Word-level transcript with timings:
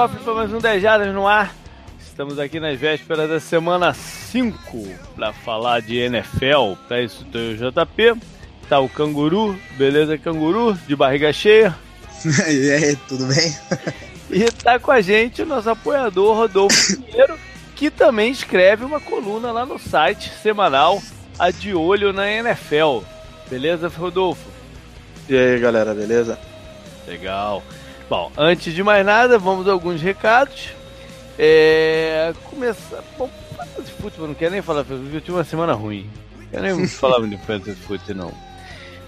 Cofre 0.00 0.24
para 0.24 0.32
mais 0.32 0.50
um 0.50 0.58
10 0.58 0.82
Jardas 0.82 1.12
no 1.12 1.26
ar. 1.26 1.54
Estamos 1.98 2.38
aqui 2.38 2.58
nas 2.58 2.80
vésperas 2.80 3.28
da 3.28 3.38
semana 3.38 3.92
5 3.92 4.88
para 5.14 5.30
falar 5.30 5.82
de 5.82 5.98
NFL. 5.98 6.72
Tá 6.88 7.02
isso, 7.02 7.22
tem 7.26 7.52
o 7.52 7.56
JP, 7.58 8.18
tá 8.66 8.80
o 8.80 8.88
Canguru, 8.88 9.54
beleza, 9.76 10.16
Canguru, 10.16 10.72
de 10.88 10.96
barriga 10.96 11.30
cheia. 11.34 11.76
e 12.48 12.70
aí, 12.70 12.96
tudo 13.06 13.26
bem? 13.26 13.54
e 14.32 14.50
tá 14.50 14.78
com 14.78 14.90
a 14.90 15.02
gente 15.02 15.42
o 15.42 15.46
nosso 15.46 15.68
apoiador 15.68 16.34
Rodolfo 16.34 16.96
Pinheiro, 16.96 17.38
que 17.76 17.90
também 17.90 18.32
escreve 18.32 18.86
uma 18.86 19.00
coluna 19.00 19.52
lá 19.52 19.66
no 19.66 19.78
site 19.78 20.32
semanal 20.42 21.02
A 21.38 21.50
De 21.50 21.74
Olho 21.74 22.10
na 22.10 22.26
NFL. 22.26 23.00
Beleza, 23.50 23.88
Rodolfo? 23.88 24.48
E 25.28 25.36
aí, 25.36 25.60
galera, 25.60 25.92
beleza? 25.92 26.38
Legal. 27.06 27.62
Bom, 28.10 28.32
antes 28.36 28.74
de 28.74 28.82
mais 28.82 29.06
nada, 29.06 29.38
vamos 29.38 29.68
a 29.68 29.70
alguns 29.70 30.02
recados. 30.02 30.70
É. 31.38 32.34
Começar. 32.50 33.04
Bom, 33.16 33.30
Fantasy 33.56 33.92
Football, 33.92 34.26
não 34.26 34.34
quero 34.34 34.50
nem 34.50 34.60
falar, 34.60 34.84
eu 34.90 35.20
tive 35.20 35.30
uma 35.30 35.44
semana 35.44 35.74
ruim. 35.74 36.10
Não 36.36 36.46
quero 36.50 36.76
nem 36.76 36.88
falar 36.90 37.24
de 37.24 37.36
Fantasy 37.36 37.80
Football, 37.82 38.16
não. 38.16 38.32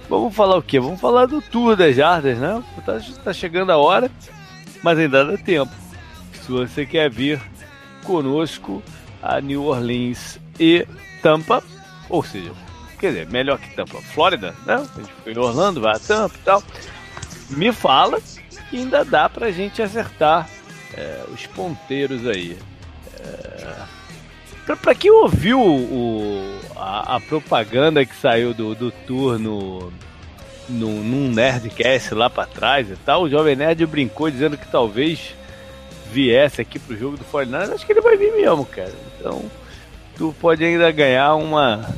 Vamos 0.08 0.32
falar 0.36 0.56
o 0.56 0.62
quê? 0.62 0.78
Vamos 0.78 1.00
falar 1.00 1.26
do 1.26 1.42
Tour 1.42 1.74
das 1.74 1.96
Jardas, 1.96 2.38
né? 2.38 2.62
Tá, 2.86 3.00
tá 3.24 3.32
chegando 3.32 3.72
a 3.72 3.76
hora, 3.76 4.08
mas 4.84 4.96
ainda 4.96 5.24
dá 5.24 5.36
tempo. 5.36 5.72
Se 6.40 6.52
você 6.52 6.86
quer 6.86 7.10
vir 7.10 7.42
conosco 8.04 8.80
a 9.20 9.40
New 9.40 9.64
Orleans 9.64 10.38
e 10.60 10.86
Tampa, 11.20 11.60
ou 12.08 12.22
seja, 12.22 12.52
quer 13.00 13.08
dizer, 13.08 13.26
melhor 13.30 13.58
que 13.58 13.74
Tampa, 13.74 14.00
Flórida, 14.00 14.54
né? 14.64 14.74
A 14.74 15.00
gente 15.00 15.12
foi 15.24 15.32
em 15.32 15.38
Orlando, 15.38 15.80
vai 15.80 15.96
a 15.96 15.98
Tampa 15.98 16.36
e 16.36 16.44
tal. 16.44 16.62
Me 17.50 17.72
fala 17.72 18.20
ainda 18.78 19.04
dá 19.04 19.28
pra 19.28 19.50
gente 19.50 19.82
acertar 19.82 20.48
é, 20.94 21.24
os 21.32 21.46
ponteiros 21.46 22.26
aí. 22.26 22.58
É, 23.20 23.74
pra, 24.66 24.76
pra 24.76 24.94
quem 24.94 25.10
ouviu 25.10 25.60
o, 25.60 26.60
a, 26.76 27.16
a, 27.16 27.20
propaganda 27.20 28.04
que 28.04 28.14
saiu 28.16 28.52
do, 28.52 28.74
do 28.74 28.90
tour 28.90 29.38
no, 29.38 29.92
no, 30.68 31.02
num 31.02 31.30
Nerdcast 31.30 32.14
lá 32.14 32.28
pra 32.28 32.46
trás 32.46 32.90
e 32.90 32.96
tal, 32.96 33.22
o 33.22 33.30
Jovem 33.30 33.56
Nerd 33.56 33.84
brincou 33.86 34.30
dizendo 34.30 34.56
que 34.56 34.66
talvez 34.68 35.34
viesse 36.10 36.60
aqui 36.60 36.78
pro 36.78 36.96
jogo 36.96 37.16
do 37.16 37.24
Fortnite, 37.24 37.72
acho 37.72 37.86
que 37.86 37.92
ele 37.92 38.00
vai 38.02 38.16
vir 38.16 38.32
mesmo, 38.32 38.64
cara. 38.66 38.92
Então, 39.18 39.44
tu 40.16 40.34
pode 40.40 40.62
ainda 40.62 40.90
ganhar 40.90 41.34
uma 41.34 41.88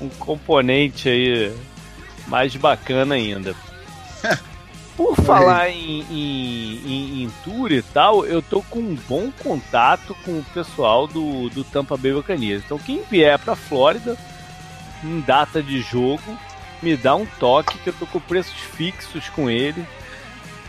um 0.00 0.08
componente 0.10 1.08
aí 1.08 1.52
mais 2.26 2.54
bacana 2.54 3.14
ainda. 3.14 3.54
Por 4.96 5.14
falar 5.16 5.68
em, 5.68 6.00
em, 6.10 6.80
em, 6.86 7.22
em, 7.22 7.30
tour 7.44 7.70
e 7.70 7.82
tal, 7.82 8.24
eu 8.24 8.40
tô 8.40 8.62
com 8.62 8.78
um 8.78 8.96
bom 9.08 9.30
contato 9.42 10.16
com 10.24 10.38
o 10.38 10.44
pessoal 10.54 11.06
do, 11.06 11.50
do 11.50 11.62
Tampa 11.62 11.96
Bay 11.98 12.12
Buccaneers. 12.12 12.62
Então 12.64 12.78
quem 12.78 13.02
vier 13.02 13.38
pra 13.38 13.54
Flórida, 13.54 14.16
em 15.04 15.20
data 15.20 15.62
de 15.62 15.82
jogo, 15.82 16.38
me 16.82 16.96
dá 16.96 17.14
um 17.14 17.26
toque 17.38 17.76
que 17.78 17.90
eu 17.90 17.92
tô 17.92 18.06
com 18.06 18.18
preços 18.20 18.54
fixos 18.54 19.28
com 19.28 19.50
ele. 19.50 19.84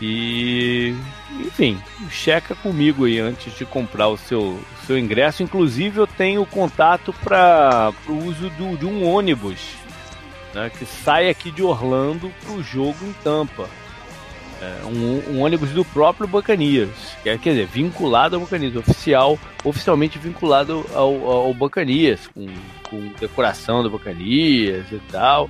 E 0.00 0.94
enfim, 1.40 1.80
checa 2.10 2.54
comigo 2.54 3.06
aí 3.06 3.18
antes 3.18 3.56
de 3.56 3.64
comprar 3.64 4.08
o 4.08 4.18
seu, 4.18 4.60
seu 4.86 4.98
ingresso. 4.98 5.42
Inclusive 5.42 5.98
eu 5.98 6.06
tenho 6.06 6.44
contato 6.44 7.12
para 7.12 7.92
o 8.06 8.12
uso 8.12 8.50
do, 8.50 8.76
de 8.76 8.84
um 8.84 9.08
ônibus 9.08 9.58
né, 10.54 10.70
que 10.70 10.84
sai 10.84 11.28
aqui 11.28 11.50
de 11.50 11.62
Orlando 11.62 12.32
para 12.42 12.52
o 12.52 12.62
jogo 12.62 13.04
em 13.04 13.12
Tampa. 13.24 13.68
É, 14.60 14.84
um, 14.86 15.34
um, 15.34 15.40
ônibus 15.42 15.70
do 15.70 15.84
próprio 15.84 16.26
Bacanias, 16.26 16.88
é, 17.24 17.38
quer 17.38 17.50
dizer, 17.50 17.66
vinculado 17.66 18.34
ao 18.34 18.42
Bacanias, 18.42 18.74
oficial, 18.74 19.38
oficialmente 19.62 20.18
vinculado 20.18 20.84
ao, 20.92 21.30
ao 21.30 21.54
Bacanias, 21.54 22.20
com, 22.34 22.46
com 22.90 23.12
decoração 23.20 23.84
do 23.84 23.90
Bacanias 23.90 24.86
e 24.90 25.00
tal. 25.12 25.48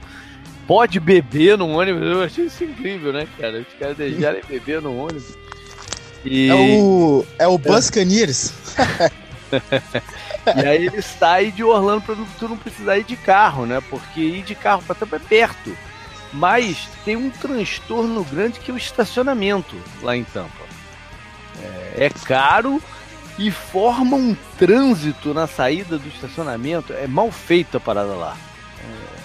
Pode 0.67 1.01
beber 1.01 1.57
no 1.57 1.69
ônibus, 1.69 2.03
eu 2.03 2.23
achei 2.23 2.45
isso 2.45 2.63
incrível, 2.65 3.11
né, 3.11 3.27
cara? 3.39 3.61
Os 3.61 3.79
caras 3.79 3.97
deixarem 3.97 4.43
beber 4.47 4.83
no 4.83 4.95
ônibus. 4.95 5.35
E... 6.23 6.49
É 6.51 6.55
o, 6.55 7.27
é 7.39 7.49
o 7.49 7.57
Buscaniers. 7.57 8.53
e 10.55 10.67
aí 10.67 10.87
ele 10.87 11.01
sai 11.01 11.51
de 11.51 11.65
Orlando 11.65 12.03
pra 12.03 12.15
tu 12.39 12.47
não 12.47 12.59
precisar 12.59 12.99
ir 12.99 13.05
de 13.05 13.17
carro, 13.17 13.65
né? 13.65 13.83
Porque 13.89 14.21
ir 14.21 14.43
de 14.43 14.55
carro 14.55 14.83
pra 14.83 14.95
Tampa 14.95 15.17
é 15.17 15.21
perto. 15.21 15.75
Mas 16.33 16.89
tem 17.05 17.17
um 17.17 17.31
transtorno 17.31 18.23
grande 18.25 18.61
que 18.61 18.71
é 18.71 18.75
o 18.75 18.77
estacionamento 18.77 19.77
lá 20.03 20.17
em 20.17 20.25
Tampa. 20.25 20.69
É, 21.63 22.05
é 22.05 22.11
caro 22.11 22.83
e 23.39 23.51
forma 23.51 24.17
um 24.17 24.37
trânsito 24.59 25.33
na 25.33 25.47
saída 25.47 25.99
do 25.99 26.09
estacionamento. 26.09 26.93
É 26.93 27.07
mal 27.07 27.31
feita 27.31 27.79
a 27.79 27.81
parada 27.81 28.13
lá. 28.13 28.37
É, 28.81 29.19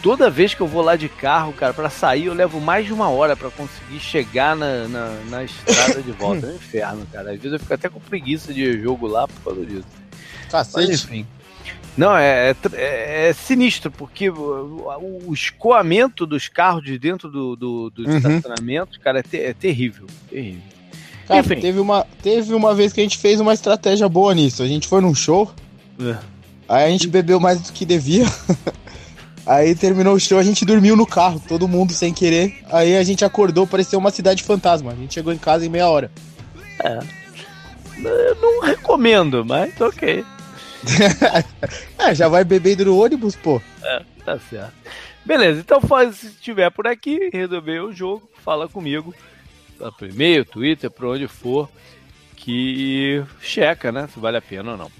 toda 0.00 0.30
vez 0.30 0.54
que 0.54 0.60
eu 0.60 0.66
vou 0.66 0.82
lá 0.82 0.96
de 0.96 1.08
carro, 1.08 1.52
cara, 1.52 1.74
para 1.74 1.90
sair, 1.90 2.26
eu 2.26 2.34
levo 2.34 2.60
mais 2.60 2.86
de 2.86 2.92
uma 2.92 3.08
hora 3.08 3.36
para 3.36 3.50
conseguir 3.50 4.00
chegar 4.00 4.56
na, 4.56 4.88
na, 4.88 5.08
na, 5.28 5.44
estrada 5.44 6.00
de 6.00 6.12
volta. 6.12 6.46
É 6.46 6.50
um 6.50 6.54
inferno, 6.54 7.06
cara. 7.12 7.32
Às 7.32 7.40
vezes 7.40 7.52
eu 7.52 7.58
fico 7.58 7.74
até 7.74 7.88
com 7.88 8.00
preguiça 8.00 8.52
de 8.54 8.80
jogo 8.80 9.06
lá 9.06 9.26
por 9.26 9.42
causa 9.42 9.66
disso. 9.66 9.86
Cacete. 10.50 10.88
Mas, 10.88 11.04
enfim. 11.04 11.26
Não, 11.96 12.16
é, 12.16 12.50
é, 12.50 12.56
é, 12.72 13.28
é 13.28 13.32
sinistro, 13.32 13.90
porque 13.90 14.28
o, 14.28 14.90
o, 15.26 15.32
escoamento 15.32 16.26
dos 16.26 16.48
carros 16.48 16.82
de 16.84 16.98
dentro 16.98 17.30
do, 17.30 17.54
do, 17.54 17.90
do 17.90 18.02
uhum. 18.02 18.16
estacionamento, 18.16 18.98
cara, 18.98 19.20
é, 19.20 19.22
te, 19.22 19.38
é 19.38 19.54
terrível. 19.54 20.06
Terrível. 20.28 20.62
Cara, 21.26 21.40
Enfim. 21.40 21.60
teve 21.60 21.78
uma, 21.78 22.06
teve 22.22 22.52
uma 22.52 22.74
vez 22.74 22.92
que 22.92 23.00
a 23.00 23.02
gente 23.02 23.16
fez 23.16 23.40
uma 23.40 23.54
estratégia 23.54 24.08
boa 24.08 24.34
nisso. 24.34 24.62
A 24.62 24.66
gente 24.66 24.88
foi 24.88 25.00
num 25.00 25.14
show, 25.14 25.50
é. 26.00 26.16
aí 26.68 26.84
a 26.84 26.90
gente 26.90 27.06
bebeu 27.06 27.38
mais 27.38 27.60
do 27.60 27.72
que 27.72 27.86
devia. 27.86 28.26
aí 29.46 29.74
terminou 29.74 30.14
o 30.14 30.20
show, 30.20 30.38
a 30.38 30.42
gente 30.42 30.64
dormiu 30.64 30.96
no 30.96 31.06
carro, 31.06 31.40
todo 31.46 31.68
mundo 31.68 31.92
sem 31.92 32.12
querer. 32.12 32.58
Aí 32.70 32.96
a 32.96 33.04
gente 33.04 33.24
acordou, 33.24 33.66
parecia 33.66 33.98
uma 33.98 34.10
cidade 34.10 34.42
fantasma. 34.42 34.90
A 34.90 34.96
gente 34.96 35.14
chegou 35.14 35.32
em 35.32 35.38
casa 35.38 35.64
em 35.64 35.68
meia 35.68 35.88
hora. 35.88 36.10
É. 36.82 36.98
Eu 37.96 38.34
não 38.42 38.60
recomendo, 38.60 39.44
mas 39.44 39.80
ok. 39.80 40.24
é, 41.98 42.14
já 42.14 42.28
vai 42.28 42.44
bebendo 42.44 42.84
no 42.84 43.02
ônibus, 43.02 43.36
pô. 43.36 43.60
É, 43.82 44.02
tá 44.24 44.38
certo. 44.38 44.72
Beleza, 45.24 45.60
então 45.60 45.80
faz, 45.80 46.16
se 46.16 46.26
estiver 46.26 46.70
por 46.70 46.86
aqui, 46.86 47.30
resolver 47.32 47.80
o 47.80 47.92
jogo, 47.92 48.28
fala 48.44 48.68
comigo. 48.68 49.14
Tá 49.78 49.90
por 49.90 50.08
e-mail, 50.08 50.44
Twitter, 50.44 50.90
por 50.90 51.06
onde 51.06 51.26
for, 51.26 51.68
que 52.36 53.24
checa, 53.40 53.90
né? 53.90 54.08
Se 54.12 54.20
vale 54.20 54.36
a 54.36 54.42
pena 54.42 54.72
ou 54.72 54.76
não. 54.76 54.90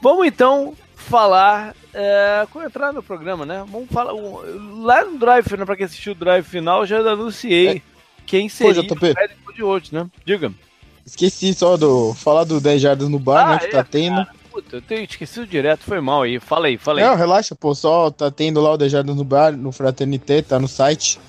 Vamos 0.00 0.26
então 0.26 0.74
falar. 0.94 1.74
É, 1.92 2.46
entrar 2.64 2.92
no 2.92 3.02
programa, 3.02 3.44
né? 3.44 3.64
Vamos 3.68 3.90
falar. 3.90 4.12
Lá 4.12 5.04
no 5.04 5.18
Drive, 5.18 5.56
né, 5.56 5.64
pra 5.64 5.76
quem 5.76 5.86
assistiu 5.86 6.12
o 6.12 6.16
Drive 6.16 6.44
final, 6.44 6.86
já 6.86 6.98
anunciei 6.98 7.68
é. 7.68 7.82
quem 8.26 8.48
seria 8.48 8.82
Pô, 8.86 8.94
o 8.94 9.52
de 9.52 9.62
hoje, 9.62 9.94
né? 9.94 10.08
Diga. 10.24 10.52
Esqueci 11.04 11.52
só 11.52 11.76
do. 11.76 12.14
Falar 12.14 12.44
do 12.44 12.60
10 12.60 12.80
jardas 12.80 13.08
no 13.08 13.18
bar, 13.18 13.46
né, 13.46 13.52
ah, 13.52 13.54
né? 13.54 13.58
Que 13.58 13.66
é, 13.66 13.70
tá 13.70 13.84
tendo. 13.84 14.24
Cara. 14.24 14.39
Puta, 14.50 14.76
eu 14.76 14.82
tenho 14.82 15.04
esquecido 15.04 15.46
direto, 15.46 15.84
foi 15.84 16.00
mal 16.00 16.22
aí. 16.22 16.40
Fala 16.40 16.66
aí, 16.66 16.76
fala 16.76 17.00
aí. 17.00 17.06
Não, 17.06 17.14
relaxa, 17.14 17.54
pô, 17.54 17.74
só 17.74 18.10
tá 18.10 18.30
tendo 18.30 18.60
lá 18.60 18.72
o 18.72 18.76
Dejado 18.76 19.14
no 19.14 19.24
bar, 19.24 19.52
no 19.52 19.70
Fraternité, 19.70 20.42
tá 20.42 20.58
no 20.58 20.66
site. 20.66 21.20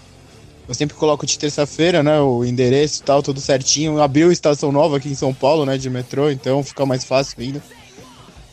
Eu 0.67 0.73
sempre 0.73 0.95
coloco 0.95 1.25
de 1.25 1.37
terça-feira, 1.37 2.01
né, 2.01 2.19
o 2.19 2.45
endereço 2.45 3.01
e 3.01 3.03
tal, 3.03 3.21
tudo 3.21 3.39
certinho. 3.39 4.01
Abriu 4.01 4.31
estação 4.31 4.71
nova 4.71 4.97
aqui 4.97 5.09
em 5.09 5.15
São 5.15 5.33
Paulo, 5.33 5.65
né, 5.65 5.77
de 5.77 5.89
metrô, 5.89 6.31
então 6.31 6.63
fica 6.63 6.85
mais 6.85 7.03
fácil 7.03 7.35
ainda. 7.39 7.61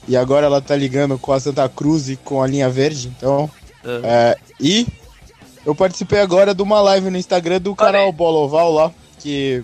E 0.07 0.17
agora 0.17 0.47
ela 0.47 0.61
tá 0.61 0.75
ligando 0.75 1.19
com 1.19 1.33
a 1.33 1.41
Santa 1.41 1.69
Cruz 1.69 2.09
e 2.09 2.17
com 2.17 2.43
a 2.43 2.47
linha 2.47 2.69
verde, 2.69 3.13
então... 3.17 3.51
Uhum. 3.85 4.01
É, 4.03 4.37
e 4.61 4.87
eu 5.65 5.75
participei 5.75 6.19
agora 6.19 6.55
de 6.55 6.63
uma 6.63 6.81
live 6.81 7.11
no 7.11 7.17
Instagram 7.17 7.61
do 7.61 7.75
canal 7.75 8.11
Bola 8.11 8.39
Oval 8.41 8.73
lá, 8.73 8.93
que 9.21 9.63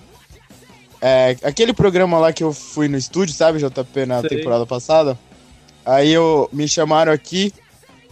é, 1.01 1.37
aquele 1.43 1.73
programa 1.73 2.19
lá 2.19 2.33
que 2.33 2.43
eu 2.43 2.53
fui 2.53 2.89
no 2.89 2.97
estúdio, 2.97 3.35
sabe, 3.35 3.59
JP, 3.59 4.07
na 4.07 4.21
Sei. 4.21 4.31
temporada 4.31 4.67
passada. 4.67 5.19
Aí 5.85 6.13
eu 6.13 6.49
me 6.53 6.67
chamaram 6.67 7.13
aqui, 7.13 7.53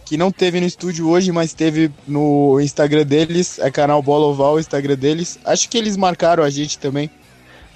que 0.05 0.17
não 0.17 0.31
teve 0.31 0.59
no 0.59 0.67
estúdio 0.67 1.09
hoje, 1.09 1.31
mas 1.31 1.53
teve 1.53 1.91
no 2.07 2.59
Instagram 2.61 3.03
deles, 3.03 3.57
é 3.59 3.71
canal 3.71 4.01
Bola 4.01 4.27
Oval, 4.27 4.55
o 4.55 4.59
Instagram 4.59 4.95
deles. 4.95 5.39
Acho 5.43 5.67
que 5.69 5.77
eles 5.77 5.97
marcaram 5.97 6.43
a 6.43 6.49
gente 6.49 6.77
também. 6.77 7.09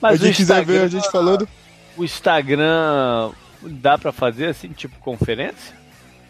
Mas 0.02 0.22
se 0.22 0.32
quiser 0.32 0.64
ver 0.64 0.82
a 0.82 0.88
gente 0.88 1.10
falando. 1.12 1.48
O 1.98 2.04
Instagram 2.04 3.32
dá 3.64 3.98
para 3.98 4.12
fazer 4.12 4.50
assim, 4.50 4.70
tipo 4.70 5.00
conferência? 5.00 5.76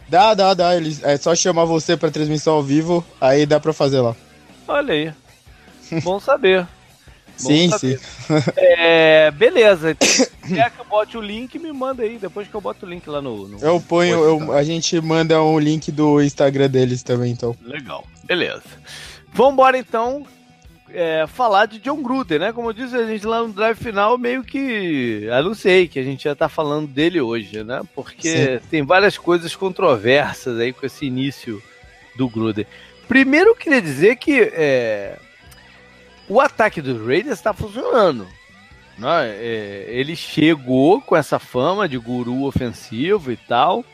Dá, 0.07 0.33
dá, 0.33 0.53
dá. 0.53 0.75
Eles, 0.75 1.03
é 1.03 1.17
só 1.17 1.35
chamar 1.35 1.65
você 1.65 1.97
pra 1.97 2.09
transmissão 2.09 2.53
ao 2.53 2.63
vivo, 2.63 3.05
aí 3.19 3.45
dá 3.45 3.59
pra 3.59 3.73
fazer 3.73 3.99
lá. 3.99 4.15
Olha 4.67 4.93
aí. 4.93 5.13
Bom 6.03 6.19
saber. 6.19 6.65
Sim, 7.37 7.69
sim. 7.77 7.97
É, 8.55 9.31
beleza. 9.31 9.95
Quer 10.47 10.71
que 10.71 10.79
eu 10.79 10.85
bote 10.85 11.17
o 11.17 11.21
link, 11.21 11.59
me 11.59 11.71
manda 11.71 12.03
aí, 12.03 12.17
depois 12.17 12.47
que 12.47 12.55
eu 12.55 12.61
boto 12.61 12.85
o 12.85 12.89
link 12.89 13.07
lá 13.07 13.21
no. 13.21 13.47
no 13.47 13.59
eu 13.59 13.79
ponho, 13.79 14.23
eu, 14.23 14.53
a 14.53 14.63
gente 14.63 14.99
manda 15.01 15.41
um 15.41 15.59
link 15.59 15.91
do 15.91 16.21
Instagram 16.21 16.69
deles 16.69 17.03
também, 17.03 17.31
então. 17.31 17.55
Legal, 17.61 18.05
beleza. 18.25 18.63
Vambora 19.33 19.77
então. 19.77 20.25
é, 20.93 21.25
falar 21.27 21.65
de 21.65 21.79
John 21.79 22.01
Gruden, 22.01 22.39
né? 22.39 22.53
Como 22.53 22.69
eu 22.69 22.73
disse, 22.73 22.95
a 22.95 23.05
gente 23.05 23.25
lá 23.25 23.41
no 23.41 23.53
drive 23.53 23.77
final 23.77 24.17
meio 24.17 24.43
que 24.43 25.27
anunciei 25.31 25.87
que 25.87 25.99
a 25.99 26.03
gente 26.03 26.23
já 26.23 26.35
tá 26.35 26.47
falando 26.47 26.87
dele 26.87 27.19
hoje, 27.19 27.63
né? 27.63 27.81
Porque 27.93 28.59
Sim. 28.59 28.67
tem 28.69 28.83
várias 28.83 29.17
coisas 29.17 29.55
controversas 29.55 30.57
aí 30.59 30.71
com 30.71 30.85
esse 30.85 31.05
início 31.05 31.61
do 32.15 32.29
Gruden. 32.29 32.65
Primeiro, 33.07 33.51
eu 33.51 33.55
queria 33.55 33.81
dizer 33.81 34.17
que 34.17 34.39
é, 34.53 35.17
o 36.27 36.39
ataque 36.39 36.81
dos 36.81 36.99
Raiders 36.99 37.37
está 37.37 37.53
funcionando. 37.53 38.27
Né? 38.97 39.29
É, 39.29 39.85
ele 39.89 40.15
chegou 40.15 41.01
com 41.01 41.15
essa 41.15 41.39
fama 41.39 41.87
de 41.87 41.97
guru 41.97 42.43
ofensivo 42.43 43.31
e 43.31 43.37
tal. 43.37 43.85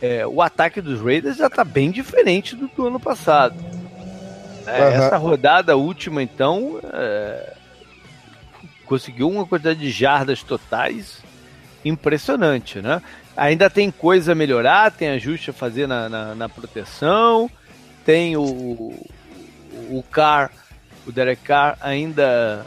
É, 0.00 0.26
o 0.26 0.42
ataque 0.42 0.80
dos 0.80 1.00
Raiders 1.00 1.36
já 1.36 1.46
está 1.46 1.64
bem 1.64 1.90
diferente 1.90 2.54
do, 2.54 2.68
do 2.68 2.86
ano 2.86 3.00
passado. 3.00 3.56
É, 4.66 4.80
uhum. 4.80 4.88
Essa 4.88 5.16
rodada 5.16 5.76
última, 5.76 6.22
então, 6.22 6.80
é, 6.92 7.54
conseguiu 8.84 9.28
uma 9.28 9.46
quantidade 9.46 9.78
de 9.78 9.90
jardas 9.90 10.42
totais 10.42 11.22
impressionante, 11.84 12.80
né? 12.80 13.00
Ainda 13.36 13.70
tem 13.70 13.90
coisa 13.90 14.32
a 14.32 14.34
melhorar, 14.34 14.90
tem 14.90 15.08
ajuste 15.10 15.50
a 15.50 15.52
fazer 15.52 15.86
na, 15.86 16.08
na, 16.08 16.34
na 16.34 16.48
proteção, 16.48 17.50
tem 18.04 18.36
o, 18.36 18.42
o 19.90 20.04
Carr, 20.10 20.50
o 21.06 21.12
Derek 21.12 21.42
Carr 21.42 21.78
ainda 21.80 22.66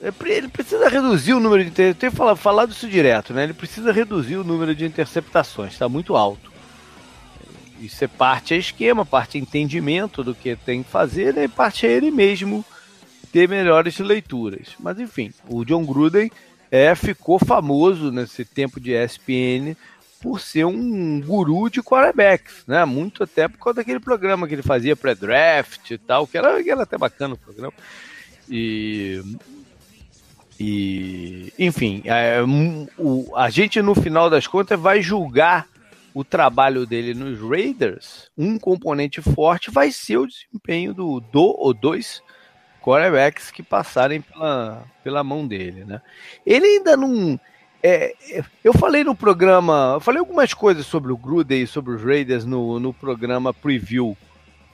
é, 0.00 0.12
ele 0.30 0.48
precisa 0.48 0.88
reduzir 0.88 1.34
o 1.34 1.40
número 1.40 1.64
de 1.64 1.82
eu 1.82 1.94
tenho 1.94 2.12
falado, 2.12 2.36
falado 2.36 2.70
isso 2.70 2.88
direto, 2.88 3.34
né? 3.34 3.44
Ele 3.44 3.52
precisa 3.52 3.92
reduzir 3.92 4.36
o 4.36 4.44
número 4.44 4.74
de 4.74 4.84
interceptações, 4.84 5.72
está 5.72 5.88
muito 5.88 6.16
alto. 6.16 6.52
Isso 7.80 8.04
é 8.04 8.08
parte 8.08 8.54
é 8.54 8.56
esquema, 8.56 9.04
parte 9.04 9.38
é 9.38 9.40
entendimento 9.40 10.22
do 10.22 10.34
que 10.34 10.56
tem 10.56 10.82
que 10.82 10.90
fazer, 10.90 11.34
né? 11.34 11.44
e 11.44 11.48
parte 11.48 11.86
é 11.86 11.90
ele 11.90 12.10
mesmo 12.10 12.64
ter 13.32 13.48
melhores 13.48 13.98
leituras. 13.98 14.68
Mas 14.78 14.98
enfim, 14.98 15.32
o 15.48 15.64
John 15.64 15.84
Gruden 15.84 16.30
é, 16.70 16.94
ficou 16.94 17.38
famoso 17.38 18.10
nesse 18.10 18.44
tempo 18.44 18.80
de 18.80 18.92
ESPN 18.92 19.76
por 20.20 20.40
ser 20.40 20.64
um 20.64 21.20
guru 21.20 21.70
de 21.70 21.82
quarterbacks, 21.82 22.64
né? 22.66 22.84
Muito 22.84 23.22
até 23.22 23.48
por 23.48 23.58
causa 23.58 23.76
daquele 23.76 24.00
programa 24.00 24.46
que 24.46 24.54
ele 24.54 24.62
fazia 24.62 24.96
pré-draft 24.96 25.90
e 25.90 25.98
tal, 25.98 26.26
que 26.26 26.36
era, 26.36 26.62
que 26.62 26.70
era 26.70 26.82
até 26.82 26.98
bacana 26.98 27.34
o 27.34 27.38
programa. 27.38 27.72
E, 28.48 29.22
e 30.58 31.52
enfim, 31.58 32.02
é, 32.04 32.38
o, 32.98 33.32
a 33.36 33.48
gente 33.50 33.80
no 33.80 33.94
final 33.94 34.28
das 34.28 34.46
contas 34.46 34.78
vai 34.78 35.00
julgar 35.00 35.66
o 36.14 36.24
trabalho 36.24 36.84
dele 36.84 37.14
nos 37.14 37.38
Raiders, 37.40 38.30
um 38.36 38.58
componente 38.58 39.22
forte 39.22 39.70
vai 39.70 39.92
ser 39.92 40.16
o 40.16 40.26
desempenho 40.26 40.92
do, 40.92 41.20
do 41.20 41.42
ou 41.42 41.72
dois 41.72 42.22
quarterbacks 42.82 43.50
que 43.50 43.62
passarem 43.62 44.20
pela, 44.20 44.84
pela 45.04 45.22
mão 45.22 45.46
dele, 45.46 45.84
né? 45.84 46.00
Ele 46.44 46.66
ainda 46.66 46.96
não. 46.96 47.38
É, 47.82 48.14
eu 48.64 48.72
falei 48.72 49.04
no 49.04 49.14
programa, 49.14 49.92
eu 49.94 50.00
falei 50.00 50.18
algumas 50.18 50.52
coisas 50.52 50.84
sobre 50.84 51.12
o 51.12 51.16
Gruden 51.16 51.62
e 51.62 51.66
sobre 51.66 51.94
os 51.94 52.02
Raiders 52.02 52.44
no, 52.44 52.80
no 52.80 52.92
programa 52.92 53.54
preview, 53.54 54.16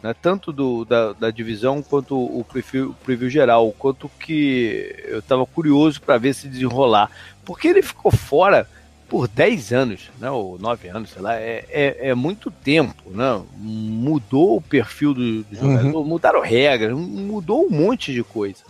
né? 0.02 0.14
tanto 0.20 0.50
do, 0.50 0.86
da, 0.86 1.12
da 1.12 1.30
divisão 1.30 1.82
quanto 1.82 2.16
o 2.16 2.42
preview, 2.44 2.94
preview 3.04 3.28
geral, 3.28 3.72
quanto 3.78 4.08
que 4.18 4.94
eu 5.04 5.18
estava 5.18 5.44
curioso 5.44 6.00
para 6.00 6.16
ver 6.16 6.34
se 6.34 6.48
desenrolar, 6.48 7.10
porque 7.44 7.68
ele 7.68 7.82
ficou 7.82 8.10
fora 8.10 8.66
por 9.06 9.28
10 9.28 9.72
anos, 9.72 10.10
né, 10.18 10.30
ou 10.30 10.58
9 10.58 10.88
anos, 10.88 11.10
sei 11.10 11.22
lá, 11.22 11.36
é, 11.36 11.64
é, 11.68 12.08
é 12.08 12.14
muito 12.14 12.50
tempo, 12.50 13.10
né? 13.10 13.40
Mudou 13.58 14.56
o 14.56 14.62
perfil 14.62 15.12
do, 15.14 15.42
do 15.44 15.56
jogador, 15.56 15.98
uhum. 15.98 16.04
mudaram 16.04 16.40
regras, 16.40 16.96
mudou 16.96 17.66
um 17.66 17.70
monte 17.70 18.12
de 18.12 18.24
coisa. 18.24 18.64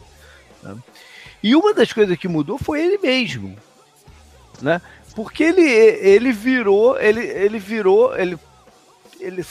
Né? 0.62 0.76
E 1.42 1.54
uma 1.54 1.72
das 1.72 1.92
coisas 1.92 2.18
que 2.18 2.28
mudou 2.28 2.58
foi 2.58 2.84
ele 2.84 2.98
mesmo, 2.98 3.56
né? 4.60 4.80
Porque 5.14 5.44
ele, 5.44 5.62
ele 5.62 6.32
virou, 6.32 6.98
ele, 6.98 7.20
ele 7.20 7.58
virou, 7.58 8.16
ele, 8.16 8.38
ele 9.20 9.44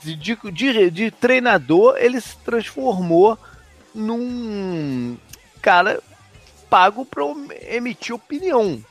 de, 0.00 0.16
de, 0.52 0.90
de 0.90 1.10
treinador, 1.10 1.96
ele 1.96 2.20
se 2.20 2.36
transformou 2.38 3.38
num 3.94 5.16
cara 5.62 6.02
pago 6.68 7.04
para 7.04 7.22
emitir 7.68 8.14
opinião, 8.14 8.82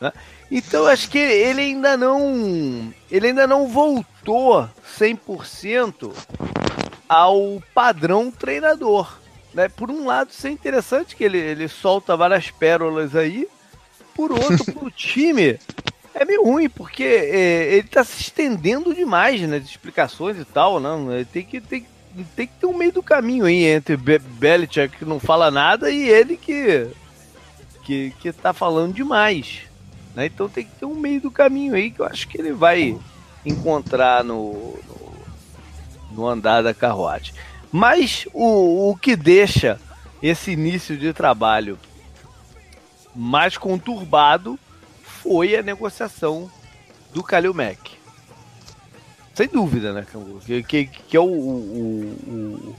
né? 0.00 0.12
Então 0.50 0.86
acho 0.86 1.10
que 1.10 1.18
ele 1.18 1.60
ainda 1.60 1.96
não. 1.96 2.92
Ele 3.10 3.26
ainda 3.28 3.46
não 3.46 3.68
voltou 3.68 4.68
100% 4.98 6.12
ao 7.08 7.62
padrão 7.74 8.30
treinador. 8.30 9.18
Né? 9.52 9.68
Por 9.68 9.90
um 9.90 10.06
lado, 10.06 10.30
isso 10.30 10.46
é 10.46 10.50
interessante 10.50 11.16
que 11.16 11.24
ele, 11.24 11.38
ele 11.38 11.68
solta 11.68 12.16
várias 12.16 12.50
pérolas 12.50 13.14
aí. 13.14 13.46
Por 14.18 14.32
outro, 14.32 14.64
pro 14.74 14.90
time, 14.90 15.60
é 16.12 16.24
meio 16.24 16.42
ruim, 16.42 16.68
porque 16.68 17.04
é, 17.04 17.74
ele 17.74 17.86
tá 17.86 18.02
se 18.02 18.20
estendendo 18.20 18.92
demais 18.92 19.40
nas 19.42 19.50
né, 19.50 19.58
explicações 19.58 20.36
e 20.36 20.44
tal. 20.44 20.80
Ele 21.12 21.24
tem 21.24 21.44
que, 21.44 21.60
tem, 21.60 21.86
tem 22.34 22.48
que 22.48 22.54
ter 22.54 22.66
um 22.66 22.76
meio 22.76 22.90
do 22.90 23.00
caminho 23.00 23.44
aí 23.44 23.64
entre 23.66 23.96
Be 23.96 24.18
Belichick 24.18 24.96
que 24.96 25.04
não 25.04 25.20
fala 25.20 25.52
nada 25.52 25.88
e 25.88 26.08
ele 26.08 26.36
que, 26.36 26.88
que, 27.84 28.12
que 28.18 28.32
tá 28.32 28.52
falando 28.52 28.92
demais. 28.92 29.60
Né? 30.16 30.26
Então 30.26 30.48
tem 30.48 30.64
que 30.64 30.72
ter 30.72 30.84
um 30.84 30.96
meio 30.96 31.20
do 31.20 31.30
caminho 31.30 31.76
aí 31.76 31.88
que 31.88 32.00
eu 32.00 32.06
acho 32.06 32.26
que 32.26 32.40
ele 32.40 32.52
vai 32.52 32.98
encontrar 33.46 34.24
no, 34.24 34.76
no, 34.88 35.12
no 36.10 36.26
andar 36.26 36.60
da 36.60 36.74
carruagem. 36.74 37.32
Mas 37.70 38.26
o, 38.34 38.90
o 38.90 38.96
que 38.96 39.14
deixa 39.14 39.80
esse 40.20 40.50
início 40.50 40.96
de 40.96 41.12
trabalho 41.12 41.78
mais 43.14 43.56
conturbado 43.56 44.58
foi 45.02 45.56
a 45.56 45.62
negociação 45.62 46.50
do 47.12 47.22
Kalil 47.22 47.54
Mack. 47.54 47.98
Sem 49.34 49.48
dúvida, 49.48 49.92
né, 49.92 50.04
Que, 50.44 50.62
que, 50.62 50.86
que 50.86 51.16
é 51.16 51.20
o, 51.20 51.24
o, 51.24 52.76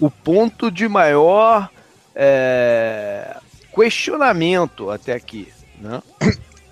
o, 0.00 0.06
o, 0.06 0.10
ponto 0.10 0.70
de 0.70 0.88
maior 0.88 1.68
é, 2.14 3.36
questionamento 3.74 4.90
até 4.90 5.12
aqui. 5.12 5.48
Né? 5.78 6.02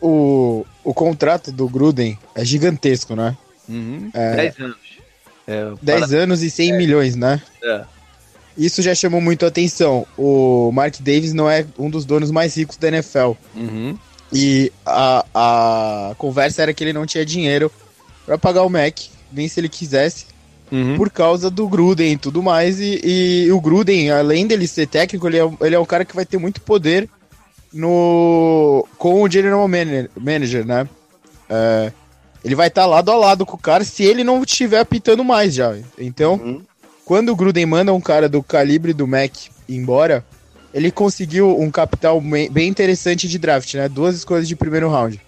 o, 0.01 0.65
o 0.83 0.95
contrato 0.95 1.53
do 1.53 1.69
Gruden 1.69 2.19
é 2.35 2.45
gigantesco, 2.45 3.15
né? 3.15 3.37
Uhum. 3.69 4.11
É, 4.15 4.37
10 4.37 4.61
anos. 4.61 4.77
É, 5.47 5.73
10 5.83 6.07
para... 6.07 6.19
anos 6.19 6.43
e 6.43 6.51
100 6.51 6.71
é. 6.73 6.77
milhões, 6.79 7.15
né? 7.15 7.43
É. 7.63 7.85
Isso 8.57 8.81
já 8.81 8.95
chamou 8.95 9.21
muito 9.21 9.45
a 9.45 9.49
atenção. 9.49 10.07
O 10.17 10.71
Mark 10.73 10.97
Davis 11.01 11.33
não 11.33 11.49
é 11.51 11.67
um 11.79 11.91
dos 11.91 12.05
donos 12.05 12.31
mais 12.31 12.57
ricos 12.57 12.77
da 12.77 12.89
NFL. 12.89 13.33
Uhum. 13.55 13.99
E 14.33 14.73
a, 14.85 15.25
a 15.35 16.15
conversa 16.17 16.63
era 16.63 16.75
que 16.75 16.83
ele 16.83 16.93
não 16.93 17.07
tinha 17.07 17.25
dinheiro 17.25 17.71
para 18.25 18.39
pagar 18.39 18.63
o 18.63 18.71
Mac, 18.71 18.99
nem 19.31 19.47
se 19.47 19.61
ele 19.61 19.69
quisesse, 19.69 20.27
uhum. 20.71 20.97
por 20.97 21.11
causa 21.11 21.51
do 21.51 21.69
Gruden 21.69 22.13
e 22.13 22.17
tudo 22.17 22.43
mais. 22.43 22.81
E, 22.81 23.01
e, 23.05 23.53
o 23.53 23.61
Gruden, 23.61 24.11
além 24.11 24.47
dele 24.47 24.67
ser 24.67 24.87
técnico, 24.87 25.29
ele 25.29 25.39
é, 25.39 25.49
ele 25.61 25.75
é 25.75 25.79
um 25.79 25.85
cara 25.85 26.05
que 26.05 26.17
vai 26.17 26.27
ter 26.27 26.39
muito 26.39 26.61
poder 26.61 27.09
no 27.73 28.87
com 28.97 29.23
o 29.23 29.31
General 29.31 29.69
Manager, 29.69 30.65
né? 30.65 30.89
É, 31.49 31.93
ele 32.45 32.55
vai 32.55 32.69
estar 32.69 32.83
tá 32.83 32.87
lado 32.87 33.11
a 33.11 33.17
lado 33.17 33.45
com 33.45 33.57
o 33.57 33.61
cara 33.61 33.85
se 33.85 34.05
ele 34.05 34.25
não 34.25 34.43
estiver 34.43 34.81
apitando 34.81 35.25
mais 35.25 35.55
já. 35.55 35.77
Então, 35.99 36.35
uhum. 36.35 36.63
Quando 37.07 37.29
o 37.29 37.37
Gruden 37.37 37.65
manda 37.67 37.95
um 37.95 38.01
cara 38.01 38.29
do 38.29 38.43
calibre 38.43 38.93
do 38.93 39.07
Mac 39.07 39.33
embora, 39.69 40.27
ele 40.75 40.91
conseguiu 40.91 41.57
um 41.57 41.71
capital 41.71 42.21
bem 42.21 42.69
interessante 42.69 43.29
de 43.29 43.39
draft, 43.39 43.75
né? 43.75 43.89
Duas 43.89 44.17
escolhas 44.17 44.49
de 44.49 44.57
primeiro 44.57 44.91
round. 44.91 45.21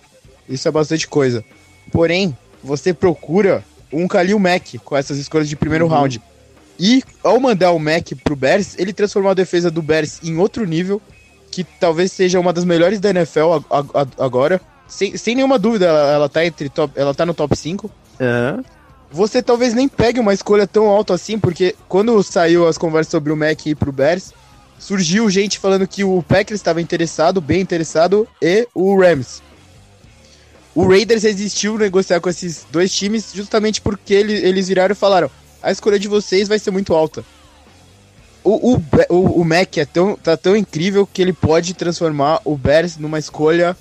Isso 0.48 0.66
é 0.66 0.72
bastante 0.72 1.06
coisa. 1.06 1.44
Porém, 1.92 2.36
você 2.64 2.92
procura 2.92 3.64
um 3.92 4.08
Kalil 4.08 4.40
Mack 4.40 4.76
com 4.80 4.96
essas 4.96 5.18
escolhas 5.18 5.48
de 5.48 5.54
primeiro 5.54 5.84
uhum. 5.84 5.90
round. 5.92 6.20
E 6.80 7.00
ao 7.22 7.38
mandar 7.38 7.70
o 7.70 7.78
Mac 7.78 8.10
pro 8.24 8.34
Bears, 8.34 8.76
ele 8.76 8.92
transformou 8.92 9.30
a 9.30 9.34
defesa 9.34 9.70
do 9.70 9.80
Bears 9.80 10.18
em 10.24 10.36
outro 10.36 10.66
nível 10.66 11.00
que 11.48 11.62
talvez 11.62 12.10
seja 12.10 12.40
uma 12.40 12.52
das 12.52 12.64
melhores 12.64 12.98
da 12.98 13.10
NFL 13.10 13.62
agora. 14.18 14.60
Sem, 14.88 15.16
sem 15.16 15.36
nenhuma 15.36 15.60
dúvida, 15.60 15.86
ela, 15.86 16.12
ela, 16.12 16.28
tá 16.28 16.44
entre 16.44 16.68
top, 16.68 16.92
ela 16.98 17.14
tá 17.14 17.24
no 17.24 17.34
top 17.34 17.56
5. 17.56 17.88
Uhum. 18.18 18.64
Você 19.10 19.42
talvez 19.42 19.72
nem 19.74 19.88
pegue 19.88 20.20
uma 20.20 20.34
escolha 20.34 20.66
tão 20.66 20.86
alta 20.86 21.14
assim, 21.14 21.38
porque 21.38 21.74
quando 21.88 22.22
saiu 22.22 22.66
as 22.66 22.76
conversas 22.76 23.10
sobre 23.10 23.32
o 23.32 23.36
Mac 23.36 23.66
e 23.66 23.74
pro 23.74 23.92
Bears, 23.92 24.32
surgiu 24.78 25.30
gente 25.30 25.58
falando 25.58 25.86
que 25.86 26.04
o 26.04 26.22
Packers 26.22 26.60
estava 26.60 26.80
interessado, 26.80 27.40
bem 27.40 27.60
interessado, 27.60 28.28
e 28.40 28.68
o 28.74 29.00
Rams. 29.00 29.42
O 30.74 30.86
Raiders 30.86 31.22
resistiu 31.22 31.78
negociar 31.78 32.20
com 32.20 32.28
esses 32.28 32.66
dois 32.70 32.94
times 32.94 33.32
justamente 33.34 33.80
porque 33.80 34.14
ele, 34.14 34.34
eles 34.34 34.68
viraram 34.68 34.92
e 34.92 34.96
falaram: 34.96 35.30
a 35.62 35.72
escolha 35.72 35.98
de 35.98 36.06
vocês 36.06 36.46
vai 36.46 36.58
ser 36.58 36.70
muito 36.70 36.94
alta 36.94 37.24
o, 38.48 38.74
o, 38.74 38.82
o, 39.10 39.40
o 39.40 39.44
Mac 39.44 39.76
é 39.76 39.84
tão, 39.84 40.16
tá 40.16 40.36
tão 40.36 40.56
incrível 40.56 41.06
que 41.06 41.20
ele 41.20 41.32
pode 41.32 41.74
transformar 41.74 42.40
o 42.44 42.56
Bears 42.56 42.96
numa 42.96 43.18
escolha 43.18 43.76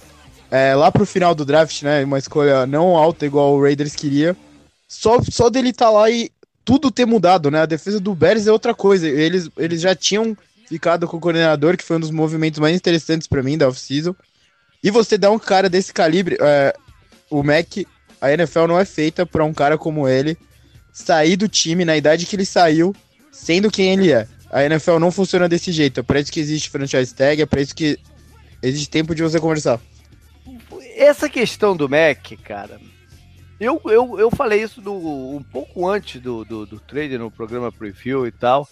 é, 0.52 0.76
lá 0.76 0.92
pro 0.92 1.06
final 1.06 1.34
do 1.34 1.46
draft, 1.46 1.84
né? 1.84 2.04
Uma 2.04 2.18
escolha 2.18 2.66
não 2.66 2.98
alta 2.98 3.26
igual 3.26 3.54
o 3.54 3.62
Raiders 3.62 3.96
queria. 3.96 4.36
Só, 4.88 5.22
só 5.22 5.50
dele 5.50 5.74
tá 5.74 5.90
lá 5.90 6.10
e 6.10 6.32
tudo 6.64 6.92
ter 6.92 7.06
mudado, 7.06 7.52
né? 7.52 7.62
A 7.62 7.66
defesa 7.66 8.00
do 8.00 8.16
Bears 8.16 8.48
é 8.48 8.52
outra 8.52 8.74
coisa. 8.74 9.08
Eles, 9.08 9.50
eles 9.58 9.82
já 9.82 9.96
tinham 9.96 10.36
ficado 10.68 11.08
com 11.08 11.18
o 11.18 11.20
coordenador, 11.20 11.78
que 11.78 11.84
foi 11.84 11.98
um 11.98 12.02
dos 12.02 12.12
movimentos 12.12 12.60
mais 12.60 12.76
interessantes 12.76 13.28
para 13.28 13.42
mim 13.44 13.58
da 13.58 13.68
off-season. 13.68 14.16
E 14.84 14.92
você 14.92 15.18
dá 15.18 15.32
um 15.32 15.40
cara 15.40 15.70
desse 15.70 15.94
calibre, 15.94 16.38
é, 16.40 16.76
o 17.30 17.42
Mac, 17.42 17.68
a 18.22 18.32
NFL 18.32 18.68
não 18.68 18.80
é 18.80 18.86
feita 18.86 19.26
para 19.26 19.44
um 19.44 19.54
cara 19.54 19.78
como 19.78 20.08
ele 20.08 20.38
sair 20.94 21.36
do 21.36 21.48
time 21.48 21.86
na 21.86 21.96
idade 21.96 22.26
que 22.26 22.36
ele 22.36 22.46
saiu, 22.46 22.96
sendo 23.32 23.72
quem 23.72 23.94
ele 23.94 24.12
é. 24.12 24.28
A 24.50 24.64
NFL 24.64 24.98
não 25.00 25.12
funciona 25.12 25.48
desse 25.48 25.72
jeito. 25.72 26.00
É 26.00 26.04
pra 26.04 26.20
isso 26.20 26.32
que 26.32 26.40
existe 26.40 26.70
franchise 26.70 27.14
tag, 27.14 27.42
é 27.42 27.46
pra 27.46 27.62
isso 27.62 27.76
que 27.76 28.00
existe 28.62 28.90
tempo 28.90 29.14
de 29.14 29.22
você 29.22 29.40
conversar. 29.40 29.80
Essa 30.96 31.30
questão 31.30 31.76
do 31.78 31.88
Mac, 31.88 32.32
cara, 32.44 32.80
eu, 33.60 33.82
eu, 33.86 34.20
eu 34.20 34.30
falei 34.30 34.62
isso 34.62 34.80
do, 34.82 34.94
um 34.94 35.44
pouco 35.44 35.88
antes 35.88 36.22
do, 36.22 36.46
do, 36.46 36.66
do 36.66 36.80
trade 36.80 37.18
no 37.18 37.32
programa 37.32 37.72
preview 37.72 38.28
e 38.28 38.32
tal. 38.32 38.68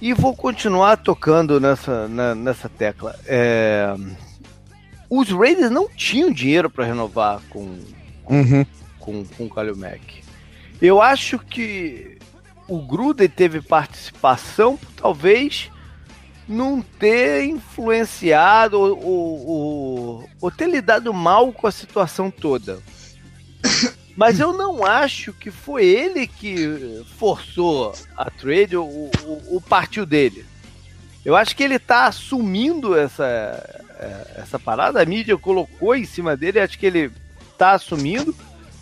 E 0.00 0.12
vou 0.12 0.36
continuar 0.36 0.96
tocando 0.96 1.58
nessa, 1.58 2.06
na, 2.08 2.34
nessa 2.34 2.68
tecla. 2.68 3.18
É, 3.26 3.94
os 5.08 5.30
Raiders 5.30 5.70
não 5.70 5.88
tinham 5.88 6.30
dinheiro 6.30 6.68
para 6.68 6.84
renovar 6.84 7.40
com, 7.48 7.78
uhum. 8.28 8.66
com, 8.98 9.24
com 9.24 9.46
o 9.46 9.50
Kalil 9.50 9.76
Mack. 9.76 10.22
Eu 10.80 11.00
acho 11.00 11.38
que 11.38 12.18
o 12.68 12.80
Gruden 12.80 13.28
teve 13.28 13.60
participação, 13.60 14.78
talvez 14.96 15.70
não 16.46 16.82
ter 16.82 17.44
influenciado 17.44 18.78
ou, 18.78 19.04
ou, 19.04 19.46
ou, 19.46 20.30
ou 20.40 20.50
ter 20.50 20.68
lidado 20.68 21.12
mal 21.12 21.52
com 21.52 21.66
a 21.66 21.72
situação 21.72 22.30
toda. 22.30 22.80
Mas 24.16 24.38
eu 24.38 24.52
não 24.52 24.84
acho 24.84 25.32
que 25.32 25.50
foi 25.50 25.84
ele 25.84 26.26
que 26.26 27.02
forçou 27.18 27.92
a 28.16 28.30
trade 28.30 28.76
ou, 28.76 29.10
o 29.48 29.60
partiu 29.60 30.06
dele. 30.06 30.44
Eu 31.24 31.34
acho 31.34 31.56
que 31.56 31.62
ele 31.62 31.76
está 31.76 32.06
assumindo 32.06 32.96
essa, 32.96 33.24
é, 33.98 34.40
essa 34.42 34.58
parada. 34.58 35.02
A 35.02 35.06
mídia 35.06 35.36
colocou 35.36 35.96
em 35.96 36.04
cima 36.04 36.36
dele. 36.36 36.60
Acho 36.60 36.78
que 36.78 36.86
ele 36.86 37.10
está 37.52 37.72
assumindo 37.72 38.34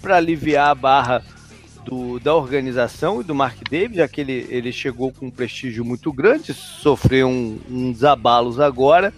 para 0.03 0.17
aliviar 0.17 0.71
a 0.71 0.75
barra 0.75 1.25
do, 1.85 2.19
da 2.19 2.35
organização 2.35 3.21
e 3.21 3.25
do 3.25 3.35
Mark 3.35 3.59
David, 3.69 3.97
já 3.99 4.09
que 4.09 4.21
ele, 4.21 4.47
ele 4.51 4.73
chegou 4.73 5.12
com 5.12 5.27
um 5.27 5.31
prestígio 5.31 5.85
muito 5.85 6.12
grande, 6.12 6.53
sofreu 6.53 7.29
um, 7.29 7.59
uns 7.71 8.05
abalos 8.05 8.61
agora. 8.61 9.15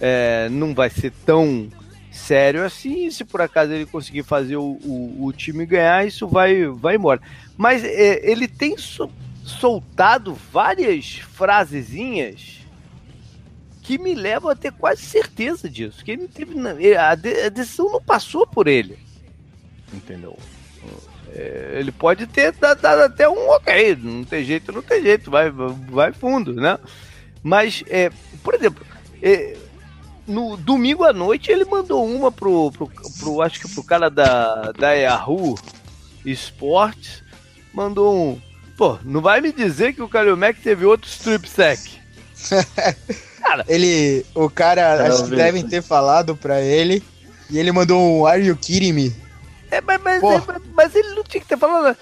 É, 0.00 0.48
não 0.50 0.74
vai 0.74 0.90
ser 0.90 1.12
tão 1.26 1.68
sério 2.18 2.64
assim. 2.64 3.10
Se 3.10 3.24
por 3.24 3.40
acaso 3.40 3.72
ele 3.72 3.86
conseguir 3.86 4.22
fazer 4.22 4.56
o, 4.56 4.78
o, 4.84 5.26
o 5.26 5.32
time 5.32 5.64
ganhar, 5.64 6.06
isso 6.06 6.26
vai, 6.26 6.66
vai 6.66 6.96
embora. 6.96 7.20
Mas 7.56 7.82
é, 7.84 8.20
ele 8.30 8.46
tem 8.46 8.76
so, 8.76 9.10
soltado 9.44 10.36
várias 10.52 11.16
frasezinhas 11.16 12.58
que 13.82 13.96
me 13.96 14.14
levam 14.14 14.50
a 14.50 14.54
ter 14.54 14.72
quase 14.72 15.02
certeza 15.02 15.68
disso. 15.68 16.04
Que 16.04 16.10
ele 16.10 16.28
teve, 16.28 16.54
a, 16.94 17.14
decisão 17.14 17.90
não 17.90 18.02
passou 18.02 18.46
por 18.46 18.68
ele. 18.68 18.98
Entendeu? 19.92 20.36
É, 21.32 21.76
ele 21.78 21.92
pode 21.92 22.26
ter 22.26 22.52
dado, 22.52 22.80
dado, 22.80 23.02
até 23.02 23.28
um 23.28 23.48
ok, 23.50 23.96
não 24.02 24.24
tem 24.24 24.44
jeito, 24.44 24.72
não 24.72 24.82
tem 24.82 25.02
jeito, 25.02 25.30
vai, 25.30 25.50
vai 25.50 26.12
fundo, 26.12 26.54
né? 26.54 26.78
Mas, 27.42 27.84
é, 27.86 28.10
por 28.42 28.54
exemplo, 28.54 28.84
é, 29.22 29.56
no 30.28 30.56
domingo 30.56 31.04
à 31.04 31.12
noite 31.12 31.50
ele 31.50 31.64
mandou 31.64 32.06
uma 32.06 32.30
pro, 32.30 32.70
pro, 32.70 32.90
pro, 33.18 33.42
acho 33.42 33.60
que 33.60 33.68
pro 33.68 33.82
cara 33.82 34.10
da, 34.10 34.72
da 34.72 34.92
Yahoo 34.92 35.58
Sports, 36.24 37.22
mandou 37.72 38.14
um, 38.14 38.40
pô, 38.76 38.98
não 39.02 39.20
vai 39.20 39.40
me 39.40 39.52
dizer 39.52 39.94
que 39.94 40.02
o 40.02 40.08
Kalil 40.08 40.36
Mack 40.36 40.60
teve 40.60 40.84
outro 40.84 41.08
strip 41.08 41.48
sack. 41.48 41.98
cara, 43.40 43.64
ele, 43.66 44.24
o 44.34 44.50
cara, 44.50 45.06
acho 45.06 45.24
que 45.24 45.36
devem 45.36 45.66
ter 45.66 45.82
falado 45.82 46.36
pra 46.36 46.60
ele, 46.60 47.02
e 47.50 47.58
ele 47.58 47.72
mandou 47.72 48.00
um 48.00 48.26
Are 48.26 48.44
you 48.44 48.56
kidding 48.56 48.92
me? 48.92 49.16
É, 49.70 49.80
mas, 49.80 50.00
mas, 50.02 50.22
é, 50.22 50.42
mas, 50.74 50.94
ele 50.94 51.14
não 51.14 51.24
tinha 51.24 51.40
que 51.40 51.48
ter 51.48 51.58
falado. 51.58 51.96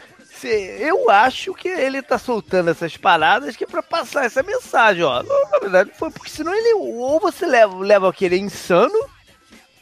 Eu 0.45 1.09
acho 1.11 1.55
que 1.55 1.69
ele 1.69 2.03
tá 2.03 2.19
soltando 2.19 2.71
essas 2.71 2.97
paradas 2.97 3.57
que 3.57 3.65
é 3.65 3.67
pra 3.67 3.83
passar 3.83 4.25
essa 4.25 4.43
mensagem, 4.43 5.03
ó. 5.03 5.23
Na 5.23 5.59
verdade, 5.59 5.91
foi 5.95 6.11
porque 6.11 6.31
senão 6.31 6.55
ele. 6.55 6.75
Ou 6.75 7.21
você 7.21 7.47
leva, 7.47 7.77
leva 7.79 8.11
aquele 8.11 8.37
insano, 8.37 8.99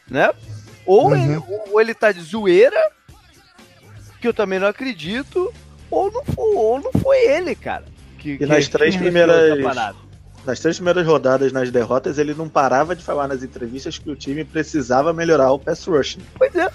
né? 0.09 0.33
Ou, 0.87 1.09
uhum. 1.09 1.17
ele, 1.17 1.43
ou 1.71 1.81
ele 1.81 1.95
tá 1.95 2.13
de 2.13 2.21
zoeira, 2.21 2.91
que 4.21 4.29
eu 4.29 4.35
também 4.35 4.59
não 4.59 4.69
acredito, 4.69 5.53
ou 5.91 6.11
não 6.11 6.25
foi, 6.25 6.55
ou 6.55 6.81
não 6.81 6.93
foi 6.93 7.19
ele, 7.27 7.55
cara. 7.55 7.85
Que, 8.19 8.33
e 8.33 8.39
que 8.39 8.47
nas 8.47 8.69
três 8.69 8.97
primeiras. 8.97 9.95
Nas 10.45 10.61
três 10.61 10.77
primeiras 10.77 11.07
rodadas, 11.07 11.53
nas 11.53 11.71
derrotas, 11.71 12.19
ele 12.19 12.35
não 12.35 12.51
parava 12.51 12.95
de 12.95 13.03
falar 13.03 13.27
nas 13.27 13.43
entrevistas 13.43 13.97
que 13.97 14.11
o 14.11 14.15
time 14.15 14.45
precisava 14.45 15.11
melhorar 15.11 15.51
o 15.53 15.59
pass 15.59 15.87
rushing. 15.87 16.21
Pois 16.37 16.55
é. 16.55 16.71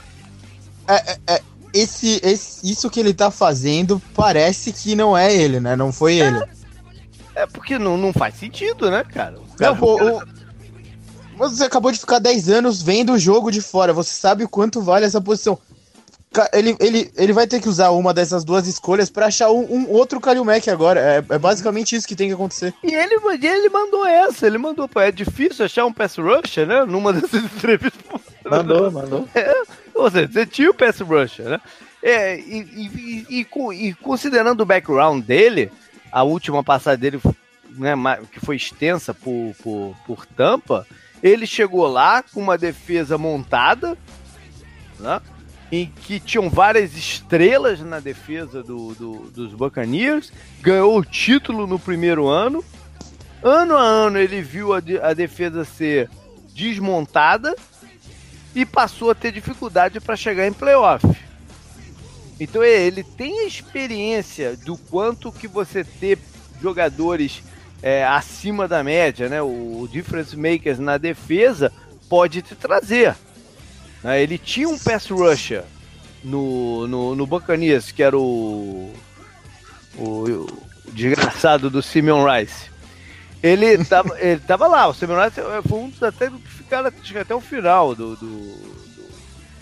É, 0.87 1.11
é, 1.11 1.19
é, 1.35 1.41
esse, 1.73 2.19
esse, 2.23 2.69
isso 2.69 2.89
que 2.89 2.99
ele 2.99 3.13
tá 3.13 3.31
fazendo 3.31 4.01
parece 4.15 4.71
que 4.71 4.95
não 4.95 5.17
é 5.17 5.33
ele, 5.33 5.59
né? 5.59 5.75
Não 5.75 5.91
foi 5.91 6.15
ele. 6.15 6.43
É, 7.35 7.45
porque 7.45 7.79
não, 7.79 7.97
não 7.97 8.11
faz 8.11 8.35
sentido, 8.35 8.89
né, 8.89 9.03
cara? 9.03 9.37
cara 9.57 9.71
não, 9.71 9.77
pô, 9.77 9.97
cara... 9.97 10.15
o... 10.15 11.37
você 11.37 11.63
acabou 11.63 11.91
de 11.91 11.99
ficar 11.99 12.19
10 12.19 12.49
anos 12.49 12.81
vendo 12.81 13.13
o 13.13 13.19
jogo 13.19 13.51
de 13.51 13.61
fora. 13.61 13.93
Você 13.93 14.11
sabe 14.11 14.43
o 14.43 14.49
quanto 14.49 14.81
vale 14.81 15.05
essa 15.05 15.21
posição. 15.21 15.57
Ele, 16.53 16.75
ele, 16.79 17.11
ele 17.15 17.33
vai 17.33 17.47
ter 17.47 17.59
que 17.59 17.67
usar 17.67 17.89
uma 17.89 18.13
dessas 18.13 18.43
duas 18.43 18.67
escolhas 18.67 19.09
para 19.09 19.25
achar 19.25 19.49
um, 19.49 19.61
um, 19.61 19.89
outro 19.89 20.19
Kalil 20.19 20.45
Mack 20.45 20.69
agora. 20.69 20.99
É, 20.99 21.17
é, 21.17 21.39
basicamente 21.39 21.95
isso 21.95 22.07
que 22.07 22.15
tem 22.15 22.27
que 22.27 22.35
acontecer. 22.35 22.71
E 22.83 22.93
ele, 22.93 23.15
ele 23.41 23.69
mandou 23.69 24.05
essa, 24.05 24.45
ele 24.45 24.59
mandou, 24.59 24.87
pô, 24.87 24.99
é 24.99 25.11
difícil 25.11 25.65
achar 25.65 25.85
um 25.85 25.93
pass 25.93 26.17
rusher, 26.17 26.67
né? 26.67 26.85
Numa 26.85 27.11
dessas 27.13 27.43
entrevistas. 27.43 28.21
Mandou, 28.45 28.91
mandou. 28.91 29.27
É, 29.33 29.63
ou 29.99 30.11
seja, 30.11 30.27
você 30.31 30.45
tinha 30.45 30.69
o 30.69 30.73
pass 30.73 30.99
rusher, 30.99 31.45
né? 31.45 31.61
É, 32.01 32.39
e, 32.39 33.25
e, 33.29 33.37
e, 33.41 33.87
e, 33.87 33.93
considerando 33.95 34.61
o 34.61 34.65
background 34.65 35.23
dele, 35.23 35.69
a 36.11 36.23
última 36.23 36.63
passada 36.63 36.95
dele, 36.95 37.19
né, 37.71 37.93
que 38.31 38.39
foi 38.39 38.55
extensa 38.55 39.13
por, 39.13 39.53
por, 39.61 39.95
por 40.07 40.25
Tampa, 40.25 40.87
ele 41.21 41.45
chegou 41.45 41.85
lá 41.87 42.23
com 42.23 42.39
uma 42.39 42.57
defesa 42.57 43.17
montada, 43.17 43.97
né? 44.97 45.21
em 45.71 45.85
que 45.85 46.19
tinham 46.19 46.49
várias 46.49 46.95
estrelas 46.95 47.79
na 47.81 47.99
defesa 47.99 48.63
do, 48.63 48.95
do, 48.95 49.13
dos 49.29 49.53
Buccaneers, 49.53 50.31
ganhou 50.61 50.97
o 50.97 51.05
título 51.05 51.67
no 51.67 51.77
primeiro 51.77 52.27
ano. 52.27 52.63
Ano 53.43 53.77
a 53.77 53.83
ano 53.83 54.17
ele 54.17 54.41
viu 54.41 54.73
a, 54.73 54.81
a 55.03 55.13
defesa 55.13 55.63
ser 55.63 56.09
desmontada 56.55 57.55
e 58.55 58.65
passou 58.65 59.11
a 59.11 59.15
ter 59.15 59.31
dificuldade 59.31 59.99
para 59.99 60.15
chegar 60.15 60.47
em 60.47 60.53
playoff. 60.53 61.05
Então 62.39 62.63
é, 62.63 62.81
ele 62.81 63.03
tem 63.03 63.41
a 63.41 63.47
experiência 63.47 64.55
do 64.55 64.77
quanto 64.77 65.31
que 65.31 65.47
você 65.47 65.83
ter 65.83 66.17
jogadores 66.61 67.43
é, 67.81 68.05
acima 68.05 68.67
da 68.67 68.83
média, 68.83 69.29
né? 69.29 69.41
O, 69.41 69.87
difference 69.91 70.35
makers 70.35 70.79
na 70.79 70.97
defesa 70.97 71.71
pode 72.07 72.41
te 72.41 72.55
trazer. 72.55 73.15
Né? 74.03 74.21
Ele 74.21 74.37
tinha 74.37 74.67
um 74.67 74.77
pass 74.77 75.09
rusher 75.09 75.63
no, 76.23 76.87
no, 76.87 77.15
no 77.15 77.27
Buccaneers, 77.27 77.91
que 77.91 78.03
era 78.03 78.17
o, 78.17 78.93
o, 79.97 80.03
o 80.05 80.47
desgraçado 80.91 81.69
do 81.69 81.81
Simeon 81.81 82.25
Rice. 82.25 82.69
Ele 83.41 83.83
tava, 83.85 84.17
ele 84.19 84.39
tava 84.41 84.67
lá, 84.67 84.87
o 84.87 84.93
Simeon 84.93 85.23
Rice 85.23 85.41
foi 85.67 85.79
um 85.79 85.89
dos 85.89 86.03
até 86.03 86.29
que 86.29 86.37
ficaram 86.47 86.91
até 87.19 87.35
o 87.35 87.41
final 87.41 87.95
do, 87.95 88.15
do, 88.15 88.79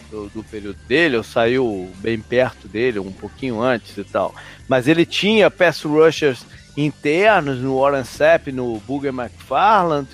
do, 0.09 0.29
do 0.29 0.43
período 0.43 0.79
dele, 0.87 1.17
ou 1.17 1.23
saiu 1.23 1.91
bem 1.97 2.19
perto 2.19 2.67
dele, 2.67 2.99
um 2.99 3.11
pouquinho 3.11 3.61
antes 3.61 3.97
e 3.97 4.03
tal. 4.03 4.33
Mas 4.67 4.87
ele 4.87 5.05
tinha 5.05 5.51
pass 5.51 5.83
rushers 5.83 6.45
internos 6.75 7.59
no 7.59 7.79
Warren 7.79 8.03
Sapp, 8.03 8.51
no 8.51 8.79
Booger 8.81 9.13
McFarland, 9.13 10.07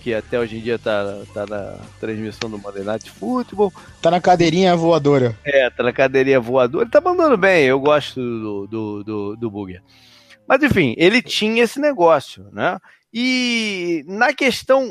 que 0.00 0.14
até 0.14 0.38
hoje 0.38 0.56
em 0.56 0.60
dia 0.60 0.78
tá, 0.78 1.22
tá 1.34 1.46
na 1.46 1.76
transmissão 2.00 2.50
do 2.50 2.58
Monday 2.58 2.82
Night 2.82 3.10
Football. 3.10 3.72
Tá 4.00 4.10
na 4.10 4.20
cadeirinha 4.20 4.74
voadora. 4.74 5.36
É, 5.44 5.68
tá 5.68 5.82
na 5.82 5.92
cadeirinha 5.92 6.40
voadora. 6.40 6.84
Ele 6.84 6.90
tá 6.90 7.00
mandando 7.00 7.36
bem, 7.36 7.66
eu 7.66 7.78
gosto 7.78 8.18
do, 8.18 8.66
do, 8.66 9.04
do, 9.04 9.36
do 9.36 9.50
Booger. 9.50 9.82
Mas 10.50 10.64
enfim, 10.64 10.96
ele 10.98 11.22
tinha 11.22 11.62
esse 11.62 11.78
negócio, 11.78 12.48
né? 12.50 12.76
E 13.14 14.04
na 14.08 14.32
questão, 14.32 14.90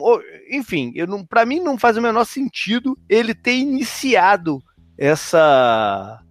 enfim, 0.49 0.93
para 1.27 1.45
mim 1.45 1.59
não 1.59 1.77
faz 1.77 1.97
o 1.97 2.01
menor 2.01 2.23
sentido 2.23 2.97
ele 3.09 3.35
ter 3.35 3.57
iniciado 3.57 4.63
essa 4.97 6.21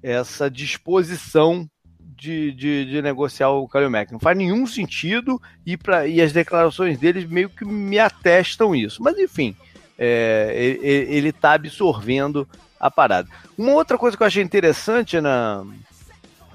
essa 0.00 0.48
disposição 0.48 1.68
de, 1.98 2.52
de, 2.52 2.84
de, 2.84 3.02
negociar 3.02 3.50
o 3.50 3.66
Kalil 3.66 3.90
Mack. 3.90 4.12
Não 4.12 4.20
faz 4.20 4.38
nenhum 4.38 4.64
sentido 4.68 5.42
e, 5.66 5.76
pra, 5.76 6.06
e 6.06 6.22
as 6.22 6.32
declarações 6.32 6.96
deles 6.96 7.28
meio 7.28 7.50
que 7.50 7.64
me 7.64 7.98
atestam 7.98 8.72
isso. 8.72 9.02
Mas 9.02 9.18
enfim, 9.18 9.56
é, 9.98 10.52
ele 10.54 11.30
está 11.30 11.54
absorvendo 11.54 12.48
a 12.78 12.88
parada. 12.88 13.28
Uma 13.58 13.72
outra 13.72 13.98
coisa 13.98 14.16
que 14.16 14.22
eu 14.22 14.26
achei 14.28 14.44
interessante 14.44 15.20
na, 15.20 15.66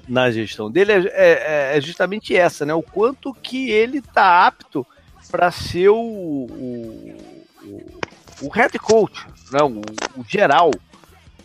na 0.08 0.30
gestão 0.30 0.70
dele 0.70 0.92
é, 0.92 0.98
é, 1.12 1.76
é, 1.76 1.80
justamente 1.80 2.36
essa, 2.36 2.66
né? 2.66 2.74
O 2.74 2.82
quanto 2.82 3.34
que 3.34 3.70
ele 3.70 4.00
tá 4.00 4.46
apto 4.46 4.86
para 5.30 5.50
ser 5.50 5.88
o, 5.88 5.96
o, 5.96 7.16
o, 7.64 8.00
o, 8.42 8.48
head 8.48 8.78
coach, 8.78 9.26
né? 9.50 9.62
o, 9.62 9.80
o 10.20 10.24
geral 10.28 10.70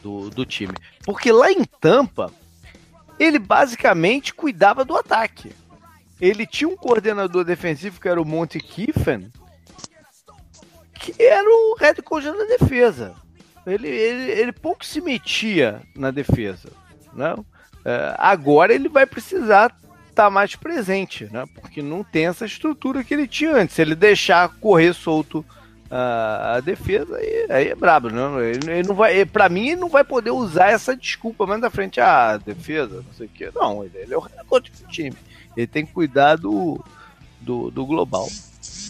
do, 0.02 0.30
do 0.30 0.46
time. 0.46 0.74
Porque 1.06 1.32
lá 1.32 1.52
em 1.52 1.64
Tampa, 1.64 2.32
ele 3.20 3.40
basicamente 3.40 4.34
cuidava 4.34 4.84
do 4.84 4.96
ataque. 4.96 5.52
Ele 6.20 6.48
tinha 6.48 6.68
um 6.68 6.76
coordenador 6.76 7.44
defensivo 7.44 8.02
que 8.02 8.10
era 8.10 8.22
o 8.22 8.26
Monte 8.26 8.60
Kiffen, 8.60 9.32
que 10.94 11.14
era 11.22 11.48
o 11.48 11.76
head 11.80 12.02
coach 12.02 12.26
da 12.26 12.58
defesa. 12.58 13.16
Ele, 13.66 13.88
ele, 13.88 14.32
ele 14.32 14.52
pouco 14.52 14.84
se 14.86 15.00
metia 15.00 15.82
na 15.96 16.10
defesa. 16.10 16.70
Não? 17.14 17.38
Né? 17.38 17.44
É, 17.88 18.14
agora 18.18 18.74
ele 18.74 18.90
vai 18.90 19.06
precisar 19.06 19.68
estar 20.10 20.26
tá 20.26 20.30
mais 20.30 20.58
presente, 20.58 21.30
né? 21.32 21.46
porque 21.56 21.82
não 21.82 22.04
tem 22.04 22.26
essa 22.28 22.46
estrutura 22.46 23.02
que 23.02 23.14
ele 23.14 23.26
tinha 23.26 23.56
antes. 23.56 23.78
Se 23.78 23.82
ele 23.82 23.96
deixar 23.96 24.50
correr 24.60 24.94
solto 24.94 25.46
a, 25.90 26.56
a 26.56 26.60
defesa, 26.60 27.16
aí, 27.16 27.46
aí, 27.50 27.68
é 27.70 27.76
brabo. 27.76 28.10
Né? 28.10 28.22
Ele, 28.50 28.72
ele 28.72 28.88
não 28.90 28.94
vai, 28.94 29.24
para 29.26 29.48
mim, 29.48 29.70
ele 29.70 29.80
não 29.80 29.88
vai 29.88 30.04
poder 30.04 30.32
usar 30.32 30.72
essa 30.72 30.98
desculpa 30.98 31.46
mais 31.46 31.62
da 31.62 31.70
frente. 31.70 32.02
Ah, 32.02 32.36
defesa, 32.36 32.96
não 32.96 33.14
sei 33.18 33.28
o 33.28 33.30
quê. 33.30 33.50
Não, 33.56 33.86
ele, 33.86 33.98
ele 34.00 34.14
é 34.14 34.18
o 34.18 34.28
coach 34.50 34.70
do 34.70 34.88
time. 34.90 35.16
Ele 35.56 35.68
tem 35.68 35.86
que 35.86 35.94
cuidar 35.94 36.36
do, 36.36 36.84
do, 37.40 37.72
do 37.72 37.86
global. 37.86 38.28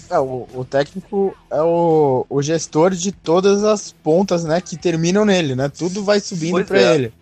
É, 0.09 0.17
o, 0.17 0.47
o, 0.51 0.65
técnico 0.65 1.37
é 1.51 1.61
o, 1.61 2.25
o, 2.27 2.41
gestor 2.41 2.91
de 2.91 3.11
todas 3.11 3.63
as 3.63 3.91
pontas, 3.91 4.43
né, 4.43 4.59
que 4.59 4.75
terminam 4.75 5.23
nele, 5.23 5.53
né? 5.53 5.69
Tudo 5.69 6.03
vai 6.03 6.19
subindo 6.19 6.65
para 6.65 6.79
é. 6.79 6.95
ele. 6.95 7.13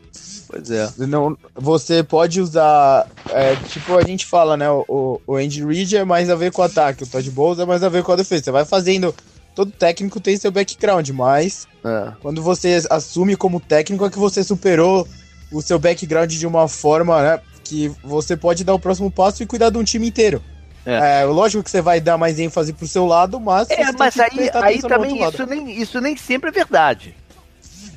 Pois 0.47 0.69
é. 0.69 0.89
Não, 0.99 1.37
você 1.53 2.03
pode 2.03 2.39
usar, 2.39 3.07
é, 3.29 3.55
tipo 3.55 3.97
a 3.97 4.03
gente 4.03 4.25
fala, 4.25 4.55
né? 4.55 4.69
O, 4.69 5.19
o 5.25 5.35
Andy 5.35 5.65
Reid 5.65 5.97
é 5.97 6.03
mais 6.03 6.29
a 6.29 6.35
ver 6.35 6.51
com 6.51 6.61
o 6.61 6.65
ataque, 6.65 7.03
o 7.03 7.07
Todd 7.07 7.29
Bowles 7.31 7.59
é 7.59 7.65
mais 7.65 7.83
a 7.83 7.89
ver 7.89 8.03
com 8.03 8.11
a 8.11 8.15
defesa. 8.15 8.43
Você 8.43 8.51
vai 8.51 8.65
fazendo, 8.65 9.13
todo 9.53 9.71
técnico 9.71 10.19
tem 10.19 10.37
seu 10.37 10.51
background, 10.51 11.09
mas 11.09 11.67
é. 11.83 12.11
quando 12.21 12.41
você 12.41 12.81
assume 12.89 13.35
como 13.35 13.59
técnico 13.59 14.05
é 14.05 14.09
que 14.09 14.19
você 14.19 14.43
superou 14.43 15.07
o 15.51 15.61
seu 15.61 15.79
background 15.79 16.31
de 16.31 16.45
uma 16.45 16.67
forma, 16.67 17.21
né? 17.21 17.41
Que 17.63 17.91
você 18.03 18.37
pode 18.37 18.63
dar 18.63 18.73
o 18.73 18.79
próximo 18.79 19.09
passo 19.09 19.41
e 19.41 19.45
cuidar 19.45 19.69
de 19.69 19.77
um 19.77 19.83
time 19.83 20.07
inteiro. 20.07 20.41
É. 20.85 21.21
é. 21.21 21.25
lógico 21.25 21.63
que 21.63 21.71
você 21.71 21.81
vai 21.81 21.99
dar 21.99 22.17
mais 22.17 22.37
ênfase 22.37 22.71
pro 22.71 22.87
seu 22.87 23.05
lado, 23.05 23.39
mas. 23.39 23.69
É, 23.71 23.91
mas 23.97 24.19
aí, 24.19 24.51
aí 24.53 24.81
também 24.81 25.27
isso 25.27 25.45
nem, 25.47 25.81
isso 25.81 26.01
nem 26.01 26.15
sempre 26.15 26.49
é 26.49 26.53
verdade. 26.53 27.15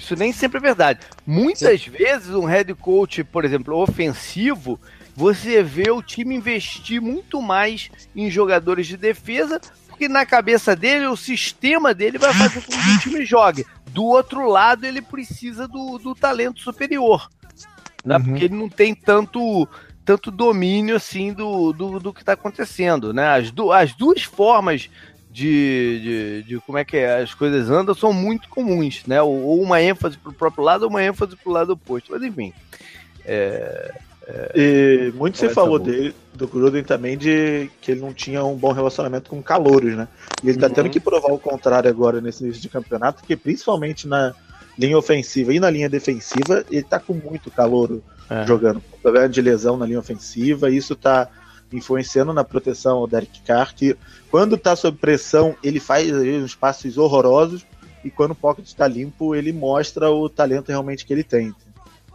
Isso 0.08 0.16
nem 0.16 0.32
sempre 0.32 0.56
é 0.56 0.62
verdade. 0.62 1.00
Muitas 1.26 1.82
Sim. 1.82 1.90
vezes 1.90 2.30
um 2.30 2.46
head 2.46 2.72
coach, 2.74 3.22
por 3.22 3.44
exemplo, 3.44 3.76
ofensivo, 3.76 4.80
você 5.14 5.62
vê 5.62 5.90
o 5.90 6.02
time 6.02 6.34
investir 6.34 6.98
muito 6.98 7.42
mais 7.42 7.90
em 8.16 8.30
jogadores 8.30 8.86
de 8.86 8.96
defesa, 8.96 9.60
porque 9.86 10.08
na 10.08 10.24
cabeça 10.24 10.74
dele, 10.74 11.06
o 11.08 11.16
sistema 11.16 11.92
dele 11.92 12.16
vai 12.16 12.32
fazer 12.32 12.62
com 12.62 12.72
que 12.72 12.90
o 12.96 12.98
time 13.00 13.26
jogue. 13.26 13.66
Do 13.88 14.04
outro 14.04 14.48
lado, 14.48 14.86
ele 14.86 15.02
precisa 15.02 15.68
do, 15.68 15.98
do 15.98 16.14
talento 16.14 16.60
superior. 16.60 17.28
Né? 18.02 18.16
Uhum. 18.16 18.24
Porque 18.24 18.44
ele 18.46 18.54
não 18.54 18.68
tem 18.68 18.94
tanto 18.94 19.68
tanto 20.06 20.30
domínio 20.30 20.96
assim 20.96 21.34
do, 21.34 21.70
do, 21.70 22.00
do 22.00 22.14
que 22.14 22.20
está 22.20 22.32
acontecendo, 22.32 23.12
né? 23.12 23.28
As, 23.28 23.50
du 23.50 23.70
as 23.70 23.92
duas 23.92 24.22
formas 24.22 24.88
de, 25.30 26.00
de, 26.00 26.42
de, 26.44 26.60
como 26.60 26.78
é 26.78 26.84
que 26.84 26.96
é, 26.96 27.22
as 27.22 27.34
coisas 27.34 27.70
andam 27.70 27.94
são 27.94 28.12
muito 28.12 28.48
comuns, 28.48 29.02
né? 29.06 29.20
Ou, 29.20 29.42
ou 29.44 29.62
uma 29.62 29.80
ênfase 29.80 30.16
para 30.16 30.30
o 30.30 30.34
próprio 30.34 30.64
lado 30.64 30.82
ou 30.82 30.90
uma 30.90 31.02
ênfase 31.02 31.36
para 31.36 31.50
o 31.50 31.52
lado 31.52 31.72
oposto. 31.72 32.12
Mas 32.12 32.22
enfim. 32.22 32.52
É, 33.24 33.94
é, 34.26 34.52
e 34.54 35.12
muito 35.12 35.38
se 35.38 35.48
falou 35.48 35.78
dele, 35.78 36.14
do 36.34 36.46
Gruden 36.46 36.84
também, 36.84 37.16
de 37.16 37.70
que 37.80 37.92
ele 37.92 38.00
não 38.00 38.12
tinha 38.12 38.44
um 38.44 38.56
bom 38.56 38.72
relacionamento 38.72 39.30
com 39.30 39.42
calouros, 39.42 39.96
né? 39.96 40.06
E 40.42 40.48
ele 40.48 40.56
está 40.56 40.66
uhum. 40.66 40.74
tendo 40.74 40.90
que 40.90 41.00
provar 41.00 41.32
o 41.32 41.38
contrário 41.38 41.88
agora 41.88 42.20
nesse 42.20 42.44
início 42.44 42.60
de 42.60 42.68
campeonato, 42.68 43.20
porque 43.20 43.36
principalmente 43.36 44.06
na 44.06 44.34
linha 44.78 44.98
ofensiva 44.98 45.52
e 45.52 45.58
na 45.58 45.70
linha 45.70 45.88
defensiva, 45.88 46.64
ele 46.70 46.80
está 46.80 47.00
com 47.00 47.14
muito 47.14 47.50
calouro 47.50 48.02
é. 48.28 48.46
jogando. 48.46 48.82
Problema 49.02 49.28
de 49.28 49.40
lesão 49.40 49.76
na 49.78 49.86
linha 49.86 49.98
ofensiva, 49.98 50.70
isso 50.70 50.92
está 50.92 51.28
influenciando 51.72 52.32
na 52.32 52.44
proteção 52.44 52.98
ao 52.98 53.06
Derek 53.06 53.40
Carr, 53.42 53.74
que 53.74 53.96
quando 54.30 54.54
está 54.54 54.74
sob 54.76 54.96
pressão, 54.98 55.54
ele 55.62 55.80
faz 55.80 56.10
uns 56.12 56.54
passos 56.54 56.96
horrorosos, 56.98 57.66
e 58.04 58.10
quando 58.10 58.30
o 58.32 58.36
pocket 58.36 58.66
está 58.66 58.86
limpo, 58.86 59.34
ele 59.34 59.52
mostra 59.52 60.10
o 60.10 60.28
talento 60.28 60.68
realmente 60.68 61.04
que 61.04 61.12
ele 61.12 61.24
tem. 61.24 61.54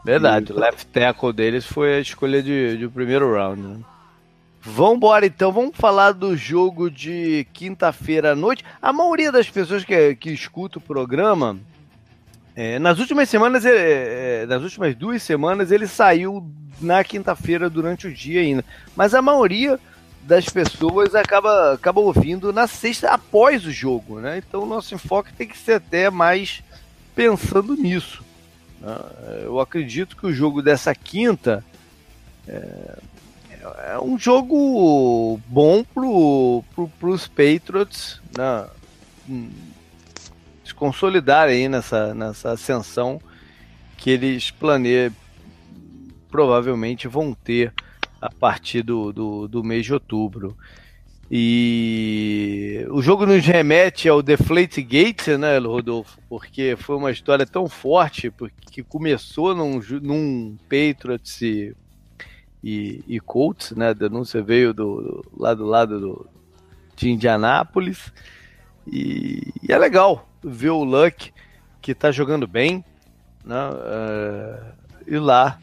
Verdade, 0.04 0.52
e... 0.52 0.56
o 0.56 0.60
left 0.60 0.86
tackle 0.88 1.34
deles 1.34 1.66
foi 1.66 1.96
a 1.96 2.00
escolha 2.00 2.42
de, 2.42 2.78
de 2.78 2.88
primeiro 2.88 3.34
round. 3.34 3.62
Né? 3.62 3.80
Vambora 4.62 5.26
então, 5.26 5.52
vamos 5.52 5.76
falar 5.76 6.14
do 6.14 6.38
jogo 6.38 6.90
de 6.90 7.46
quinta-feira 7.54 8.32
à 8.32 8.36
noite. 8.36 8.64
A 8.82 8.94
maioria 8.94 9.32
das 9.32 9.50
pessoas 9.50 9.84
que, 9.84 10.16
que 10.16 10.32
escuta 10.32 10.78
o 10.78 10.82
programa 10.82 11.60
é, 12.56 12.78
nas 12.78 13.00
últimas 13.00 13.30
semanas, 13.30 13.66
é, 13.66 14.44
é, 14.44 14.46
nas 14.46 14.62
últimas 14.62 14.96
duas 14.96 15.24
semanas, 15.24 15.72
ele 15.72 15.88
saiu 15.88 16.48
na 16.80 17.04
quinta-feira 17.04 17.70
durante 17.70 18.08
o 18.08 18.14
dia 18.14 18.42
ainda. 18.42 18.64
Mas 18.96 19.14
a 19.14 19.22
maioria 19.22 19.80
das 20.22 20.46
pessoas 20.46 21.16
acaba, 21.16 21.74
acaba 21.74 22.00
ouvindo 22.00 22.54
na 22.54 22.68
sexta 22.68 23.10
após 23.10 23.66
o 23.66 23.72
jogo, 23.72 24.20
né? 24.20 24.38
Então 24.38 24.64
o 24.64 24.68
nosso 24.68 24.94
enfoque 24.94 25.34
tem 25.34 25.48
que 25.48 25.58
ser 25.58 25.74
até 25.74 26.10
mais 26.10 26.64
pensando 27.16 27.76
nisso. 27.76 28.24
Né? 28.80 28.98
Eu 29.44 29.60
acredito 29.60 30.16
que 30.16 30.26
o 30.26 30.34
jogo 30.34 30.62
dessa 30.62 30.94
quinta 30.94 31.64
é, 32.48 32.98
é 33.94 34.00
um 34.00 34.18
jogo 34.18 35.40
bom 35.48 35.84
pro, 35.84 36.64
pro, 36.76 36.88
pros 37.00 37.28
Patriots, 37.28 38.22
né? 38.38 38.68
Se 40.74 40.76
consolidarem 40.76 41.56
aí 41.56 41.70
nessa, 41.70 42.14
nessa 42.16 42.52
ascensão 42.52 43.22
que 43.96 44.10
eles 44.10 44.50
planeiam, 44.50 45.14
provavelmente 46.30 47.08
vão 47.08 47.34
ter 47.34 47.72
a 48.20 48.30
partir 48.30 48.82
do, 48.82 49.14
do, 49.14 49.48
do, 49.48 49.64
mês 49.64 49.86
de 49.86 49.94
outubro. 49.94 50.58
E 51.30 52.86
o 52.90 53.02
jogo 53.02 53.26
nos 53.26 53.46
remete 53.46 54.10
ao 54.10 54.22
Deflate 54.22 54.82
Gate, 54.82 55.28
né, 55.40 55.58
Rodolfo? 55.58 56.20
Porque 56.28 56.76
foi 56.78 56.96
uma 56.96 57.12
história 57.12 57.46
tão 57.46 57.70
forte, 57.70 58.30
porque 58.30 58.84
começou 58.84 59.56
num, 59.56 59.80
num 60.02 60.58
Patriots 60.64 61.42
e, 61.42 61.76
e, 62.64 63.04
e 63.08 63.20
Colts, 63.20 63.72
né? 63.72 63.90
A 63.90 63.94
denúncia 63.94 64.42
veio 64.42 64.74
do, 64.74 65.02
do 65.02 65.26
lá 65.38 65.54
do 65.54 65.66
lado 65.66 66.00
do, 66.00 66.28
de 66.96 67.10
Indianápolis. 67.10 68.12
E, 68.88 69.54
e, 69.62 69.72
é 69.72 69.78
legal 69.78 70.28
ver 70.44 70.70
o 70.70 70.84
Luck, 70.84 71.32
que 71.82 71.94
tá 71.96 72.12
jogando 72.12 72.48
bem, 72.48 72.84
né? 73.44 73.70
Uh, 73.70 74.74
ir 75.08 75.20
lá 75.20 75.58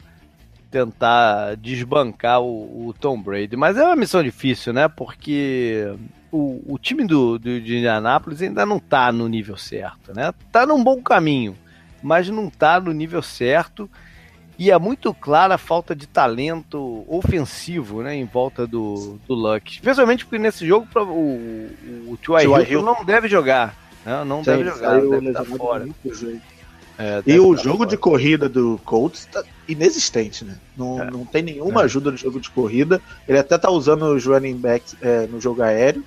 tentar 0.69 1.55
desbancar 1.57 2.41
o, 2.41 2.87
o, 2.87 2.93
Tom 2.93 3.21
Brady. 3.21 3.57
Mas 3.57 3.77
é 3.77 3.83
uma 3.83 3.95
missão 3.95 4.23
difícil, 4.23 4.71
né? 4.71 4.87
Porque 4.87 5.93
o, 6.31 6.63
o 6.65 6.79
time 6.79 7.05
do, 7.05 7.37
do, 7.37 7.59
de 7.59 7.77
Indianápolis 7.77 8.41
ainda 8.41 8.65
não 8.65 8.79
tá 8.79 9.11
no 9.11 9.27
nível 9.27 9.57
certo, 9.57 10.13
né? 10.15 10.33
Tá 10.51 10.65
num 10.65 10.81
bom 10.81 11.01
caminho, 11.01 11.57
mas 12.01 12.29
não 12.29 12.49
tá 12.49 12.79
no 12.79 12.93
nível 12.93 13.21
certo. 13.21 13.89
E 14.61 14.69
é 14.69 14.77
muito 14.77 15.11
clara 15.11 15.55
a 15.55 15.57
falta 15.57 15.95
de 15.95 16.05
talento 16.05 17.03
ofensivo 17.07 18.03
né, 18.03 18.13
em 18.13 18.25
volta 18.25 18.67
do, 18.67 19.17
do 19.27 19.33
Luck. 19.33 19.71
Especialmente 19.71 20.23
porque 20.23 20.37
nesse 20.37 20.67
jogo 20.67 20.87
o, 20.95 20.99
o, 20.99 22.15
o. 22.15 22.61
Hill 22.61 22.83
não 22.83 23.03
deve 23.03 23.27
jogar. 23.27 23.75
Não, 24.05 24.23
não 24.23 24.43
Sim, 24.43 24.51
deve 24.51 24.65
jogar, 24.65 25.01
deve 25.01 25.27
estar 25.29 25.45
fora. 25.45 25.89
É, 26.95 27.23
e 27.25 27.39
o 27.39 27.57
jogo 27.57 27.77
fora. 27.79 27.89
de 27.89 27.97
corrida 27.97 28.47
do 28.47 28.79
Colts 28.85 29.25
tá 29.25 29.43
inexistente, 29.67 30.45
né? 30.45 30.55
Não, 30.77 31.01
é. 31.01 31.09
não 31.09 31.25
tem 31.25 31.41
nenhuma 31.41 31.81
é. 31.81 31.85
ajuda 31.85 32.11
no 32.11 32.17
jogo 32.17 32.39
de 32.39 32.51
corrida. 32.51 33.01
Ele 33.27 33.39
até 33.39 33.57
tá 33.57 33.71
usando 33.71 34.03
os 34.13 34.23
running 34.27 34.57
backs 34.57 34.95
é, 35.01 35.25
no 35.25 35.41
jogo 35.41 35.63
aéreo. 35.63 36.05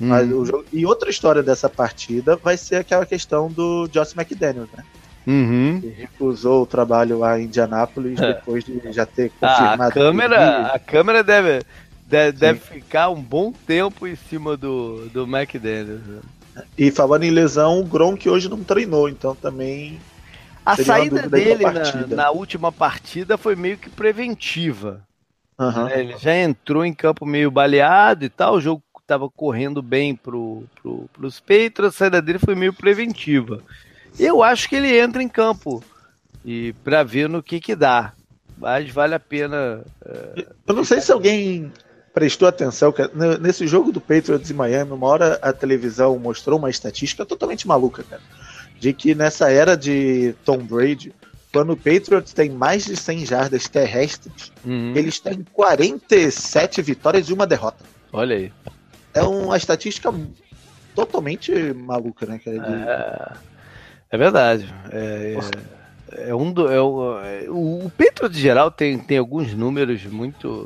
Hum. 0.00 0.06
Mas 0.06 0.30
o 0.30 0.44
jogo... 0.44 0.64
E 0.72 0.86
outra 0.86 1.10
história 1.10 1.42
dessa 1.42 1.68
partida 1.68 2.36
vai 2.36 2.56
ser 2.56 2.76
aquela 2.76 3.04
questão 3.04 3.50
do 3.50 3.88
Josh 3.88 4.14
McDaniels, 4.16 4.68
né? 4.76 4.84
Uhum. 5.26 5.80
Que 5.80 5.88
recusou 5.88 6.62
o 6.62 6.66
trabalho 6.66 7.18
lá 7.18 7.38
em 7.38 7.44
Indianápolis 7.44 8.20
é. 8.20 8.34
depois 8.34 8.64
de 8.64 8.92
já 8.92 9.04
ter 9.04 9.30
confirmado. 9.30 9.82
Ah, 9.82 9.86
a 9.86 9.92
câmera, 9.92 10.66
a 10.66 10.78
câmera 10.78 11.24
deve, 11.24 11.62
deve, 12.06 12.38
deve, 12.38 12.60
ficar 12.60 13.10
um 13.10 13.20
bom 13.20 13.52
tempo 13.52 14.06
em 14.06 14.14
cima 14.14 14.56
do, 14.56 15.08
do 15.08 15.24
McDaniels. 15.24 16.06
Né? 16.06 16.20
E 16.78 16.90
falando 16.90 17.24
em 17.24 17.30
lesão, 17.30 17.80
o 17.80 17.84
Gronk 17.84 18.28
hoje 18.28 18.48
não 18.48 18.62
treinou, 18.62 19.08
então 19.08 19.34
também. 19.34 19.98
A 20.64 20.76
saída 20.76 21.28
dele 21.28 21.64
na, 21.64 22.06
na, 22.08 22.30
última 22.30 22.72
partida 22.72 23.36
foi 23.36 23.54
meio 23.54 23.78
que 23.78 23.88
preventiva. 23.88 25.00
Uhum. 25.58 25.88
Ele 25.88 26.16
já 26.18 26.36
entrou 26.36 26.84
em 26.84 26.92
campo 26.92 27.24
meio 27.24 27.50
baleado 27.50 28.24
e 28.24 28.28
tal, 28.28 28.54
o 28.54 28.60
jogo 28.60 28.82
estava 29.00 29.30
correndo 29.30 29.80
bem 29.80 30.14
pro, 30.14 30.64
pro, 30.82 31.08
pros 31.12 31.38
Patriots, 31.38 31.86
a 31.86 31.92
saída 31.92 32.20
dele 32.20 32.40
foi 32.40 32.56
meio 32.56 32.72
preventiva. 32.72 33.62
Eu 34.18 34.42
acho 34.42 34.68
que 34.68 34.76
ele 34.76 34.98
entra 34.98 35.22
em 35.22 35.28
campo 35.28 35.82
e 36.44 36.72
para 36.84 37.02
ver 37.02 37.28
no 37.28 37.42
que 37.42 37.60
que 37.60 37.74
dá. 37.74 38.12
mas 38.56 38.88
vale 38.90 39.14
a 39.14 39.20
pena. 39.20 39.84
É... 40.04 40.46
Eu 40.66 40.74
não 40.74 40.84
sei 40.84 41.00
se 41.00 41.10
alguém 41.10 41.72
prestou 42.14 42.48
atenção 42.48 42.92
que 42.92 43.02
nesse 43.40 43.66
jogo 43.66 43.92
do 43.92 44.00
Patriots 44.00 44.50
em 44.50 44.54
Miami, 44.54 44.92
uma 44.92 45.06
hora 45.06 45.38
a 45.42 45.52
televisão 45.52 46.18
mostrou 46.18 46.58
uma 46.58 46.70
estatística 46.70 47.26
totalmente 47.26 47.66
maluca, 47.68 48.02
cara. 48.04 48.22
De 48.78 48.92
que 48.92 49.14
nessa 49.14 49.50
era 49.50 49.76
de 49.76 50.34
Tom 50.44 50.58
Brady, 50.58 51.12
quando 51.52 51.72
o 51.72 51.76
Patriots 51.76 52.32
tem 52.32 52.48
mais 52.48 52.84
de 52.84 52.96
100 52.96 53.26
jardas 53.26 53.68
terrestres, 53.68 54.52
uhum. 54.64 54.92
eles 54.94 55.18
têm 55.18 55.44
47 55.52 56.80
vitórias 56.80 57.28
e 57.28 57.32
uma 57.32 57.46
derrota. 57.46 57.84
Olha 58.12 58.36
aí. 58.36 58.52
É 59.12 59.22
uma 59.22 59.56
estatística 59.56 60.12
totalmente 60.94 61.52
maluca, 61.74 62.24
né? 62.26 62.40
É, 62.46 63.32
é 64.10 64.18
verdade. 64.18 64.74
É, 64.90 65.36
é, 66.12 66.30
é 66.30 66.34
um 66.34 66.52
do, 66.52 66.70
é 66.70 66.80
o, 66.80 67.20
é, 67.20 67.44
o, 67.48 67.86
o 67.86 67.90
Patriots, 67.90 68.38
geral, 68.38 68.70
tem, 68.70 68.98
tem 68.98 69.18
alguns 69.18 69.54
números 69.54 70.04
muito 70.04 70.64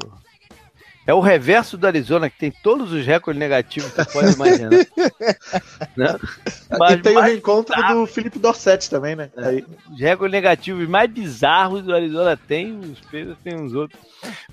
é 1.11 1.15
o 1.15 1.19
reverso 1.19 1.77
do 1.77 1.87
Arizona, 1.89 2.31
que 2.31 2.39
tem 2.39 2.53
todos 2.63 2.93
os 2.93 3.05
recordes 3.05 3.41
negativos 3.41 3.91
que 3.91 4.13
pode 4.13 4.33
imaginar. 4.33 4.71
né? 5.97 6.19
Mas 6.79 6.93
e 6.93 6.99
tem 6.99 7.17
o 7.17 7.21
reencontro 7.21 7.75
bizarro. 7.75 8.01
do 8.01 8.07
Felipe 8.07 8.39
Dorset 8.39 8.89
também, 8.89 9.17
né? 9.17 9.29
É. 9.37 9.45
Aí. 9.45 9.65
Os 9.91 9.99
recordes 9.99 10.33
negativos 10.33 10.89
mais 10.89 11.11
bizarros 11.11 11.83
do 11.83 11.93
Arizona 11.93 12.37
tem, 12.37 12.79
os 12.79 13.01
Pedros 13.01 13.37
tem 13.43 13.57
uns 13.57 13.75
outros. 13.75 13.99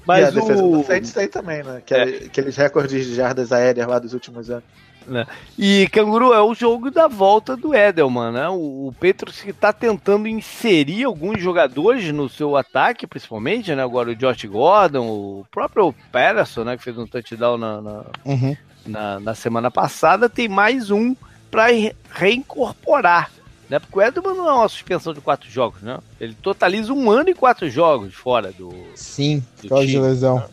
Mas 0.04 0.24
e 0.24 0.26
a 0.26 0.32
defesa 0.32 0.64
o... 0.64 0.78
do 0.78 0.84
Saints 0.84 1.14
tem 1.14 1.28
também, 1.28 1.62
né? 1.62 1.82
Que 1.86 1.94
é. 1.94 2.04
Aqueles 2.26 2.56
recordes 2.56 3.06
de 3.06 3.14
jardas 3.14 3.52
aéreas 3.52 3.86
lá 3.86 4.00
dos 4.00 4.14
últimos 4.14 4.50
anos. 4.50 4.64
Né? 5.08 5.26
E 5.58 5.88
Canguru 5.92 6.34
é 6.34 6.42
o 6.42 6.54
jogo 6.54 6.92
da 6.92 7.08
volta 7.08 7.56
do 7.56 7.74
Edelman, 7.74 8.32
né? 8.32 8.50
O, 8.50 8.88
o 8.88 8.96
Petros 9.00 9.44
está 9.46 9.72
tentando 9.72 10.28
inserir 10.28 11.06
alguns 11.06 11.42
jogadores 11.42 12.12
no 12.12 12.28
seu 12.28 12.58
ataque, 12.58 13.08
principalmente, 13.08 13.74
né? 13.74 13.82
Agora 13.82 14.10
o 14.10 14.16
Josh 14.16 14.44
Gordon, 14.46 15.08
o 15.08 15.46
próprio 15.50 15.96
Patterson, 16.12 16.66
né? 16.66 16.78
Que 16.78 16.84
fez 16.84 16.98
um 16.98 17.08
touchdown 17.08 17.58
na, 17.58 17.82
na, 17.82 18.06
uhum. 18.26 18.58
na, 18.86 19.20
na 19.22 19.36
semana 19.36 19.72
passada, 19.72 20.28
tem 20.28 20.50
mais 20.50 20.92
um 20.92 21.16
para 21.50 21.68
reincorporar. 22.12 23.32
Né? 23.70 23.80
Porque 23.80 24.00
o 24.00 24.02
Edelman 24.02 24.36
não 24.36 24.50
é 24.50 24.54
uma 24.54 24.70
suspensão 24.70 25.14
de 25.14 25.22
quatro 25.22 25.50
jogos, 25.50 25.82
né? 25.82 26.00
Ele 26.20 26.36
totaliza 26.42 26.94
um 26.94 27.10
ano 27.10 27.30
e 27.30 27.34
quatro 27.34 27.70
jogos 27.70 28.14
fora 28.14 28.52
do. 28.52 28.74
Sim, 28.96 29.44
do 29.62 29.70
causa 29.70 29.86
de 29.86 30.00
lesão. 30.00 30.44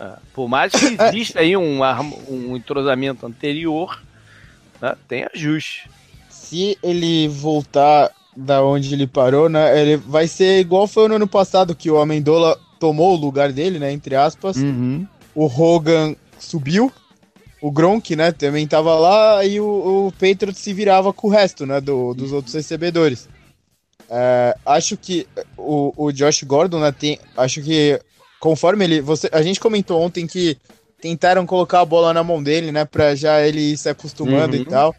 É, 0.00 0.14
por 0.32 0.48
mais 0.48 0.72
que 0.72 0.96
exista 1.00 1.40
aí 1.40 1.56
um, 1.56 1.80
um 2.28 2.56
entrosamento 2.56 3.26
anterior, 3.26 4.02
né, 4.80 4.94
tem 5.06 5.26
ajuste. 5.32 5.88
Se 6.28 6.76
ele 6.82 7.28
voltar 7.28 8.10
da 8.36 8.62
onde 8.64 8.92
ele 8.92 9.06
parou, 9.06 9.48
né, 9.48 9.80
ele 9.80 9.96
vai 9.96 10.26
ser 10.26 10.58
igual 10.60 10.86
foi 10.86 11.08
no 11.08 11.14
ano 11.14 11.28
passado, 11.28 11.74
que 11.74 11.90
o 11.90 11.98
Amendola 12.00 12.58
tomou 12.80 13.12
o 13.12 13.20
lugar 13.20 13.52
dele, 13.52 13.78
né, 13.78 13.92
entre 13.92 14.16
aspas. 14.16 14.56
Uhum. 14.56 15.06
O 15.34 15.46
Hogan 15.46 16.16
subiu, 16.38 16.92
o 17.62 17.70
Gronk, 17.70 18.14
né, 18.16 18.32
também 18.32 18.66
tava 18.66 18.94
lá, 18.98 19.44
e 19.44 19.60
o, 19.60 20.08
o 20.08 20.12
Patriot 20.12 20.58
se 20.58 20.72
virava 20.72 21.12
com 21.12 21.28
o 21.28 21.30
resto, 21.30 21.64
né, 21.64 21.80
do, 21.80 22.12
dos 22.14 22.32
outros 22.32 22.54
recebedores. 22.54 23.28
É, 24.10 24.56
acho 24.66 24.96
que 24.96 25.26
o, 25.56 25.92
o 25.96 26.12
Josh 26.12 26.42
Gordon, 26.42 26.80
né, 26.80 26.92
tem, 26.92 27.18
acho 27.36 27.62
que 27.62 27.98
conforme 28.44 28.84
ele. 28.84 29.00
Você, 29.00 29.26
a 29.32 29.40
gente 29.40 29.58
comentou 29.58 30.02
ontem 30.02 30.26
que 30.26 30.58
tentaram 31.00 31.46
colocar 31.46 31.80
a 31.80 31.84
bola 31.84 32.12
na 32.12 32.22
mão 32.22 32.42
dele, 32.42 32.70
né? 32.70 32.84
Pra 32.84 33.14
já 33.14 33.40
ele 33.40 33.72
ir 33.72 33.78
se 33.78 33.88
acostumando 33.88 34.54
uhum. 34.54 34.62
e 34.62 34.66
tal. 34.66 34.94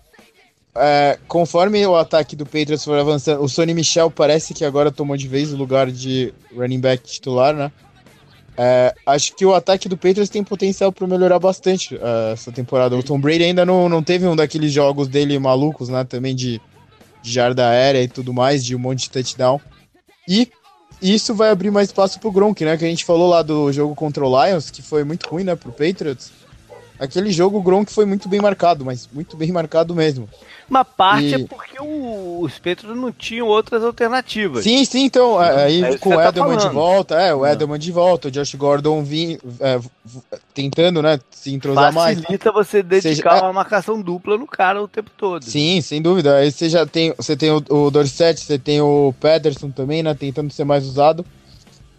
É, 0.75 1.19
conforme 1.27 1.86
o 1.86 1.95
ataque 1.95 2.36
do 2.36 2.43
Patriots 2.43 2.84
for 2.84 2.97
avançando, 2.97 3.43
o 3.43 3.47
Sonny 3.47 3.75
Michel 3.75 4.10
parece 4.10 4.51
que 4.51 4.65
agora 4.65 4.91
tomou 4.91 5.15
de 5.15 5.27
vez 5.27 5.53
o 5.53 5.58
lugar 5.58 5.91
de 5.91 6.34
running 6.55 6.79
back 6.79 7.03
titular, 7.03 7.53
né? 7.53 7.71
É, 8.58 8.95
acho 9.05 9.36
que 9.36 9.45
o 9.45 9.53
ataque 9.53 9.88
do 9.88 9.95
Patriots 9.95 10.29
tem 10.29 10.43
potencial 10.43 10.91
para 10.91 11.05
melhorar 11.05 11.38
bastante 11.38 11.93
uh, 11.93 12.34
essa 12.34 12.51
temporada. 12.51 12.97
O 12.97 13.03
Tom 13.03 13.19
Brady 13.19 13.43
ainda 13.43 13.63
não, 13.63 13.88
não 13.88 14.01
teve 14.01 14.25
um 14.25 14.36
daqueles 14.36 14.73
jogos 14.73 15.08
dele 15.08 15.38
malucos, 15.38 15.88
né? 15.88 16.03
Também 16.03 16.36
de, 16.36 16.60
de 17.21 17.31
jarda 17.31 17.69
aérea 17.69 18.01
e 18.01 18.08
tudo 18.08 18.34
mais, 18.34 18.65
de 18.65 18.75
um 18.75 18.79
monte 18.79 19.01
de 19.01 19.12
touchdown. 19.12 19.62
E 20.27 20.49
isso 21.01 21.34
vai 21.34 21.49
abrir 21.49 21.71
mais 21.71 21.89
espaço 21.89 22.19
pro 22.19 22.31
Gronk, 22.31 22.63
né? 22.63 22.77
Que 22.77 22.86
a 22.86 22.88
gente 22.88 23.05
falou 23.05 23.29
lá 23.29 23.41
do 23.41 23.71
jogo 23.71 23.95
contra 23.95 24.25
o 24.25 24.45
Lions, 24.45 24.69
que 24.69 24.81
foi 24.81 25.03
muito 25.03 25.29
ruim, 25.29 25.43
né, 25.43 25.55
pro 25.55 25.71
Patriots. 25.71 26.31
Aquele 26.99 27.31
jogo 27.31 27.58
o 27.58 27.62
Gronk 27.62 27.91
foi 27.91 28.05
muito 28.05 28.29
bem 28.29 28.41
marcado, 28.41 28.86
mas 28.86 29.10
muito 29.12 29.36
bem 29.36 29.51
marcado 29.51 29.93
mesmo. 29.93 30.29
Uma 30.69 30.84
parte 30.84 31.27
e... 31.27 31.34
é 31.34 31.39
porque 31.45 31.79
o, 31.79 32.39
os 32.41 32.58
Petros 32.58 32.95
não 32.97 33.12
tinham 33.12 33.47
outras 33.47 33.84
alternativas. 33.84 34.63
Sim, 34.63 34.84
sim, 34.84 35.05
então, 35.05 35.41
é, 35.41 35.65
aí 35.65 35.84
é 35.84 35.97
com 35.97 36.10
o 36.10 36.15
tá 36.15 36.29
Edelman 36.29 36.58
tá 36.58 36.67
de 36.67 36.73
volta, 36.73 37.15
é, 37.15 37.34
o 37.34 37.45
Edelman 37.45 37.77
de 37.77 37.91
volta, 37.91 38.27
o 38.29 38.31
Josh 38.31 38.55
Gordon 38.55 39.03
vim, 39.03 39.38
é, 39.60 39.79
tentando, 40.53 41.01
né, 41.01 41.19
se 41.29 41.53
entrosar 41.53 41.93
Facilita 41.93 42.01
mais. 42.03 42.19
Facilita 42.19 42.51
você 42.51 42.81
dedicar 42.81 43.34
Seja, 43.34 43.43
uma 43.43 43.53
marcação 43.53 44.01
dupla 44.01 44.38
no 44.38 44.47
cara 44.47 44.81
o 44.81 44.88
tempo 44.88 45.12
todo. 45.15 45.43
Sim, 45.43 45.81
sem 45.81 46.01
dúvida. 46.01 46.38
Aí 46.38 46.51
você 46.51 46.67
já 46.67 46.86
tem, 46.86 47.13
você 47.15 47.36
tem 47.36 47.51
o, 47.51 47.63
o 47.69 47.91
Dorset, 47.91 48.39
você 48.39 48.58
tem 48.58 48.81
o 48.81 49.13
Pederson 49.19 49.69
também, 49.69 50.01
né, 50.01 50.13
tentando 50.15 50.51
ser 50.51 50.63
mais 50.63 50.86
usado. 50.86 51.23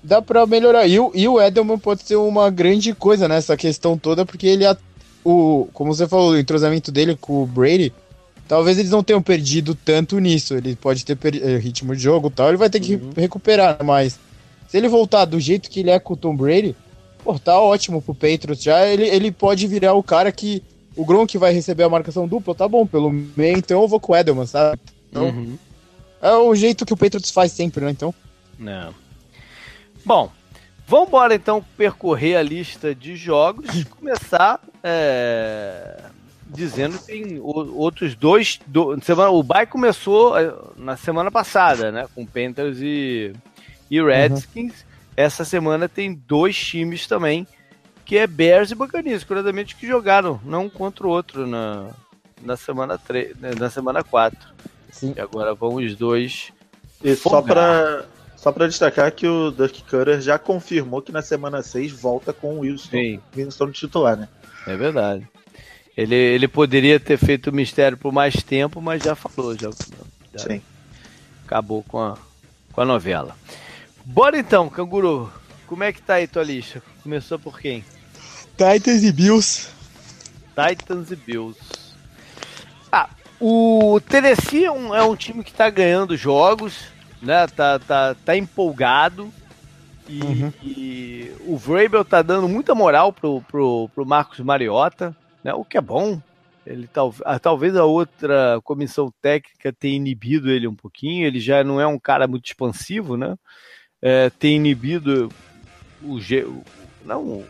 Dá 0.06 0.22
pra 0.22 0.46
melhorar. 0.46 0.86
E 0.86 0.98
o, 0.98 1.10
e 1.14 1.26
o 1.26 1.40
Edelman 1.40 1.78
pode 1.78 2.02
ser 2.04 2.16
uma 2.16 2.50
grande 2.50 2.94
coisa 2.94 3.26
nessa 3.26 3.56
questão 3.56 3.98
toda, 3.98 4.24
porque 4.24 4.46
ele, 4.46 4.64
o, 5.24 5.68
como 5.72 5.94
você 5.94 6.06
falou, 6.06 6.30
o 6.30 6.38
entrosamento 6.38 6.92
dele 6.92 7.16
com 7.20 7.42
o 7.42 7.46
Brady 7.46 7.92
Talvez 8.48 8.78
eles 8.78 8.90
não 8.90 9.02
tenham 9.02 9.20
perdido 9.20 9.74
tanto 9.74 10.18
nisso. 10.18 10.54
Ele 10.54 10.76
pode 10.76 11.04
ter 11.04 11.18
eh, 11.36 11.56
ritmo 11.58 11.94
de 11.96 12.02
jogo 12.02 12.28
e 12.28 12.30
tal. 12.30 12.48
Ele 12.48 12.56
vai 12.56 12.70
ter 12.70 12.80
que 12.80 12.94
uhum. 12.94 13.10
recuperar, 13.16 13.82
mas 13.84 14.18
se 14.68 14.76
ele 14.76 14.88
voltar 14.88 15.24
do 15.24 15.40
jeito 15.40 15.68
que 15.68 15.80
ele 15.80 15.90
é 15.90 15.98
com 15.98 16.14
o 16.14 16.16
Tom 16.16 16.36
Brady, 16.36 16.76
pô, 17.24 17.38
tá 17.38 17.60
ótimo 17.60 18.00
pro 18.00 18.14
Patriots 18.14 18.62
já. 18.62 18.86
Ele, 18.86 19.04
ele 19.04 19.32
pode 19.32 19.66
virar 19.66 19.94
o 19.94 20.02
cara 20.02 20.30
que 20.30 20.62
o 20.94 21.04
Gronk 21.04 21.36
vai 21.38 21.52
receber 21.52 21.82
a 21.82 21.88
marcação 21.88 22.26
dupla, 22.26 22.54
tá 22.54 22.66
bom, 22.66 22.86
pelo 22.86 23.10
meio, 23.10 23.58
então 23.58 23.82
eu 23.82 23.88
vou 23.88 24.00
com 24.00 24.12
o 24.12 24.16
Edelman, 24.16 24.46
sabe? 24.46 24.80
Então, 25.10 25.26
uhum. 25.26 25.58
é 26.22 26.32
o 26.32 26.54
jeito 26.54 26.86
que 26.86 26.94
o 26.94 26.96
Patriots 26.96 27.30
faz 27.30 27.52
sempre, 27.52 27.84
né? 27.84 27.90
Então. 27.90 28.14
Não. 28.58 28.94
Bom, 30.06 30.30
vamos 30.86 31.08
embora 31.08 31.34
então 31.34 31.64
percorrer 31.76 32.36
a 32.36 32.42
lista 32.42 32.94
de 32.94 33.16
jogos, 33.16 33.82
começar 33.90 34.60
é, 34.80 36.00
dizendo 36.46 36.96
que 36.96 37.06
tem 37.06 37.40
outros 37.40 38.14
dois. 38.14 38.60
Do, 38.68 38.96
semana, 39.02 39.30
o 39.30 39.42
bye 39.42 39.66
começou 39.66 40.38
eh, 40.38 40.54
na 40.76 40.96
semana 40.96 41.28
passada, 41.28 41.90
né? 41.90 42.06
Com 42.14 42.24
Panthers 42.24 42.78
e, 42.80 43.32
e 43.90 44.00
Redskins. 44.00 44.74
Uhum. 44.74 44.86
Essa 45.16 45.44
semana 45.44 45.88
tem 45.88 46.14
dois 46.14 46.56
times 46.56 47.08
também, 47.08 47.44
que 48.04 48.16
é 48.16 48.28
Bears 48.28 48.70
e 48.70 48.76
Buccaneers, 48.76 49.24
curiosamente, 49.24 49.74
que 49.74 49.88
jogaram 49.88 50.40
não 50.44 50.66
um 50.66 50.70
contra 50.70 51.04
o 51.04 51.10
outro 51.10 51.48
na, 51.48 51.90
na 52.40 52.56
semana 52.56 52.96
3, 52.96 53.36
né, 53.38 53.50
na 53.58 53.70
semana 53.70 54.04
4. 54.04 54.38
Sim. 54.92 55.14
E 55.16 55.20
agora 55.20 55.52
vão 55.52 55.74
os 55.74 55.96
dois. 55.96 56.52
E 57.02 57.16
só 57.16 57.42
para 57.42 58.06
só 58.46 58.52
para 58.52 58.68
destacar 58.68 59.10
que 59.10 59.26
o 59.26 59.50
Dirk 59.50 59.82
Cutter 59.82 60.20
já 60.20 60.38
confirmou 60.38 61.02
que 61.02 61.10
na 61.10 61.20
semana 61.20 61.64
6 61.64 61.90
volta 61.90 62.32
com 62.32 62.54
o 62.54 62.58
Wilson, 62.60 62.90
Sim. 62.90 63.20
Wilson 63.36 63.72
titular, 63.72 64.16
né? 64.16 64.28
É 64.68 64.76
verdade. 64.76 65.26
Ele, 65.96 66.14
ele 66.14 66.46
poderia 66.46 67.00
ter 67.00 67.16
feito 67.16 67.50
o 67.50 67.52
mistério 67.52 67.98
por 67.98 68.12
mais 68.12 68.44
tempo, 68.44 68.80
mas 68.80 69.02
já 69.02 69.16
falou, 69.16 69.58
já, 69.58 69.68
já 70.32 70.44
Sim. 70.44 70.62
acabou 71.44 71.82
com 71.88 71.98
a, 71.98 72.16
com 72.70 72.80
a 72.80 72.84
novela. 72.84 73.34
Bora 74.04 74.38
então, 74.38 74.68
Canguru. 74.68 75.28
Como 75.66 75.82
é 75.82 75.92
que 75.92 76.00
tá 76.00 76.14
aí 76.14 76.28
tua 76.28 76.44
lista? 76.44 76.80
Começou 77.02 77.40
por 77.40 77.58
quem? 77.58 77.84
Titans 78.56 79.02
e 79.02 79.10
Bills. 79.10 79.70
Titans 80.54 81.10
e 81.10 81.16
Bills. 81.16 81.58
Ah, 82.92 83.08
o 83.40 84.00
Tennessee 84.08 84.66
é 84.66 84.70
um, 84.70 84.94
é 84.94 85.02
um 85.02 85.16
time 85.16 85.42
que 85.42 85.52
tá 85.52 85.68
ganhando 85.68 86.16
jogos, 86.16 86.94
né? 87.22 87.46
Tá, 87.48 87.78
tá, 87.78 88.14
tá 88.24 88.36
empolgado. 88.36 89.32
E, 90.08 90.22
uhum. 90.22 90.52
e 90.62 91.32
o 91.46 91.56
Vrabel 91.56 92.04
tá 92.04 92.22
dando 92.22 92.48
muita 92.48 92.74
moral 92.74 93.12
pro, 93.12 93.42
pro, 93.42 93.90
pro 93.92 94.06
Marcos 94.06 94.38
Mariota 94.38 95.16
né? 95.46 95.54
o 95.54 95.64
que 95.64 95.78
é 95.78 95.80
bom. 95.80 96.20
Ele 96.66 96.88
tal, 96.88 97.14
ah, 97.24 97.38
talvez 97.38 97.76
a 97.76 97.84
outra 97.84 98.60
comissão 98.64 99.12
técnica 99.22 99.72
tenha 99.72 99.94
inibido 99.94 100.50
ele 100.50 100.66
um 100.66 100.74
pouquinho. 100.74 101.24
Ele 101.24 101.38
já 101.38 101.62
não 101.62 101.80
é 101.80 101.86
um 101.86 101.98
cara 101.98 102.26
muito 102.26 102.46
expansivo, 102.46 103.16
né? 103.16 103.36
É, 104.02 104.28
tem 104.30 104.56
inibido 104.56 105.32
o, 106.02 106.18
não, 107.04 107.44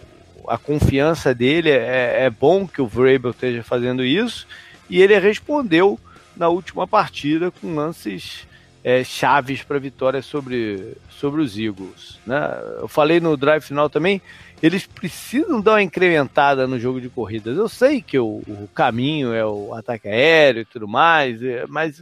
a 0.47 0.59
confiança 0.59 1.35
dele. 1.35 1.71
É, 1.71 2.25
é 2.25 2.31
bom 2.31 2.69
que 2.69 2.83
o 2.83 2.87
Vrabel 2.87 3.31
esteja 3.31 3.63
fazendo 3.63 4.05
isso. 4.05 4.47
E 4.91 5.01
ele 5.01 5.19
respondeu 5.19 5.99
na 6.37 6.49
última 6.49 6.87
partida 6.87 7.51
com 7.51 7.75
lances 7.75 8.47
é, 8.87 9.03
chaves 9.03 9.65
para 9.65 9.79
a 9.79 9.81
vitória 9.81 10.23
sobre, 10.23 10.97
sobre 11.11 11.43
os 11.43 11.59
Eagles. 11.59 12.21
Né? 12.25 12.39
Eu 12.79 12.87
falei 12.87 13.19
no 13.19 13.37
drive 13.37 13.65
final 13.65 13.91
também 13.91 14.23
eles 14.63 14.87
precisam 14.87 15.61
dar 15.61 15.73
uma 15.73 15.83
incrementada 15.83 16.69
no 16.69 16.79
jogo 16.79 17.01
de 17.01 17.09
corridas. 17.09 17.57
Eu 17.57 17.69
sei 17.69 18.01
que 18.01 18.17
o, 18.17 18.43
o 18.47 18.69
caminho 18.73 19.35
é 19.35 19.45
o 19.45 19.75
ataque 19.75 20.07
aéreo 20.07 20.63
e 20.63 20.65
tudo 20.65 20.87
mais, 20.87 21.43
é, 21.43 21.67
mas 21.67 22.01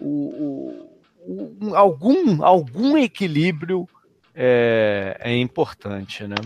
o, 0.00 0.88
o, 1.20 1.74
algum, 1.74 2.42
algum 2.42 2.96
equilíbrio 2.96 3.86
é, 4.34 5.18
é 5.20 5.36
importante, 5.36 6.26
né? 6.26 6.36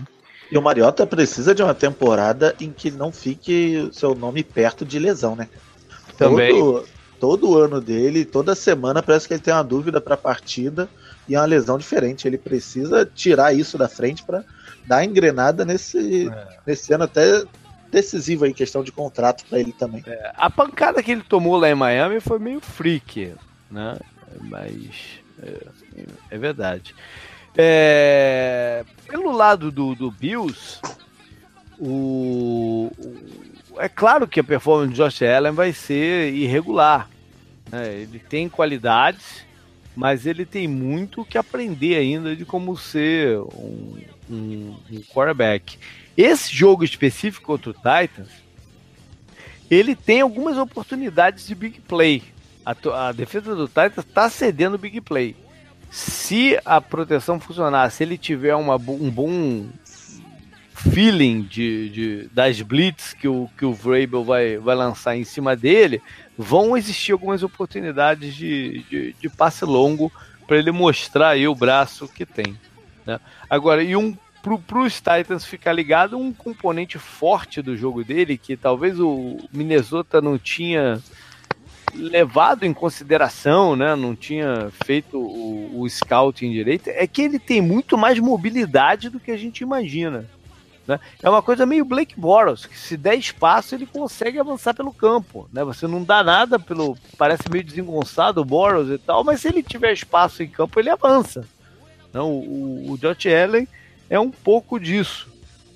E 0.51 0.57
o 0.57 0.61
Mariota 0.61 1.07
precisa 1.07 1.55
de 1.55 1.63
uma 1.63 1.73
temporada 1.73 2.53
em 2.59 2.69
que 2.69 2.91
não 2.91 3.13
fique 3.13 3.89
seu 3.93 4.13
nome 4.13 4.43
perto 4.43 4.85
de 4.85 4.99
lesão, 4.99 5.37
né? 5.37 5.47
Também. 6.17 6.51
Todo, 6.51 6.85
todo 7.21 7.55
ano 7.55 7.79
dele, 7.79 8.25
toda 8.25 8.55
semana 8.55 9.03
parece 9.03 9.27
que 9.27 9.35
ele 9.35 9.43
tem 9.43 9.53
uma 9.53 9.63
dúvida 9.63 10.01
para 10.01 10.15
a 10.15 10.17
partida 10.17 10.89
e 11.29 11.35
é 11.35 11.39
uma 11.39 11.45
lesão 11.45 11.77
diferente. 11.77 12.27
Ele 12.27 12.37
precisa 12.37 13.05
tirar 13.05 13.53
isso 13.53 13.77
da 13.77 13.87
frente 13.87 14.23
para 14.23 14.43
dar 14.87 15.05
engrenada 15.05 15.63
nesse, 15.63 16.27
é. 16.27 16.47
nesse 16.65 16.91
ano 16.91 17.03
até 17.03 17.43
decisivo 17.91 18.47
em 18.47 18.53
questão 18.53 18.83
de 18.83 18.91
contrato 18.91 19.45
para 19.47 19.59
ele 19.59 19.71
também. 19.71 20.03
É, 20.07 20.31
a 20.35 20.49
pancada 20.49 21.03
que 21.03 21.11
ele 21.11 21.21
tomou 21.21 21.57
lá 21.57 21.69
em 21.69 21.75
Miami 21.75 22.19
foi 22.19 22.39
meio 22.39 22.59
freak, 22.59 23.35
né? 23.69 23.99
Mas 24.39 25.21
é, 25.43 25.67
é 26.31 26.37
verdade. 26.39 26.95
É, 27.55 28.83
pelo 29.07 29.31
lado 29.31 29.71
do, 29.71 29.93
do 29.93 30.09
Bills, 30.09 30.79
o, 31.77 32.91
o, 32.97 33.79
é 33.79 33.87
claro 33.87 34.27
que 34.27 34.39
a 34.39 34.43
performance 34.43 34.91
de 34.91 34.97
Josh 34.97 35.21
Allen 35.21 35.51
vai 35.51 35.71
ser 35.71 36.33
irregular. 36.33 37.10
Né? 37.71 38.01
Ele 38.01 38.19
tem 38.19 38.49
qualidades, 38.49 39.45
mas 39.95 40.25
ele 40.25 40.45
tem 40.45 40.67
muito 40.67 41.25
que 41.25 41.37
aprender 41.37 41.95
ainda 41.95 42.35
de 42.35 42.45
como 42.45 42.77
ser 42.77 43.37
um, 43.39 43.97
um, 44.29 44.75
um 44.91 45.01
quarterback. 45.09 45.77
Esse 46.17 46.53
jogo 46.55 46.83
específico 46.83 47.45
contra 47.45 47.71
o 47.71 47.73
Titans, 47.73 48.29
ele 49.69 49.95
tem 49.95 50.21
algumas 50.21 50.57
oportunidades 50.57 51.47
de 51.47 51.55
big 51.55 51.79
play. 51.81 52.21
A, 52.65 52.75
a 53.07 53.11
defesa 53.11 53.55
do 53.55 53.67
Titans 53.67 54.05
está 54.05 54.29
cedendo 54.29 54.77
big 54.77 54.99
play 55.01 55.35
se 55.91 56.57
a 56.63 56.79
proteção 56.79 57.37
funcionar, 57.37 57.91
se 57.91 58.01
ele 58.01 58.17
tiver 58.17 58.55
uma, 58.55 58.75
um 58.75 59.11
bom 59.11 59.67
feeling 60.73 61.41
de, 61.41 61.89
de, 61.89 62.29
das 62.33 62.61
blitz 62.61 63.13
que 63.13 63.27
o, 63.27 63.49
que 63.57 63.65
o 63.65 63.73
Vrabel 63.73 64.23
vai, 64.23 64.57
vai 64.57 64.75
lançar 64.75 65.17
em 65.17 65.25
cima 65.25 65.55
dele, 65.55 66.01
vão 66.41 66.75
existir 66.75 67.11
algumas 67.11 67.43
oportunidades 67.43 68.33
de, 68.33 68.83
de, 68.89 69.13
de 69.13 69.29
passe 69.29 69.63
longo 69.63 70.11
para 70.47 70.57
ele 70.57 70.71
mostrar 70.71 71.29
aí 71.29 71.47
o 71.47 71.55
braço 71.55 72.07
que 72.07 72.25
tem. 72.25 72.57
Né? 73.05 73.19
Agora, 73.49 73.83
e 73.83 73.95
um 73.95 74.17
para 74.41 74.79
os 74.79 74.95
Titans 74.95 75.45
ficar 75.45 75.71
ligado, 75.71 76.17
um 76.17 76.33
componente 76.33 76.97
forte 76.97 77.61
do 77.61 77.77
jogo 77.77 78.03
dele, 78.03 78.39
que 78.39 78.57
talvez 78.57 78.99
o 78.99 79.37
Minnesota 79.53 80.19
não 80.19 80.35
tinha 80.35 80.99
levado 81.93 82.63
em 82.63 82.73
consideração, 82.73 83.75
né, 83.75 83.95
não 83.95 84.15
tinha 84.15 84.71
feito 84.83 85.19
o, 85.19 85.81
o 85.81 85.87
scouting 85.87 86.51
direito, 86.51 86.89
é 86.89 87.05
que 87.05 87.21
ele 87.21 87.37
tem 87.37 87.61
muito 87.61 87.95
mais 87.95 88.17
mobilidade 88.17 89.09
do 89.09 89.19
que 89.19 89.29
a 89.29 89.37
gente 89.37 89.61
imagina. 89.61 90.25
Né? 90.87 90.99
É 91.21 91.29
uma 91.29 91.41
coisa 91.41 91.65
meio 91.65 91.85
Blake 91.85 92.19
Boros, 92.19 92.65
que 92.65 92.77
se 92.77 92.97
der 92.97 93.15
espaço 93.15 93.75
ele 93.75 93.85
consegue 93.85 94.39
avançar 94.39 94.73
pelo 94.73 94.93
campo. 94.93 95.47
Né? 95.51 95.63
Você 95.63 95.87
não 95.87 96.03
dá 96.03 96.23
nada 96.23 96.59
pelo. 96.59 96.97
Parece 97.17 97.43
meio 97.49 97.63
desengonçado 97.63 98.41
o 98.41 98.45
Boros 98.45 98.89
e 98.89 98.97
tal, 98.97 99.23
mas 99.23 99.41
se 99.41 99.47
ele 99.47 99.63
tiver 99.63 99.93
espaço 99.93 100.43
em 100.43 100.47
campo, 100.47 100.79
ele 100.79 100.89
avança. 100.89 101.45
Não, 102.13 102.31
o, 102.31 102.91
o 102.91 102.97
Josh 102.97 103.25
Allen 103.27 103.67
é 104.09 104.19
um 104.19 104.31
pouco 104.31 104.79
disso. 104.79 105.29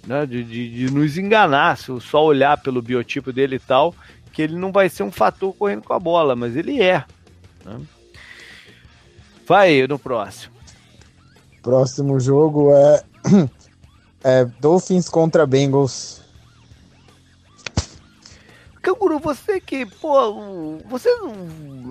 Né? 0.05 0.25
De, 0.25 0.43
de, 0.43 0.87
de 0.87 0.93
nos 0.93 1.17
enganar, 1.17 1.77
se 1.77 1.85
só 2.01 2.23
olhar 2.23 2.61
pelo 2.61 2.81
biotipo 2.81 3.31
dele 3.31 3.55
e 3.55 3.59
tal, 3.59 3.95
que 4.31 4.41
ele 4.41 4.55
não 4.55 4.71
vai 4.71 4.89
ser 4.89 5.03
um 5.03 5.11
fator 5.11 5.53
correndo 5.53 5.83
com 5.83 5.93
a 5.93 5.99
bola, 5.99 6.35
mas 6.35 6.55
ele 6.55 6.81
é. 6.81 7.03
Né? 7.63 7.79
Vai 9.47 9.85
no 9.87 9.97
próximo. 9.97 10.53
Próximo 11.61 12.19
jogo 12.19 12.71
é, 12.75 13.03
é 14.25 14.43
Dolphins 14.59 15.07
contra 15.07 15.45
Bengals. 15.45 16.19
Canguru, 18.81 19.19
você 19.19 19.61
que, 19.61 19.85
pô, 19.85 20.79
você 20.89 21.09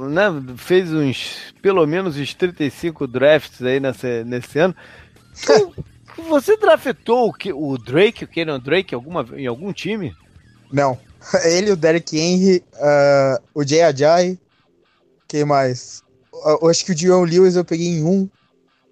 né, 0.09 0.55
fez 0.57 0.93
uns, 0.93 1.55
pelo 1.63 1.87
menos 1.87 2.17
uns 2.17 2.35
35 2.35 3.07
drafts 3.07 3.63
aí 3.63 3.79
nessa, 3.79 4.25
nesse 4.25 4.59
ano. 4.59 4.75
Você 6.29 6.57
draftou 6.59 7.33
o, 7.33 7.73
o 7.73 7.79
Drake, 7.79 8.25
o 8.25 8.29
Kenan 8.29 8.59
Drake, 8.59 8.95
alguma, 8.95 9.25
em 9.37 9.47
algum 9.47 9.73
time? 9.73 10.13
Não. 10.73 10.99
Ele, 11.45 11.71
o 11.71 11.77
Derek 11.77 12.19
Henry, 12.19 12.65
uh, 12.75 13.43
o 13.55 13.65
Jay 13.65 13.83
Ajay. 13.83 14.39
Quem 15.29 15.45
mais? 15.45 16.03
Eu 16.61 16.69
acho 16.69 16.85
que 16.85 16.91
o 16.91 16.95
Dion 16.95 17.23
Lewis 17.25 17.55
eu 17.55 17.65
peguei 17.65 17.87
em 17.87 18.03
um. 18.05 18.29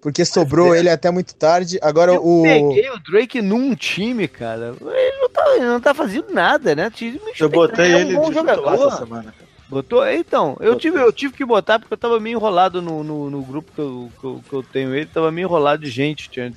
Porque 0.03 0.25
sobrou 0.25 0.75
é. 0.75 0.79
ele 0.79 0.89
até 0.89 1.09
muito 1.09 1.33
tarde. 1.33 1.79
Agora 1.81 2.11
eu 2.11 2.21
o. 2.23 2.45
Eu 2.45 2.69
peguei 2.69 2.89
o 2.89 2.99
Drake 2.99 3.41
num 3.41 3.73
time, 3.73 4.27
cara. 4.27 4.75
Ele 4.81 5.17
não 5.21 5.29
tá, 5.29 5.55
ele 5.55 5.65
não 5.65 5.79
tá 5.79 5.93
fazendo 5.93 6.29
nada, 6.33 6.75
né? 6.75 6.91
Eu 7.39 7.47
botei 7.47 7.93
é 7.93 7.95
um 7.95 7.99
ele 7.99 8.15
bom 8.15 8.27
de 8.27 8.33
jogador. 8.35 8.73
essa 8.73 8.97
semana. 8.97 9.33
Botou? 9.69 10.05
Então, 10.05 10.57
eu 10.59 10.75
tive, 10.75 10.99
eu 10.99 11.11
tive 11.13 11.33
que 11.33 11.45
botar 11.45 11.79
porque 11.79 11.93
eu 11.93 11.97
tava 11.97 12.19
meio 12.19 12.35
enrolado 12.35 12.81
no, 12.81 13.01
no, 13.01 13.29
no 13.29 13.41
grupo 13.43 13.71
que 13.73 13.79
eu, 13.79 14.11
que 14.19 14.23
eu, 14.25 14.43
que, 14.47 14.53
eu, 14.53 14.61
tenho 14.61 14.93
ele, 14.93 15.05
tava 15.05 15.31
meio 15.31 15.45
enrolado 15.45 15.81
de 15.81 15.89
gente. 15.89 16.29
Tinha, 16.29 16.51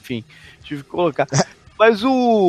enfim, 0.00 0.24
tive 0.64 0.82
que 0.82 0.90
colocar. 0.90 1.28
Mas 1.78 2.02
o. 2.02 2.48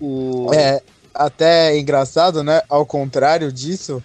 o... 0.00 0.52
É, 0.52 0.82
até 1.14 1.78
engraçado, 1.78 2.42
né? 2.42 2.60
Ao 2.68 2.84
contrário 2.84 3.52
disso. 3.52 4.02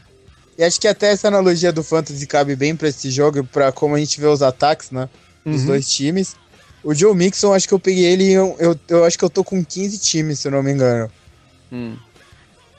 E 0.59 0.63
acho 0.63 0.79
que 0.79 0.87
até 0.87 1.11
essa 1.11 1.27
analogia 1.27 1.73
do 1.73 1.83
Fantasy 1.83 2.27
cabe 2.27 2.55
bem 2.55 2.75
para 2.75 2.89
esse 2.89 3.09
jogo, 3.09 3.43
para 3.43 3.71
como 3.71 3.95
a 3.95 3.99
gente 3.99 4.21
vê 4.21 4.27
os 4.27 4.43
ataques, 4.43 4.91
né? 4.91 5.09
Dos 5.45 5.61
uhum. 5.61 5.67
dois 5.67 5.89
times. 5.89 6.35
O 6.83 6.93
Joe 6.93 7.15
Mixon, 7.15 7.53
acho 7.53 7.67
que 7.67 7.73
eu 7.73 7.79
peguei 7.79 8.05
ele. 8.05 8.31
Eu, 8.31 8.55
eu, 8.59 8.79
eu, 8.87 9.05
acho 9.05 9.17
que 9.17 9.25
eu 9.25 9.29
tô 9.29 9.43
com 9.43 9.63
15 9.63 9.97
times, 9.99 10.39
se 10.39 10.47
eu 10.47 10.51
não 10.51 10.63
me 10.63 10.71
engano. 10.71 11.11
Hum. 11.71 11.97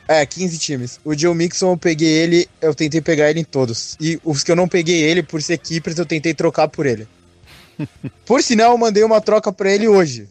É, 0.09 0.25
15 0.25 0.59
times. 0.59 1.01
O 1.05 1.17
Joe 1.17 1.35
Mixon, 1.35 1.73
eu 1.73 1.77
peguei 1.77 2.09
ele, 2.09 2.49
eu 2.61 2.75
tentei 2.75 3.01
pegar 3.01 3.31
ele 3.31 3.41
em 3.41 3.45
todos. 3.45 3.97
E 4.01 4.19
os 4.25 4.43
que 4.43 4.51
eu 4.51 4.57
não 4.57 4.67
peguei 4.67 5.03
ele, 5.03 5.23
por 5.23 5.41
ser 5.43 5.59
keepers, 5.59 5.99
eu 5.99 6.07
tentei 6.07 6.35
trocar 6.35 6.69
por 6.69 6.87
ele. 6.87 7.07
por 8.27 8.43
sinal, 8.43 8.73
eu 8.73 8.79
mandei 8.79 9.05
uma 9.05 9.21
troca 9.21 9.53
para 9.53 9.71
ele 9.71 9.87
hoje. 9.87 10.29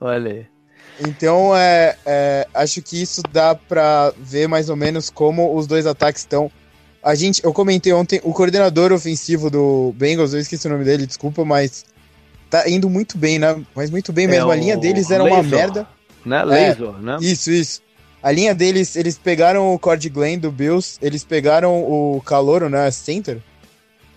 Olha 0.00 0.30
aí. 0.30 0.46
Então, 1.00 1.56
é, 1.56 1.96
é, 2.06 2.46
acho 2.54 2.80
que 2.80 3.00
isso 3.00 3.22
dá 3.32 3.54
para 3.54 4.12
ver 4.18 4.46
mais 4.46 4.68
ou 4.68 4.76
menos 4.76 5.10
como 5.10 5.54
os 5.54 5.66
dois 5.66 5.86
ataques 5.86 6.22
estão. 6.22 6.50
A 7.06 7.14
gente, 7.14 7.40
eu 7.44 7.52
comentei 7.52 7.92
ontem, 7.92 8.20
o 8.24 8.32
coordenador 8.32 8.90
ofensivo 8.90 9.48
do 9.48 9.94
Bengals, 9.96 10.34
eu 10.34 10.40
esqueci 10.40 10.66
o 10.66 10.70
nome 10.70 10.84
dele, 10.84 11.06
desculpa, 11.06 11.44
mas 11.44 11.84
tá 12.50 12.68
indo 12.68 12.90
muito 12.90 13.16
bem, 13.16 13.38
né? 13.38 13.62
Mas 13.76 13.90
muito 13.90 14.12
bem 14.12 14.26
mesmo. 14.26 14.50
É 14.50 14.54
a 14.56 14.58
linha 14.58 14.76
deles 14.76 15.08
era 15.08 15.22
uma 15.22 15.40
merda. 15.40 15.86
Né? 16.24 16.42
Laser, 16.42 16.88
é, 16.88 17.00
né? 17.00 17.16
Isso, 17.20 17.52
isso. 17.52 17.80
A 18.20 18.32
linha 18.32 18.52
deles, 18.52 18.96
eles 18.96 19.16
pegaram 19.16 19.72
o 19.72 19.78
Cord 19.78 20.08
Glenn 20.08 20.40
do 20.40 20.50
Bills, 20.50 20.98
eles 21.00 21.22
pegaram 21.22 21.80
o 21.80 22.20
Calouro, 22.22 22.68
né? 22.68 22.90
Center. 22.90 23.38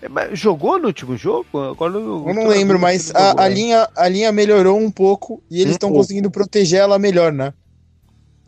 É, 0.02 0.34
jogou 0.34 0.76
no 0.76 0.88
último 0.88 1.16
jogo? 1.16 1.46
Agora, 1.70 1.94
eu 1.94 2.34
não 2.34 2.48
lembro, 2.48 2.76
mas 2.76 3.14
a, 3.14 3.44
a, 3.44 3.46
linha, 3.46 3.88
a 3.94 4.08
linha 4.08 4.32
melhorou 4.32 4.76
um 4.76 4.90
pouco 4.90 5.40
e 5.48 5.60
eles 5.60 5.74
estão 5.74 5.90
um 5.90 5.92
conseguindo 5.92 6.28
proteger 6.28 6.80
ela 6.80 6.98
melhor, 6.98 7.32
né? 7.32 7.54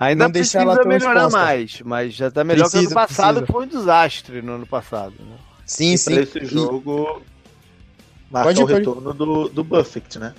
Ainda 0.03 0.25
não 0.25 0.33
precisa 0.33 0.61
ela 0.61 0.85
melhorar 0.85 1.27
exposta. 1.27 1.39
mais, 1.39 1.81
mas 1.85 2.15
já 2.15 2.31
tá 2.31 2.43
melhor 2.43 2.65
precisa, 2.65 2.83
que 2.83 2.87
ano 2.87 2.95
passado, 2.95 3.27
precisa. 3.37 3.47
que 3.47 3.53
foi 3.53 3.65
um 3.65 3.69
desastre 3.69 4.43
no 4.43 4.53
ano 4.53 4.67
passado. 4.67 5.15
Né? 5.19 5.37
Sim, 5.65 5.93
e 5.93 5.99
sim. 5.99 6.19
esse 6.19 6.45
jogo 6.45 7.23
e... 7.25 8.33
marca 8.33 8.49
pode, 8.49 8.63
o 8.63 8.67
retorno 8.67 9.15
do, 9.15 9.49
do 9.49 9.63
Buffett, 9.63 10.19
né? 10.19 10.35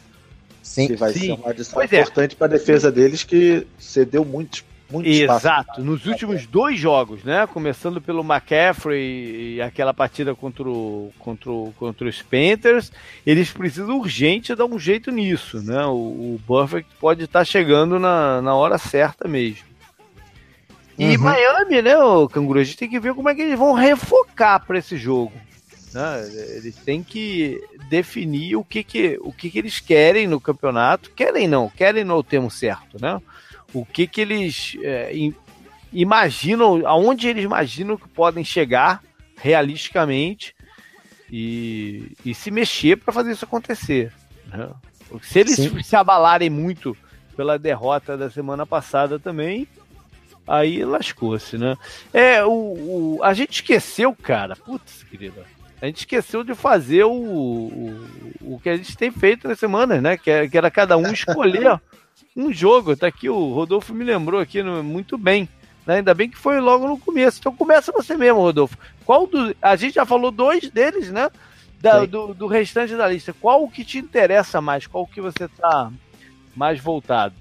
Sim. 0.62 0.88
Que 0.88 0.96
vai 0.96 1.14
sim. 1.14 1.20
ser 1.20 1.32
uma 1.34 1.50
adição 1.50 1.74
pois 1.76 1.94
é. 1.94 2.02
importante 2.02 2.34
é. 2.34 2.36
para 2.36 2.48
a 2.48 2.50
defesa 2.50 2.92
deles, 2.92 3.24
que 3.24 3.66
cedeu 3.80 4.26
muitos 4.26 4.66
muito 4.90 5.08
Exato, 5.08 5.82
nos 5.82 6.06
últimos 6.06 6.46
dois 6.46 6.80
jogos, 6.80 7.24
né? 7.24 7.48
Começando 7.48 8.00
pelo 8.00 8.24
McCaffrey 8.24 9.56
e 9.56 9.62
aquela 9.62 9.94
partida 9.94 10.36
contra, 10.36 10.68
o, 10.70 11.12
contra, 11.18 11.52
o, 11.52 11.74
contra 11.78 12.08
os 12.08 12.22
Panthers, 12.22 12.92
eles 13.26 13.52
precisam 13.52 13.98
urgente 13.98 14.56
dar 14.56 14.66
um 14.66 14.78
jeito 14.78 15.10
nisso, 15.10 15.62
né? 15.62 15.84
O, 15.86 16.36
o 16.36 16.42
Buffett 16.46 16.88
pode 17.00 17.24
estar 17.24 17.44
chegando 17.44 17.98
na, 17.98 18.42
na 18.42 18.56
hora 18.56 18.78
certa 18.78 19.28
mesmo. 19.28 19.74
E 20.98 21.18
uhum. 21.18 21.24
Miami, 21.24 21.82
né, 21.82 21.98
o 21.98 22.30
Canguru, 22.30 22.60
a 22.60 22.64
gente 22.64 22.78
tem 22.78 22.90
que 22.90 23.00
ver 23.00 23.16
como 23.16 23.28
é 23.28 23.34
que 23.34 23.42
eles 23.42 23.58
vão 23.58 23.74
refocar 23.74 24.64
para 24.66 24.78
esse 24.78 24.96
jogo. 24.96 25.34
Né? 25.92 26.30
Eles 26.56 26.76
têm 26.76 27.04
que 27.04 27.60
definir 27.90 28.56
o 28.56 28.64
que, 28.64 28.84
que, 28.84 29.20
o 29.22 29.32
que, 29.32 29.50
que 29.50 29.60
eles 29.60 29.80
querem 29.80 30.28
no 30.28 30.40
campeonato. 30.40 31.12
Querem 31.12 31.48
não, 31.48 31.70
querem 31.70 32.04
no 32.04 32.22
termo 32.24 32.50
certo, 32.52 33.02
né? 33.02 33.20
O 33.74 33.86
que 33.86 34.08
que 34.08 34.22
eles 34.22 34.78
é, 34.82 35.12
imaginam, 35.92 36.86
aonde 36.86 37.28
eles 37.28 37.44
imaginam 37.44 37.98
que 37.98 38.08
podem 38.08 38.44
chegar 38.44 39.02
realisticamente 39.38 40.56
e, 41.32 42.12
e 42.24 42.34
se 42.34 42.52
mexer 42.52 42.98
para 42.98 43.14
fazer 43.14 43.32
isso 43.32 43.46
acontecer. 43.46 44.14
Né? 44.48 44.70
Se 45.22 45.40
eles 45.40 45.56
Sim. 45.56 45.82
se 45.82 45.96
abalarem 45.96 46.50
muito 46.50 46.96
pela 47.36 47.58
derrota 47.58 48.16
da 48.16 48.30
semana 48.30 48.66
passada 48.66 49.20
também, 49.20 49.68
aí 50.48 50.84
lascou-se, 50.86 51.58
né? 51.58 51.76
É, 52.14 52.44
o, 52.44 52.50
o, 52.52 53.20
a 53.24 53.34
gente 53.34 53.54
esqueceu, 53.54 54.16
cara, 54.16 54.56
putz, 54.56 55.04
querida, 55.04 55.44
a 55.82 55.86
gente 55.88 56.00
esqueceu 56.00 56.44
de 56.44 56.56
fazer 56.56 57.04
o, 57.04 57.12
o, 57.12 58.08
o 58.42 58.60
que 58.62 58.70
a 58.70 58.78
gente 58.78 58.96
tem 58.96 59.12
feito 59.12 59.48
nas 59.48 59.60
semanas, 59.60 60.02
né? 60.02 60.18
Que, 60.18 60.32
é, 60.32 60.48
que 60.48 60.58
era 60.58 60.72
cada 60.72 60.98
um 60.98 61.12
escolher 61.12 61.80
um 62.36 62.52
jogo. 62.52 62.96
Tá 62.96 63.08
aqui, 63.08 63.30
o 63.30 63.54
Rodolfo 63.54 63.94
me 63.94 64.04
lembrou 64.04 64.40
aqui 64.40 64.62
no, 64.62 64.84
muito 64.84 65.18
bem. 65.18 65.48
Né? 65.86 65.96
Ainda 65.96 66.14
bem 66.14 66.30
que 66.30 66.38
foi 66.38 66.60
logo 66.60 66.88
no 66.88 66.98
começo. 66.98 67.40
Então 67.40 67.56
começa 67.56 67.92
você 67.92 68.16
mesmo, 68.16 68.40
Rodolfo. 68.40 68.78
Qual 69.06 69.28
do, 69.28 69.56
a 69.62 69.76
gente 69.76 69.96
já 69.96 70.06
falou 70.06 70.32
dois 70.32 70.70
deles, 70.70 71.12
né? 71.12 71.30
Da, 71.80 72.06
do, 72.06 72.34
do, 72.34 72.48
restante 72.48 72.96
da 72.96 73.08
lista. 73.08 73.34
Qual 73.34 73.62
o 73.62 73.70
que 73.70 73.84
te 73.84 73.98
interessa 73.98 74.62
mais? 74.62 74.88
Qual 74.88 75.06
que 75.06 75.20
você 75.20 75.50
tá 75.50 75.92
mais 76.56 76.80
voltado? 76.80 77.36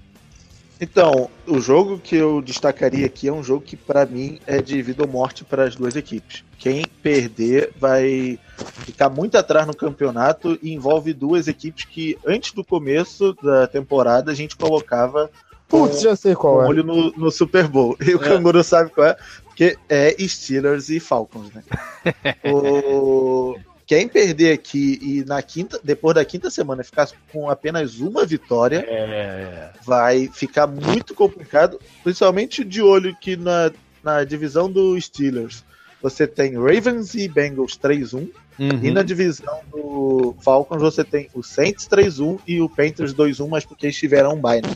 Então, 0.83 1.29
o 1.47 1.61
jogo 1.61 1.97
que 1.97 2.13
eu 2.13 2.41
destacaria 2.41 3.05
aqui 3.05 3.29
é 3.29 3.31
um 3.31 3.41
jogo 3.41 3.61
que 3.61 3.77
para 3.77 4.05
mim 4.05 4.37
é 4.45 4.61
de 4.61 4.81
vida 4.81 5.01
ou 5.03 5.07
morte 5.07 5.45
para 5.45 5.63
as 5.63 5.77
duas 5.77 5.95
equipes. 5.95 6.43
Quem 6.59 6.83
perder 7.01 7.71
vai 7.79 8.37
ficar 8.85 9.09
muito 9.09 9.37
atrás 9.37 9.65
no 9.65 9.73
campeonato 9.73 10.59
e 10.61 10.73
envolve 10.73 11.13
duas 11.13 11.47
equipes 11.47 11.85
que 11.85 12.17
antes 12.27 12.51
do 12.51 12.65
começo 12.65 13.33
da 13.41 13.65
temporada 13.65 14.29
a 14.29 14.35
gente 14.35 14.57
colocava 14.57 15.31
Putz, 15.69 16.01
já 16.01 16.17
sei 16.17 16.35
qual 16.35 16.57
um 16.57 16.61
é. 16.63 16.67
olho 16.67 16.83
no, 16.83 17.11
no 17.13 17.31
Super 17.31 17.65
Bowl. 17.65 17.95
E 18.05 18.13
o 18.13 18.21
é. 18.21 18.27
Canguru 18.27 18.61
sabe 18.61 18.89
qual 18.89 19.07
é, 19.07 19.17
porque 19.45 19.77
é 19.87 20.13
Steelers 20.19 20.89
e 20.89 20.99
Falcons, 20.99 21.49
né? 21.53 21.63
o 22.43 23.55
quem 23.85 24.07
perder 24.07 24.53
aqui 24.53 24.99
e 25.01 25.25
na 25.25 25.41
quinta, 25.41 25.79
depois 25.83 26.15
da 26.15 26.23
quinta 26.23 26.49
semana 26.49 26.83
ficar 26.83 27.09
com 27.31 27.49
apenas 27.49 27.99
uma 27.99 28.25
vitória, 28.25 28.85
é. 28.87 29.71
vai 29.83 30.29
ficar 30.33 30.67
muito 30.67 31.13
complicado, 31.13 31.79
principalmente 32.03 32.63
de 32.63 32.81
olho 32.81 33.15
que 33.19 33.35
na, 33.35 33.71
na 34.03 34.23
divisão 34.23 34.71
do 34.71 34.99
Steelers 34.99 35.63
você 36.01 36.27
tem 36.27 36.55
Ravens 36.55 37.13
e 37.15 37.27
Bengals 37.27 37.77
3-1, 37.77 38.29
uhum. 38.59 38.79
e 38.81 38.91
na 38.91 39.03
divisão 39.03 39.61
do 39.71 40.35
Falcons 40.41 40.81
você 40.81 41.03
tem 41.03 41.29
o 41.33 41.41
Saints 41.41 41.87
3-1 41.87 42.39
e 42.45 42.61
o 42.61 42.67
Panthers 42.67 43.13
2-1, 43.13 43.47
mas 43.47 43.65
porque 43.65 43.85
eles 43.85 43.97
tiveram 43.97 44.33
um 44.33 44.41
bye, 44.41 44.61
né? 44.61 44.75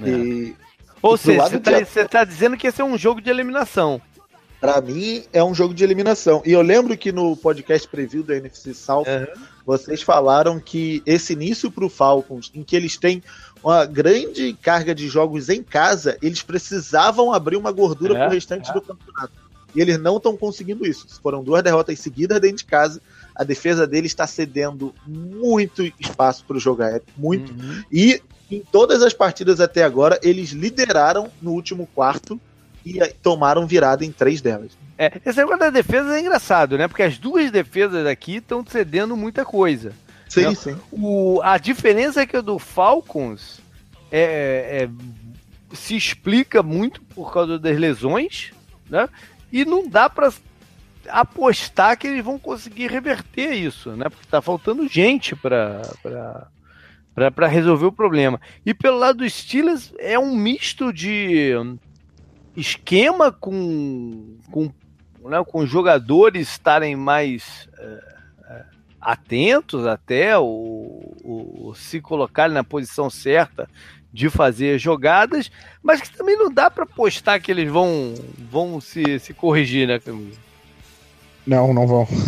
É. 0.00 0.08
E, 0.08 0.56
Ou 1.02 1.16
e 1.16 1.18
seja, 1.18 1.42
você 1.42 1.56
está 1.56 2.02
de... 2.02 2.08
tá 2.08 2.24
dizendo 2.24 2.56
que 2.56 2.68
esse 2.68 2.80
é 2.80 2.84
um 2.84 2.96
jogo 2.96 3.20
de 3.20 3.30
eliminação. 3.30 4.00
Para 4.60 4.80
mim, 4.80 5.22
é 5.32 5.42
um 5.42 5.54
jogo 5.54 5.72
de 5.72 5.84
eliminação. 5.84 6.42
E 6.44 6.52
eu 6.52 6.62
lembro 6.62 6.96
que 6.96 7.12
no 7.12 7.36
podcast 7.36 7.86
preview 7.86 8.24
da 8.24 8.36
NFC 8.36 8.74
South, 8.74 9.04
uhum. 9.06 9.42
vocês 9.64 10.02
falaram 10.02 10.58
que 10.58 11.00
esse 11.06 11.32
início 11.32 11.70
para 11.70 11.84
o 11.84 11.88
Falcons, 11.88 12.50
em 12.52 12.64
que 12.64 12.74
eles 12.74 12.96
têm 12.96 13.22
uma 13.62 13.84
grande 13.86 14.52
carga 14.54 14.94
de 14.94 15.08
jogos 15.08 15.48
em 15.48 15.62
casa, 15.62 16.18
eles 16.20 16.42
precisavam 16.42 17.32
abrir 17.32 17.56
uma 17.56 17.70
gordura 17.70 18.14
é, 18.14 18.18
para 18.18 18.28
o 18.28 18.32
restante 18.32 18.70
é. 18.70 18.72
do 18.72 18.80
campeonato. 18.80 19.32
E 19.74 19.80
eles 19.80 19.98
não 19.98 20.16
estão 20.16 20.36
conseguindo 20.36 20.84
isso. 20.84 21.06
Foram 21.22 21.44
duas 21.44 21.62
derrotas 21.62 21.98
seguidas 22.00 22.40
dentro 22.40 22.58
de 22.58 22.64
casa. 22.64 23.00
A 23.34 23.44
defesa 23.44 23.86
deles 23.86 24.10
está 24.10 24.26
cedendo 24.26 24.92
muito 25.06 25.84
espaço 26.00 26.44
para 26.44 26.56
o 26.56 26.60
jogo 26.60 26.82
aéreo, 26.82 27.04
muito. 27.16 27.52
Uhum. 27.52 27.84
E 27.92 28.20
em 28.50 28.60
todas 28.60 29.02
as 29.02 29.12
partidas 29.12 29.60
até 29.60 29.84
agora, 29.84 30.18
eles 30.22 30.50
lideraram 30.50 31.30
no 31.40 31.52
último 31.52 31.86
quarto 31.94 32.40
e 32.96 33.12
tomaram 33.22 33.66
virada 33.66 34.04
em 34.04 34.12
três 34.12 34.40
delas. 34.40 34.72
É, 34.96 35.12
esse 35.24 35.38
negócio 35.38 35.60
da 35.60 35.70
defesa 35.70 36.16
é 36.16 36.20
engraçado, 36.20 36.76
né? 36.76 36.88
Porque 36.88 37.02
as 37.02 37.18
duas 37.18 37.50
defesas 37.50 38.06
aqui 38.06 38.36
estão 38.36 38.64
cedendo 38.66 39.16
muita 39.16 39.44
coisa. 39.44 39.92
Sim, 40.28 40.42
né? 40.42 40.54
sim. 40.54 40.76
O, 40.90 41.40
a 41.42 41.56
diferença 41.56 42.22
é 42.22 42.26
que 42.26 42.36
o 42.36 42.42
do 42.42 42.58
Falcons 42.58 43.60
é, 44.10 44.82
é, 44.82 44.88
se 45.74 45.96
explica 45.96 46.62
muito 46.62 47.00
por 47.02 47.32
causa 47.32 47.58
das 47.58 47.78
lesões, 47.78 48.52
né? 48.88 49.08
E 49.52 49.64
não 49.64 49.88
dá 49.88 50.10
para 50.10 50.32
apostar 51.08 51.96
que 51.96 52.06
eles 52.06 52.24
vão 52.24 52.38
conseguir 52.38 52.90
reverter 52.90 53.52
isso, 53.54 53.92
né? 53.92 54.08
Porque 54.08 54.26
tá 54.30 54.42
faltando 54.42 54.88
gente 54.88 55.34
para 55.34 55.82
para 57.34 57.48
resolver 57.48 57.86
o 57.86 57.92
problema. 57.92 58.40
E 58.64 58.72
pelo 58.72 58.96
lado 58.96 59.18
dos 59.18 59.32
Steelers 59.32 59.92
é 59.98 60.16
um 60.16 60.36
misto 60.36 60.92
de 60.92 61.52
esquema 62.60 63.30
com, 63.30 64.36
com, 64.50 64.70
né, 65.24 65.42
com 65.46 65.66
jogadores 65.66 66.48
estarem 66.50 66.96
mais 66.96 67.68
é, 67.78 68.64
atentos 69.00 69.86
até, 69.86 70.36
ou, 70.36 71.16
ou, 71.24 71.74
se 71.74 72.00
colocarem 72.00 72.54
na 72.54 72.64
posição 72.64 73.08
certa 73.08 73.68
de 74.12 74.28
fazer 74.28 74.78
jogadas, 74.78 75.50
mas 75.82 76.00
que 76.00 76.16
também 76.16 76.36
não 76.36 76.50
dá 76.50 76.70
para 76.70 76.86
postar 76.86 77.38
que 77.40 77.50
eles 77.50 77.70
vão, 77.70 78.14
vão 78.50 78.80
se, 78.80 79.18
se 79.18 79.32
corrigir, 79.34 79.86
né, 79.86 79.98
Camilo? 79.98 80.32
Não, 81.46 81.72
não 81.72 81.86
vão. 81.86 82.08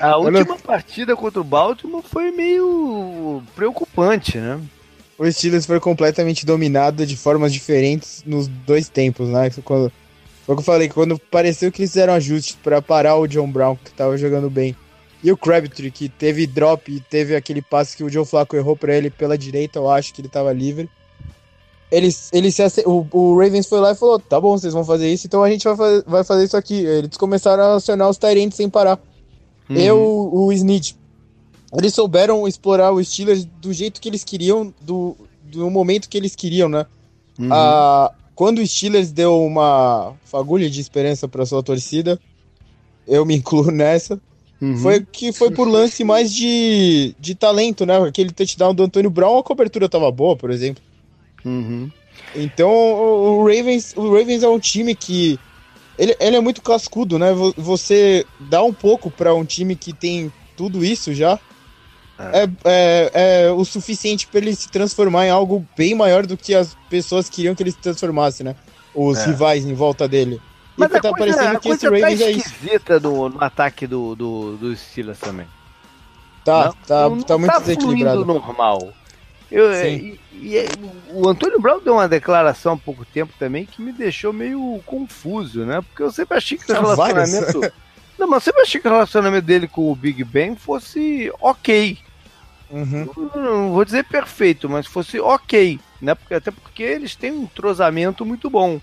A 0.00 0.16
última 0.16 0.56
partida 0.56 1.14
contra 1.14 1.40
o 1.40 1.44
Baltimore 1.44 2.02
foi 2.02 2.30
meio 2.30 3.42
preocupante, 3.54 4.38
né? 4.38 4.58
O 5.18 5.30
Steelers 5.30 5.66
foi 5.66 5.80
completamente 5.80 6.46
dominado 6.46 7.04
de 7.04 7.16
formas 7.16 7.52
diferentes 7.52 8.22
nos 8.24 8.46
dois 8.46 8.88
tempos, 8.88 9.28
né? 9.28 9.50
Quando, 9.64 9.92
foi 10.46 10.54
o 10.54 10.56
que 10.56 10.60
eu 10.60 10.64
falei, 10.64 10.88
quando 10.88 11.18
pareceu 11.18 11.72
que 11.72 11.82
eles 11.82 11.90
fizeram 11.90 12.14
ajustes 12.14 12.56
para 12.62 12.80
parar 12.80 13.16
o 13.16 13.26
John 13.26 13.50
Brown, 13.50 13.76
que 13.76 13.90
tava 13.90 14.16
jogando 14.16 14.48
bem, 14.48 14.76
e 15.22 15.32
o 15.32 15.36
Crabtree, 15.36 15.90
que 15.90 16.08
teve 16.08 16.46
drop 16.46 16.90
e 16.90 17.00
teve 17.00 17.34
aquele 17.34 17.60
passe 17.60 17.96
que 17.96 18.04
o 18.04 18.08
Joe 18.08 18.24
Flacco 18.24 18.54
errou 18.54 18.76
para 18.76 18.94
ele 18.94 19.10
pela 19.10 19.36
direita, 19.36 19.80
eu 19.80 19.90
acho 19.90 20.14
que 20.14 20.20
ele 20.20 20.28
tava 20.28 20.52
livre. 20.52 20.88
Eles, 21.90 22.30
eles 22.32 22.54
se, 22.54 22.82
o, 22.86 23.06
o, 23.10 23.38
Ravens 23.38 23.66
foi 23.66 23.80
lá 23.80 23.92
e 23.92 23.96
falou: 23.96 24.18
tá 24.20 24.40
bom, 24.40 24.56
vocês 24.56 24.74
vão 24.74 24.84
fazer 24.84 25.10
isso, 25.10 25.26
então 25.26 25.42
a 25.42 25.50
gente 25.50 25.64
vai, 25.64 25.76
fazer, 25.76 26.04
vai 26.06 26.24
fazer 26.24 26.44
isso 26.44 26.56
aqui. 26.56 26.84
Eles 26.84 27.16
começaram 27.16 27.62
a 27.62 27.74
acionar 27.74 28.08
os 28.08 28.18
Tyrants 28.18 28.56
sem 28.56 28.70
parar. 28.70 29.00
Uhum. 29.68 29.76
Eu, 29.76 30.30
o 30.32 30.52
Snitch, 30.52 30.92
eles 31.76 31.94
souberam 31.94 32.48
explorar 32.48 32.92
o 32.92 33.02
Steelers 33.02 33.44
do 33.44 33.72
jeito 33.72 34.00
que 34.00 34.08
eles 34.08 34.24
queriam, 34.24 34.72
do, 34.80 35.16
do 35.42 35.70
momento 35.70 36.08
que 36.08 36.16
eles 36.16 36.34
queriam, 36.34 36.68
né? 36.68 36.86
Uhum. 37.38 37.48
Ah, 37.52 38.12
quando 38.34 38.58
o 38.58 38.66
Steelers 38.66 39.12
deu 39.12 39.42
uma 39.44 40.14
fagulha 40.24 40.70
de 40.70 40.80
esperança 40.80 41.28
para 41.28 41.44
sua 41.44 41.62
torcida, 41.62 42.18
eu 43.06 43.24
me 43.26 43.36
incluo 43.36 43.70
nessa. 43.70 44.20
Uhum. 44.60 44.76
Foi 44.78 45.04
que 45.04 45.32
foi 45.32 45.50
por 45.50 45.68
lance 45.68 46.02
mais 46.02 46.32
de, 46.32 47.14
de 47.18 47.34
talento, 47.34 47.84
né? 47.86 47.96
Aquele 47.98 48.32
touchdown 48.32 48.74
do 48.74 48.82
Antônio 48.82 49.10
Brown, 49.10 49.38
a 49.38 49.42
cobertura 49.42 49.88
tava 49.88 50.10
boa, 50.10 50.36
por 50.36 50.50
exemplo. 50.50 50.82
Uhum. 51.44 51.90
Então 52.34 52.70
o, 52.70 53.44
Ravens, 53.44 53.94
o 53.96 54.12
Ravens 54.12 54.42
é 54.42 54.48
um 54.48 54.58
time 54.58 54.94
que 54.94 55.38
ele, 55.98 56.16
ele 56.18 56.36
é 56.36 56.40
muito 56.40 56.60
cascudo, 56.60 57.18
né? 57.18 57.28
Você 57.56 58.24
dá 58.40 58.62
um 58.62 58.72
pouco 58.72 59.10
para 59.10 59.34
um 59.34 59.44
time 59.44 59.76
que 59.76 59.92
tem 59.92 60.32
tudo 60.56 60.84
isso 60.84 61.14
já 61.14 61.38
é, 62.18 62.48
é, 62.64 63.10
é 63.46 63.52
o 63.52 63.64
suficiente 63.64 64.26
para 64.26 64.40
ele 64.40 64.54
se 64.54 64.68
transformar 64.68 65.26
em 65.26 65.30
algo 65.30 65.64
bem 65.76 65.94
maior 65.94 66.26
do 66.26 66.36
que 66.36 66.54
as 66.54 66.76
pessoas 66.90 67.30
queriam 67.30 67.54
que 67.54 67.62
ele 67.62 67.70
se 67.70 67.78
transformasse, 67.78 68.42
né? 68.42 68.56
Os 68.94 69.18
é. 69.18 69.26
rivais 69.26 69.64
em 69.64 69.74
volta 69.74 70.08
dele. 70.08 70.40
Mas 70.76 70.90
e 70.90 71.00
tá 71.00 71.12
coisa, 71.12 71.36
parecendo 71.36 71.60
que 71.60 71.68
esse 71.68 71.80
tá 71.80 71.96
Ravens 71.96 72.18
tá 72.20 72.24
é 72.24 72.30
isso. 72.30 72.48
esquisita 72.48 73.00
no, 73.00 73.28
no 73.28 73.42
ataque 73.42 73.86
do, 73.86 74.14
do, 74.14 74.56
do 74.56 74.76
Steelers 74.76 75.18
também. 75.18 75.46
Tá, 76.44 76.66
não, 76.66 76.72
tá, 76.72 77.08
não, 77.08 77.22
tá 77.22 77.38
muito 77.38 77.52
tá 77.52 77.58
desequilibrado. 77.58 78.24
normal. 78.24 78.92
Eu, 79.50 79.72
e, 79.72 80.20
e, 80.34 80.56
o 81.10 81.28
Antônio 81.28 81.60
Brown 81.60 81.80
deu 81.80 81.94
uma 81.94 82.08
declaração 82.08 82.74
há 82.74 82.76
pouco 82.76 83.04
tempo 83.04 83.32
também 83.38 83.64
que 83.64 83.80
me 83.80 83.92
deixou 83.92 84.32
meio 84.32 84.80
confuso, 84.84 85.64
né? 85.64 85.80
Porque 85.80 86.02
eu 86.02 86.12
sempre 86.12 86.36
achei 86.36 86.58
que 86.58 86.70
o 86.70 86.74
relacionamento. 86.74 87.60
Não, 88.18 88.26
mas 88.26 88.38
eu 88.38 88.52
sempre 88.52 88.62
achei 88.62 88.80
que 88.80 88.88
o 88.88 88.90
relacionamento 88.90 89.46
dele 89.46 89.66
com 89.66 89.90
o 89.90 89.96
Big 89.96 90.22
Ben 90.24 90.54
fosse 90.54 91.32
ok. 91.40 91.98
Uhum. 92.70 93.08
Não, 93.16 93.42
não, 93.42 93.72
vou 93.72 93.84
dizer 93.84 94.04
perfeito, 94.04 94.68
mas 94.68 94.86
fosse 94.86 95.18
ok, 95.18 95.80
né? 96.00 96.14
Porque, 96.14 96.34
até 96.34 96.50
porque 96.50 96.82
eles 96.82 97.16
têm 97.16 97.32
um 97.32 97.42
entrosamento 97.44 98.24
muito 98.24 98.50
bom. 98.50 98.80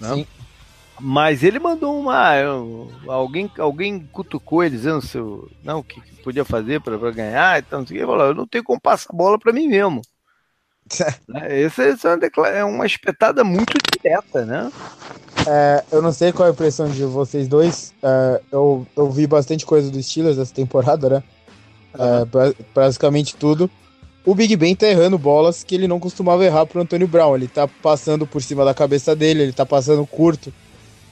Né? 0.00 0.14
Sim. 0.14 0.26
Mas 1.00 1.42
ele 1.42 1.58
mandou 1.58 1.98
uma. 1.98 2.34
Alguém, 3.06 3.50
alguém 3.58 4.00
cutucou 4.12 4.64
ele 4.64 4.76
dizendo 4.76 5.00
se 5.00 5.16
eu, 5.16 5.48
não, 5.62 5.78
o 5.80 5.84
que, 5.84 6.00
podia 6.22 6.44
fazer 6.44 6.80
para 6.80 6.96
ganhar 7.10 7.58
e 7.58 7.62
tal. 7.62 7.82
Ele 7.82 8.00
falou: 8.00 8.26
eu 8.26 8.34
não 8.34 8.46
tenho 8.46 8.64
como 8.64 8.80
passar 8.80 9.10
a 9.12 9.16
bola 9.16 9.38
para 9.38 9.52
mim 9.52 9.68
mesmo. 9.68 10.02
né? 11.28 11.62
Essa, 11.62 11.82
é, 11.82 11.94
uma, 12.36 12.48
é 12.48 12.64
uma 12.64 12.86
espetada 12.86 13.44
muito 13.44 13.74
direta, 13.92 14.44
né? 14.44 14.72
É, 15.46 15.84
eu 15.92 16.02
não 16.02 16.12
sei 16.12 16.32
qual 16.32 16.46
é 16.46 16.50
a 16.50 16.54
impressão 16.54 16.88
de 16.90 17.04
vocês 17.04 17.46
dois. 17.46 17.94
É, 18.02 18.40
eu, 18.50 18.86
eu 18.96 19.10
vi 19.10 19.26
bastante 19.26 19.64
coisa 19.64 19.90
dos 19.90 20.06
Steelers 20.06 20.38
essa 20.38 20.52
temporada, 20.52 21.08
né? 21.08 21.22
É, 21.94 22.54
basicamente 22.74 23.36
tudo. 23.36 23.70
O 24.24 24.34
Big 24.34 24.54
Ben 24.56 24.74
tá 24.74 24.86
errando 24.86 25.16
bolas 25.16 25.64
que 25.64 25.74
ele 25.74 25.88
não 25.88 25.98
costumava 25.98 26.44
errar 26.44 26.66
pro 26.66 26.80
Antônio 26.80 27.08
Brown. 27.08 27.34
Ele 27.34 27.48
tá 27.48 27.66
passando 27.66 28.26
por 28.26 28.42
cima 28.42 28.64
da 28.64 28.74
cabeça 28.74 29.16
dele, 29.16 29.42
ele 29.42 29.52
tá 29.52 29.64
passando 29.64 30.06
curto. 30.06 30.52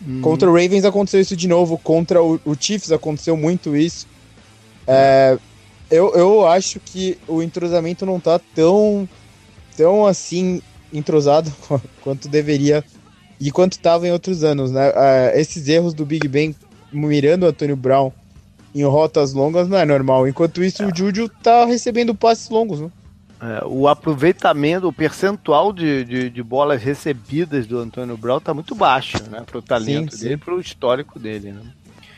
Hum. 0.07 0.21
Contra 0.21 0.51
o 0.51 0.53
Ravens 0.53 0.85
aconteceu 0.85 1.21
isso 1.21 1.37
de 1.37 1.49
novo, 1.49 1.79
contra 1.79 2.23
o, 2.23 2.39
o 2.45 2.55
Chiefs 2.59 2.93
aconteceu 2.93 3.37
muito 3.37 3.75
isso. 3.75 4.07
É, 4.87 5.39
eu, 5.91 6.15
eu 6.15 6.47
acho 6.47 6.79
que 6.79 7.17
o 7.27 7.43
entrosamento 7.43 8.05
não 8.05 8.21
tá 8.21 8.39
tão, 8.55 9.09
tão 9.77 10.07
assim 10.07 10.61
entrosado 10.93 11.53
quanto 12.03 12.29
deveria 12.29 12.85
e 13.41 13.51
quanto 13.51 13.73
estava 13.73 14.07
em 14.07 14.13
outros 14.13 14.45
anos, 14.45 14.71
né? 14.71 14.91
Uh, 14.91 15.39
esses 15.39 15.69
erros 15.69 15.95
do 15.95 16.05
Big 16.05 16.27
Ben 16.29 16.55
mirando 16.93 17.45
o 17.45 17.47
Antônio 17.47 17.77
Brown 17.77 18.13
em 18.81 18.85
rotas 18.85 19.33
longas 19.33 19.69
não 19.69 19.79
é 19.79 19.85
normal. 19.85 20.27
Enquanto 20.29 20.63
isso, 20.63 20.83
é. 20.83 20.87
o 20.87 20.95
Júlio 20.95 21.29
tá 21.29 21.65
recebendo 21.65 22.15
passes 22.15 22.49
longos, 22.49 22.81
né? 22.81 22.91
É, 23.41 23.65
o 23.67 23.87
aproveitamento, 23.87 24.89
o 24.89 24.93
percentual 24.93 25.71
de, 25.71 26.05
de, 26.05 26.31
de, 26.31 26.43
bolas 26.43 26.83
recebidas 26.83 27.67
do 27.67 27.79
Antônio 27.79 28.17
Brown 28.17 28.41
tá 28.41 28.55
muito 28.55 28.75
baixo, 28.75 29.19
né? 29.31 29.43
Pro 29.45 29.61
talento 29.61 30.13
sim, 30.13 30.19
sim. 30.19 30.25
dele, 30.25 30.37
pro 30.39 30.59
histórico 30.59 31.19
dele, 31.19 31.53
né? 31.53 31.61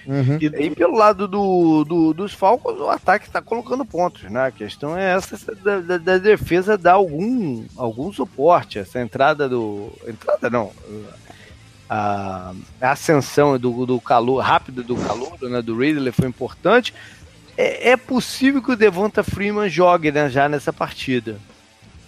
Uhum. 0.06 0.38
E, 0.40 0.46
e, 0.46 0.70
pelo 0.70 0.96
lado 0.96 1.28
do, 1.28 1.84
do, 1.84 2.14
dos 2.14 2.32
Falcons, 2.32 2.78
o 2.78 2.88
ataque 2.88 3.26
está 3.26 3.42
colocando 3.42 3.84
pontos, 3.84 4.22
né? 4.30 4.46
A 4.46 4.50
questão 4.50 4.96
é 4.96 5.12
essa 5.12 5.36
da, 5.56 5.80
da, 5.80 5.98
da, 5.98 6.18
defesa 6.18 6.78
dar 6.78 6.94
algum, 6.94 7.66
algum 7.76 8.11
suporte. 8.11 8.78
Essa 8.78 9.00
entrada 9.00 9.46
do. 9.48 9.92
Entrada 10.06 10.48
não. 10.48 10.72
A, 11.89 12.53
a 12.80 12.91
ascensão 12.91 13.59
do, 13.59 13.86
do 13.86 14.01
calor, 14.01 14.43
rápida 14.43 14.82
do 14.82 14.95
calor, 14.97 15.39
né? 15.43 15.62
Do 15.62 15.76
Ridley 15.76 16.12
foi 16.12 16.28
importante. 16.28 16.93
É, 17.57 17.91
é 17.91 17.97
possível 17.97 18.62
que 18.62 18.70
o 18.70 18.76
Devonta 18.76 19.24
Freeman 19.24 19.68
jogue 19.68 20.12
né, 20.12 20.28
já 20.28 20.49
nessa 20.49 20.72
partida. 20.72 21.36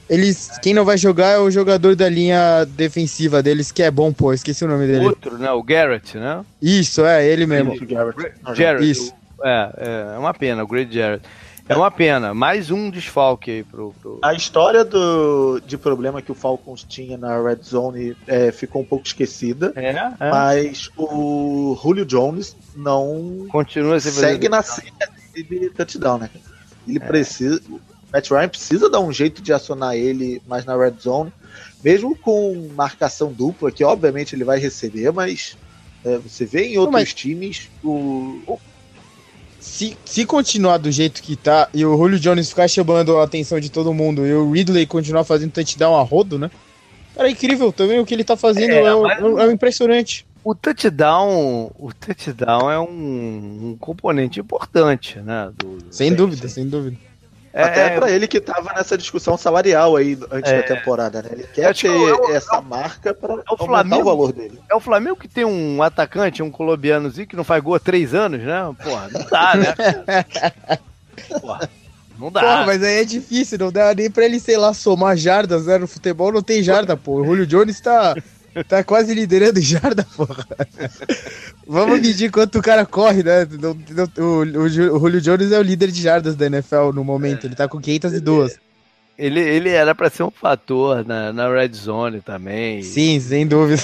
Eles, 0.08 0.50
quem 0.60 0.74
não 0.74 0.84
vai 0.84 0.98
jogar 0.98 1.28
é 1.28 1.38
o 1.38 1.50
jogador 1.50 1.94
da 1.94 2.08
linha 2.08 2.64
defensiva 2.64 3.40
deles, 3.42 3.70
que 3.70 3.80
é 3.80 3.90
bom, 3.90 4.12
pô, 4.12 4.32
esqueci 4.32 4.64
o 4.64 4.68
nome 4.68 4.86
dele. 4.86 5.06
Outro, 5.06 5.38
né? 5.38 5.50
O 5.52 5.62
Garrett, 5.62 6.18
né? 6.18 6.44
Isso, 6.60 7.04
é, 7.04 7.24
ele 7.26 7.46
mesmo. 7.46 7.76
Garrett. 7.86 8.90
Isso. 8.90 9.14
É, 9.42 9.70
é, 9.76 10.14
é 10.16 10.18
uma 10.18 10.34
pena, 10.34 10.64
o 10.64 10.66
Great 10.66 10.92
Jarrett. 10.92 11.24
É 11.70 11.76
uma 11.76 11.90
pena, 11.90 12.34
mais 12.34 12.68
um 12.72 12.90
desfalque 12.90 13.48
aí 13.48 13.62
pro, 13.62 13.94
pro... 14.02 14.18
A 14.22 14.34
história 14.34 14.84
do, 14.84 15.60
de 15.64 15.78
problema 15.78 16.20
que 16.20 16.32
o 16.32 16.34
Falcons 16.34 16.82
tinha 16.82 17.16
na 17.16 17.40
Red 17.40 17.60
Zone 17.62 18.16
é, 18.26 18.50
ficou 18.50 18.82
um 18.82 18.84
pouco 18.84 19.06
esquecida. 19.06 19.72
É, 19.76 19.90
é. 19.90 20.12
Mas 20.18 20.90
o 20.96 21.78
Julio 21.80 22.04
Jones 22.04 22.56
não 22.74 23.46
Continua 23.48 24.00
segue 24.00 24.48
na 24.48 24.64
cena 24.64 24.90
de 25.32 25.70
touchdown, 25.70 26.18
né? 26.18 26.30
Ele 26.88 26.98
é. 26.98 27.06
precisa. 27.06 27.62
Matt 28.12 28.28
Ryan 28.28 28.48
precisa 28.48 28.90
dar 28.90 28.98
um 28.98 29.12
jeito 29.12 29.40
de 29.40 29.52
acionar 29.52 29.94
ele 29.94 30.42
mais 30.48 30.64
na 30.64 30.76
red 30.76 30.94
zone, 31.00 31.32
mesmo 31.84 32.16
com 32.16 32.68
marcação 32.74 33.32
dupla, 33.32 33.70
que 33.70 33.84
obviamente 33.84 34.34
ele 34.34 34.42
vai 34.42 34.58
receber, 34.58 35.12
mas 35.12 35.56
é, 36.04 36.18
você 36.18 36.44
vê 36.44 36.64
em 36.64 36.78
outros 36.78 37.00
mas... 37.00 37.14
times 37.14 37.70
o. 37.84 38.58
Se, 39.60 39.96
se 40.04 40.24
continuar 40.24 40.78
do 40.78 40.90
jeito 40.90 41.22
que 41.22 41.36
tá 41.36 41.68
e 41.74 41.84
o 41.84 41.96
Julio 41.96 42.18
Jones 42.18 42.48
ficar 42.48 42.66
chamando 42.66 43.18
a 43.18 43.24
atenção 43.24 43.60
de 43.60 43.70
todo 43.70 43.92
mundo 43.92 44.26
e 44.26 44.32
o 44.32 44.50
Ridley 44.50 44.86
continuar 44.86 45.24
fazendo 45.24 45.52
touchdown 45.52 45.96
a 45.96 46.02
rodo, 46.02 46.38
né? 46.38 46.50
Cara, 47.14 47.28
é 47.28 47.32
incrível 47.32 47.70
também 47.70 48.00
o 48.00 48.06
que 48.06 48.14
ele 48.14 48.24
tá 48.24 48.36
fazendo, 48.36 48.72
é, 48.72 49.42
é, 49.42 49.48
é 49.48 49.52
impressionante. 49.52 50.26
O 50.42 50.54
touchdown, 50.54 51.70
o 51.78 51.92
touchdown 51.92 52.70
é 52.70 52.80
um, 52.80 53.70
um 53.70 53.76
componente 53.78 54.40
importante, 54.40 55.18
né? 55.18 55.52
Do, 55.54 55.78
sem 55.90 56.14
dúvida, 56.14 56.48
sem 56.48 56.66
dúvida. 56.66 56.96
É, 57.52 57.64
Até 57.64 57.86
é, 57.86 57.98
para 57.98 58.10
ele 58.10 58.28
que 58.28 58.38
estava 58.38 58.72
nessa 58.74 58.96
discussão 58.96 59.36
salarial 59.36 59.96
aí 59.96 60.16
antes 60.30 60.52
é, 60.52 60.58
da 60.58 60.76
temporada, 60.76 61.20
né? 61.20 61.30
Ele 61.32 61.42
quer 61.52 61.74
ter 61.74 61.90
é 61.90 62.36
essa 62.36 62.60
marca 62.60 63.12
para 63.12 63.34
é 63.34 63.42
aumentar 63.44 63.66
Flamengo, 63.66 64.02
o 64.02 64.04
valor 64.04 64.32
dele. 64.32 64.60
É 64.70 64.74
o 64.74 64.80
Flamengo 64.80 65.16
que 65.16 65.26
tem 65.26 65.44
um 65.44 65.82
atacante, 65.82 66.44
um 66.44 66.50
colombianozinho 66.50 67.26
que 67.26 67.34
não 67.34 67.42
faz 67.42 67.60
gol 67.62 67.74
há 67.74 67.80
três 67.80 68.14
anos, 68.14 68.40
né? 68.40 68.72
Porra, 68.82 69.08
não 69.10 69.26
dá, 69.26 69.54
né? 69.56 70.78
Porra, 71.40 71.70
não 72.16 72.30
dá. 72.30 72.40
Porra, 72.40 72.66
mas 72.66 72.82
aí 72.84 73.00
é 73.00 73.04
difícil, 73.04 73.58
não 73.58 73.72
dá 73.72 73.92
nem 73.94 74.08
pra 74.08 74.26
ele, 74.26 74.38
sei 74.38 74.56
lá, 74.56 74.72
somar 74.72 75.16
jardas, 75.16 75.66
né? 75.66 75.76
No 75.76 75.88
futebol 75.88 76.30
não 76.30 76.42
tem 76.42 76.62
jarda, 76.62 76.96
pô. 76.96 77.20
O 77.20 77.24
Julio 77.24 77.46
Jones 77.46 77.80
tá 77.80 78.14
Tá 78.68 78.82
quase 78.82 79.14
liderando 79.14 79.60
jarda, 79.60 80.06
porra. 80.16 80.46
Vamos 81.66 82.00
medir 82.00 82.30
quanto 82.30 82.58
o 82.58 82.62
cara 82.62 82.84
corre, 82.84 83.22
né? 83.22 83.46
O, 84.18 84.22
o, 84.22 84.62
o, 84.62 84.68
Julio 84.68 85.20
Jones 85.20 85.52
é 85.52 85.58
o 85.58 85.62
líder 85.62 85.90
de 85.90 86.02
jardas 86.02 86.34
da 86.34 86.46
NFL 86.46 86.90
no 86.92 87.04
momento. 87.04 87.46
Ele 87.46 87.54
tá 87.54 87.68
com 87.68 87.80
502. 87.80 88.58
Ele, 89.16 89.38
ele 89.38 89.68
era 89.68 89.94
para 89.94 90.08
ser 90.08 90.22
um 90.22 90.30
fator 90.30 91.06
na, 91.06 91.32
na 91.32 91.52
Red 91.52 91.72
Zone 91.74 92.22
também. 92.22 92.82
Sim, 92.82 93.20
sem 93.20 93.46
dúvida. 93.46 93.82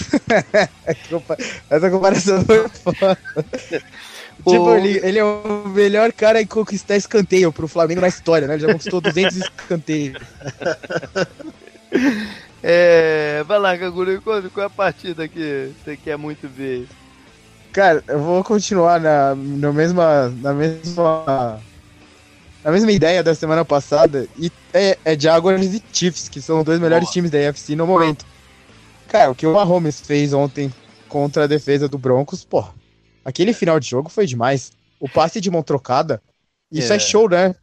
Essa 1.68 1.90
comparação 1.90 2.42
foi 2.44 2.68
foda. 2.68 3.18
Tipo, 4.36 4.74
ele, 4.76 5.00
ele, 5.02 5.18
é 5.18 5.24
o 5.24 5.66
melhor 5.66 6.12
cara 6.12 6.40
em 6.40 6.46
conquistar 6.46 6.94
escanteio 6.94 7.50
pro 7.50 7.66
Flamengo 7.66 8.02
na 8.02 8.08
história, 8.08 8.46
né? 8.46 8.54
Ele 8.54 8.62
já 8.62 8.72
conquistou 8.72 9.00
200 9.00 9.36
escanteios. 9.38 10.22
É, 12.68 13.44
vai 13.44 13.60
lá, 13.60 13.78
Kaguru, 13.78 14.20
qual, 14.20 14.42
qual 14.50 14.64
é 14.64 14.66
a 14.66 14.70
partida 14.70 15.28
que 15.28 15.70
você 15.84 15.96
quer 15.96 16.18
muito 16.18 16.48
ver? 16.48 16.88
Cara, 17.72 18.02
eu 18.08 18.18
vou 18.18 18.42
continuar 18.42 18.98
na, 18.98 19.36
na 19.36 19.72
mesma. 19.72 20.28
Na 20.42 20.52
mesma. 20.52 21.62
Na 22.64 22.72
mesma 22.72 22.90
ideia 22.90 23.22
da 23.22 23.36
semana 23.36 23.64
passada. 23.64 24.26
E 24.36 24.50
é, 24.74 24.98
é 25.04 25.16
Jaguars 25.16 25.74
e 25.74 25.82
Chiefs, 25.92 26.28
que 26.28 26.42
são 26.42 26.58
os 26.58 26.64
dois 26.64 26.80
melhores 26.80 27.08
times 27.10 27.30
da 27.30 27.38
AFC 27.38 27.76
no 27.76 27.86
momento. 27.86 28.26
Cara, 29.06 29.30
o 29.30 29.34
que 29.36 29.46
o 29.46 29.52
Mahomes 29.52 30.00
fez 30.00 30.32
ontem 30.32 30.74
contra 31.08 31.44
a 31.44 31.46
defesa 31.46 31.88
do 31.88 31.96
Broncos, 31.96 32.42
pô. 32.44 32.64
Aquele 33.24 33.52
final 33.52 33.78
de 33.78 33.88
jogo 33.88 34.08
foi 34.08 34.26
demais. 34.26 34.72
O 34.98 35.08
passe 35.08 35.40
de 35.40 35.52
mão 35.52 35.62
trocada. 35.62 36.20
Isso 36.72 36.92
é, 36.92 36.96
é 36.96 36.98
show, 36.98 37.28
né? 37.30 37.54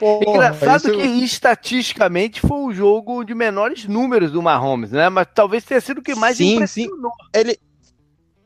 Porra, 0.00 0.30
Engraçado 0.30 0.88
isso... 0.88 0.96
que 0.98 1.06
estatisticamente 1.22 2.40
foi 2.40 2.56
o 2.56 2.72
jogo 2.72 3.22
de 3.22 3.34
menores 3.34 3.84
números 3.84 4.32
do 4.32 4.40
Mahomes, 4.40 4.92
né? 4.92 5.10
Mas 5.10 5.28
talvez 5.34 5.62
tenha 5.62 5.78
sido 5.78 5.98
o 5.98 6.02
que 6.02 6.14
mais 6.14 6.38
sim, 6.38 6.54
impressionou. 6.54 7.12
Sim, 7.12 7.28
ele... 7.34 7.58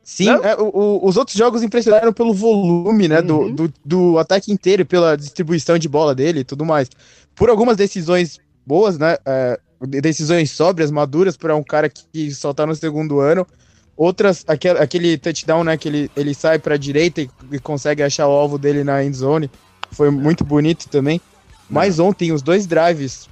sim 0.03 0.29
é, 0.29 0.57
o, 0.57 0.65
o, 0.65 1.07
os 1.07 1.15
outros 1.15 1.37
jogos 1.37 1.63
impressionaram 1.63 2.11
pelo 2.11 2.33
volume, 2.33 3.07
né? 3.07 3.21
Uhum. 3.21 3.55
Do, 3.55 3.67
do, 3.69 3.73
do, 3.85 4.19
ataque 4.19 4.51
inteiro, 4.51 4.85
pela 4.85 5.15
distribuição 5.15 5.77
de 5.77 5.87
bola 5.87 6.13
dele 6.13 6.41
e 6.41 6.43
tudo 6.43 6.65
mais. 6.65 6.89
Por 7.33 7.49
algumas 7.49 7.77
decisões 7.77 8.37
boas, 8.65 8.97
né? 8.97 9.15
É, 9.25 9.57
decisões 9.79 10.51
sóbrias, 10.51 10.91
maduras 10.91 11.37
para 11.37 11.55
um 11.55 11.63
cara 11.63 11.89
que 11.89 12.31
só 12.33 12.53
tá 12.53 12.65
no 12.65 12.75
segundo 12.75 13.21
ano. 13.21 13.47
Outras, 13.95 14.43
aquele, 14.45 14.77
aquele 14.77 15.17
touchdown, 15.17 15.63
né? 15.63 15.77
Que 15.77 15.87
ele, 15.87 16.11
ele 16.17 16.33
sai 16.33 16.59
para 16.59 16.75
a 16.75 16.77
direita 16.77 17.21
e, 17.21 17.29
e 17.49 17.59
consegue 17.59 18.03
achar 18.03 18.27
o 18.27 18.31
alvo 18.31 18.57
dele 18.57 18.83
na 18.83 19.01
end 19.01 19.15
zone. 19.15 19.49
Foi 19.89 20.09
muito 20.09 20.43
bonito 20.43 20.89
também. 20.89 21.21
Mas 21.69 21.99
ontem, 21.99 22.31
os 22.31 22.41
dois 22.41 22.67
drives, 22.67 23.27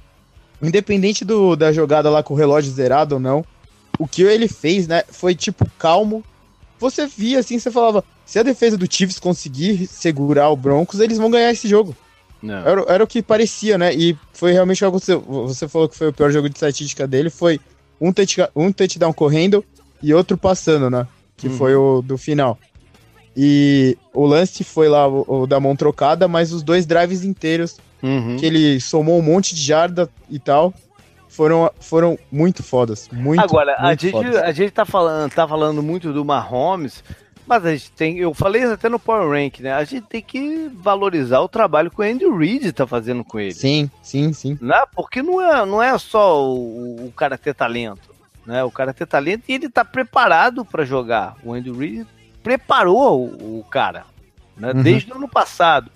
independente 0.62 1.24
do, 1.24 1.54
da 1.56 1.72
jogada 1.72 2.10
lá 2.10 2.22
com 2.22 2.34
o 2.34 2.36
relógio 2.36 2.72
zerado 2.72 3.16
ou 3.16 3.20
não, 3.20 3.44
o 3.98 4.06
que 4.06 4.22
ele 4.22 4.48
fez, 4.48 4.86
né, 4.86 5.02
foi 5.08 5.34
tipo 5.34 5.68
calmo. 5.78 6.24
Você 6.78 7.06
via 7.06 7.38
assim, 7.38 7.58
você 7.58 7.70
falava, 7.70 8.04
se 8.26 8.38
a 8.38 8.42
defesa 8.42 8.76
do 8.76 8.92
Chiefs 8.92 9.18
conseguir 9.18 9.86
segurar 9.86 10.50
o 10.50 10.56
Broncos, 10.56 11.00
eles 11.00 11.18
vão 11.18 11.30
ganhar 11.30 11.52
esse 11.52 11.68
jogo. 11.68 11.96
Era, 12.66 12.84
era, 12.88 13.04
o 13.04 13.06
que 13.06 13.22
parecia, 13.22 13.78
né? 13.78 13.94
E 13.94 14.16
foi 14.32 14.52
realmente 14.52 14.78
o 14.78 14.80
que 14.80 14.84
aconteceu. 14.84 15.20
Você 15.20 15.66
falou 15.66 15.88
que 15.88 15.96
foi 15.96 16.08
o 16.08 16.12
pior 16.12 16.30
jogo 16.30 16.48
de 16.48 16.54
estatística 16.54 17.06
dele, 17.06 17.30
foi 17.30 17.58
um, 17.98 18.12
touchdown, 18.12 18.48
um 18.54 18.70
touchdown 18.70 19.12
correndo 19.14 19.64
e 20.02 20.12
outro 20.12 20.36
passando, 20.36 20.90
né? 20.90 21.06
Que 21.36 21.48
uhum. 21.48 21.56
foi 21.56 21.74
o 21.74 22.02
do 22.02 22.18
final. 22.18 22.58
E 23.36 23.96
o 24.12 24.26
lance 24.26 24.62
foi 24.62 24.88
lá 24.88 25.08
o, 25.08 25.42
o 25.42 25.46
da 25.46 25.58
mão 25.58 25.74
trocada, 25.74 26.28
mas 26.28 26.52
os 26.52 26.62
dois 26.62 26.84
drives 26.84 27.24
inteiros 27.24 27.78
uhum. 28.04 28.36
que 28.36 28.44
ele 28.44 28.80
somou 28.80 29.18
um 29.18 29.22
monte 29.22 29.54
de 29.54 29.62
jarda 29.62 30.08
e 30.28 30.38
tal. 30.38 30.72
Foram, 31.28 31.68
foram 31.80 32.16
muito 32.30 32.62
fodas. 32.62 33.08
Muito, 33.12 33.42
Agora, 33.42 33.76
muito 33.80 33.84
a, 33.84 33.90
gente, 33.94 34.12
fodas. 34.12 34.36
a 34.36 34.52
gente 34.52 34.70
tá 34.70 34.84
falando, 34.84 35.32
tá 35.32 35.48
falando 35.48 35.82
muito 35.82 36.12
do 36.12 36.24
Mahomes, 36.24 37.02
mas 37.44 37.66
a 37.66 37.72
gente 37.72 37.90
tem. 37.90 38.18
Eu 38.18 38.32
falei 38.32 38.62
até 38.64 38.88
no 38.88 39.00
Power 39.00 39.28
Rank, 39.30 39.58
né? 39.58 39.72
A 39.72 39.82
gente 39.82 40.06
tem 40.06 40.22
que 40.22 40.70
valorizar 40.74 41.40
o 41.40 41.48
trabalho 41.48 41.90
que 41.90 42.00
o 42.00 42.04
Andy 42.04 42.24
Reid 42.24 42.72
tá 42.72 42.86
fazendo 42.86 43.24
com 43.24 43.40
ele. 43.40 43.54
Sim, 43.54 43.90
sim, 44.00 44.32
sim. 44.32 44.56
Né? 44.60 44.80
Porque 44.94 45.22
não 45.22 45.40
é, 45.40 45.66
não 45.66 45.82
é 45.82 45.98
só 45.98 46.40
o, 46.40 47.06
o 47.06 47.12
cara 47.12 47.36
ter 47.36 47.54
talento. 47.54 48.14
Né? 48.46 48.62
O 48.62 48.70
cara 48.70 48.94
ter 48.94 49.06
talento 49.06 49.44
e 49.48 49.54
ele 49.54 49.68
tá 49.68 49.84
preparado 49.84 50.64
para 50.64 50.84
jogar. 50.84 51.36
O 51.42 51.52
Andy 51.52 51.72
Reid 51.72 52.06
preparou 52.44 53.26
o, 53.26 53.58
o 53.58 53.64
cara. 53.64 54.04
Né? 54.56 54.72
Uhum. 54.72 54.82
Desde 54.82 55.12
o 55.12 55.16
ano 55.16 55.28
passado. 55.28 55.90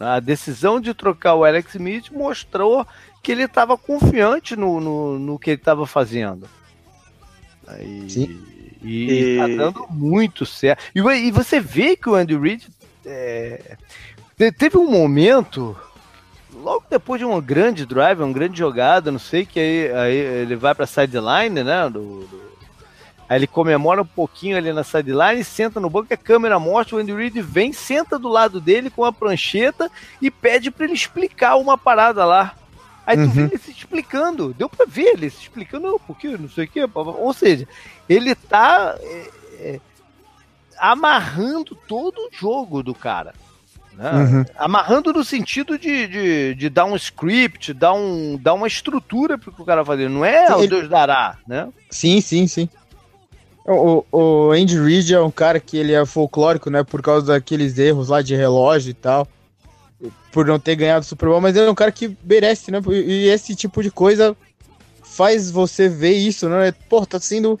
A 0.00 0.18
decisão 0.18 0.80
de 0.80 0.94
trocar 0.94 1.34
o 1.34 1.44
Alex 1.44 1.74
Smith 1.74 2.10
mostrou 2.10 2.86
que 3.22 3.32
ele 3.32 3.42
estava 3.44 3.76
confiante 3.76 4.56
no, 4.56 4.80
no, 4.80 5.18
no, 5.18 5.38
que 5.38 5.50
ele 5.50 5.60
estava 5.60 5.86
fazendo. 5.86 6.48
E, 7.78 8.10
Sim. 8.10 8.42
E, 8.82 9.10
está 9.10 9.46
dando 9.46 9.86
muito 9.90 10.46
certo. 10.46 10.82
E, 10.94 11.00
e, 11.00 11.30
você 11.30 11.60
vê 11.60 11.96
que 11.96 12.08
o 12.08 12.14
Andy 12.14 12.34
Reid 12.34 12.66
é, 13.04 13.76
teve 14.56 14.78
um 14.78 14.90
momento, 14.90 15.76
logo 16.54 16.84
depois 16.88 17.18
de 17.18 17.26
uma 17.26 17.40
grande 17.40 17.84
drive, 17.84 18.20
uma 18.20 18.32
grande 18.32 18.58
jogada, 18.58 19.12
não 19.12 19.18
sei, 19.18 19.44
que 19.44 19.60
aí, 19.60 19.92
aí 19.92 20.16
ele 20.16 20.56
vai 20.56 20.74
para 20.74 20.86
sideline, 20.86 21.62
né? 21.62 21.90
Do, 21.90 22.24
do, 22.24 22.49
Aí 23.30 23.38
ele 23.38 23.46
comemora 23.46 24.02
um 24.02 24.06
pouquinho 24.06 24.56
ali 24.56 24.72
na 24.72 24.82
sideline, 24.82 25.44
senta 25.44 25.78
no 25.78 25.88
banco, 25.88 26.12
a 26.12 26.16
câmera 26.16 26.58
mostra, 26.58 26.96
o 26.96 26.98
Andy 26.98 27.12
Reid 27.12 27.40
vem, 27.40 27.72
senta 27.72 28.18
do 28.18 28.28
lado 28.28 28.60
dele 28.60 28.90
com 28.90 29.04
a 29.04 29.12
prancheta 29.12 29.88
e 30.20 30.32
pede 30.32 30.68
para 30.68 30.84
ele 30.86 30.94
explicar 30.94 31.54
uma 31.54 31.78
parada 31.78 32.24
lá. 32.24 32.56
Aí 33.06 33.16
tu 33.16 33.22
uhum. 33.22 33.30
vê 33.30 33.42
ele 33.42 33.58
se 33.58 33.70
explicando, 33.70 34.52
deu 34.52 34.68
pra 34.68 34.84
ver 34.84 35.12
ele 35.14 35.30
se 35.30 35.42
explicando, 35.42 35.92
não, 35.92 35.98
porque 36.00 36.36
não 36.36 36.48
sei 36.48 36.64
o 36.64 36.68
que, 36.68 36.80
ou 36.92 37.32
seja, 37.32 37.68
ele 38.08 38.34
tá 38.34 38.96
é, 39.00 39.30
é, 39.60 39.80
amarrando 40.76 41.78
todo 41.86 42.18
o 42.18 42.30
jogo 42.32 42.82
do 42.82 42.96
cara. 42.96 43.32
Né? 43.92 44.10
Uhum. 44.12 44.44
Amarrando 44.56 45.12
no 45.12 45.22
sentido 45.22 45.78
de, 45.78 46.08
de, 46.08 46.54
de, 46.56 46.68
dar 46.68 46.84
um 46.84 46.96
script, 46.96 47.72
dar, 47.72 47.92
um, 47.92 48.36
dar 48.36 48.54
uma 48.54 48.66
estrutura 48.66 49.38
para 49.38 49.50
o 49.50 49.64
cara 49.64 49.84
fazer. 49.84 50.10
Não 50.10 50.24
é 50.24 50.52
o 50.56 50.66
Deus 50.66 50.88
dará, 50.88 51.36
né? 51.46 51.68
Sim, 51.90 52.20
sim, 52.20 52.48
sim. 52.48 52.68
O, 53.66 54.04
o 54.10 54.50
Andy 54.52 54.80
Reid 54.80 55.14
é 55.14 55.20
um 55.20 55.30
cara 55.30 55.60
que 55.60 55.76
ele 55.76 55.92
é 55.92 56.04
folclórico, 56.04 56.70
né? 56.70 56.82
Por 56.82 57.02
causa 57.02 57.26
daqueles 57.26 57.78
erros 57.78 58.08
lá 58.08 58.22
de 58.22 58.34
relógio 58.34 58.90
e 58.90 58.94
tal. 58.94 59.28
Por 60.32 60.46
não 60.46 60.58
ter 60.58 60.76
ganhado 60.76 61.04
o 61.04 61.08
Super 61.08 61.28
Bowl, 61.28 61.40
mas 61.40 61.56
ele 61.56 61.66
é 61.66 61.70
um 61.70 61.74
cara 61.74 61.92
que 61.92 62.16
merece, 62.24 62.70
né? 62.70 62.80
E 62.88 63.28
esse 63.28 63.54
tipo 63.54 63.82
de 63.82 63.90
coisa 63.90 64.36
faz 65.02 65.50
você 65.50 65.88
ver 65.88 66.14
isso, 66.14 66.48
né? 66.48 66.72
Pô, 66.88 67.04
tá 67.04 67.20
sendo. 67.20 67.58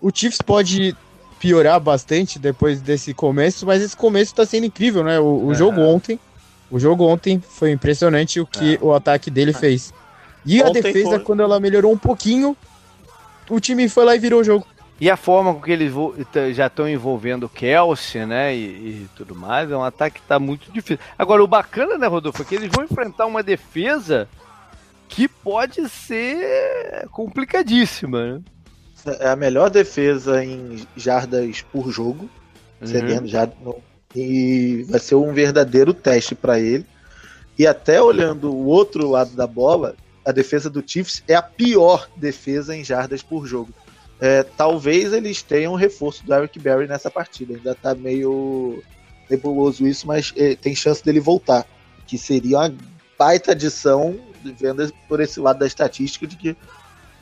O 0.00 0.10
Chiefs 0.12 0.40
pode 0.40 0.96
piorar 1.38 1.78
bastante 1.78 2.38
depois 2.38 2.80
desse 2.80 3.14
começo, 3.14 3.64
mas 3.64 3.82
esse 3.82 3.96
começo 3.96 4.34
tá 4.34 4.44
sendo 4.44 4.66
incrível, 4.66 5.04
né? 5.04 5.20
O, 5.20 5.46
o 5.46 5.52
é. 5.52 5.54
jogo 5.54 5.80
ontem. 5.80 6.18
O 6.70 6.78
jogo 6.78 7.06
ontem 7.06 7.40
foi 7.40 7.70
impressionante 7.70 8.40
o 8.40 8.46
que 8.46 8.74
é. 8.74 8.78
o 8.82 8.92
ataque 8.92 9.30
dele 9.30 9.52
fez. 9.52 9.92
E 10.44 10.62
ontem 10.62 10.80
a 10.80 10.82
defesa, 10.82 11.10
foi... 11.10 11.20
quando 11.20 11.42
ela 11.42 11.60
melhorou 11.60 11.92
um 11.92 11.98
pouquinho, 11.98 12.56
o 13.48 13.60
time 13.60 13.88
foi 13.88 14.04
lá 14.04 14.16
e 14.16 14.18
virou 14.18 14.40
o 14.40 14.44
jogo. 14.44 14.66
E 15.00 15.08
a 15.08 15.16
forma 15.16 15.54
com 15.54 15.60
que 15.60 15.70
eles 15.70 15.92
já 16.54 16.66
estão 16.66 16.88
envolvendo 16.88 17.44
o 17.44 17.48
Kelsey, 17.48 18.26
né? 18.26 18.54
E, 18.54 18.58
e, 18.58 19.08
tudo 19.14 19.34
mais, 19.34 19.70
é 19.70 19.76
um 19.76 19.84
ataque 19.84 20.20
que 20.20 20.26
tá 20.26 20.38
muito 20.40 20.72
difícil. 20.72 20.98
Agora, 21.16 21.42
o 21.42 21.46
bacana, 21.46 21.96
né, 21.96 22.06
Rodolfo, 22.06 22.42
é 22.42 22.44
que 22.44 22.56
eles 22.56 22.70
vão 22.74 22.84
enfrentar 22.84 23.26
uma 23.26 23.42
defesa 23.42 24.28
que 25.08 25.28
pode 25.28 25.88
ser 25.88 27.08
complicadíssima, 27.12 28.34
né? 28.34 28.42
É 29.20 29.28
a 29.28 29.36
melhor 29.36 29.70
defesa 29.70 30.44
em 30.44 30.84
jardas 30.96 31.62
por 31.62 31.90
jogo, 31.90 32.28
uhum. 32.80 32.86
cedendo 32.86 33.28
já 33.28 33.48
e 34.14 34.84
vai 34.88 34.98
ser 34.98 35.14
um 35.14 35.32
verdadeiro 35.32 35.94
teste 35.94 36.34
para 36.34 36.58
ele. 36.58 36.84
E 37.58 37.66
até 37.66 38.00
olhando 38.00 38.52
o 38.52 38.66
outro 38.66 39.08
lado 39.08 39.34
da 39.34 39.46
bola, 39.46 39.94
a 40.24 40.32
defesa 40.32 40.68
do 40.70 40.82
Chiefs 40.86 41.22
é 41.26 41.34
a 41.34 41.42
pior 41.42 42.08
defesa 42.16 42.74
em 42.76 42.84
jardas 42.84 43.22
por 43.22 43.46
jogo. 43.46 43.72
É, 44.20 44.42
talvez 44.42 45.12
eles 45.12 45.42
tenham 45.42 45.72
um 45.72 45.76
reforço 45.76 46.24
do 46.24 46.34
Eric 46.34 46.58
Berry 46.58 46.86
nessa 46.86 47.10
partida. 47.10 47.54
Ainda 47.54 47.74
tá 47.74 47.94
meio 47.94 48.82
nebuloso 49.30 49.86
isso, 49.86 50.06
mas 50.06 50.32
é, 50.36 50.56
tem 50.56 50.74
chance 50.74 51.04
dele 51.04 51.20
voltar. 51.20 51.66
Que 52.06 52.18
seria 52.18 52.58
uma 52.58 52.74
baita 53.18 53.52
adição, 53.52 54.18
vendo 54.42 54.92
por 55.08 55.20
esse 55.20 55.38
lado 55.38 55.58
da 55.58 55.66
estatística, 55.66 56.26
de 56.26 56.36
que 56.36 56.56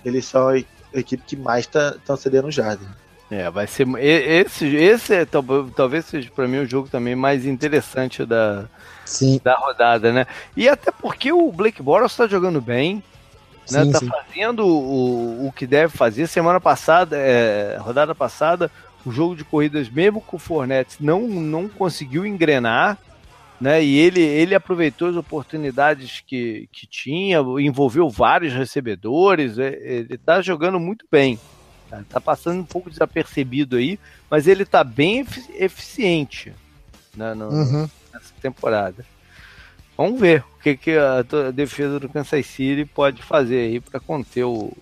eles 0.04 0.24
são 0.24 0.48
a 0.48 0.58
equipe 0.94 1.22
que 1.26 1.36
mais 1.36 1.64
estão 1.64 1.98
tá, 2.06 2.16
cedendo 2.16 2.50
jardas. 2.50 2.86
É, 3.30 3.50
vai 3.50 3.66
ser. 3.66 3.88
Esse, 3.98 4.66
esse 4.76 5.14
é, 5.14 5.26
talvez 5.26 6.04
seja 6.04 6.30
para 6.30 6.46
mim 6.46 6.58
o 6.58 6.66
jogo 6.66 6.88
também 6.88 7.16
mais 7.16 7.44
interessante 7.44 8.24
da, 8.24 8.66
Sim. 9.04 9.40
da 9.42 9.54
rodada, 9.56 10.12
né? 10.12 10.26
E 10.56 10.68
até 10.68 10.92
porque 10.92 11.32
o 11.32 11.50
Blake 11.50 11.82
Bortles 11.82 12.12
está 12.12 12.28
jogando 12.28 12.60
bem, 12.60 13.02
né? 13.70 13.84
Sim, 13.84 13.92
tá 13.92 13.98
sim. 13.98 14.08
fazendo 14.08 14.66
o, 14.66 15.46
o 15.46 15.52
que 15.52 15.66
deve 15.66 15.92
fazer. 15.96 16.26
Semana 16.26 16.60
passada, 16.60 17.16
é, 17.16 17.76
rodada 17.78 18.14
passada, 18.14 18.70
o 19.04 19.12
jogo 19.12 19.36
de 19.36 19.44
corridas, 19.44 19.88
mesmo 19.88 20.20
com 20.20 20.36
o 20.36 20.40
Fornette, 20.40 20.96
não, 21.00 21.26
não 21.26 21.68
conseguiu 21.68 22.26
engrenar. 22.26 22.98
Né, 23.58 23.82
e 23.82 23.96
ele, 23.96 24.20
ele 24.20 24.54
aproveitou 24.54 25.08
as 25.08 25.16
oportunidades 25.16 26.22
que, 26.26 26.68
que 26.70 26.86
tinha, 26.86 27.38
envolveu 27.58 28.06
vários 28.10 28.52
recebedores, 28.52 29.58
é, 29.58 29.78
ele 29.82 30.16
está 30.16 30.42
jogando 30.42 30.78
muito 30.78 31.06
bem. 31.10 31.40
Tá, 31.88 32.02
tá 32.06 32.20
passando 32.20 32.60
um 32.60 32.64
pouco 32.64 32.90
desapercebido 32.90 33.76
aí, 33.76 33.98
mas 34.30 34.46
ele 34.46 34.66
tá 34.66 34.84
bem 34.84 35.26
eficiente 35.54 36.52
né, 37.16 37.32
no, 37.32 37.48
uhum. 37.48 37.88
nessa 38.12 38.34
temporada. 38.42 39.06
Vamos 39.96 40.20
ver 40.20 40.44
o 40.58 40.62
que, 40.62 40.76
que 40.76 40.90
a, 40.92 41.18
a, 41.18 41.50
defesa 41.50 41.98
do 41.98 42.08
Kansas 42.08 42.44
City 42.46 42.84
pode 42.84 43.22
fazer 43.22 43.58
aí 43.58 43.80
para 43.80 43.98
conter 43.98 44.44
o 44.44 44.72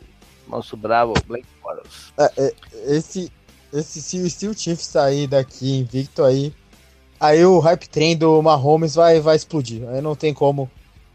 nosso 0.49 0.77
bravo 0.77 1.15
Blake 1.27 1.47
Bortles. 1.63 2.13
É, 2.19 2.33
é, 2.37 2.55
esse, 2.97 3.31
esse, 3.73 4.03
se, 4.03 4.49
o 4.49 4.55
Chiefs 4.55 4.87
sair 4.87 5.27
daqui 5.27 5.79
invicto 5.79 6.25
aí, 6.25 6.53
aí 7.21 7.45
o 7.45 7.61
hype 7.61 7.89
trem 7.89 8.17
do 8.17 8.43
Mahomes 8.43 8.97
vai, 8.97 9.21
vai 9.21 9.37
explodir. 9.37 9.89
Aí 9.89 10.01
não 10.01 10.17
tem 10.17 10.35
como. 10.35 10.69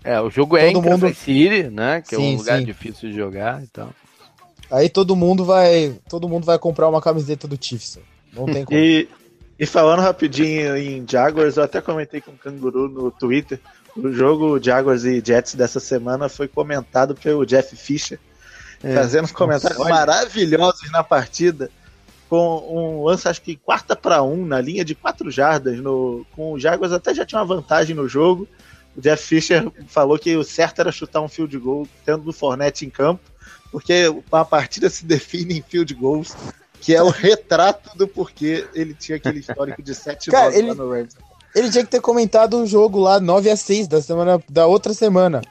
É, 0.04 0.20
o 0.22 0.30
jogo 0.30 0.56
é 0.56 0.72
Todo 0.72 0.86
em 0.86 0.90
mundo... 0.90 1.02
Kansas 1.02 1.18
City, 1.18 1.64
né? 1.64 2.02
Que 2.02 2.16
sim, 2.16 2.34
é 2.34 2.36
um 2.36 2.38
lugar 2.38 2.60
sim. 2.60 2.66
difícil 2.66 3.10
de 3.10 3.16
jogar, 3.16 3.62
então. 3.62 3.90
Aí 4.72 4.88
todo 4.88 5.16
mundo 5.16 5.44
vai, 5.44 6.00
todo 6.08 6.30
mundo 6.30 6.46
vai 6.46 6.58
comprar 6.58 6.88
uma 6.88 7.02
camiseta 7.02 7.48
do 7.48 7.58
Chiefs. 7.60 8.00
Não 8.32 8.46
tem 8.46 8.64
como. 8.66 8.80
e, 8.80 9.10
e 9.60 9.66
falando 9.66 10.02
rapidinho 10.02 10.78
em 10.78 11.06
Jaguars, 11.08 11.58
eu 11.58 11.64
até 11.64 11.82
comentei 11.82 12.22
com 12.22 12.32
o 12.32 12.38
Canguru 12.38 12.88
no 12.88 13.12
Twitter. 13.12 13.60
O 13.96 14.12
jogo 14.12 14.62
Jaguars 14.62 15.04
e 15.04 15.22
Jets 15.26 15.56
dessa 15.56 15.80
semana 15.80 16.30
foi 16.30 16.48
comentado 16.48 17.16
pelo 17.16 17.46
Jeff 17.46 17.76
Fisher, 17.76 18.20
é, 18.84 18.94
fazendo 18.94 19.32
comentários 19.34 19.80
olha. 19.80 19.90
maravilhosos 19.90 20.92
na 20.92 21.04
partida, 21.04 21.70
com 22.30 22.58
um 22.70 23.04
lance, 23.04 23.28
acho 23.28 23.42
que 23.42 23.56
quarta 23.56 23.96
para 23.96 24.22
um, 24.22 24.46
na 24.46 24.62
linha 24.62 24.86
de 24.86 24.96
quatro 24.96 25.32
jardas, 25.32 25.80
no, 25.80 26.26
com 26.36 26.54
o 26.54 26.60
Jaguars 26.60 26.94
até 26.94 27.14
já 27.14 27.26
tinha 27.26 27.40
uma 27.40 27.48
vantagem 27.48 27.96
no 27.96 28.08
jogo. 28.08 28.48
O 28.96 29.02
Jeff 29.02 29.24
Fisher 29.24 29.72
falou 29.88 30.18
que 30.18 30.36
o 30.36 30.44
certo 30.44 30.80
era 30.80 30.92
chutar 30.92 31.22
um 31.22 31.28
field 31.28 31.58
goal, 31.58 31.88
tendo 32.06 32.30
o 32.30 32.34
Fornette 32.34 32.86
em 32.86 32.90
campo 32.90 33.22
porque 33.72 34.06
a 34.32 34.46
partida 34.46 34.90
se 34.90 35.06
define 35.06 35.60
em 35.60 35.62
field 35.62 35.94
goals, 35.94 36.36
que 36.82 36.96
é 36.96 37.02
o 37.02 37.10
retrato 37.10 37.98
do 37.98 38.08
porquê 38.08 38.68
ele 38.74 38.94
tinha 38.94 39.18
aquele 39.18 39.40
histórico 39.40 39.82
de 39.82 39.94
7 39.94 40.32
Cara, 40.32 40.56
ele, 40.56 40.74
no 40.74 40.92
Rams. 40.92 41.16
Ele 41.56 41.70
tinha 41.70 41.84
que 41.84 41.90
ter 41.90 42.02
comentado 42.02 42.58
o 42.58 42.66
jogo 42.66 43.00
lá 43.00 43.20
9 43.20 43.50
a 43.50 43.58
6 43.58 43.88
da 43.88 44.02
semana 44.02 44.42
da 44.50 44.68
outra 44.68 44.94
semana. 44.94 45.42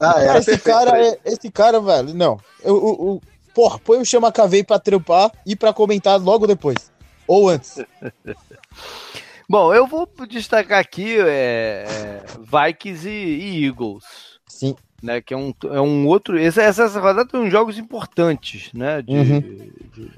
Ah, 0.00 0.14
cara, 0.14 0.38
esse 0.38 0.58
cara, 0.58 1.06
é, 1.06 1.18
esse 1.24 1.50
cara, 1.50 1.80
velho, 1.80 2.14
não. 2.14 2.38
Eu, 2.62 2.76
eu, 2.76 2.82
eu, 2.82 3.22
porra, 3.54 3.78
põe 3.78 3.98
o 3.98 4.04
Chama 4.04 4.30
Cavei 4.30 4.62
pra 4.62 4.78
trepar 4.78 5.32
e 5.44 5.56
pra 5.56 5.72
comentar 5.72 6.20
logo 6.20 6.46
depois. 6.46 6.90
Ou 7.26 7.48
antes. 7.48 7.78
Bom, 9.48 9.74
eu 9.74 9.86
vou 9.86 10.08
destacar 10.28 10.78
aqui 10.78 11.18
é, 11.18 11.84
é 11.86 12.22
Vikings 12.38 13.08
e, 13.08 13.12
e 13.12 13.66
Eagles. 13.66 14.04
Sim 14.46 14.76
né? 15.02 15.20
Que 15.20 15.34
é 15.34 15.36
um, 15.36 15.52
é 15.64 15.80
um 15.80 16.06
outro. 16.06 16.38
Essa, 16.38 16.62
essa 16.62 16.86
rodada 17.00 17.26
tem 17.26 17.40
uns 17.40 17.50
jogos 17.50 17.76
importantes, 17.76 18.70
né? 18.72 19.02
De, 19.02 19.12
uhum. 19.12 19.40
de, 19.40 20.10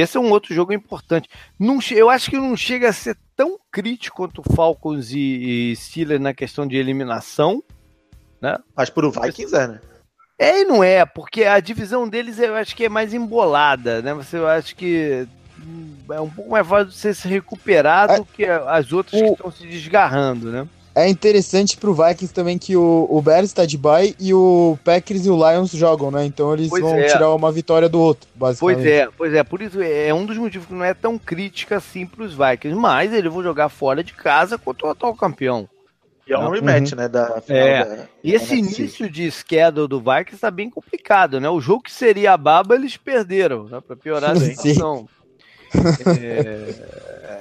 esse 0.00 0.16
é 0.16 0.20
um 0.20 0.30
outro 0.30 0.54
jogo 0.54 0.72
importante. 0.72 1.28
Não, 1.58 1.78
eu 1.92 2.10
acho 2.10 2.30
que 2.30 2.36
não 2.36 2.56
chega 2.56 2.88
a 2.88 2.92
ser 2.92 3.16
tão 3.36 3.58
crítico 3.70 4.16
quanto 4.16 4.42
Falcons 4.54 5.10
e, 5.12 5.72
e 5.72 5.76
Steelers 5.76 6.20
na 6.20 6.34
questão 6.34 6.66
de 6.66 6.76
eliminação, 6.76 7.62
né? 8.40 8.58
Mas 8.76 8.90
pro 8.90 9.10
Vikings 9.10 9.54
é, 9.54 9.68
né? 9.68 9.80
É 10.38 10.62
e 10.62 10.64
não 10.64 10.82
é, 10.82 11.04
porque 11.06 11.44
a 11.44 11.60
divisão 11.60 12.08
deles 12.08 12.38
eu 12.38 12.56
acho 12.56 12.74
que 12.74 12.84
é 12.84 12.88
mais 12.88 13.14
embolada, 13.14 14.02
né? 14.02 14.12
Você 14.14 14.36
eu 14.36 14.48
acho 14.48 14.74
que 14.74 15.28
é 16.10 16.20
um 16.20 16.28
pouco 16.28 16.50
mais 16.50 16.66
fácil 16.66 16.86
de 16.86 16.94
você 16.94 17.14
se 17.14 17.28
recuperar 17.28 18.10
é, 18.10 18.16
do 18.18 18.24
que 18.24 18.44
as 18.44 18.92
outras 18.92 19.20
o, 19.20 19.24
que 19.24 19.30
estão 19.32 19.50
se 19.52 19.66
desgarrando, 19.66 20.50
né? 20.50 20.68
É 20.94 21.08
interessante 21.08 21.76
pro 21.76 21.92
Vikings 21.92 22.32
também 22.32 22.56
que 22.56 22.76
o, 22.76 23.08
o 23.10 23.20
Bears 23.20 23.46
está 23.46 23.66
de 23.66 23.76
bye 23.76 24.14
e 24.20 24.32
o 24.32 24.78
Packers 24.84 25.26
e 25.26 25.30
o 25.30 25.36
Lions 25.36 25.72
jogam, 25.72 26.08
né? 26.08 26.24
Então 26.24 26.52
eles 26.52 26.68
pois 26.68 26.82
vão 26.82 26.94
é. 26.94 27.06
tirar 27.06 27.34
uma 27.34 27.50
vitória 27.50 27.88
do 27.88 28.00
outro, 28.00 28.28
basicamente. 28.32 28.76
Pois 28.76 28.86
é, 28.86 29.08
pois 29.16 29.34
é. 29.34 29.42
Por 29.42 29.60
isso 29.60 29.82
é 29.82 30.14
um 30.14 30.24
dos 30.24 30.38
motivos 30.38 30.68
que 30.68 30.74
não 30.74 30.84
é 30.84 30.94
tão 30.94 31.18
crítica 31.18 31.78
assim 31.78 32.06
pros 32.06 32.32
Vikings. 32.32 32.78
Mas 32.78 33.12
eles 33.12 33.32
vão 33.32 33.42
jogar 33.42 33.68
fora 33.68 34.04
de 34.04 34.14
casa 34.14 34.56
contra 34.56 34.86
o 34.86 34.90
atual 34.90 35.16
campeão. 35.16 35.68
E 36.26 36.32
é 36.32 36.38
um 36.38 36.48
rematch, 36.48 36.92
uhum. 36.92 36.98
né? 36.98 37.08
Da 37.08 37.42
é. 37.48 37.84
Da, 37.84 38.04
e 38.22 38.32
esse 38.32 38.54
início 38.54 39.10
de 39.10 39.30
schedule 39.30 39.88
do 39.88 39.98
Vikings 39.98 40.40
tá 40.40 40.50
bem 40.50 40.70
complicado, 40.70 41.40
né? 41.40 41.50
O 41.50 41.60
jogo 41.60 41.82
que 41.82 41.92
seria 41.92 42.32
a 42.32 42.36
baba, 42.36 42.76
eles 42.76 42.96
perderam, 42.96 43.64
né? 43.64 43.80
Pra 43.84 43.96
piorar 43.96 44.30
a 44.30 44.36
situação. 44.40 45.08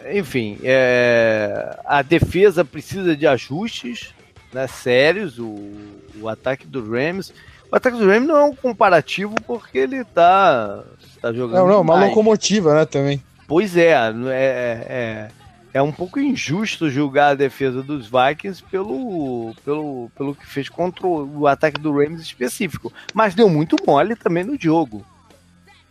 É, 0.06 0.18
enfim, 0.18 0.60
é, 0.64 1.78
a 1.86 2.02
defesa 2.02 2.66
precisa 2.66 3.16
de 3.16 3.26
ajustes 3.26 4.14
né, 4.54 4.68
sérios. 4.68 5.40
O, 5.40 5.72
o 6.20 6.30
ataque 6.30 6.68
do 6.68 6.90
Rams. 6.90 7.34
O 7.72 7.76
ataque 7.76 7.98
do 7.98 8.08
Rams 8.08 8.28
não 8.28 8.38
é 8.38 8.44
um 8.44 8.56
comparativo 8.56 9.36
porque 9.48 9.80
ele 9.80 10.04
tá, 10.04 10.84
tá 11.22 11.34
jogando. 11.34 11.62
Não, 11.62 11.68
não, 11.68 11.82
uma 11.82 12.06
locomotiva, 12.06 12.74
né, 12.76 12.86
também. 12.86 13.22
Pois 13.48 13.76
é, 13.76 13.92
é, 13.92 14.08
é, 14.32 15.28
é 15.74 15.82
um 15.82 15.92
pouco 15.92 16.20
injusto 16.20 16.90
julgar 16.90 17.32
a 17.32 17.36
defesa 17.36 17.82
dos 17.82 18.08
Vikings 18.08 18.64
pelo, 18.70 19.54
pelo, 19.66 20.12
pelo 20.16 20.36
que 20.36 20.46
fez 20.46 20.70
contra 20.70 21.06
o 21.06 21.48
ataque 21.48 21.80
do 21.80 21.92
Rams 21.92 22.22
específico. 22.22 22.94
Mas 23.14 23.36
deu 23.36 23.50
muito 23.50 23.76
mole 23.86 24.16
também 24.16 24.44
no 24.44 24.60
jogo. 24.60 25.04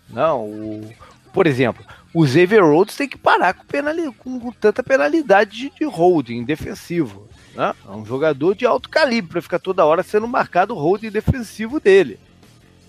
Não, 0.08 0.44
o, 0.44 0.90
por 1.32 1.46
exemplo, 1.46 1.84
o 2.14 2.26
Xavier 2.26 2.64
Rhodes 2.64 2.96
tem 2.96 3.08
que 3.08 3.16
parar 3.16 3.54
com, 3.54 3.64
penali 3.64 4.12
com, 4.12 4.52
tanta 4.52 4.82
penalidade 4.82 5.56
de, 5.56 5.70
de 5.70 5.84
holding 5.84 6.44
defensivo. 6.44 7.28
Né? 7.54 7.74
É 7.86 7.90
um 7.90 8.04
jogador 8.04 8.54
de 8.54 8.66
alto 8.66 8.88
calibre 8.88 9.32
para 9.32 9.42
ficar 9.42 9.58
toda 9.58 9.84
hora 9.84 10.02
sendo 10.02 10.28
marcado 10.28 10.74
o 10.74 10.78
holding 10.78 11.10
defensivo 11.10 11.80
dele. 11.80 12.20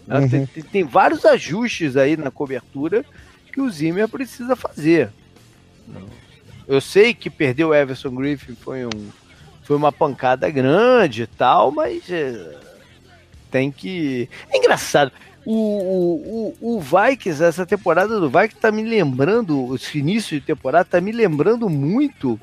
Né? 0.05 0.19
Uhum. 0.19 0.29
Tem, 0.29 0.45
tem, 0.45 0.63
tem, 0.63 0.83
vários 0.83 1.25
ajustes 1.25 1.95
aí 1.95 2.17
na 2.17 2.31
cobertura 2.31 3.05
que 3.51 3.61
o 3.61 3.69
Zimmer 3.69 4.09
precisa 4.09 4.55
fazer. 4.55 5.09
Eu 6.67 6.81
sei 6.81 7.13
que 7.13 7.29
perder 7.29 7.65
o 7.65 7.73
Everson 7.73 8.11
Griffin 8.11 8.55
foi, 8.55 8.85
um, 8.85 9.09
foi 9.63 9.75
uma 9.75 9.91
pancada 9.91 10.49
grande 10.49 11.23
e 11.23 11.27
tal, 11.27 11.71
mas 11.71 12.09
é, 12.09 12.57
tem 13.51 13.71
que. 13.71 14.29
É 14.49 14.57
engraçado. 14.57 15.11
O, 15.45 15.53
o, 15.53 16.55
o, 16.61 16.77
o 16.77 16.79
Vikings, 16.79 17.43
essa 17.43 17.65
temporada 17.65 18.19
do 18.19 18.29
Vikings 18.29 18.55
tá 18.59 18.71
me 18.71 18.83
lembrando, 18.83 19.75
esse 19.75 19.97
início 19.97 20.39
de 20.39 20.45
temporada 20.45 20.85
tá 20.85 21.01
me 21.01 21.11
lembrando 21.11 21.69
muito 21.69 22.39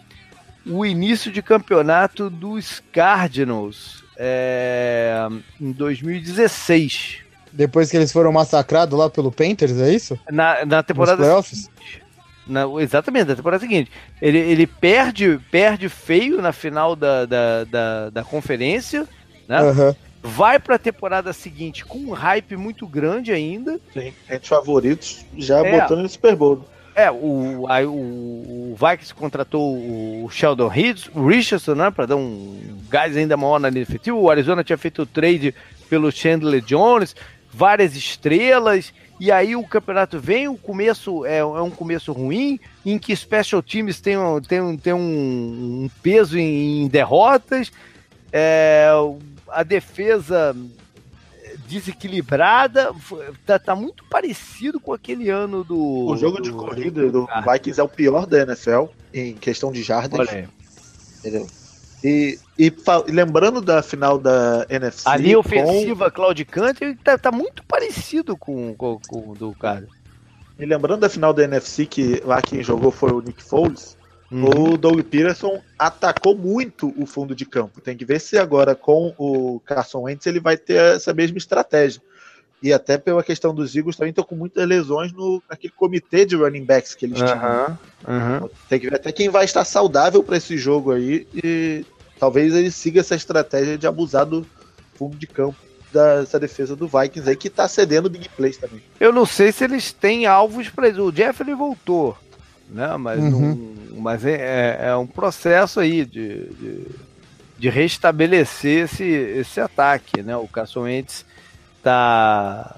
o 0.66 0.84
início 0.84 1.32
de 1.32 1.40
campeonato 1.40 2.28
dos 2.28 2.82
Cardinals 2.92 4.04
é, 4.18 5.26
em 5.58 5.72
2016. 5.72 7.18
Depois 7.52 7.90
que 7.90 7.96
eles 7.96 8.12
foram 8.12 8.30
massacrados 8.30 8.96
lá 8.96 9.08
pelo 9.08 9.32
Panthers, 9.32 9.78
é 9.80 9.92
isso? 9.92 10.18
Na, 10.30 10.64
na 10.64 10.82
temporada 10.82 11.42
seguinte. 11.42 12.02
Na, 12.46 12.64
exatamente, 12.80 13.28
na 13.28 13.36
temporada 13.36 13.60
seguinte. 13.60 13.90
Ele, 14.20 14.38
ele 14.38 14.66
perde, 14.66 15.40
perde 15.50 15.88
feio 15.88 16.42
na 16.42 16.52
final 16.52 16.94
da, 16.94 17.24
da, 17.24 17.64
da, 17.64 18.10
da 18.10 18.24
conferência, 18.24 19.08
né? 19.48 19.62
Uhum 19.62 19.94
vai 20.22 20.58
para 20.58 20.76
a 20.76 20.78
temporada 20.78 21.32
seguinte 21.32 21.84
com 21.84 21.98
um 21.98 22.10
hype 22.10 22.56
muito 22.56 22.86
grande 22.86 23.32
ainda. 23.32 23.80
Sim, 23.92 24.12
entre 24.30 24.48
favoritos, 24.48 25.24
já 25.36 25.64
é, 25.64 25.80
botando 25.80 26.02
no 26.02 26.08
Super 26.08 26.36
Bowl. 26.36 26.64
É, 26.94 27.10
o, 27.10 27.66
a, 27.68 27.80
o, 27.82 28.72
o 28.72 28.76
Vikings 28.76 29.14
contratou 29.14 29.76
o 29.76 30.28
Sheldon 30.30 30.70
o 31.14 31.26
Richardson, 31.26 31.74
né, 31.74 31.90
para 31.90 32.06
dar 32.06 32.16
um 32.16 32.60
gás 32.88 33.16
ainda 33.16 33.36
maior 33.36 33.58
na 33.58 33.70
linha 33.70 33.82
efetiva. 33.82 34.16
O 34.16 34.30
Arizona 34.30 34.64
tinha 34.64 34.76
feito 34.76 35.02
o 35.02 35.06
trade 35.06 35.54
pelo 35.88 36.10
Chandler 36.10 36.60
Jones, 36.60 37.14
várias 37.52 37.96
estrelas, 37.96 38.92
e 39.18 39.30
aí 39.30 39.54
o 39.54 39.64
campeonato 39.64 40.18
vem, 40.18 40.48
o 40.48 40.56
começo 40.56 41.24
é, 41.24 41.38
é 41.38 41.44
um 41.44 41.70
começo 41.70 42.12
ruim, 42.12 42.58
em 42.84 42.98
que 42.98 43.14
special 43.14 43.62
teams 43.62 44.00
tem, 44.00 44.16
tem, 44.48 44.76
tem 44.76 44.92
um, 44.92 45.84
um 45.84 45.90
peso 46.02 46.38
em, 46.38 46.82
em 46.82 46.88
derrotas. 46.88 47.70
É, 48.32 48.90
a 49.50 49.62
defesa 49.62 50.54
desequilibrada, 51.68 52.92
tá, 53.46 53.58
tá, 53.58 53.74
muito 53.74 54.04
parecido 54.04 54.80
com 54.80 54.92
aquele 54.92 55.30
ano 55.30 55.64
do. 55.64 56.06
O 56.06 56.16
jogo 56.16 56.40
de 56.40 56.52
corrida 56.52 57.10
do, 57.10 57.26
Vikings 57.50 57.80
é 57.80 57.82
o 57.82 57.88
pior 57.88 58.26
da 58.26 58.40
NFL 58.42 58.86
em 59.12 59.34
questão 59.34 59.72
de 59.72 59.82
jardas. 59.82 60.28
Entendeu? 61.18 61.46
E, 62.02 62.38
e, 62.58 62.72
lembrando 63.08 63.60
da 63.60 63.82
final 63.82 64.18
da 64.18 64.66
NFC. 64.70 65.08
A 65.08 65.16
linha 65.16 65.38
ofensiva, 65.38 66.10
com... 66.10 66.16
Claudicante, 66.16 66.94
tá, 67.04 67.18
tá 67.18 67.30
muito 67.30 67.62
parecido 67.64 68.36
com, 68.36 68.74
com, 68.74 68.98
com 69.06 69.30
o 69.30 69.34
do 69.34 69.52
cara. 69.52 69.86
E 70.58 70.64
lembrando 70.64 71.00
da 71.00 71.08
final 71.08 71.32
da 71.32 71.44
NFC, 71.44 71.86
que 71.86 72.22
lá 72.24 72.40
quem 72.40 72.62
jogou 72.62 72.90
foi 72.90 73.12
o 73.12 73.20
Nick 73.20 73.42
Foles, 73.42 73.96
Uhum. 74.30 74.72
O 74.72 74.76
Doug 74.76 75.00
Peterson 75.02 75.60
atacou 75.78 76.36
muito 76.36 76.94
o 76.96 77.04
fundo 77.04 77.34
de 77.34 77.44
campo. 77.44 77.80
Tem 77.80 77.96
que 77.96 78.04
ver 78.04 78.20
se 78.20 78.38
agora 78.38 78.74
com 78.74 79.12
o 79.18 79.60
Carson 79.60 80.02
Wentz 80.02 80.26
ele 80.26 80.38
vai 80.38 80.56
ter 80.56 80.94
essa 80.94 81.12
mesma 81.12 81.38
estratégia. 81.38 82.00
E 82.62 82.72
até 82.72 82.98
pela 82.98 83.24
questão 83.24 83.54
dos 83.54 83.74
Eagles 83.74 83.96
também 83.96 84.10
estão 84.10 84.22
com 84.22 84.36
muitas 84.36 84.66
lesões 84.68 85.12
no 85.12 85.42
naquele 85.48 85.72
comitê 85.72 86.26
de 86.26 86.36
running 86.36 86.64
backs 86.64 86.94
que 86.94 87.06
eles 87.06 87.18
tinham. 87.18 87.78
Uhum. 88.06 88.48
Tem 88.68 88.78
que 88.78 88.88
ver 88.88 88.96
até 88.96 89.10
quem 89.10 89.30
vai 89.30 89.44
estar 89.46 89.64
saudável 89.64 90.22
para 90.22 90.36
esse 90.36 90.56
jogo 90.58 90.92
aí 90.92 91.26
e 91.34 91.84
talvez 92.18 92.54
ele 92.54 92.70
siga 92.70 93.00
essa 93.00 93.14
estratégia 93.14 93.78
de 93.78 93.86
abusar 93.86 94.26
do 94.26 94.46
fundo 94.94 95.16
de 95.16 95.26
campo 95.26 95.56
dessa 95.90 96.38
defesa 96.38 96.76
do 96.76 96.86
Vikings 96.86 97.28
aí 97.28 97.34
que 97.34 97.48
está 97.48 97.66
cedendo 97.66 98.10
big 98.10 98.28
plays 98.28 98.58
também. 98.58 98.82
Eu 99.00 99.12
não 99.12 99.26
sei 99.26 99.50
se 99.50 99.64
eles 99.64 99.90
têm 99.92 100.26
alvos 100.26 100.68
para 100.68 100.88
isso. 100.88 101.02
O 101.02 101.10
Jeff 101.10 101.42
ele 101.42 101.54
voltou, 101.54 102.16
né? 102.72 102.96
Mas 102.96 103.20
uhum. 103.20 103.30
não 103.30 103.80
mas 104.00 104.24
é, 104.24 104.78
é, 104.80 104.88
é 104.88 104.96
um 104.96 105.06
processo 105.06 105.78
aí 105.78 106.04
de, 106.04 106.44
de, 106.46 106.86
de, 107.58 107.68
restabelecer 107.68 108.84
esse, 108.84 109.04
esse 109.04 109.60
ataque, 109.60 110.22
né? 110.22 110.36
O 110.36 110.48
Carson 110.48 110.82
Wentz 110.82 111.24
está 111.76 112.76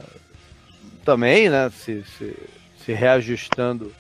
também, 1.05 1.49
né? 1.49 1.71
Se, 1.71 2.03
se, 2.19 2.37
se, 2.85 2.93
reajustando 2.93 3.93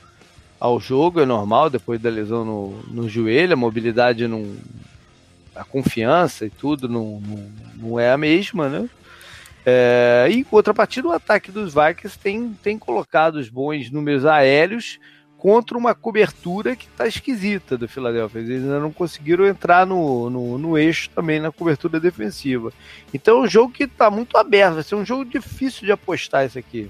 ao 0.58 0.80
jogo, 0.80 1.20
é 1.20 1.26
normal, 1.26 1.70
depois 1.70 2.00
da 2.00 2.10
lesão 2.10 2.44
no, 2.44 2.82
no 2.88 3.08
joelho, 3.08 3.54
a 3.54 3.56
mobilidade 3.56 4.26
não. 4.26 4.56
a 5.54 5.64
confiança 5.64 6.46
e 6.46 6.50
tudo 6.50 6.88
não, 6.88 7.20
não, 7.20 7.50
não 7.76 8.00
é 8.00 8.12
a 8.12 8.18
mesma, 8.18 8.68
né? 8.68 8.88
É, 9.64 10.26
e 10.28 10.38
em 10.38 10.44
contrapartida, 10.44 11.06
o 11.06 11.12
ataque 11.12 11.52
dos 11.52 11.72
Vikings 11.72 12.18
tem, 12.18 12.52
tem 12.60 12.76
colocado 12.76 13.36
os 13.36 13.48
bons 13.48 13.90
números 13.92 14.26
aéreos 14.26 14.98
contra 15.42 15.76
uma 15.76 15.92
cobertura 15.92 16.76
que 16.76 16.86
está 16.86 17.04
esquisita 17.04 17.76
do 17.76 17.88
Philadelphia. 17.88 18.38
Eles 18.38 18.62
ainda 18.62 18.78
não 18.78 18.92
conseguiram 18.92 19.44
entrar 19.44 19.84
no, 19.84 20.30
no, 20.30 20.56
no, 20.56 20.78
eixo 20.78 21.10
também 21.10 21.40
na 21.40 21.50
cobertura 21.50 21.98
defensiva. 21.98 22.72
Então 23.12 23.38
é 23.38 23.40
um 23.40 23.48
jogo 23.48 23.72
que 23.72 23.82
está 23.82 24.08
muito 24.08 24.36
aberto, 24.36 24.74
vai 24.74 24.84
ser 24.84 24.94
um 24.94 25.04
jogo 25.04 25.24
difícil 25.24 25.84
de 25.84 25.90
apostar 25.90 26.46
isso 26.46 26.60
aqui 26.60 26.88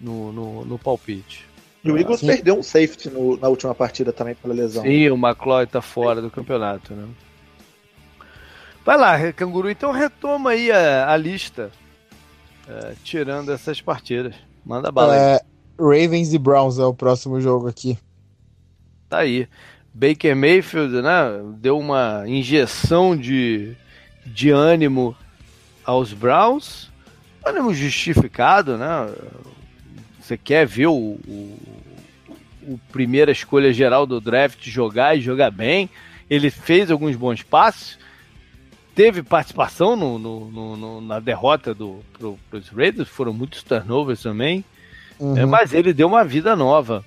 no, 0.00 0.32
no, 0.32 0.64
no 0.64 0.78
palpite. 0.78 1.44
E 1.82 1.90
o 1.90 1.98
Eagles 1.98 2.20
perdeu 2.20 2.56
um 2.56 2.62
safety 2.62 3.10
no, 3.10 3.36
na 3.36 3.48
última 3.48 3.74
partida 3.74 4.12
também 4.12 4.36
pela 4.36 4.54
lesão. 4.54 4.84
Sim, 4.84 5.10
o 5.10 5.16
McCloy 5.16 5.64
está 5.64 5.82
fora 5.82 6.22
do 6.22 6.30
campeonato, 6.30 6.94
né? 6.94 7.08
Vai 8.84 8.96
lá, 8.96 9.32
Canguru, 9.32 9.68
então 9.68 9.90
retoma 9.90 10.50
aí 10.50 10.70
a, 10.70 11.12
a 11.12 11.16
lista, 11.16 11.72
é, 12.68 12.92
tirando 13.02 13.50
essas 13.50 13.80
partidas. 13.80 14.36
Manda 14.64 14.92
bala 14.92 15.16
é, 15.16 15.34
aí. 15.34 15.40
Ravens 15.80 16.32
e 16.34 16.38
Browns 16.38 16.78
é 16.78 16.84
o 16.84 16.94
próximo 16.94 17.40
jogo 17.40 17.68
aqui. 17.68 17.98
Tá 19.08 19.18
aí. 19.18 19.48
Baker 19.92 20.36
Mayfield, 20.36 21.02
né? 21.02 21.42
Deu 21.56 21.78
uma 21.78 22.24
injeção 22.26 23.16
de, 23.16 23.76
de 24.24 24.50
ânimo 24.50 25.16
aos 25.84 26.12
Browns. 26.12 26.90
Ânimo 27.44 27.74
justificado, 27.74 28.76
né? 28.76 29.12
Você 30.20 30.36
quer 30.36 30.66
ver 30.66 30.86
o, 30.86 31.18
o, 31.26 31.58
o 32.62 32.80
primeira 32.92 33.32
escolha 33.32 33.72
geral 33.72 34.06
do 34.06 34.20
draft 34.20 34.64
jogar 34.68 35.16
e 35.16 35.20
jogar 35.20 35.50
bem. 35.50 35.90
Ele 36.28 36.50
fez 36.50 36.90
alguns 36.90 37.16
bons 37.16 37.42
passos. 37.42 37.98
Teve 38.94 39.22
participação 39.22 39.96
no, 39.96 40.18
no, 40.18 40.76
no 40.76 41.00
na 41.00 41.18
derrota 41.18 41.74
do, 41.74 42.00
pro, 42.12 42.38
pros 42.48 42.68
Raiders, 42.68 43.08
foram 43.08 43.32
muitos 43.32 43.62
turnovers 43.62 44.22
também. 44.22 44.64
Uhum. 45.20 45.36
É, 45.36 45.44
mas 45.44 45.74
ele 45.74 45.92
deu 45.92 46.06
uma 46.08 46.24
vida 46.24 46.56
nova 46.56 47.04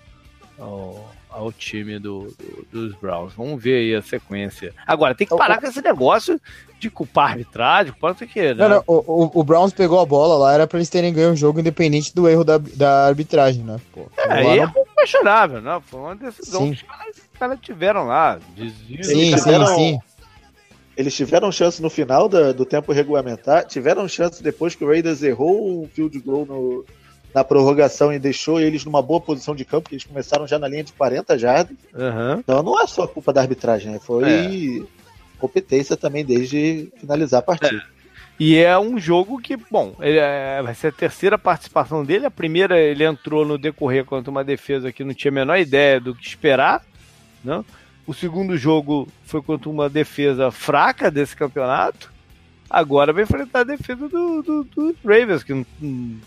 ao, 0.59 1.11
ao 1.29 1.51
time 1.51 1.97
do, 1.97 2.33
do, 2.37 2.67
dos 2.71 2.95
Browns. 2.95 3.33
Vamos 3.33 3.61
ver 3.61 3.77
aí 3.77 3.95
a 3.95 4.01
sequência. 4.01 4.73
Agora, 4.85 5.15
tem 5.15 5.25
que 5.25 5.35
parar 5.35 5.59
com 5.59 5.65
esse 5.65 5.81
negócio 5.81 6.39
de 6.79 6.89
culpar 6.89 7.25
a 7.25 7.31
arbitragem, 7.31 7.91
culpar 7.93 8.11
o 8.11 8.15
que, 8.15 8.53
né? 8.53 8.53
Não, 8.53 8.69
não, 8.69 8.83
o, 8.85 9.39
o, 9.39 9.43
Browns 9.43 9.73
pegou 9.73 9.99
a 9.99 10.05
bola 10.05 10.37
lá, 10.37 10.53
era 10.53 10.67
pra 10.67 10.77
eles 10.77 10.89
terem 10.89 11.13
ganho 11.13 11.31
o 11.31 11.35
jogo 11.35 11.59
independente 11.59 12.13
do 12.13 12.27
erro 12.29 12.43
da, 12.43 12.57
da 12.57 13.07
arbitragem, 13.07 13.63
né? 13.63 13.79
Pô, 13.91 14.07
é, 14.17 14.31
aí 14.31 14.57
não... 14.57 14.65
é 14.65 14.73
questionável, 14.97 15.61
né? 15.61 15.81
Foi 15.85 15.99
uma 15.99 16.15
decisão 16.15 16.61
sim. 16.61 16.73
que 16.73 16.75
os 16.75 16.81
caras, 16.83 17.21
caras 17.39 17.59
tiveram 17.61 18.05
lá. 18.05 18.39
Desvio, 18.55 19.03
sim, 19.03 19.37
sim, 19.37 19.65
sim. 19.75 19.99
Eles 20.95 21.15
tiveram 21.15 21.51
chance 21.51 21.81
no 21.81 21.89
final 21.89 22.29
da, 22.29 22.51
do 22.51 22.65
tempo 22.65 22.91
regulamentar, 22.91 23.65
tiveram 23.65 24.07
chance 24.07 24.43
depois 24.43 24.75
que 24.75 24.83
o 24.83 24.87
Raiders 24.87 25.23
errou 25.23 25.81
um 25.83 25.87
field 25.87 26.19
goal 26.19 26.45
no, 26.45 26.85
na 27.33 27.43
prorrogação 27.43 28.13
e 28.13 28.19
deixou 28.19 28.59
eles 28.59 28.85
numa 28.85 29.01
boa 29.01 29.19
posição 29.19 29.55
de 29.55 29.65
campo, 29.65 29.89
que 29.89 29.95
eles 29.95 30.05
começaram 30.05 30.45
já 30.47 30.59
na 30.59 30.67
linha 30.67 30.83
de 30.83 30.93
40 30.93 31.37
jardas. 31.37 31.75
Uhum. 31.93 32.39
Então 32.39 32.61
não 32.61 32.79
é 32.79 32.85
só 32.85 33.07
culpa 33.07 33.33
da 33.33 33.41
arbitragem, 33.41 33.91
né? 33.91 33.99
foi 33.99 34.23
é. 34.23 34.81
competência 35.39 35.97
também 35.97 36.23
desde 36.23 36.91
finalizar 36.99 37.39
a 37.39 37.43
partida. 37.43 37.83
É. 37.89 37.93
E 38.39 38.57
é 38.57 38.77
um 38.77 38.99
jogo 38.99 39.39
que, 39.39 39.55
bom, 39.55 39.95
é, 39.99 40.61
vai 40.63 40.73
ser 40.73 40.87
a 40.87 40.91
terceira 40.91 41.37
participação 41.37 42.03
dele. 42.03 42.25
A 42.25 42.31
primeira 42.31 42.79
ele 42.79 43.03
entrou 43.03 43.45
no 43.45 43.57
decorrer 43.57 44.05
contra 44.05 44.31
uma 44.31 44.43
defesa 44.43 44.91
que 44.91 45.03
não 45.03 45.13
tinha 45.13 45.31
a 45.31 45.33
menor 45.33 45.57
ideia 45.57 45.99
do 45.99 46.15
que 46.15 46.27
esperar. 46.27 46.83
Né? 47.43 47.63
O 48.05 48.13
segundo 48.13 48.57
jogo 48.57 49.07
foi 49.25 49.41
contra 49.41 49.69
uma 49.69 49.89
defesa 49.89 50.51
fraca 50.51 51.11
desse 51.11 51.35
campeonato. 51.35 52.12
Agora 52.69 53.13
vai 53.13 53.23
enfrentar 53.23 53.59
a 53.59 53.63
defesa 53.63 54.07
do, 54.07 54.41
do, 54.41 54.63
do 54.63 54.95
Ravens, 55.05 55.43
que 55.43 55.53
o 55.53 55.65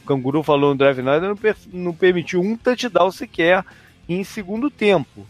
Canguru 0.07 0.43
falou 0.43 0.70
no 0.70 0.78
Drive 0.78 1.03
Night, 1.03 1.20
não, 1.24 1.37
não 1.72 1.93
permitiu 1.93 2.41
um 2.41 2.57
touchdown 2.57 3.11
sequer 3.11 3.64
em 4.09 4.22
segundo 4.22 4.70
tempo. 4.70 5.26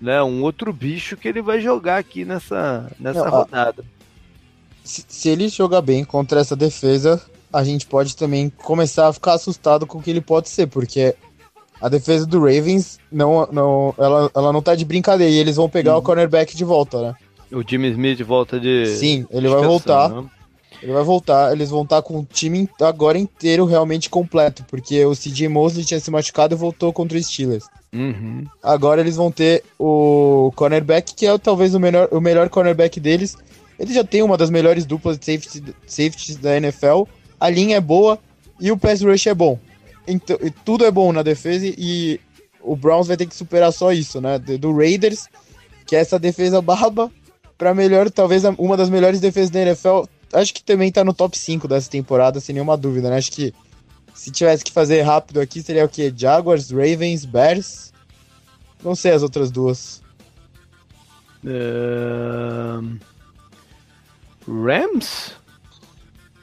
Né? 0.00 0.22
Um 0.22 0.42
outro 0.42 0.72
bicho 0.72 1.16
que 1.16 1.28
ele 1.28 1.42
vai 1.42 1.60
jogar 1.60 1.98
aqui 1.98 2.24
nessa, 2.24 2.90
nessa 2.98 3.24
não, 3.24 3.30
rodada. 3.30 3.84
Se, 4.82 5.04
se 5.06 5.28
ele 5.28 5.48
jogar 5.48 5.80
bem 5.80 6.04
contra 6.04 6.40
essa 6.40 6.56
defesa, 6.56 7.22
a 7.52 7.62
gente 7.62 7.86
pode 7.86 8.16
também 8.16 8.50
começar 8.50 9.08
a 9.08 9.12
ficar 9.12 9.34
assustado 9.34 9.86
com 9.86 9.98
o 9.98 10.02
que 10.02 10.10
ele 10.10 10.20
pode 10.20 10.48
ser, 10.48 10.66
porque 10.66 11.14
a 11.80 11.88
defesa 11.88 12.26
do 12.26 12.40
Ravens 12.40 12.98
não, 13.10 13.46
não, 13.52 13.94
ela, 13.96 14.30
ela 14.34 14.52
não 14.52 14.62
tá 14.62 14.74
de 14.74 14.84
brincadeira. 14.84 15.32
E 15.32 15.38
eles 15.38 15.56
vão 15.56 15.68
pegar 15.68 15.96
o 15.96 16.02
cornerback 16.02 16.56
de 16.56 16.64
volta, 16.64 17.00
né? 17.00 17.14
O 17.52 17.62
Jimmy 17.66 17.90
Smith 17.90 18.22
volta 18.22 18.60
de. 18.60 18.86
Sim, 18.86 19.26
ele 19.30 19.48
vai 19.48 19.62
voltar. 19.62 20.10
Né? 20.10 20.28
Ele 20.82 20.92
vai 20.92 21.02
voltar. 21.02 21.52
Eles 21.52 21.70
vão 21.70 21.82
estar 21.82 22.02
com 22.02 22.20
o 22.20 22.24
time 22.24 22.68
agora 22.80 23.18
inteiro 23.18 23.64
realmente 23.64 24.08
completo. 24.08 24.64
Porque 24.68 25.04
o 25.04 25.14
CJ 25.14 25.48
Mosley 25.48 25.84
tinha 25.84 26.00
se 26.00 26.10
machucado 26.10 26.54
e 26.54 26.58
voltou 26.58 26.92
contra 26.92 27.18
os 27.18 27.26
Steelers. 27.26 27.64
Uhum. 27.92 28.44
Agora 28.62 29.00
eles 29.00 29.16
vão 29.16 29.30
ter 29.30 29.64
o 29.78 30.52
cornerback, 30.54 31.14
que 31.14 31.26
é 31.26 31.38
talvez 31.38 31.74
o 31.74 31.80
melhor, 31.80 32.08
o 32.12 32.20
melhor 32.20 32.48
cornerback 32.48 33.00
deles. 33.00 33.36
Ele 33.78 33.94
já 33.94 34.04
tem 34.04 34.22
uma 34.22 34.36
das 34.36 34.50
melhores 34.50 34.84
duplas 34.84 35.18
de 35.18 35.24
safety, 35.24 35.74
safeties 35.86 36.36
da 36.36 36.56
NFL. 36.56 37.04
A 37.38 37.48
linha 37.48 37.76
é 37.76 37.80
boa 37.80 38.18
e 38.60 38.70
o 38.70 38.76
pass 38.76 39.02
rush 39.02 39.26
é 39.28 39.34
bom. 39.34 39.58
Então, 40.06 40.36
tudo 40.64 40.84
é 40.84 40.90
bom 40.90 41.12
na 41.12 41.22
defesa 41.22 41.66
e 41.66 42.20
o 42.60 42.74
Browns 42.74 43.06
vai 43.06 43.16
ter 43.16 43.26
que 43.26 43.34
superar 43.34 43.72
só 43.72 43.92
isso, 43.92 44.20
né? 44.20 44.38
Do 44.38 44.74
Raiders, 44.76 45.26
que 45.86 45.94
é 45.94 46.00
essa 46.00 46.18
defesa 46.18 46.60
barba, 46.62 47.10
para 47.56 47.74
melhor, 47.74 48.10
talvez 48.10 48.42
uma 48.56 48.76
das 48.76 48.90
melhores 48.90 49.20
defesas 49.20 49.50
da 49.50 49.60
NFL. 49.60 50.02
Acho 50.32 50.52
que 50.52 50.62
também 50.62 50.92
tá 50.92 51.02
no 51.04 51.14
top 51.14 51.38
5 51.38 51.66
dessa 51.66 51.90
temporada, 51.90 52.40
sem 52.40 52.54
nenhuma 52.54 52.76
dúvida, 52.76 53.10
né? 53.10 53.16
Acho 53.16 53.32
que 53.32 53.54
se 54.14 54.30
tivesse 54.30 54.64
que 54.64 54.72
fazer 54.72 55.02
rápido 55.02 55.40
aqui, 55.40 55.62
seria 55.62 55.84
o 55.84 55.88
quê? 55.88 56.12
Jaguars, 56.14 56.70
Ravens, 56.70 57.24
Bears. 57.24 57.92
Não 58.82 58.94
sei 58.94 59.12
as 59.12 59.22
outras 59.22 59.50
duas. 59.50 60.02
Uh... 61.44 62.98
Rams? 64.46 65.32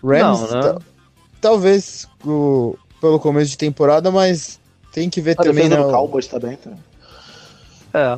Rams? 0.03 0.51
Não, 0.51 0.73
né? 0.73 0.79
Talvez 1.41 2.07
o, 2.25 2.77
pelo 3.01 3.19
começo 3.19 3.51
de 3.51 3.57
temporada, 3.57 4.09
mas 4.09 4.59
tem 4.91 5.09
que 5.09 5.21
ver 5.21 5.35
a 5.39 5.43
também. 5.43 5.69
Não... 5.69 5.91
Cowboys 5.91 6.27
também, 6.27 6.55
tá? 6.57 6.71
É. 7.93 8.17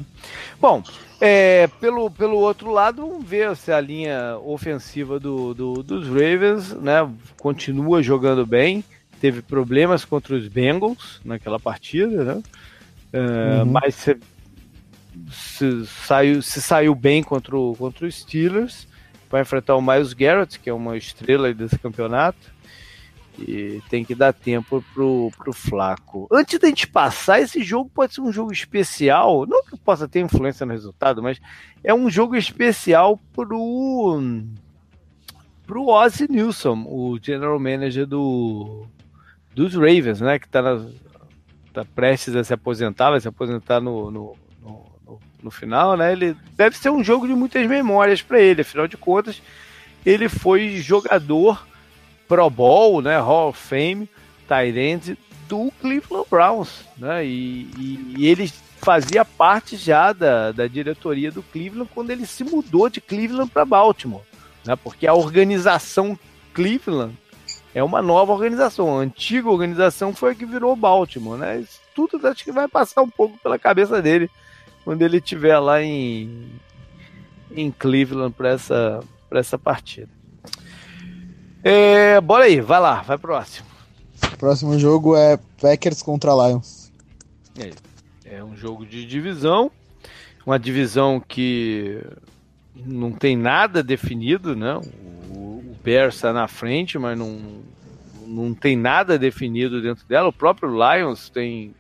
Bom, 0.60 0.84
é, 1.20 1.68
pelo, 1.80 2.12
pelo 2.12 2.38
outro 2.38 2.72
lado, 2.72 3.08
vamos 3.08 3.26
ver 3.26 3.56
se 3.56 3.72
a 3.72 3.82
linha 3.82 4.38
ofensiva 4.44 5.20
do, 5.20 5.54
do, 5.54 5.84
dos 5.84 6.08
Ravens 6.08 6.74
né, 6.74 7.10
continua 7.40 8.04
jogando 8.04 8.46
bem. 8.46 8.84
Teve 9.20 9.42
problemas 9.42 10.06
contra 10.06 10.36
os 10.36 10.48
Bengals 10.48 11.20
naquela 11.26 11.60
partida, 11.60 12.24
né? 12.24 12.44
É, 13.12 13.64
uhum. 13.64 13.66
Mas 13.66 13.96
se, 13.96 14.18
se, 15.32 15.86
saiu, 15.88 16.42
se 16.44 16.62
saiu 16.62 16.94
bem 16.94 17.24
contra, 17.24 17.58
o, 17.58 17.76
contra 17.76 18.06
os 18.06 18.20
Steelers 18.20 18.88
para 19.28 19.42
enfrentar 19.42 19.76
o 19.76 19.82
Miles 19.82 20.14
Garrett, 20.14 20.60
que 20.60 20.70
é 20.70 20.74
uma 20.74 20.96
estrela 20.96 21.52
desse 21.52 21.80
campeonato. 21.80 22.38
E 23.38 23.82
tem 23.90 24.04
que 24.04 24.16
dar 24.16 24.34
tempo 24.34 24.84
pro, 24.94 25.32
pro 25.38 25.54
Flaco. 25.54 26.28
Antes 26.32 26.58
da 26.60 26.68
gente 26.68 26.88
passar, 26.88 27.40
esse 27.40 27.64
jogo 27.64 27.90
pode 27.94 28.16
ser 28.16 28.22
um 28.22 28.32
jogo 28.32 28.52
especial. 28.52 29.46
Não 29.46 29.64
que 29.64 29.78
possa 29.78 30.08
ter 30.08 30.22
influência 30.22 30.66
no 30.66 30.72
resultado, 30.72 31.22
mas 31.22 31.40
é 31.84 31.94
um 31.94 32.10
jogo 32.10 32.36
especial 32.36 33.20
pro. 33.34 34.20
pro 35.66 35.88
Ozzy 35.88 36.28
Nilsson, 36.30 36.84
o 36.88 37.20
general 37.22 37.60
manager 37.60 38.08
do, 38.08 38.88
dos 39.54 39.76
Ravens, 39.76 40.20
né? 40.20 40.40
Que 40.40 40.48
tá, 40.48 40.62
na, 40.62 40.86
tá 41.72 41.86
prestes 41.86 42.36
a 42.36 42.44
se 42.44 42.54
aposentar, 42.54 43.12
vai 43.12 43.22
se 43.22 43.28
aposentar 43.28 43.80
no, 43.80 44.10
no, 44.10 44.36
no, 44.64 45.20
no 45.44 45.52
final, 45.52 45.96
né? 45.96 46.12
Ele 46.12 46.36
deve 46.56 46.76
ser 46.76 46.90
um 46.90 47.04
jogo 47.04 47.28
de 47.28 47.34
muitas 47.36 47.68
memórias 47.68 48.22
para 48.22 48.42
ele, 48.42 48.62
afinal 48.62 48.88
de 48.88 48.98
contas, 48.98 49.42
ele 50.04 50.28
foi 50.28 50.78
jogador 50.78 51.68
Pro 52.28 52.50
Bowl, 52.50 53.02
né, 53.02 53.20
Hall 53.20 53.50
of 53.50 53.60
Fame, 53.60 54.10
Tyrande 54.48 55.18
do 55.48 55.72
Cleveland 55.82 56.28
Browns, 56.30 56.86
né, 56.98 57.26
e, 57.26 57.70
e, 57.78 58.16
e, 58.18 58.28
ele 58.28 58.52
fazia 58.80 59.24
parte 59.24 59.76
já 59.76 60.14
da, 60.14 60.52
da 60.52 60.68
diretoria 60.68 61.32
do 61.32 61.42
Cleveland 61.42 61.90
quando 61.94 62.12
ele 62.12 62.26
se 62.26 62.44
mudou 62.44 62.90
de 62.90 63.02
Cleveland 63.02 63.50
para 63.50 63.66
Baltimore, 63.66 64.24
né, 64.66 64.76
porque 64.76 65.08
a 65.08 65.14
organização 65.14 66.18
Cleveland 66.54 67.18
é 67.74 67.84
uma 67.84 68.02
nova 68.02 68.34
organização, 68.34 68.98
a 68.98 69.02
antiga 69.02 69.50
organização 69.50 70.14
foi 70.14 70.32
a 70.32 70.36
que 70.36 70.46
virou 70.46 70.76
Baltimore, 70.76 71.38
né, 71.38 71.60
Isso 71.62 71.88
tudo 71.98 72.28
acho 72.28 72.44
que 72.44 72.52
vai 72.52 72.68
passar 72.68 73.02
um 73.02 73.10
pouco 73.10 73.40
pela 73.40 73.58
cabeça 73.58 74.00
dele 74.00 74.30
quando 74.84 75.02
ele 75.02 75.18
estiver 75.18 75.58
lá 75.58 75.82
em, 75.82 76.52
em 77.52 77.72
Cleveland 77.72 78.34
para 78.38 78.50
essa, 78.50 79.00
essa 79.32 79.58
partida. 79.58 80.17
É, 81.64 82.22
bora 82.22 82.46
aí, 82.46 82.62
vai 82.62 82.80
lá, 82.80 83.02
vai 83.02 83.18
próximo. 83.18 83.68
Próximo 84.38 84.78
jogo 84.78 85.16
é 85.16 85.38
Packers 85.60 86.02
contra 86.02 86.32
Lions. 86.32 86.92
É, 87.58 87.72
é 88.38 88.44
um 88.44 88.56
jogo 88.56 88.86
de 88.86 89.06
divisão, 89.06 89.72
uma 90.46 90.60
divisão 90.60 91.20
que 91.20 92.04
não 92.76 93.12
tem 93.12 93.36
nada 93.36 93.82
definido, 93.82 94.56
né? 94.56 94.80
O, 95.30 95.38
o 95.38 95.76
Bears 95.84 96.16
está 96.16 96.32
na 96.32 96.48
frente, 96.48 97.00
mas 97.00 97.18
não, 97.18 97.62
não 98.26 98.54
tem 98.54 98.76
nada 98.76 99.18
definido 99.18 99.82
dentro 99.82 100.06
dela. 100.08 100.30
O 100.30 100.34
próprio 100.34 100.70
Lions 100.70 101.30
tem, 101.30 101.74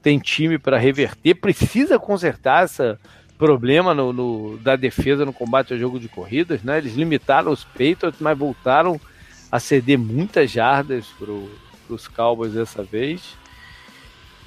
tem 0.00 0.18
time 0.18 0.58
para 0.58 0.78
reverter, 0.78 1.34
precisa 1.34 1.98
consertar 1.98 2.64
essa 2.64 2.98
problema 3.42 3.92
no, 3.92 4.12
no, 4.12 4.56
da 4.58 4.76
defesa 4.76 5.26
no 5.26 5.32
combate 5.32 5.72
ao 5.72 5.78
jogo 5.78 5.98
de 5.98 6.08
corridas, 6.08 6.62
né? 6.62 6.78
Eles 6.78 6.94
limitaram 6.94 7.50
os 7.50 7.64
Patriots, 7.64 8.20
mas 8.20 8.38
voltaram 8.38 9.00
a 9.50 9.58
ceder 9.58 9.98
muitas 9.98 10.48
jardas 10.48 11.06
para 11.18 11.32
os 11.92 12.06
Cowboys 12.06 12.52
dessa 12.52 12.84
vez. 12.84 13.36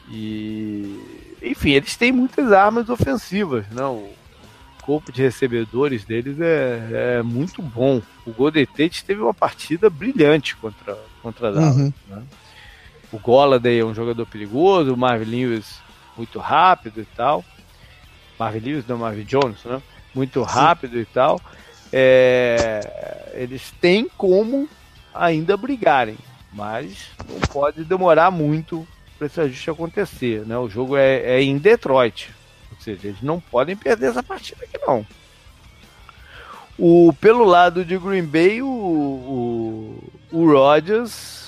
E 0.10 1.36
enfim, 1.42 1.72
eles 1.72 1.98
têm 1.98 2.14
muitas 2.14 2.54
armas 2.54 2.88
ofensivas, 2.90 3.66
não? 3.70 3.98
Né? 3.98 4.10
O 4.80 4.86
corpo 4.86 5.12
de 5.12 5.22
recebedores 5.22 6.06
deles 6.06 6.40
é, 6.40 7.18
é 7.18 7.22
muito 7.22 7.62
bom. 7.62 8.02
O 8.26 8.32
Golden 8.32 8.66
Tate 8.66 9.04
teve 9.04 9.20
uma 9.20 9.34
partida 9.34 9.90
brilhante 9.90 10.56
contra 10.56 10.98
contra 11.22 11.52
Dallas. 11.52 11.76
Uhum. 11.76 11.94
Né? 12.08 12.24
O 13.12 13.20
Golladay 13.20 13.80
é 13.80 13.86
um 13.86 13.94
jogador 13.94 14.26
perigoso, 14.26 14.94
o 14.94 14.98
Marvin 14.98 15.26
Lewis 15.26 15.82
muito 16.16 16.40
rápido 16.40 17.02
e 17.02 17.06
tal. 17.06 17.44
Marvin 18.38 18.60
Lewis, 18.60 18.88
não 18.88 18.98
Marvin 18.98 19.24
Jones, 19.24 19.64
né? 19.64 19.82
Muito 20.14 20.42
rápido 20.42 20.94
Sim. 20.94 21.02
e 21.02 21.06
tal. 21.06 21.42
É, 21.92 23.32
eles 23.34 23.72
têm 23.80 24.10
como 24.18 24.68
ainda 25.14 25.56
brigarem, 25.56 26.18
mas 26.52 27.10
não 27.30 27.40
pode 27.40 27.84
demorar 27.84 28.32
muito 28.32 28.88
para 29.18 29.28
esse 29.28 29.40
ajuste 29.40 29.70
acontecer. 29.70 30.46
Né? 30.46 30.58
O 30.58 30.70
jogo 30.70 30.98
é, 30.98 31.20
é, 31.20 31.42
em 31.42 31.58
Detroit, 31.58 32.34
ou 32.72 32.80
seja, 32.82 33.08
eles 33.08 33.22
não 33.22 33.40
podem 33.40 33.76
perder 33.76 34.10
essa 34.10 34.24
partida 34.24 34.66
aqui 34.66 34.78
não. 34.86 35.06
O, 36.78 37.14
pelo 37.22 37.46
lado 37.46 37.86
de 37.86 37.98
Green 37.98 38.26
Bay, 38.26 38.62
o, 38.62 38.68
o, 38.68 40.04
o 40.32 40.52
Rodgers. 40.52 41.46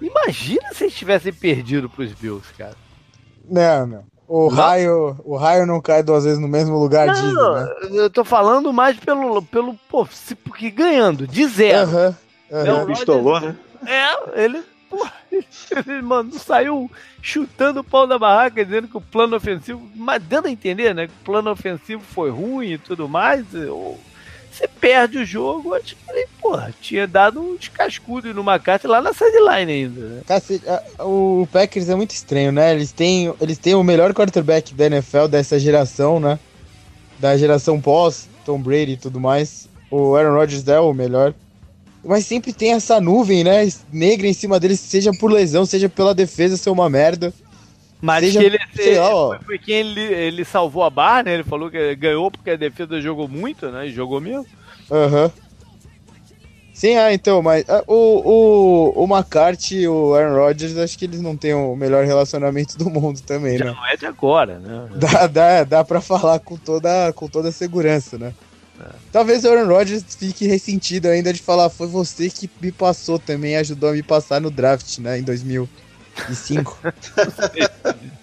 Imagina 0.00 0.74
se 0.74 0.84
eles 0.84 0.94
tivessem 0.94 1.32
perdido 1.32 1.88
para 1.88 2.04
os 2.04 2.12
Bills, 2.12 2.52
cara. 2.54 2.76
Não, 3.48 3.86
não. 3.86 4.13
O 4.26 4.48
raio, 4.48 5.16
o 5.24 5.36
raio 5.36 5.66
não 5.66 5.80
cai 5.80 6.02
duas 6.02 6.24
vezes 6.24 6.38
no 6.38 6.48
mesmo 6.48 6.78
lugar, 6.78 7.06
não, 7.06 7.14
dizem, 7.14 7.34
né? 7.34 8.02
Eu 8.02 8.10
tô 8.10 8.24
falando 8.24 8.72
mais 8.72 8.98
pelo, 8.98 9.42
pelo 9.42 9.74
pô, 9.88 10.06
se, 10.10 10.34
porque 10.34 10.70
ganhando, 10.70 11.26
de 11.26 11.46
zero. 11.46 11.90
Uhum. 11.90 12.14
Uhum. 12.50 12.86
Pistolou, 12.86 13.38
né? 13.40 13.54
É, 13.86 14.44
ele, 14.44 14.62
pô, 14.88 15.06
ele 15.30 16.00
mano, 16.00 16.32
saiu 16.32 16.90
chutando 17.20 17.80
o 17.80 17.84
pau 17.84 18.06
da 18.06 18.18
barraca, 18.18 18.64
dizendo 18.64 18.88
que 18.88 18.96
o 18.96 19.00
plano 19.00 19.36
ofensivo, 19.36 19.86
mas 19.94 20.22
dando 20.22 20.46
a 20.46 20.50
entender, 20.50 20.94
né, 20.94 21.06
que 21.06 21.12
o 21.12 21.24
plano 21.24 21.50
ofensivo 21.50 22.02
foi 22.02 22.30
ruim 22.30 22.72
e 22.72 22.78
tudo 22.78 23.06
mais. 23.06 23.44
Você 24.54 24.68
perde 24.68 25.18
o 25.18 25.24
jogo, 25.24 25.74
acho 25.74 25.96
que 25.96 26.28
porra, 26.40 26.72
tinha 26.80 27.08
dado 27.08 27.40
um 27.40 27.56
descascudo 27.56 28.32
numa 28.32 28.56
carta 28.58 28.86
lá 28.86 29.02
na 29.02 29.12
sideline 29.12 29.72
ainda. 29.72 30.00
Né? 30.00 30.22
Cacete, 30.24 30.64
o 31.00 31.48
Packers 31.50 31.88
é 31.88 31.94
muito 31.96 32.12
estranho, 32.12 32.52
né? 32.52 32.72
Eles 32.72 32.92
têm, 32.92 33.34
eles 33.40 33.58
têm 33.58 33.74
o 33.74 33.82
melhor 33.82 34.14
quarterback 34.14 34.72
da 34.72 34.86
NFL 34.86 35.26
dessa 35.26 35.58
geração, 35.58 36.20
né? 36.20 36.38
Da 37.18 37.36
geração 37.36 37.80
pós, 37.80 38.28
Tom 38.44 38.60
Brady 38.60 38.92
e 38.92 38.96
tudo 38.96 39.18
mais. 39.18 39.68
O 39.90 40.14
Aaron 40.14 40.34
Rodgers 40.34 40.66
é 40.68 40.78
o 40.78 40.92
melhor 40.94 41.34
mas 42.04 42.26
sempre 42.26 42.52
tem 42.52 42.72
essa 42.72 43.00
nuvem, 43.00 43.42
né, 43.42 43.66
negra 43.90 44.26
em 44.26 44.32
cima 44.34 44.60
deles, 44.60 44.78
seja 44.78 45.10
por 45.18 45.32
lesão, 45.32 45.64
seja 45.64 45.88
pela 45.88 46.14
defesa 46.14 46.56
ser 46.56 46.68
uma 46.68 46.90
merda. 46.90 47.32
Que 48.76 48.82
ele, 48.82 48.98
lá, 48.98 49.14
ó. 49.14 49.38
foi 49.44 49.58
quem 49.58 49.76
ele, 49.76 50.00
ele 50.00 50.44
salvou 50.44 50.84
a 50.84 50.90
barra, 50.90 51.24
né? 51.24 51.34
Ele 51.34 51.44
falou 51.44 51.70
que 51.70 51.94
ganhou 51.96 52.30
porque 52.30 52.50
a 52.50 52.56
defesa 52.56 53.00
jogou 53.00 53.28
muito, 53.28 53.70
né? 53.70 53.86
E 53.86 53.92
jogou 53.92 54.20
mesmo. 54.20 54.46
Aham. 54.90 55.24
Uhum. 55.24 55.44
Sim, 56.74 56.96
ah, 56.96 57.14
então, 57.14 57.40
mas 57.40 57.64
ah, 57.68 57.84
o, 57.86 57.94
o, 57.94 59.04
o 59.04 59.06
McCarthy 59.06 59.82
e 59.82 59.88
o 59.88 60.12
Aaron 60.12 60.34
Rodgers, 60.34 60.76
acho 60.76 60.98
que 60.98 61.04
eles 61.04 61.20
não 61.20 61.36
têm 61.36 61.54
o 61.54 61.76
melhor 61.76 62.04
relacionamento 62.04 62.76
do 62.78 62.90
mundo 62.90 63.20
também, 63.20 63.56
Já 63.56 63.66
né? 63.66 63.70
Não 63.70 63.86
é 63.86 63.96
de 63.96 64.06
agora, 64.06 64.58
né? 64.58 64.88
Dá, 64.96 65.26
dá, 65.28 65.64
dá 65.64 65.84
pra 65.84 66.00
falar 66.00 66.40
com 66.40 66.56
toda, 66.56 67.12
com 67.12 67.28
toda 67.28 67.52
segurança, 67.52 68.18
né? 68.18 68.34
Talvez 69.12 69.44
o 69.44 69.48
Aaron 69.48 69.68
Rodgers 69.68 70.04
fique 70.18 70.48
ressentido 70.48 71.06
ainda 71.06 71.32
de 71.32 71.40
falar, 71.40 71.70
foi 71.70 71.86
você 71.86 72.28
que 72.28 72.50
me 72.60 72.72
passou 72.72 73.20
também, 73.20 73.56
ajudou 73.56 73.90
a 73.90 73.92
me 73.92 74.02
passar 74.02 74.40
no 74.40 74.50
draft, 74.50 74.98
né, 74.98 75.18
em 75.20 75.22
2000. 75.22 75.68
De 76.28 76.34
5. 76.34 76.78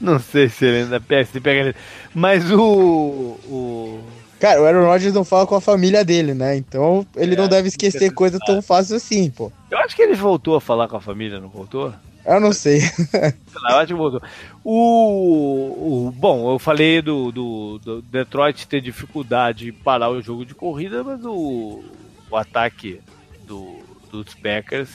não 0.00 0.18
sei 0.18 0.48
se 0.48 0.64
ele 0.64 0.84
ainda 0.84 1.00
pega, 1.00 1.24
se 1.24 1.40
pega 1.40 1.60
ele. 1.60 1.76
Mas 2.14 2.50
o, 2.50 3.38
o. 3.46 4.00
Cara, 4.40 4.60
o 4.60 4.66
Aaron 4.66 4.86
Rodgers 4.86 5.14
não 5.14 5.24
fala 5.24 5.46
com 5.46 5.54
a 5.54 5.60
família 5.60 6.04
dele, 6.04 6.34
né? 6.34 6.56
Então 6.56 7.06
ele 7.16 7.34
é, 7.34 7.36
não 7.36 7.48
deve 7.48 7.68
esquecer 7.68 8.12
coisa 8.12 8.38
tão 8.44 8.60
fácil 8.60 8.96
assim, 8.96 9.30
pô. 9.30 9.50
Eu 9.70 9.78
acho 9.78 9.96
que 9.96 10.02
ele 10.02 10.14
voltou 10.14 10.56
a 10.56 10.60
falar 10.60 10.88
com 10.88 10.96
a 10.96 11.00
família, 11.00 11.40
não 11.40 11.48
voltou? 11.48 11.92
Eu 12.26 12.40
não 12.40 12.52
sei. 12.52 12.80
eu 13.12 13.76
acho 13.76 13.88
que 13.88 13.94
voltou. 13.94 14.22
O, 14.62 16.08
o, 16.08 16.10
bom, 16.10 16.52
eu 16.52 16.58
falei 16.58 17.02
do, 17.02 17.30
do, 17.30 17.78
do, 17.78 18.02
Detroit 18.02 18.66
ter 18.66 18.80
dificuldade 18.80 19.68
em 19.68 19.72
parar 19.72 20.10
o 20.10 20.22
jogo 20.22 20.44
de 20.44 20.54
corrida, 20.54 21.04
mas 21.04 21.24
o, 21.24 21.84
o 22.30 22.36
ataque 22.36 23.00
do, 23.46 23.76
dos 24.10 24.34
Packers 24.34 24.90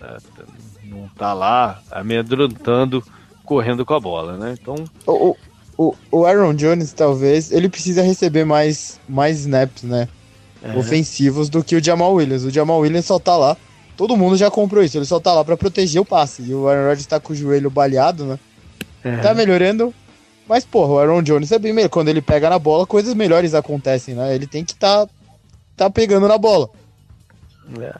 né, 0.00 0.16
não 0.88 1.08
tá 1.08 1.32
lá 1.32 1.80
amedrontando, 1.90 3.02
correndo 3.44 3.84
com 3.84 3.94
a 3.94 4.00
bola, 4.00 4.36
né? 4.36 4.54
Então. 4.60 4.84
O, 5.06 5.36
o, 5.76 5.94
o 6.10 6.24
Aaron 6.24 6.54
Jones, 6.54 6.92
talvez, 6.92 7.52
ele 7.52 7.68
precisa 7.68 8.02
receber 8.02 8.44
mais, 8.44 8.98
mais 9.08 9.40
snaps, 9.40 9.82
né? 9.82 10.08
É. 10.62 10.76
Ofensivos 10.76 11.48
do 11.48 11.62
que 11.62 11.76
o 11.76 11.84
Jamal 11.84 12.14
Williams. 12.14 12.44
O 12.44 12.50
Jamal 12.50 12.80
Williams 12.80 13.06
só 13.06 13.18
tá 13.18 13.36
lá 13.36 13.56
Todo 13.98 14.16
mundo 14.16 14.36
já 14.36 14.48
comprou 14.48 14.80
isso, 14.80 14.96
ele 14.96 15.04
só 15.04 15.18
tá 15.18 15.34
lá 15.34 15.44
para 15.44 15.56
proteger 15.56 16.00
o 16.00 16.04
passe. 16.04 16.40
E 16.40 16.54
o 16.54 16.68
Aaron 16.68 16.86
Rodgers 16.86 17.04
tá 17.04 17.18
com 17.18 17.32
o 17.32 17.36
joelho 17.36 17.68
baleado, 17.68 18.24
né? 18.24 18.38
É. 19.02 19.16
Tá 19.16 19.34
melhorando. 19.34 19.92
Mas, 20.48 20.64
porra, 20.64 20.92
o 20.92 20.98
Aaron 21.00 21.20
Jones 21.20 21.50
é 21.50 21.58
bem 21.58 21.72
melhor. 21.72 21.88
Quando 21.88 22.06
ele 22.06 22.22
pega 22.22 22.48
na 22.48 22.60
bola, 22.60 22.86
coisas 22.86 23.12
melhores 23.12 23.54
acontecem, 23.54 24.14
né? 24.14 24.32
Ele 24.32 24.46
tem 24.46 24.64
que 24.64 24.76
tá, 24.76 25.08
tá 25.76 25.90
pegando 25.90 26.28
na 26.28 26.38
bola. 26.38 26.70
É. 27.80 27.92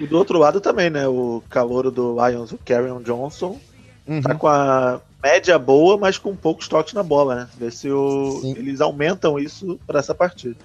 E 0.00 0.06
do 0.06 0.16
outro 0.16 0.38
lado 0.38 0.60
também, 0.60 0.88
né? 0.88 1.06
O 1.06 1.42
calor 1.50 1.90
do 1.90 2.16
Lions, 2.26 2.52
o 2.52 2.58
Carrion 2.64 3.02
Johnson, 3.02 3.60
uhum. 4.08 4.22
tá 4.22 4.34
com 4.34 4.48
a 4.48 5.00
média 5.22 5.58
boa, 5.58 5.98
mas 5.98 6.16
com 6.16 6.34
poucos 6.34 6.66
toques 6.66 6.94
na 6.94 7.02
bola, 7.02 7.34
né? 7.34 7.48
Ver 7.58 7.70
se 7.70 7.90
o... 7.90 8.40
eles 8.56 8.80
aumentam 8.80 9.38
isso 9.38 9.78
para 9.86 10.00
essa 10.00 10.14
partida. 10.14 10.56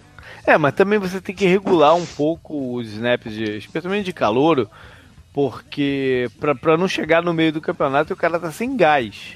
É, 0.48 0.58
mas 0.58 0.74
também 0.74 0.98
você 0.98 1.20
tem 1.20 1.36
que 1.36 1.46
regular 1.46 1.96
um 1.96 2.06
pouco 2.06 2.76
os 2.76 2.88
snaps, 2.94 3.34
de, 3.34 3.58
especialmente 3.58 4.06
de 4.06 4.14
calouro, 4.14 4.70
porque 5.34 6.30
para 6.40 6.78
não 6.78 6.88
chegar 6.88 7.22
no 7.22 7.34
meio 7.34 7.52
do 7.52 7.62
campeonato 7.62 8.14
o 8.14 8.18
cara 8.18 8.40
tá 8.40 8.52
sem 8.52 8.78
gás. 8.78 9.34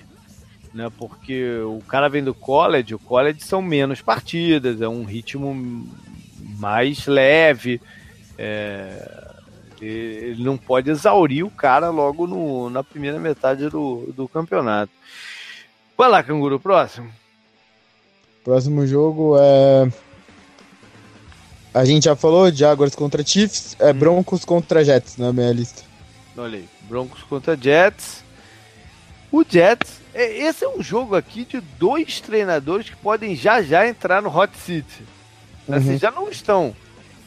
Né, 0.71 0.87
porque 0.99 1.61
o 1.61 1.81
cara 1.87 2.07
vem 2.07 2.23
do 2.23 2.33
college, 2.33 2.93
o 2.93 2.99
college 2.99 3.41
são 3.41 3.59
menos 3.59 4.03
partidas, 4.03 4.79
é 4.81 4.87
um 4.87 5.03
ritmo 5.03 5.89
mais 6.59 7.07
leve, 7.07 7.81
é, 8.37 9.18
ele 9.85 10.43
não 10.43 10.57
pode 10.57 10.89
exaurir 10.89 11.45
o 11.45 11.51
cara 11.51 11.89
logo 11.89 12.27
no, 12.27 12.69
na 12.69 12.83
primeira 12.83 13.19
metade 13.19 13.69
do, 13.69 14.11
do 14.15 14.27
campeonato. 14.27 14.91
Vai 15.97 16.09
lá, 16.09 16.23
Canguru, 16.23 16.59
próximo. 16.59 17.11
Próximo 18.43 18.87
jogo 18.87 19.35
é 19.39 19.89
a 21.73 21.85
gente 21.85 22.05
já 22.05 22.15
falou 22.15 22.51
Jaguars 22.51 22.95
contra 22.95 23.25
Chiefs, 23.25 23.75
é 23.79 23.91
hum. 23.91 23.93
Broncos 23.93 24.43
contra 24.43 24.83
Jets 24.83 25.17
na 25.17 25.31
minha 25.31 25.51
lista. 25.51 25.83
Olha 26.35 26.57
aí, 26.57 26.67
Broncos 26.81 27.21
contra 27.23 27.55
Jets. 27.55 28.23
O 29.31 29.43
Jets, 29.47 29.99
é, 30.13 30.39
esse 30.39 30.65
é 30.65 30.69
um 30.69 30.81
jogo 30.81 31.15
aqui 31.15 31.45
de 31.45 31.61
dois 31.61 32.19
treinadores 32.19 32.89
que 32.89 32.95
podem 32.95 33.35
já 33.35 33.61
já 33.61 33.87
entrar 33.87 34.21
no 34.21 34.35
Hot 34.35 34.57
City. 34.57 35.03
Uhum. 35.67 35.75
Assim, 35.75 35.97
já 35.97 36.09
não 36.09 36.29
estão. 36.29 36.75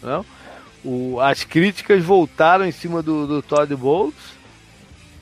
Não? 0.02 0.24
O, 0.84 1.20
as 1.20 1.44
críticas 1.44 2.02
voltaram 2.02 2.64
em 2.64 2.72
cima 2.72 3.02
do, 3.02 3.26
do 3.26 3.42
Todd 3.42 3.74
Bowles. 3.76 4.14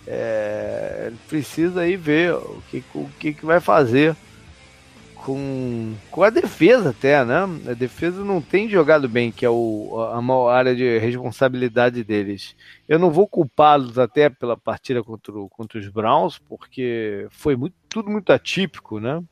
É, 0.06 1.12
precisa 1.28 1.82
aí 1.82 1.96
ver 1.96 2.34
o 2.34 2.62
que, 2.70 2.82
o 2.94 3.08
que, 3.18 3.32
que 3.34 3.46
vai 3.46 3.60
fazer 3.60 4.16
com, 5.24 5.94
com 6.10 6.22
a 6.22 6.30
defesa 6.30 6.90
até, 6.90 7.24
né? 7.24 7.42
A 7.68 7.74
defesa 7.74 8.24
não 8.24 8.40
tem 8.40 8.68
jogado 8.68 9.08
bem, 9.08 9.30
que 9.30 9.44
é 9.44 9.50
o, 9.50 10.08
a 10.12 10.20
maior 10.20 10.50
área 10.50 10.74
de 10.74 10.98
responsabilidade 10.98 12.02
deles. 12.02 12.56
Eu 12.88 12.98
não 12.98 13.10
vou 13.10 13.28
culpá-los 13.28 13.98
até 13.98 14.28
pela 14.28 14.56
partida 14.56 15.02
contra, 15.02 15.32
contra 15.50 15.78
os 15.78 15.88
Browns, 15.88 16.38
porque 16.38 17.26
foi 17.30 17.54
muito, 17.54 17.74
tudo 17.88 18.10
muito 18.10 18.32
atípico, 18.32 18.98
né? 18.98 19.22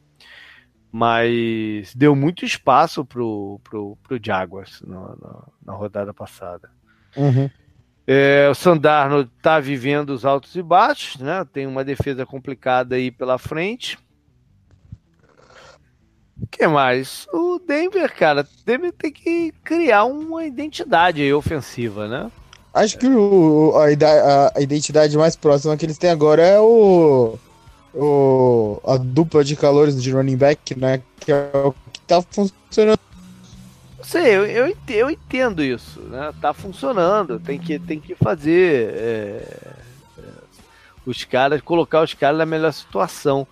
Mas 0.90 1.94
deu 1.94 2.16
muito 2.16 2.44
espaço 2.44 3.04
pro, 3.04 3.60
pro, 3.62 3.96
pro 4.02 4.20
Jaguars 4.22 4.82
na, 4.86 5.00
na, 5.00 5.42
na 5.66 5.72
rodada 5.74 6.14
passada. 6.14 6.70
Uhum. 7.16 7.50
É, 8.06 8.48
o 8.50 8.54
Sandarno 8.54 9.20
está 9.36 9.60
vivendo 9.60 10.10
os 10.10 10.24
altos 10.24 10.54
e 10.56 10.62
baixos, 10.62 11.20
né? 11.20 11.44
Tem 11.52 11.66
uma 11.66 11.84
defesa 11.84 12.24
complicada 12.24 12.96
aí 12.96 13.10
pela 13.10 13.38
frente 13.38 13.98
o 16.40 16.46
que 16.46 16.66
mais? 16.68 17.26
O 17.32 17.58
Denver, 17.58 18.14
cara, 18.14 18.46
Denver 18.64 18.92
tem 18.92 19.10
que 19.10 19.52
criar 19.64 20.04
uma 20.04 20.44
identidade 20.44 21.32
ofensiva, 21.32 22.06
né? 22.06 22.30
Acho 22.72 22.96
que 22.96 23.08
o, 23.08 23.72
a, 23.76 24.52
a, 24.56 24.62
identidade 24.62 25.16
mais 25.16 25.34
próxima 25.34 25.76
que 25.76 25.84
eles 25.84 25.98
têm 25.98 26.10
agora 26.10 26.42
é 26.42 26.60
o, 26.60 27.36
o 27.94 28.80
a 28.84 28.96
dupla 28.96 29.44
de 29.44 29.56
calores 29.56 30.00
de 30.02 30.10
running 30.10 30.36
back, 30.36 30.78
né? 30.78 31.02
Que 31.20 31.32
é 31.32 31.50
o 31.54 31.72
que 31.92 32.00
tá 32.00 32.22
funcionando. 32.22 32.98
Sei, 34.02 34.36
eu, 34.36 34.46
eu, 34.46 34.76
eu 34.88 35.10
entendo 35.10 35.62
isso, 35.62 36.00
né? 36.00 36.32
Tá 36.40 36.54
funcionando, 36.54 37.38
tem 37.38 37.58
que, 37.58 37.78
tem 37.78 38.00
que 38.00 38.14
fazer 38.14 38.94
é, 38.94 39.58
é, 40.18 40.22
os 41.04 41.24
caras, 41.24 41.60
colocar 41.60 42.02
os 42.02 42.14
caras 42.14 42.38
na 42.38 42.46
melhor 42.46 42.72
situação. 42.72 43.46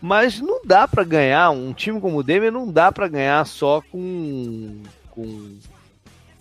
Mas 0.00 0.40
não 0.40 0.62
dá 0.64 0.86
para 0.86 1.02
ganhar, 1.04 1.50
um 1.50 1.72
time 1.72 2.00
como 2.00 2.18
o 2.18 2.22
Denver 2.22 2.52
não 2.52 2.70
dá 2.70 2.90
para 2.90 3.08
ganhar 3.08 3.44
só 3.44 3.82
com, 3.90 4.80
com 5.10 5.58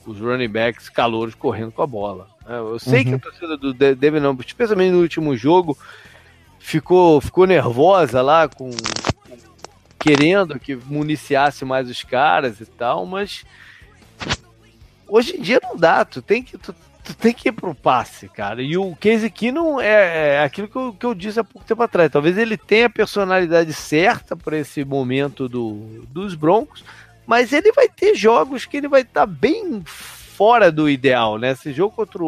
os 0.06 0.20
running 0.20 0.48
backs 0.48 0.88
calouros 0.88 1.36
correndo 1.36 1.72
com 1.72 1.82
a 1.82 1.88
bola. 1.88 2.28
É, 2.48 2.58
eu 2.60 2.80
sei 2.80 3.00
uhum. 3.00 3.06
que 3.06 3.16
a 3.16 3.20
torcida 3.20 3.58
do 3.58 3.74
Denver, 3.74 4.22
não, 4.22 4.38
especialmente 4.46 4.92
no 4.92 5.02
último 5.02 5.36
jogo, 5.36 5.78
ficou, 6.68 7.22
ficou 7.22 7.48
nervosa 7.48 8.22
lá 8.22 8.50
com, 8.50 8.70
querendo 9.98 10.60
que 10.60 10.76
municiasse 10.76 11.64
mais 11.64 11.90
os 11.90 12.04
caras 12.04 12.60
e 12.60 12.66
tal, 12.66 13.06
mas 13.06 13.46
hoje 15.08 15.38
em 15.38 15.42
dia 15.42 15.62
não 15.64 15.78
dá, 15.78 16.04
tu 16.04 16.22
tem 16.22 16.44
que 16.44 16.58
tu, 16.58 16.76
tu 17.06 17.14
tem 17.16 17.34
que 17.34 17.48
ir 17.48 17.52
pro 17.54 17.74
passe, 17.74 18.28
cara. 18.28 18.62
E 18.62 18.78
o 18.78 18.94
Casey 18.98 19.30
Keenum 19.30 19.80
é, 19.80 20.36
é 20.36 20.44
aquilo 20.44 20.68
que 20.68 20.76
eu, 20.76 20.94
que 20.94 21.06
eu 21.06 21.16
disse 21.16 21.40
há 21.40 21.44
pouco 21.44 21.66
tempo 21.66 21.82
atrás. 21.82 22.12
Talvez 22.12 22.38
ele 22.38 22.58
tenha 22.58 22.88
a 22.88 22.90
personalidade 22.90 23.72
certa 23.72 24.36
para 24.36 24.58
esse 24.58 24.84
momento 24.84 25.48
do, 25.48 26.06
dos 26.10 26.36
Broncos, 26.36 26.84
mas 27.26 27.54
ele 27.54 27.72
vai 27.72 27.88
ter 27.88 28.14
jogos 28.14 28.66
que 28.66 28.76
ele 28.76 28.90
vai 28.90 29.04
estar 29.04 29.22
tá 29.22 29.26
bem 29.26 29.82
fora 29.86 30.70
do 30.70 30.90
ideal, 30.90 31.38
né? 31.38 31.52
Esse 31.52 31.72
jogo 31.72 31.96
contra 31.96 32.22
o, 32.22 32.28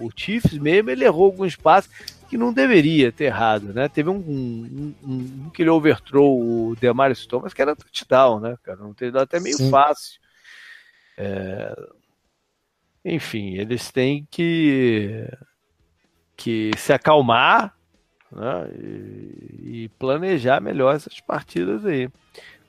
o, 0.00 0.10
Chiefs 0.14 0.56
mesmo, 0.56 0.88
ele 0.88 1.04
errou 1.04 1.24
alguns 1.24 1.56
passes 1.56 1.90
que 2.32 2.38
não 2.38 2.50
deveria 2.50 3.12
ter 3.12 3.24
errado, 3.24 3.74
né? 3.74 3.90
Teve 3.90 4.08
um, 4.08 4.16
um, 4.16 4.94
um, 5.04 5.44
um 5.44 5.50
que 5.50 5.60
ele 5.60 5.68
overthrow 5.68 6.40
o 6.40 6.74
Demarius 6.74 7.26
Thomas, 7.26 7.52
que 7.52 7.60
era 7.60 7.76
touchdown, 7.76 8.40
né, 8.40 8.56
cara? 8.62 8.78
Não 8.78 8.94
teve 8.94 9.18
até 9.18 9.38
meio 9.38 9.58
Sim. 9.58 9.70
fácil. 9.70 10.18
É, 11.18 11.76
enfim, 13.04 13.56
eles 13.56 13.90
têm 13.90 14.26
que, 14.30 15.28
que 16.34 16.70
se 16.78 16.94
acalmar 16.94 17.76
né, 18.34 18.66
e, 18.78 19.82
e, 19.82 19.88
planejar 19.98 20.58
melhor 20.58 20.96
essas 20.96 21.20
partidas 21.20 21.84
aí. 21.84 22.08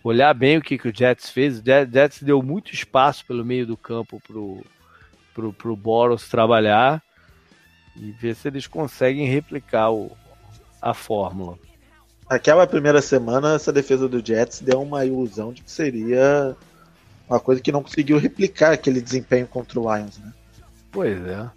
Olhar 0.03 0.34
bem 0.34 0.57
o 0.57 0.61
que, 0.61 0.78
que 0.78 0.89
o 0.89 0.93
Jets 0.93 1.30
fez. 1.30 1.59
O 1.59 1.64
Jets 1.64 2.22
deu 2.22 2.43
muito 2.43 2.74
espaço 2.74 3.26
pelo 3.26 3.45
meio 3.45 3.66
do 3.66 3.78
campo 3.78 4.22
pro, 4.28 4.61
pro, 5.34 5.53
pro 5.53 5.74
Boros 5.74 6.28
trabalhar 6.28 7.01
e 7.96 8.12
ver 8.12 8.36
se 8.36 8.48
eles 8.48 8.68
conseguem 8.68 9.28
replicar 9.28 9.91
o, 9.91 10.12
a 10.82 10.94
fórmula. 10.94 11.58
Aquela 12.30 12.66
primeira 12.66 13.02
semana, 13.02 13.54
essa 13.54 13.72
defesa 13.72 14.08
do 14.08 14.26
Jets 14.26 14.62
deu 14.62 14.82
uma 14.82 15.06
ilusão 15.06 15.54
de 15.54 15.62
que 15.62 15.72
seria 15.72 16.56
uma 17.30 17.39
coisa 17.39 17.62
que 17.62 17.72
não 17.72 17.84
conseguiu 17.84 18.18
replicar 18.18 18.74
aquele 18.74 19.02
desempenho 19.02 19.48
contra 19.48 19.80
o 19.80 19.96
Lions, 19.96 20.18
né? 20.18 20.34
Pois 20.91 21.18
é. 21.26 21.50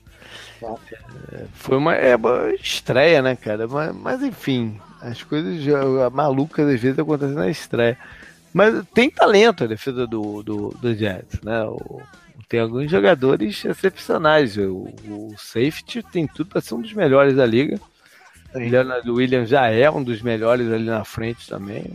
é 1.32 1.47
foi 1.55 1.76
uma, 1.76 1.95
é 1.95 2.16
uma 2.16 2.51
estreia, 2.55 3.22
né, 3.22 3.37
cara? 3.37 3.66
Mas, 3.68 3.95
mas 3.95 4.22
enfim, 4.22 4.80
as 5.01 5.22
coisas 5.22 5.62
malucas 6.12 6.66
às 6.68 6.80
vezes 6.80 6.99
acontecem 6.99 7.34
na 7.34 7.49
estreia. 7.49 7.99
Mas 8.53 8.84
tem 8.95 9.11
talento 9.11 9.64
a 9.64 9.66
defesa 9.66 10.07
do, 10.07 10.43
do, 10.43 10.68
do 10.80 10.95
Jets, 10.95 11.41
né? 11.43 11.62
O, 11.64 12.01
tem 12.49 12.61
alguns 12.61 12.91
jogadores 12.91 13.64
excepcionais. 13.64 14.57
O, 14.57 14.95
o 15.09 15.34
safety 15.39 16.03
tem 16.03 16.26
tudo 16.26 16.51
para 16.51 16.61
ser 16.61 16.74
um 16.74 16.80
dos 16.80 16.93
melhores 16.93 17.37
da 17.37 17.47
liga. 17.47 17.80
O 18.55 18.59
Leonard 18.59 19.11
Williams 19.11 19.49
já 19.49 19.66
é 19.68 19.91
um 19.91 20.03
dos 20.03 20.22
melhores 20.22 20.70
ali 20.70 20.87
na 20.87 21.05
frente 21.05 21.49
também. 21.49 21.93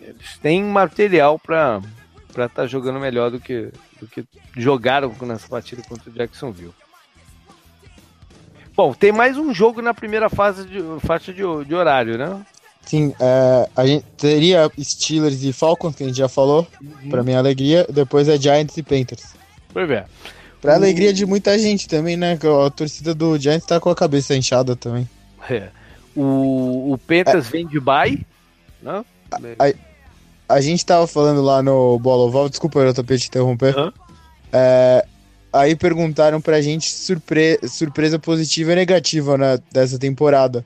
Eles 0.00 0.38
têm 0.40 0.62
material 0.64 1.38
para 1.38 1.80
para 2.32 2.46
estar 2.46 2.62
tá 2.62 2.66
jogando 2.68 3.00
melhor 3.00 3.30
do 3.30 3.40
que, 3.40 3.72
do 4.00 4.06
que 4.06 4.24
jogaram 4.56 5.12
nessa 5.22 5.48
partida 5.48 5.82
contra 5.82 6.08
o 6.08 6.12
Jacksonville. 6.12 6.74
Bom, 8.76 8.94
tem 8.94 9.10
mais 9.10 9.36
um 9.36 9.52
jogo 9.52 9.82
na 9.82 9.92
primeira 9.92 10.30
fase 10.30 10.64
de 10.64 10.80
faixa 11.04 11.32
de, 11.32 11.42
de 11.64 11.74
horário, 11.74 12.16
né? 12.16 12.46
Sim, 12.82 13.12
é, 13.18 13.68
a 13.74 13.84
gente 13.84 14.04
teria 14.16 14.70
Steelers 14.80 15.42
e 15.42 15.52
Falcons, 15.52 15.96
que 15.96 16.04
a 16.04 16.06
gente 16.06 16.16
já 16.16 16.28
falou, 16.28 16.64
uhum. 16.80 17.10
pra 17.10 17.24
minha 17.24 17.38
alegria. 17.38 17.84
Depois 17.90 18.28
é 18.28 18.38
Giants 18.38 18.76
e 18.76 18.82
Panthers. 18.82 19.37
Pois 19.78 19.90
é. 19.90 20.04
Pra 20.60 20.74
alegria 20.74 21.12
de 21.12 21.24
muita 21.24 21.56
gente 21.56 21.86
também, 21.86 22.16
né? 22.16 22.36
A 22.66 22.70
torcida 22.70 23.14
do 23.14 23.38
Giants 23.38 23.64
tá 23.64 23.78
com 23.78 23.88
a 23.90 23.94
cabeça 23.94 24.34
inchada 24.34 24.74
também. 24.74 25.08
É. 25.48 25.68
O, 26.16 26.92
o 26.92 26.98
Panthers 26.98 27.46
é. 27.46 27.50
vem 27.50 27.64
de 27.64 27.78
bye, 27.78 28.26
né? 28.82 29.04
A, 29.56 30.54
a, 30.56 30.60
gente 30.60 30.84
tava 30.84 31.06
falando 31.06 31.40
lá 31.42 31.62
no 31.62 31.96
Bola 32.00 32.24
Oval, 32.24 32.48
desculpa 32.48 32.80
eu 32.80 32.92
te 32.92 33.28
interromper. 33.28 33.76
Uhum. 33.78 33.92
É, 34.52 35.06
Aí 35.52 35.76
perguntaram 35.76 36.40
pra 36.40 36.60
gente 36.60 36.90
surpre 36.90 37.60
surpresa 37.68 38.18
positiva 38.18 38.72
e 38.72 38.74
negativa 38.74 39.38
né, 39.38 39.58
dessa 39.72 39.96
temporada. 39.96 40.64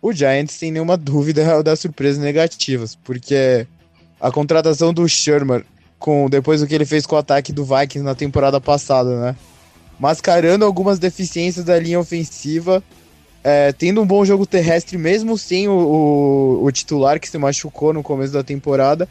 O 0.00 0.12
Giants, 0.12 0.54
sem 0.54 0.70
nenhuma 0.70 0.96
dúvida, 0.96 1.42
é 1.42 1.62
das 1.62 1.80
surpresas 1.80 2.22
negativas, 2.22 2.94
porque 2.94 3.66
a 4.20 4.30
contratação 4.30 4.94
do 4.94 5.08
Sherman, 5.08 5.64
com, 5.98 6.28
depois 6.28 6.60
do 6.60 6.66
que 6.66 6.74
ele 6.74 6.84
fez 6.86 7.06
com 7.06 7.16
o 7.16 7.18
ataque 7.18 7.52
do 7.52 7.64
Vikings 7.64 8.04
na 8.04 8.14
temporada 8.14 8.60
passada, 8.60 9.20
né? 9.20 9.36
Mascarando 9.98 10.64
algumas 10.64 10.98
deficiências 10.98 11.64
da 11.64 11.78
linha 11.78 11.98
ofensiva, 11.98 12.82
é, 13.42 13.72
tendo 13.72 14.00
um 14.00 14.06
bom 14.06 14.24
jogo 14.24 14.46
terrestre, 14.46 14.96
mesmo 14.96 15.36
sem 15.36 15.68
o, 15.68 15.72
o, 15.72 16.64
o 16.64 16.72
titular 16.72 17.18
que 17.18 17.28
se 17.28 17.38
machucou 17.38 17.92
no 17.92 18.02
começo 18.02 18.32
da 18.32 18.44
temporada, 18.44 19.08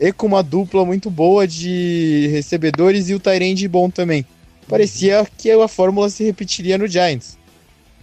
e 0.00 0.12
com 0.12 0.26
uma 0.26 0.42
dupla 0.42 0.84
muito 0.84 1.10
boa 1.10 1.46
de 1.46 2.28
recebedores 2.32 3.08
e 3.08 3.14
o 3.14 3.20
Tyrande 3.20 3.68
bom 3.68 3.90
também. 3.90 4.24
Parecia 4.68 5.26
que 5.36 5.50
a 5.50 5.68
fórmula 5.68 6.08
se 6.08 6.24
repetiria 6.24 6.78
no 6.78 6.86
Giants. 6.86 7.36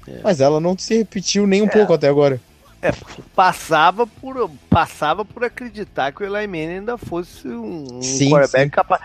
É. 0.08 0.20
Mas 0.24 0.40
ela 0.40 0.60
não 0.60 0.78
se 0.78 0.98
repetiu 0.98 1.48
nem 1.48 1.62
um 1.62 1.66
é. 1.66 1.70
pouco 1.70 1.94
até 1.94 2.08
agora. 2.08 2.40
É, 2.82 2.92
passava 3.36 4.08
por, 4.08 4.50
passava 4.70 5.24
por 5.24 5.44
acreditar 5.44 6.12
que 6.12 6.24
o 6.24 6.26
Eli 6.26 6.48
Manning 6.48 6.80
ainda 6.80 6.98
fosse 6.98 7.48
um, 7.48 8.02
sim, 8.02 8.32
quarterback 8.32 8.64
sim. 8.64 8.70
capaz. 8.70 9.02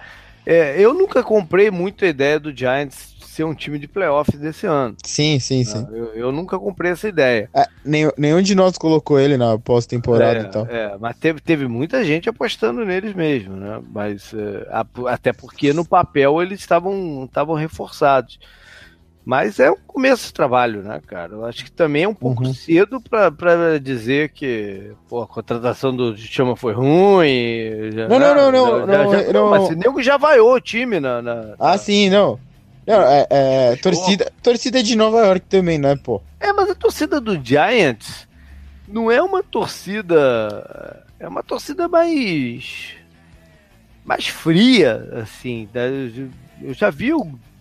É, 0.47 0.81
eu 0.81 0.95
nunca 0.95 1.23
comprei 1.23 1.71
muito 1.71 2.05
a 2.05 2.09
ideia 2.09 2.39
do 2.39 2.57
Giants 2.57 3.17
ser 3.37 3.45
um 3.45 3.55
time 3.55 3.79
de 3.79 3.87
playoffs 3.87 4.41
desse 4.41 4.67
ano. 4.67 4.97
Sim, 5.05 5.39
sim, 5.39 5.63
não, 5.65 5.73
sim. 5.73 5.87
Eu, 5.91 6.05
eu, 6.15 6.33
nunca 6.33 6.59
comprei 6.59 6.93
essa 6.93 7.07
ideia. 7.07 7.51
É, 7.53 7.67
nenhum, 7.85 8.11
nenhum 8.17 8.41
de 8.41 8.55
nós 8.55 8.79
colocou 8.79 9.21
ele 9.21 9.37
na 9.37 9.59
pós-temporada 9.59 10.39
é, 10.39 10.43
e 10.43 10.45
tal. 10.49 10.67
É, 10.67 10.97
mas 10.99 11.17
teve, 11.19 11.41
teve 11.41 11.69
muita 11.69 12.03
gente 12.03 12.31
apostando 12.31 12.83
neles 12.83 13.13
mesmo, 13.13 13.55
né? 13.55 13.83
Mas 13.93 14.33
é, 14.33 14.67
até 15.09 15.35
porque 15.35 15.75
no 15.75 15.85
papel 15.85 16.41
eles 16.41 16.61
estavam 16.61 17.55
reforçados. 17.55 18.39
Mas 19.27 19.59
é 19.59 19.69
um 19.69 19.77
começo 19.85 20.27
de 20.29 20.33
trabalho, 20.33 20.83
né, 20.83 21.01
cara? 21.05 21.33
Eu 21.33 21.45
acho 21.45 21.65
que 21.65 21.73
também 21.73 22.05
é 22.05 22.09
um 22.09 22.15
pouco 22.15 22.45
uhum. 22.45 22.55
cedo 22.55 23.01
para 23.01 23.77
dizer 23.81 24.29
que 24.29 24.93
pô, 25.09 25.21
a 25.21 25.27
contratação 25.27 25.95
do 25.95 26.17
Chama 26.17 26.55
foi 26.55 26.73
ruim. 26.73 27.91
Já, 27.93 28.07
não, 28.07 28.21
não, 28.21 28.35
não, 28.37 28.53
não, 28.53 28.87
já, 28.87 28.87
não, 28.87 29.13
já, 29.13 29.33
não, 29.33 29.51
Mas 29.51 29.69
o 29.69 29.75
nego 29.75 30.01
já 30.01 30.17
vaiou 30.17 30.55
o 30.55 30.61
time 30.61 31.01
na. 31.01 31.21
na 31.21 31.55
ah, 31.59 31.73
na... 31.73 31.79
sim, 31.79 32.09
não. 32.09 32.39
Não, 32.87 33.03
é, 33.03 33.27
é 33.29 33.77
torcida, 33.83 34.31
torcida 34.41 34.81
de 34.81 34.95
Nova 34.95 35.19
York 35.27 35.45
também, 35.49 35.77
né, 35.77 35.97
pô? 35.97 36.23
É, 36.39 36.53
mas 36.53 36.71
a 36.71 36.75
torcida 36.77 37.21
do 37.21 37.35
Giants 37.45 38.29
não 38.87 39.11
é 39.11 39.21
uma 39.21 39.43
torcida. 39.43 41.05
É 41.19 41.27
uma 41.27 41.43
torcida 41.43 41.89
mais. 41.89 42.95
mais 44.05 44.29
fria, 44.29 45.21
assim. 45.21 45.69
Eu 46.63 46.73
já 46.73 46.91
vi 46.91 47.13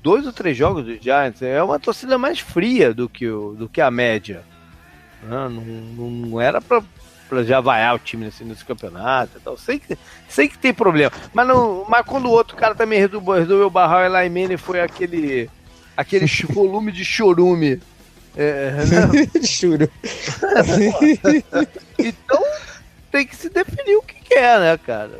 dois 0.06 0.28
ou 0.28 0.32
três 0.32 0.56
jogos 0.56 0.86
do 0.86 0.96
Giants. 1.02 1.42
É 1.42 1.64
uma 1.64 1.80
torcida 1.80 2.16
mais 2.16 2.40
fria 2.40 2.94
do 2.94 3.10
que, 3.10 3.28
o, 3.28 3.56
do 3.56 3.68
que 3.68 3.82
a 3.82 3.90
média. 3.90 4.44
Não, 5.24 5.50
não, 5.50 6.10
não 6.12 6.40
era 6.40 6.62
pra 6.62 6.84
pra 7.28 7.42
já 7.42 7.60
vaiar 7.60 7.96
o 7.96 7.98
time 7.98 8.26
nesse, 8.26 8.44
nesse 8.44 8.64
campeonato 8.64 9.40
e 9.40 9.42
tal. 9.42 9.58
Sei 9.58 9.80
que, 9.80 9.98
sei 10.30 10.48
que 10.48 10.60
tem 10.60 10.72
problema. 10.72 11.12
Mas, 11.34 11.48
não, 11.48 11.84
mas 11.90 12.06
quando 12.06 12.28
o 12.28 12.32
outro 12.32 12.56
cara 12.56 12.76
também 12.76 13.00
resolveu, 13.00 13.34
resolveu 13.34 13.68
barrar 13.68 14.12
o 14.12 14.16
Eli 14.16 14.30
Manning 14.30 14.58
foi 14.58 14.80
aquele, 14.80 15.50
aquele 15.98 16.28
volume 16.54 16.92
de 16.92 17.04
chorume. 17.04 17.82
É, 18.38 18.74
né? 18.74 19.28
então 21.98 22.44
tem 23.12 23.26
que 23.26 23.36
se 23.36 23.50
definir 23.50 23.96
o 23.96 24.04
que 24.04 24.24
quer, 24.24 24.60
né, 24.60 24.78
cara? 24.78 25.20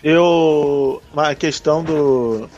Eu. 0.00 1.02
Uma 1.12 1.34
questão 1.34 1.82
do, 1.82 2.48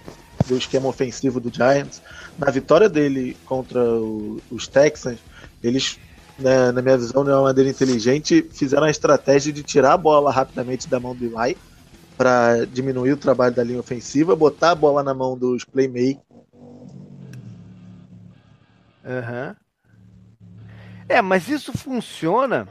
do 0.53 0.59
esquema 0.59 0.88
ofensivo 0.88 1.40
do 1.40 1.53
Giants. 1.53 2.03
Na 2.38 2.50
vitória 2.50 2.88
dele 2.88 3.36
contra 3.46 3.82
o, 3.82 4.40
os 4.50 4.68
Texans, 4.68 5.18
eles 5.62 5.98
né, 6.38 6.72
na 6.72 6.82
minha 6.82 6.98
visão, 6.98 7.24
de 7.24 7.30
uma 7.30 7.42
maneira 7.42 7.70
inteligente, 7.70 8.46
fizeram 8.53 8.84
a 8.84 8.90
estratégia 8.90 9.53
de 9.53 9.62
tirar 9.62 9.94
a 9.94 9.96
bola 9.96 10.30
rapidamente 10.30 10.88
da 10.88 10.98
mão 10.98 11.14
do 11.14 11.24
Eli 11.24 11.57
para 12.16 12.64
diminuir 12.66 13.12
o 13.12 13.16
trabalho 13.16 13.55
da 13.55 13.64
linha 13.64 13.80
ofensiva, 13.80 14.36
botar 14.36 14.72
a 14.72 14.74
bola 14.74 15.03
na 15.03 15.14
mão 15.14 15.36
dos 15.36 15.64
playmakers. 15.64 16.22
Uhum. 19.05 19.55
É, 21.09 21.20
mas 21.20 21.48
isso 21.48 21.72
funciona 21.72 22.68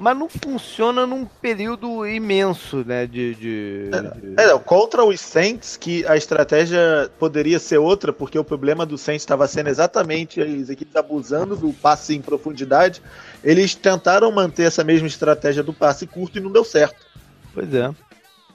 mas 0.00 0.16
não 0.16 0.30
funciona 0.30 1.06
num 1.06 1.26
período 1.26 2.06
imenso, 2.06 2.82
né? 2.86 3.06
De, 3.06 3.34
de, 3.34 3.90
é, 4.38 4.44
é, 4.44 4.58
contra 4.58 5.04
os 5.04 5.20
Saints, 5.20 5.76
que 5.76 6.06
a 6.06 6.16
estratégia 6.16 7.10
poderia 7.18 7.58
ser 7.58 7.76
outra, 7.76 8.10
porque 8.10 8.38
o 8.38 8.42
problema 8.42 8.86
do 8.86 8.96
Saints 8.96 9.20
estava 9.20 9.46
sendo 9.46 9.68
exatamente 9.68 10.40
as 10.40 10.70
equipes 10.70 10.96
abusando 10.96 11.54
do 11.54 11.70
passe 11.74 12.16
em 12.16 12.22
profundidade. 12.22 13.02
Eles 13.44 13.74
tentaram 13.74 14.32
manter 14.32 14.62
essa 14.62 14.82
mesma 14.82 15.06
estratégia 15.06 15.62
do 15.62 15.74
passe 15.74 16.06
curto 16.06 16.38
e 16.38 16.40
não 16.40 16.50
deu 16.50 16.64
certo. 16.64 17.06
Pois 17.52 17.74
é. 17.74 17.94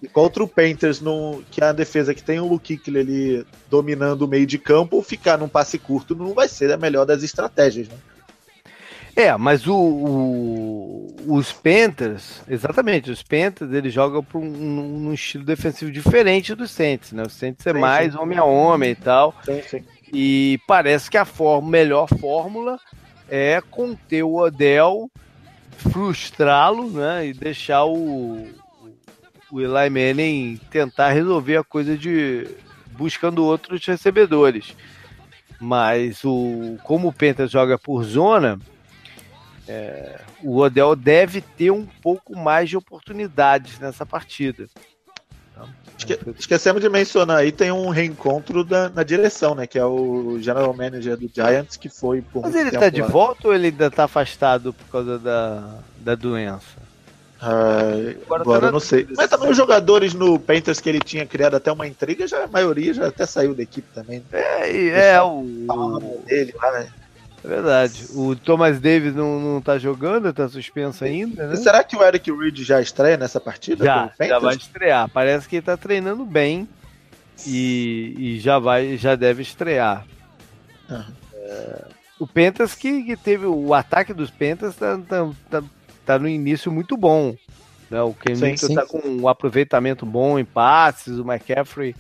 E 0.01 0.07
contra 0.07 0.43
o 0.43 0.47
Panthers, 0.47 0.99
no, 0.99 1.43
que 1.51 1.61
é 1.61 1.67
a 1.67 1.73
defesa 1.73 2.15
que 2.15 2.23
tem 2.23 2.39
o 2.39 2.47
Luke 2.47 2.81
ali 2.87 3.45
dominando 3.69 4.23
o 4.23 4.27
meio 4.27 4.47
de 4.47 4.57
campo, 4.57 4.99
ficar 5.03 5.37
num 5.37 5.47
passe 5.47 5.77
curto 5.77 6.15
não 6.15 6.33
vai 6.33 6.47
ser 6.47 6.71
a 6.71 6.77
melhor 6.77 7.05
das 7.05 7.21
estratégias, 7.21 7.87
né? 7.87 7.95
É, 9.15 9.35
mas 9.37 9.65
o, 9.65 9.73
o, 9.73 11.15
os 11.25 11.53
Panthers, 11.53 12.41
exatamente, 12.49 13.09
os 13.09 13.23
Panthers 13.23 13.71
eles 13.71 13.93
jogam 13.93 14.21
por 14.21 14.39
um, 14.39 15.07
um, 15.07 15.13
estilo 15.13 15.45
defensivo 15.45 15.89
diferente 15.89 16.53
dos 16.53 16.71
Saints, 16.71 17.13
né? 17.13 17.23
Os 17.23 17.31
Saints 17.31 17.65
é 17.65 17.73
sim, 17.73 17.79
mais 17.79 18.11
sim. 18.11 18.19
homem 18.19 18.37
a 18.37 18.43
homem 18.43 18.91
e 18.91 18.95
tal. 18.95 19.33
Sim, 19.45 19.61
sim. 19.61 19.83
E 20.11 20.59
parece 20.67 21.09
que 21.09 21.17
a 21.17 21.23
forma, 21.23 21.69
melhor 21.69 22.07
fórmula 22.19 22.77
é 23.29 23.61
conter 23.71 24.23
o 24.23 24.35
Odell, 24.35 25.09
frustrá-lo, 25.77 26.89
né? 26.89 27.27
E 27.27 27.33
deixar 27.33 27.85
o, 27.85 28.49
o 29.49 29.61
Eli 29.61 29.89
Manning 29.89 30.59
tentar 30.69 31.11
resolver 31.11 31.55
a 31.55 31.63
coisa 31.63 31.97
de 31.97 32.47
buscando 32.91 33.45
outros 33.45 33.85
recebedores. 33.85 34.75
Mas 35.59 36.23
o 36.25 36.77
como 36.83 37.07
o 37.07 37.13
Panthers 37.13 37.51
joga 37.51 37.77
por 37.77 38.03
zona, 38.03 38.59
é, 39.67 40.19
o 40.43 40.57
Odell 40.57 40.95
deve 40.95 41.41
ter 41.41 41.71
um 41.71 41.85
pouco 41.85 42.37
mais 42.37 42.69
de 42.69 42.77
oportunidades 42.77 43.79
nessa 43.79 44.05
partida. 44.05 44.67
Esque 45.97 46.19
esquecemos 46.37 46.81
de 46.81 46.89
mencionar 46.89 47.37
aí, 47.37 47.51
tem 47.51 47.71
um 47.71 47.89
reencontro 47.89 48.63
da, 48.63 48.89
na 48.89 49.03
direção, 49.03 49.55
né? 49.55 49.65
Que 49.65 49.79
é 49.79 49.85
o 49.85 50.37
General 50.41 50.73
Manager 50.73 51.15
do 51.15 51.31
Giants, 51.33 51.77
que 51.77 51.87
foi 51.87 52.21
por. 52.21 52.41
Mas 52.41 52.53
ele 52.53 52.71
tá 52.71 52.89
de 52.89 53.01
lá. 53.01 53.07
volta 53.07 53.47
ou 53.47 53.53
ele 53.53 53.67
ainda 53.67 53.89
tá 53.89 54.03
afastado 54.03 54.73
por 54.73 54.85
causa 54.87 55.17
da, 55.17 55.79
da 55.97 56.15
doença? 56.15 56.85
Uh, 57.41 58.21
agora, 58.25 58.41
agora 58.41 58.61
tá 58.67 58.71
não 58.71 58.79
sei. 58.79 59.07
Mas 59.15 59.29
também 59.29 59.49
os 59.49 59.57
jogadores 59.57 60.13
no 60.13 60.37
Panthers 60.37 60.81
que 60.81 60.89
ele 60.89 60.99
tinha 60.99 61.25
criado 61.25 61.55
até 61.55 61.71
uma 61.71 61.87
intriga, 61.87 62.27
já, 62.27 62.43
a 62.43 62.47
maioria 62.47 62.93
já 62.93 63.07
até 63.07 63.25
saiu 63.25 63.55
da 63.55 63.63
equipe 63.63 63.87
também. 63.93 64.21
É, 64.33 65.11
é, 65.13 65.21
o. 65.21 65.39
o... 65.69 66.23
Dele 66.25 66.53
lá, 66.61 66.71
né? 66.71 66.89
É 67.45 67.47
verdade. 67.47 68.07
O 68.15 68.35
Thomas 68.35 68.79
Davis 68.79 69.13
não, 69.13 69.39
não 69.39 69.61
tá 69.61 69.77
jogando, 69.77 70.33
tá 70.33 70.49
suspenso 70.49 71.05
ainda, 71.05 71.47
né? 71.47 71.55
Será 71.55 71.83
que 71.83 71.95
o 71.95 72.03
Eric 72.03 72.31
Reed 72.31 72.57
já 72.63 72.81
estreia 72.81 73.17
nessa 73.17 73.39
partida? 73.39 73.85
Já, 73.85 74.11
já 74.19 74.39
vai 74.39 74.55
estrear. 74.55 75.07
Parece 75.09 75.47
que 75.47 75.57
ele 75.57 75.65
tá 75.65 75.77
treinando 75.77 76.25
bem 76.25 76.67
e, 77.45 78.15
e 78.17 78.39
já 78.39 78.57
vai, 78.57 78.97
já 78.97 79.15
deve 79.15 79.43
estrear. 79.43 80.07
Uhum. 80.89 81.03
É, 81.35 81.85
o 82.19 82.25
Pentas 82.25 82.73
que, 82.73 83.03
que, 83.03 83.15
teve 83.15 83.45
o 83.45 83.75
ataque 83.75 84.11
dos 84.11 84.31
Pentas 84.31 84.75
tá, 84.75 84.97
tá, 85.07 85.29
tá, 85.47 85.63
tá 86.03 86.17
no 86.17 86.27
início 86.27 86.71
muito 86.71 86.97
bom. 86.97 87.35
Né? 87.91 88.01
O 88.01 88.13
Ken 88.13 88.33
tá 88.73 88.87
com 88.87 89.07
um 89.07 89.27
aproveitamento 89.27 90.03
bom 90.03 90.39
em 90.39 90.45
passes, 90.45 91.19
o 91.19 91.21
McCaffrey 91.21 91.95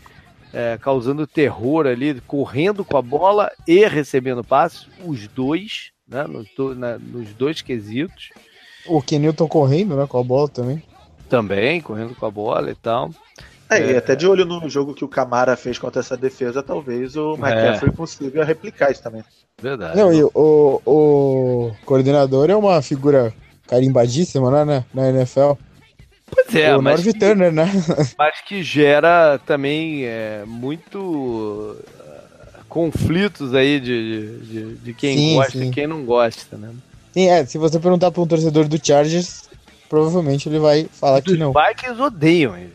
é, 0.55 0.77
causando 0.77 1.27
terror 1.27 1.85
ali, 1.85 2.21
correndo 2.21 2.85
com 2.85 2.95
a 2.95 3.01
bola 3.01 3.51
e 3.67 3.85
recebendo 3.85 4.41
passes, 4.41 4.87
os 5.03 5.27
dois, 5.27 5.91
né, 6.07 6.23
nos, 6.23 6.47
do, 6.55 6.73
na, 6.73 6.97
nos 6.97 7.33
dois 7.33 7.61
quesitos. 7.61 8.29
O 8.87 9.01
Kenilton 9.01 9.49
correndo 9.49 9.97
né, 9.97 10.07
com 10.07 10.17
a 10.17 10.23
bola 10.23 10.47
também. 10.47 10.81
Também, 11.27 11.81
correndo 11.81 12.15
com 12.15 12.25
a 12.25 12.31
bola 12.31 12.71
e 12.71 12.75
tal. 12.75 13.09
É, 13.69 13.79
é, 13.79 13.91
e 13.91 13.97
até 13.97 14.15
de 14.15 14.25
olho 14.25 14.45
no 14.45 14.69
jogo 14.69 14.93
que 14.93 15.03
o 15.03 15.09
Camara 15.09 15.57
fez 15.57 15.77
contra 15.77 15.99
essa 15.99 16.15
defesa, 16.15 16.63
talvez 16.63 17.17
o 17.17 17.33
McCaffrey 17.33 17.91
é. 17.91 17.95
consiga 17.95 18.45
replicar 18.45 18.91
isso 18.91 19.03
também. 19.03 19.23
Verdade. 19.61 19.97
Não, 19.97 20.13
e 20.13 20.23
o, 20.23 20.81
o 20.85 21.71
coordenador 21.85 22.49
é 22.49 22.55
uma 22.55 22.81
figura 22.81 23.33
carimbadíssima 23.67 24.51
né, 24.51 24.63
né 24.63 24.85
na 24.93 25.09
NFL. 25.09 25.53
Pois 26.29 26.55
é, 26.55 26.75
o 26.75 26.81
mas. 26.81 27.03
Que, 27.03 27.13
Turner, 27.13 27.51
né? 27.51 27.71
Mas 28.17 28.41
que 28.41 28.63
gera 28.63 29.39
também 29.45 30.05
é, 30.05 30.43
muito 30.45 30.99
uh, 30.99 32.65
conflitos 32.67 33.53
aí 33.53 33.79
de, 33.79 34.39
de, 34.39 34.75
de 34.75 34.93
quem 34.93 35.17
sim, 35.17 35.35
gosta 35.35 35.51
sim. 35.59 35.69
e 35.69 35.71
quem 35.71 35.87
não 35.87 36.03
gosta, 36.03 36.57
né? 36.57 36.71
Sim, 37.13 37.29
é, 37.29 37.45
se 37.45 37.57
você 37.57 37.79
perguntar 37.79 38.11
para 38.11 38.21
um 38.21 38.27
torcedor 38.27 38.67
do 38.67 38.83
Chargers, 38.83 39.47
provavelmente 39.87 40.49
ele 40.49 40.59
vai 40.59 40.87
falar 40.91 41.21
que 41.21 41.37
não. 41.37 41.51
Os 41.51 41.67
Vikings 41.67 42.01
odeiam 42.01 42.57
ele. 42.57 42.73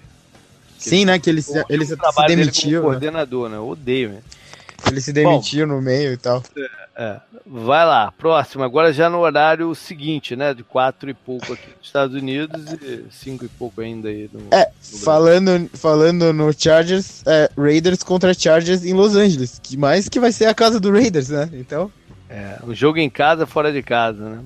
Sim, 0.79 1.05
né? 1.05 1.19
Que 1.19 1.29
ele, 1.29 1.43
se, 1.43 1.63
ele 1.69 1.85
se, 1.85 1.95
se 1.95 2.27
demitiu. 2.27 2.81
Né? 2.81 2.87
coordenador, 2.87 3.51
né? 3.51 3.59
Odeio, 3.59 4.09
né? 4.11 4.23
Ele 4.89 5.01
se 5.01 5.13
demitiu 5.13 5.67
Bom, 5.67 5.75
no 5.75 5.83
meio 5.83 6.13
e 6.13 6.17
tal. 6.17 6.43
É, 6.57 6.81
é, 7.03 7.21
vai 7.47 7.87
lá, 7.87 8.13
próximo. 8.13 8.63
Agora 8.63 8.93
já 8.93 9.09
no 9.09 9.21
horário 9.21 9.75
seguinte, 9.75 10.37
né? 10.37 10.53
De 10.53 10.63
quatro 10.63 11.09
e 11.09 11.15
pouco 11.15 11.53
aqui 11.53 11.69
nos 11.79 11.87
Estados 11.87 12.15
Unidos 12.15 12.73
e 12.73 13.05
cinco 13.11 13.45
e 13.45 13.49
pouco 13.49 13.81
ainda 13.81 14.09
aí 14.09 14.29
no. 14.33 14.41
É, 14.51 14.67
no 14.93 14.99
falando, 14.99 15.71
falando 15.75 16.33
no 16.33 16.53
Chargers, 16.53 17.23
é, 17.27 17.51
Raiders 17.57 18.03
contra 18.03 18.35
Chargers 18.35 18.85
em 18.85 18.93
Los 18.93 19.17
Angeles. 19.17 19.61
Que 19.63 19.77
mais 19.77 20.09
que 20.09 20.21
vai 20.21 20.33
ser 20.33 20.47
a 20.47 20.55
casa 20.55 20.79
do 20.79 20.93
Raiders, 20.93 21.29
né? 21.29 21.49
Então. 21.53 21.91
É, 22.29 22.59
o 22.63 22.75
jogo 22.75 22.99
em 22.99 23.11
casa, 23.11 23.47
fora 23.47 23.73
de 23.73 23.83
casa, 23.83 24.23
né? 24.29 24.41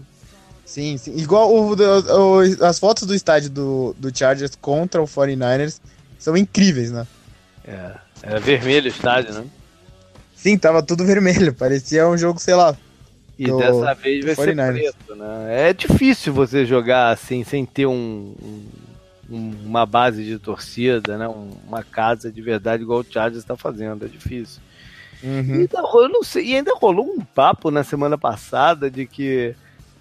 Sim, 0.65 0.97
sim. 0.97 1.17
Igual 1.17 1.53
o, 1.53 1.75
o, 1.75 2.39
o, 2.39 2.65
as 2.65 2.79
fotos 2.79 3.07
do 3.07 3.15
estádio 3.15 3.51
do, 3.51 3.95
do 3.99 4.17
Chargers 4.17 4.57
contra 4.61 5.03
o 5.03 5.07
49ers 5.07 5.81
são 6.19 6.37
incríveis, 6.37 6.91
né? 6.91 7.07
É, 7.67 7.91
era 8.23 8.41
vermelho 8.41 8.87
o 8.87 8.89
estádio, 8.89 9.35
né? 9.35 9.45
Sim, 10.45 10.59
tava 10.59 10.83
tudo 10.83 11.07
vermelho, 11.07 11.55
parecia 11.55 12.07
um 12.07 12.19
jogo, 12.19 12.39
sei 12.39 12.55
lá. 12.55 12.77
E 13.39 13.47
do, 13.47 13.57
dessa 13.57 13.95
vez 13.95 14.23
vai 14.23 14.35
ser 14.35 14.55
preto, 14.55 15.17
né? 15.17 15.71
É 15.71 15.73
difícil 15.73 16.35
você 16.35 16.67
jogar 16.67 17.09
assim, 17.09 17.43
sem 17.43 17.65
ter 17.65 17.87
um, 17.87 18.35
um, 19.31 19.55
uma 19.65 19.87
base 19.87 20.23
de 20.23 20.39
torcida, 20.39 21.17
né? 21.17 21.27
uma 21.27 21.83
casa 21.83 22.31
de 22.31 22.43
verdade 22.43 22.83
igual 22.83 23.01
o 23.01 23.07
Chargers 23.09 23.43
está 23.43 23.57
fazendo, 23.57 24.05
é 24.05 24.09
difícil. 24.09 24.61
Uhum. 25.23 25.55
E, 25.55 25.61
ainda, 25.61 25.79
eu 25.79 26.09
não 26.11 26.23
sei, 26.23 26.45
e 26.45 26.57
ainda 26.57 26.75
rolou 26.75 27.07
um 27.07 27.21
papo 27.21 27.71
na 27.71 27.83
semana 27.83 28.19
passada 28.19 28.91
de 28.91 29.07
que 29.07 29.55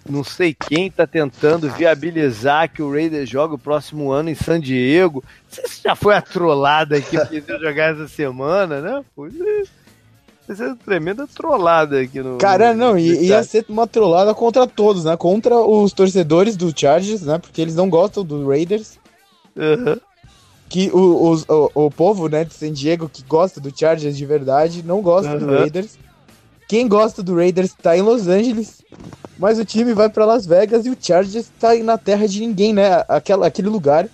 não 0.08 0.22
sei 0.22 0.52
quem 0.52 0.88
está 0.88 1.06
tentando 1.06 1.70
viabilizar 1.70 2.70
que 2.70 2.82
o 2.82 2.92
Raiders 2.92 3.30
jogue 3.30 3.54
o 3.54 3.58
próximo 3.58 4.12
ano 4.12 4.28
em 4.28 4.34
San 4.34 4.60
Diego. 4.60 5.24
Não 5.24 5.50
sei 5.50 5.66
se 5.66 5.82
já 5.82 5.96
foi 5.96 6.14
a 6.14 6.20
trollada 6.20 7.00
que 7.00 7.16
jogar 7.58 7.94
essa 7.94 8.06
semana, 8.06 8.82
né? 8.82 9.02
Foi, 9.16 9.30
vai 10.46 10.56
ser 10.56 10.66
uma 10.66 10.76
tremenda 10.76 11.26
trollada 11.26 12.00
aqui 12.00 12.20
no. 12.20 12.38
Cara, 12.38 12.74
não, 12.74 12.92
no 12.92 12.98
ia 12.98 13.42
ser 13.42 13.64
uma 13.68 13.86
trollada 13.86 14.34
contra 14.34 14.66
todos, 14.66 15.04
né? 15.04 15.16
Contra 15.16 15.56
os 15.56 15.92
torcedores 15.92 16.56
do 16.56 16.72
Chargers, 16.78 17.22
né? 17.22 17.38
Porque 17.38 17.60
eles 17.60 17.74
não 17.74 17.88
gostam 17.88 18.24
do 18.24 18.48
Raiders. 18.48 18.98
Uhum. 19.56 19.98
Que 20.68 20.90
o, 20.92 20.98
o, 20.98 21.34
o, 21.48 21.86
o, 21.86 21.90
povo, 21.90 22.28
né, 22.28 22.44
de 22.44 22.52
San 22.52 22.72
Diego 22.72 23.08
que 23.08 23.22
gosta 23.22 23.60
do 23.60 23.76
Chargers 23.76 24.16
de 24.16 24.26
verdade 24.26 24.82
não 24.82 25.00
gosta 25.00 25.32
uhum. 25.32 25.38
do 25.38 25.46
Raiders. 25.46 25.98
Quem 26.66 26.88
gosta 26.88 27.22
do 27.22 27.36
Raiders 27.36 27.74
tá 27.74 27.96
em 27.96 28.00
Los 28.00 28.26
Angeles, 28.26 28.82
mas 29.38 29.58
o 29.58 29.64
time 29.64 29.92
vai 29.92 30.08
para 30.08 30.24
Las 30.24 30.46
Vegas 30.46 30.86
e 30.86 30.90
o 30.90 30.96
Chargers 30.98 31.50
tá 31.60 31.74
na 31.76 31.98
terra 31.98 32.26
de 32.26 32.40
ninguém, 32.40 32.72
né? 32.72 33.04
Aquela, 33.08 33.46
aquele 33.46 33.68
lugar. 33.68 34.08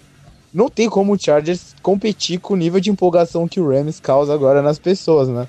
Não 0.52 0.68
tem 0.68 0.88
como 0.88 1.12
o 1.12 1.18
Chargers 1.18 1.76
competir 1.80 2.40
com 2.40 2.54
o 2.54 2.56
nível 2.56 2.80
de 2.80 2.90
empolgação 2.90 3.46
que 3.46 3.60
o 3.60 3.68
Rams 3.68 4.00
causa 4.00 4.34
agora 4.34 4.60
nas 4.60 4.80
pessoas, 4.80 5.28
né? 5.28 5.46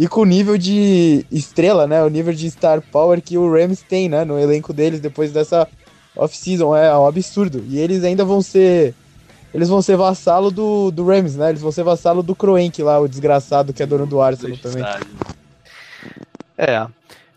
E 0.00 0.08
com 0.08 0.22
o 0.22 0.24
nível 0.24 0.56
de 0.56 1.26
estrela, 1.30 1.86
né? 1.86 2.02
O 2.02 2.08
nível 2.08 2.32
de 2.32 2.50
star 2.50 2.80
power 2.80 3.20
que 3.20 3.36
o 3.36 3.52
Rams 3.52 3.82
tem, 3.82 4.08
né? 4.08 4.24
No 4.24 4.38
elenco 4.38 4.72
deles 4.72 4.98
depois 4.98 5.30
dessa 5.30 5.68
off-season. 6.16 6.74
É 6.74 6.96
um 6.96 7.06
absurdo. 7.06 7.62
E 7.68 7.78
eles 7.78 8.02
ainda 8.02 8.24
vão 8.24 8.40
ser. 8.40 8.94
Eles 9.52 9.68
vão 9.68 9.82
ser 9.82 9.98
vassalo 9.98 10.50
do, 10.50 10.90
do 10.90 11.06
Rams, 11.06 11.36
né? 11.36 11.50
Eles 11.50 11.60
vão 11.60 11.70
ser 11.70 11.82
vassalo 11.82 12.22
do 12.22 12.34
Kroenk 12.34 12.82
lá, 12.82 12.98
o 12.98 13.06
desgraçado 13.06 13.74
que 13.74 13.82
é 13.82 13.86
dono 13.86 14.06
do 14.06 14.22
Arsenal 14.22 14.56
também. 14.56 14.82
É. 16.56 16.86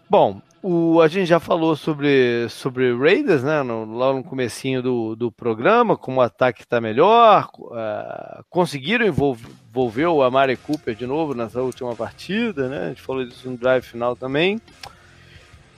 Bom, 0.09 0.39
o, 0.61 1.01
a 1.01 1.09
gente 1.09 1.25
já 1.25 1.41
falou 1.41 1.75
sobre, 1.75 2.47
sobre 2.47 2.95
Raiders, 2.95 3.43
né? 3.43 3.61
No, 3.61 3.97
lá 3.97 4.13
no 4.13 4.23
comecinho 4.23 4.81
do, 4.81 5.17
do 5.17 5.29
programa, 5.29 5.97
como 5.97 6.21
o 6.21 6.23
ataque 6.23 6.61
está 6.61 6.79
melhor. 6.79 7.49
Uh, 7.59 8.41
conseguiram 8.49 9.05
envolver, 9.05 9.49
envolver 9.73 10.05
o 10.05 10.21
Amari 10.21 10.55
Cooper 10.55 10.93
de 10.93 11.07
novo 11.07 11.33
nessa 11.33 11.59
última 11.59 11.95
partida, 11.95 12.69
né? 12.69 12.85
A 12.85 12.89
gente 12.89 13.01
falou 13.01 13.25
disso 13.25 13.49
no 13.49 13.57
drive 13.57 13.83
final 13.83 14.15
também. 14.15 14.61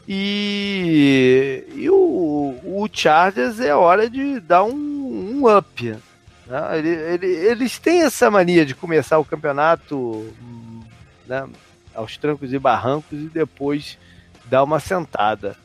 E, 0.07 1.63
e 1.73 1.89
o, 1.89 2.59
o 2.63 2.89
Chargers 2.91 3.61
é 3.61 3.73
hora 3.73 4.09
de 4.09 4.41
dar 4.41 4.65
um, 4.65 4.73
um 4.75 5.57
up. 5.57 5.95
Né? 6.45 6.77
Ele, 6.77 6.89
ele, 6.89 7.27
eles 7.27 7.79
têm 7.79 8.01
essa 8.01 8.29
mania 8.29 8.65
de 8.65 8.75
começar 8.75 9.17
o 9.17 9.25
campeonato 9.25 10.29
né? 11.25 11.47
aos 11.95 12.17
trancos 12.17 12.51
e 12.51 12.59
barrancos 12.59 13.17
e 13.17 13.29
depois 13.29 13.97
dá 14.43 14.61
uma 14.61 14.81
sentada. 14.81 15.55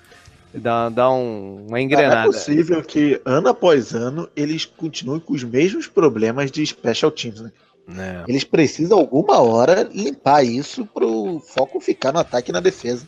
Dá, 0.54 0.88
dá 0.88 1.10
um, 1.10 1.66
uma 1.68 1.80
engrenada. 1.80 2.22
É 2.22 2.24
possível 2.24 2.82
que 2.82 3.20
ano 3.24 3.48
após 3.48 3.92
ano 3.92 4.28
eles 4.34 4.64
continuem 4.64 5.20
com 5.20 5.32
os 5.32 5.44
mesmos 5.44 5.86
problemas 5.86 6.50
de 6.50 6.64
special 6.64 7.10
teams, 7.10 7.40
né? 7.40 7.52
É. 7.98 8.24
Eles 8.28 8.44
precisam 8.44 8.98
alguma 8.98 9.40
hora 9.40 9.88
limpar 9.92 10.44
isso 10.44 10.86
para 10.86 11.06
o 11.06 11.40
foco 11.40 11.80
ficar 11.80 12.12
no 12.12 12.20
ataque 12.20 12.50
e 12.50 12.52
na 12.52 12.60
defesa. 12.60 13.06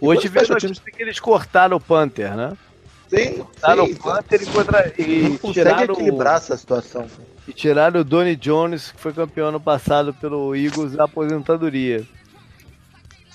E 0.00 0.06
Hoje 0.06 0.28
veio 0.28 0.56
times... 0.56 0.78
que 0.78 1.02
eles 1.02 1.20
cortaram 1.20 1.76
o 1.76 1.80
Panther, 1.80 2.34
né? 2.36 2.56
Sim, 3.08 3.34
cortaram 3.34 3.86
sim, 3.86 3.92
o 3.92 3.96
Panther 3.96 4.42
e, 4.42 4.46
contra... 4.46 4.92
e 4.98 5.38
tiraram 5.52 5.94
equilibrar 5.94 6.36
essa 6.36 6.56
situação. 6.56 7.06
E 7.46 7.52
tiraram 7.52 8.00
o 8.00 8.04
Donny 8.04 8.34
Jones, 8.36 8.90
que 8.92 9.00
foi 9.00 9.12
campeão 9.12 9.48
ano 9.48 9.60
passado 9.60 10.12
pelo 10.14 10.54
Eagles 10.56 10.92
da 10.92 11.04
aposentadoria. 11.04 12.04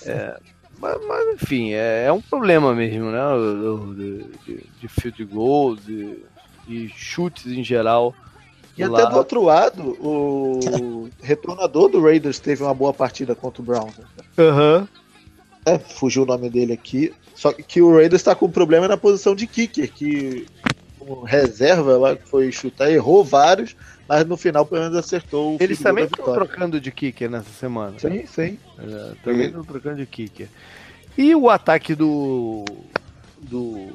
É, 0.05 0.37
mas, 0.79 0.97
mas, 1.05 1.35
enfim, 1.35 1.73
é, 1.73 2.05
é, 2.05 2.11
um 2.11 2.21
problema 2.21 2.73
mesmo, 2.73 3.11
né? 3.11 3.19
De, 3.95 4.23
de, 4.45 4.65
de 4.81 4.87
field 4.87 5.25
goals 5.25 5.87
e, 5.87 6.23
e 6.67 6.89
chutes 6.89 7.47
em 7.47 7.63
geral. 7.63 8.15
E 8.79 8.83
até 8.83 9.05
do 9.07 9.17
outro 9.17 9.43
lado, 9.43 9.97
o 9.99 11.09
retornador 11.21 11.89
do 11.89 12.01
Raiders 12.01 12.39
teve 12.39 12.63
uma 12.63 12.73
boa 12.73 12.93
partida 12.93 13.35
contra 13.35 13.61
o 13.61 13.65
Browns. 13.65 13.97
Né? 13.97 14.05
Aham. 14.37 14.79
Uhum. 14.79 14.87
É, 15.65 15.77
fugiu 15.77 16.23
o 16.23 16.25
nome 16.25 16.49
dele 16.49 16.71
aqui. 16.71 17.13
Só 17.35 17.51
que 17.51 17.81
o 17.81 17.93
Raiders 17.93 18.21
está 18.21 18.33
com 18.33 18.45
um 18.45 18.51
problema 18.51 18.87
na 18.87 18.95
posição 18.95 19.35
de 19.35 19.45
kicker, 19.45 19.91
que 19.91 20.47
o 20.99 21.23
reserva 21.23 21.97
lá 21.97 22.15
que 22.15 22.27
foi 22.27 22.51
chutar, 22.51 22.89
errou 22.89 23.23
vários, 23.23 23.75
mas 24.07 24.25
no 24.25 24.37
final 24.37 24.65
pelo 24.65 24.83
menos 24.83 24.97
acertou 24.97 25.55
o 25.55 25.57
Eles 25.59 25.79
também 25.79 26.05
estão 26.05 26.33
trocando 26.33 26.79
de 26.79 26.91
kicker 26.91 27.29
nessa 27.29 27.51
semana. 27.51 27.99
Sim, 27.99 28.25
sim. 28.25 28.57
É, 28.77 29.13
também 29.23 29.47
estão 29.47 29.63
trocando 29.63 29.97
de 29.97 30.05
kicker. 30.05 30.47
E 31.17 31.35
o 31.35 31.49
ataque 31.49 31.93
do, 31.93 32.63
do 33.41 33.89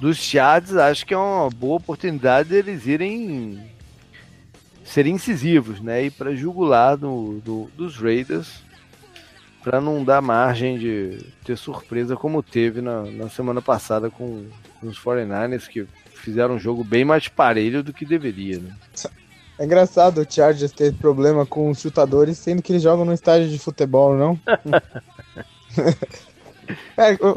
dos 0.00 0.18
Chads, 0.18 0.76
acho 0.76 1.06
que 1.06 1.14
é 1.14 1.16
uma 1.16 1.48
boa 1.48 1.76
oportunidade 1.76 2.48
deles 2.48 2.86
irem 2.86 3.75
serem 4.86 5.14
incisivos, 5.14 5.80
né? 5.80 6.04
E 6.04 6.10
para 6.10 6.34
jugular 6.34 6.96
do, 6.96 7.40
do, 7.44 7.70
dos 7.76 7.96
Raiders 7.96 8.64
para 9.62 9.80
não 9.80 10.04
dar 10.04 10.22
margem 10.22 10.78
de 10.78 11.18
ter 11.44 11.58
surpresa 11.58 12.14
como 12.14 12.40
teve 12.40 12.80
na, 12.80 13.02
na 13.02 13.28
semana 13.28 13.60
passada 13.60 14.08
com, 14.08 14.46
com 14.80 14.86
os 14.86 14.96
49ers 14.96 15.66
que 15.66 15.86
fizeram 16.14 16.54
um 16.54 16.58
jogo 16.58 16.84
bem 16.84 17.04
mais 17.04 17.26
parelho 17.26 17.82
do 17.82 17.92
que 17.92 18.04
deveria, 18.04 18.60
né? 18.60 18.72
É 19.58 19.64
engraçado 19.64 20.20
o 20.20 20.26
Chargers 20.28 20.70
ter 20.70 20.94
problema 20.94 21.44
com 21.44 21.68
os 21.70 21.80
chutadores, 21.80 22.38
sendo 22.38 22.62
que 22.62 22.72
eles 22.72 22.82
jogam 22.82 23.04
no 23.04 23.12
estádio 23.12 23.48
de 23.48 23.58
futebol, 23.58 24.14
não? 24.14 24.38
é, 26.96 27.12
eu, 27.12 27.36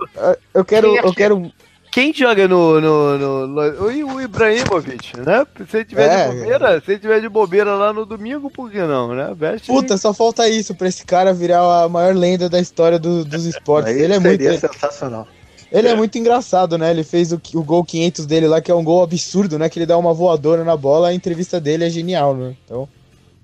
eu, 0.53 0.65
quero. 0.65 0.95
Eu 0.95 1.13
quero... 1.13 1.51
Quem 1.99 2.13
joga 2.13 2.47
no, 2.47 2.79
no, 2.79 3.17
no, 3.17 3.47
no, 3.47 3.83
O 3.83 4.21
Ibrahimovic, 4.21 5.19
né? 5.19 5.45
Se 5.69 5.77
ele 5.77 5.85
tiver 5.85 6.07
é, 6.07 6.29
de 6.29 6.37
bobeira, 6.37 6.81
se 6.81 6.91
ele 6.91 6.99
tiver 6.99 7.19
de 7.19 7.27
bobeira 7.27 7.75
lá 7.75 7.91
no 7.91 8.05
domingo, 8.05 8.49
por 8.49 8.71
que 8.71 8.77
não, 8.77 9.13
né? 9.13 9.35
Veste 9.35 9.67
Puta, 9.67 9.97
só 9.97 10.13
falta 10.13 10.47
isso 10.47 10.73
pra 10.73 10.87
esse 10.87 11.05
cara 11.05 11.33
virar 11.33 11.83
a 11.83 11.89
maior 11.89 12.15
lenda 12.15 12.47
da 12.47 12.57
história 12.57 12.97
do, 12.97 13.25
dos 13.25 13.43
esportes. 13.43 13.93
ele 13.93 14.13
é 14.13 14.19
muito. 14.19 14.41
sensacional. 14.41 15.27
Ele 15.69 15.89
é. 15.89 15.91
é. 15.91 15.95
muito 15.95 16.17
engraçado, 16.17 16.77
né? 16.77 16.89
Ele 16.89 17.03
fez 17.03 17.33
o, 17.33 17.41
o 17.55 17.63
gol 17.63 17.83
500 17.83 18.25
dele 18.25 18.47
lá, 18.47 18.61
que 18.61 18.71
é 18.71 18.75
um 18.75 18.83
gol 18.83 19.03
absurdo, 19.03 19.59
né? 19.59 19.67
Que 19.67 19.79
ele 19.79 19.85
dá 19.85 19.97
uma 19.97 20.13
voadora 20.13 20.63
na 20.63 20.77
bola, 20.77 21.09
a 21.09 21.13
entrevista 21.13 21.59
dele 21.59 21.83
é 21.83 21.89
genial, 21.89 22.33
né? 22.33 22.55
Então, 22.63 22.87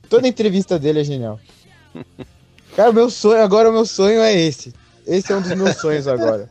toda 0.09 0.29
entrevista 0.29 0.79
dele 0.79 1.01
é 1.01 1.03
genial. 1.03 1.41
Cara, 2.73 2.93
meu 2.93 3.09
sonho, 3.09 3.43
agora 3.43 3.69
o 3.69 3.73
meu 3.73 3.85
sonho 3.85 4.21
é 4.21 4.33
esse. 4.33 4.73
Esse 5.05 5.33
é 5.33 5.35
um 5.35 5.41
dos 5.41 5.53
meus 5.55 5.75
sonhos 5.75 6.07
agora. 6.07 6.49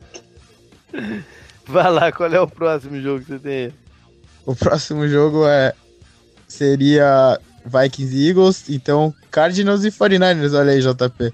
Vai 1.67 1.91
lá, 1.91 2.13
qual 2.13 2.33
é 2.33 2.41
o 2.41 2.47
próximo 2.47 3.01
jogo 3.01 3.21
que 3.21 3.27
você 3.27 3.39
tem? 3.39 3.73
O 4.45 4.55
próximo 4.55 5.09
jogo 5.09 5.47
é 5.47 5.73
seria 6.47 7.41
Vikings 7.65 8.15
e 8.15 8.29
Eagles. 8.29 8.69
Então, 8.69 9.15
Cardinals 9.31 9.85
e 9.85 9.91
49ers, 9.91 10.59
olha 10.59 10.73
aí, 10.73 10.81
JP. 10.81 11.33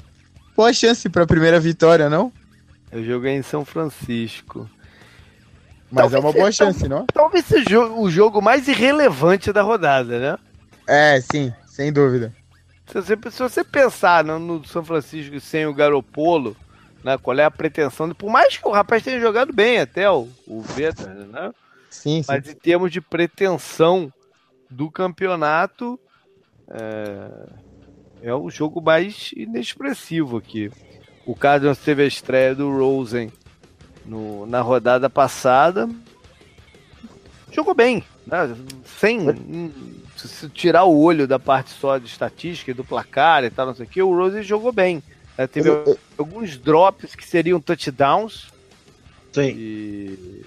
Boa 0.56 0.72
chance 0.72 1.08
pra 1.08 1.26
primeira 1.26 1.58
vitória, 1.58 2.08
não? 2.08 2.32
Eu 2.92 3.04
joguei 3.04 3.32
em 3.32 3.42
São 3.42 3.64
Francisco. 3.64 4.68
Mas 5.90 6.02
talvez 6.02 6.14
é 6.22 6.26
uma 6.26 6.32
boa 6.32 6.52
chance, 6.52 6.88
não? 6.88 7.06
Talvez 7.06 7.44
seja 7.44 7.80
o 7.80 8.08
jogo 8.08 8.40
mais 8.40 8.68
irrelevante 8.68 9.52
da 9.52 9.62
rodada, 9.62 10.18
né? 10.18 10.38
É, 10.86 11.20
sim, 11.20 11.52
sem 11.66 11.92
dúvida. 11.92 12.32
Se 12.86 12.94
você, 12.94 13.18
se 13.30 13.38
você 13.38 13.64
pensar 13.64 14.24
no, 14.24 14.38
no 14.38 14.66
São 14.66 14.84
Francisco 14.84 15.38
sem 15.40 15.66
o 15.66 15.74
Garopolo, 15.74 16.56
né, 17.02 17.18
qual 17.18 17.38
é 17.38 17.44
a 17.44 17.50
pretensão? 17.50 18.08
De, 18.08 18.14
por 18.14 18.30
mais 18.30 18.56
que 18.56 18.66
o 18.66 18.72
rapaz 18.72 19.02
tenha 19.02 19.20
jogado 19.20 19.52
bem 19.52 19.78
até 19.78 20.10
o, 20.10 20.28
o 20.46 20.60
Veta, 20.60 21.06
né? 21.06 21.52
Sim, 21.90 22.22
sim. 22.22 22.24
Mas 22.28 22.48
em 22.48 22.54
termos 22.54 22.92
de 22.92 23.00
pretensão 23.00 24.12
do 24.70 24.90
campeonato, 24.90 25.98
é, 26.68 27.48
é 28.22 28.34
o 28.34 28.48
jogo 28.50 28.80
mais 28.80 29.32
inexpressivo 29.34 30.36
aqui. 30.36 30.70
O 31.26 31.34
Cardinals 31.34 31.78
teve 31.78 32.02
a 32.02 32.06
estreia 32.06 32.54
do 32.54 32.70
Rosen 32.70 33.32
no, 34.04 34.46
na 34.46 34.60
rodada 34.60 35.10
passada. 35.10 35.88
Jogou 37.50 37.74
bem, 37.74 38.04
né? 38.26 38.54
Sem 38.84 39.18
se 40.16 40.48
tirar 40.50 40.84
o 40.84 40.98
olho 40.98 41.26
da 41.26 41.38
parte 41.38 41.70
só 41.70 41.98
de 41.98 42.06
estatística 42.06 42.70
e 42.70 42.74
do 42.74 42.84
placar 42.84 43.42
e 43.42 43.50
tal, 43.50 43.66
não 43.66 43.74
sei 43.74 43.86
o 43.86 43.88
que, 43.88 44.02
o 44.02 44.14
Rosen 44.14 44.42
jogou 44.42 44.72
bem. 44.72 45.02
Né? 45.40 45.46
Teve 45.46 45.70
eu, 45.70 45.98
alguns 46.18 46.58
drops 46.58 47.14
que 47.14 47.26
seriam 47.26 47.58
touchdowns. 47.58 48.48
Sim. 49.32 49.48
E, 49.56 50.44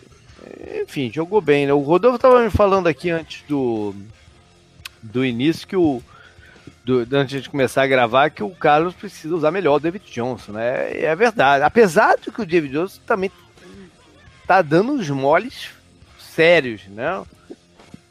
enfim, 0.83 1.11
jogou 1.11 1.41
bem. 1.41 1.65
Né? 1.65 1.73
O 1.73 1.79
Rodolfo 1.79 2.17
estava 2.17 2.43
me 2.43 2.51
falando 2.51 2.85
aqui 2.85 3.09
antes 3.09 3.43
do, 3.47 3.95
do 5.01 5.25
início 5.25 5.67
que 5.67 5.75
o. 5.75 6.01
Do, 6.85 7.07
antes 7.15 7.41
de 7.41 7.49
começar 7.49 7.83
a 7.83 7.87
gravar, 7.87 8.29
que 8.29 8.43
o 8.43 8.49
Carlos 8.51 8.93
precisa 8.93 9.33
usar 9.33 9.51
melhor 9.51 9.75
o 9.75 9.79
David 9.79 10.05
Johnson, 10.11 10.51
né? 10.51 10.91
É 11.01 11.15
verdade. 11.15 11.63
Apesar 11.63 12.17
de 12.17 12.29
que 12.29 12.41
o 12.41 12.45
David 12.45 12.73
Johnson 12.73 12.99
também 13.07 13.31
tá 14.45 14.61
dando 14.61 14.91
uns 14.91 15.09
moles 15.09 15.69
sérios, 16.19 16.85
né? 16.87 17.23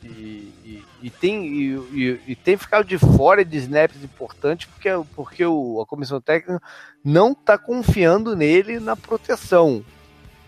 E, 0.04 0.82
e, 1.02 1.10
tem, 1.10 1.46
e, 1.46 2.20
e, 2.26 2.36
tem 2.36 2.56
ficado 2.56 2.84
de 2.84 2.98
fora 2.98 3.44
de 3.44 3.56
snaps 3.56 4.02
importantes 4.02 4.66
porque, 4.66 4.88
porque 5.14 5.44
o, 5.44 5.80
a 5.80 5.86
comissão 5.86 6.20
técnica 6.20 6.60
não 7.04 7.32
está 7.32 7.56
confiando 7.56 8.34
nele 8.34 8.80
na 8.80 8.96
proteção. 8.96 9.84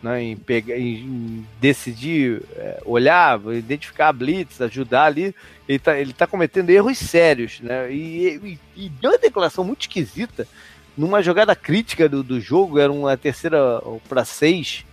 Né, 0.03 0.23
em, 0.23 0.37
pegar, 0.37 0.77
em 0.77 1.47
decidir, 1.59 2.43
é, 2.57 2.83
olhar, 2.85 3.41
identificar 3.55 4.09
a 4.09 4.13
blitz, 4.13 4.61
ajudar 4.61 5.07
ali, 5.07 5.35
ele 5.67 5.79
está 5.79 5.99
ele 5.99 6.13
tá 6.13 6.27
cometendo 6.27 6.69
erros 6.69 6.99
sérios, 6.99 7.59
né? 7.61 7.91
E, 7.91 8.37
e, 8.77 8.85
e, 8.85 8.89
deu 8.91 9.13
uma 9.13 9.19
declaração 9.19 9.65
muito 9.65 9.81
esquisita 9.81 10.47
numa 10.95 11.23
jogada 11.23 11.57
crítica 11.57 12.07
do, 12.07 12.23
do 12.23 12.39
jogo, 12.39 12.79
era 12.79 12.93
uma 12.93 13.17
terceira 13.17 13.81
para 14.07 14.27
seis, 14.27 14.85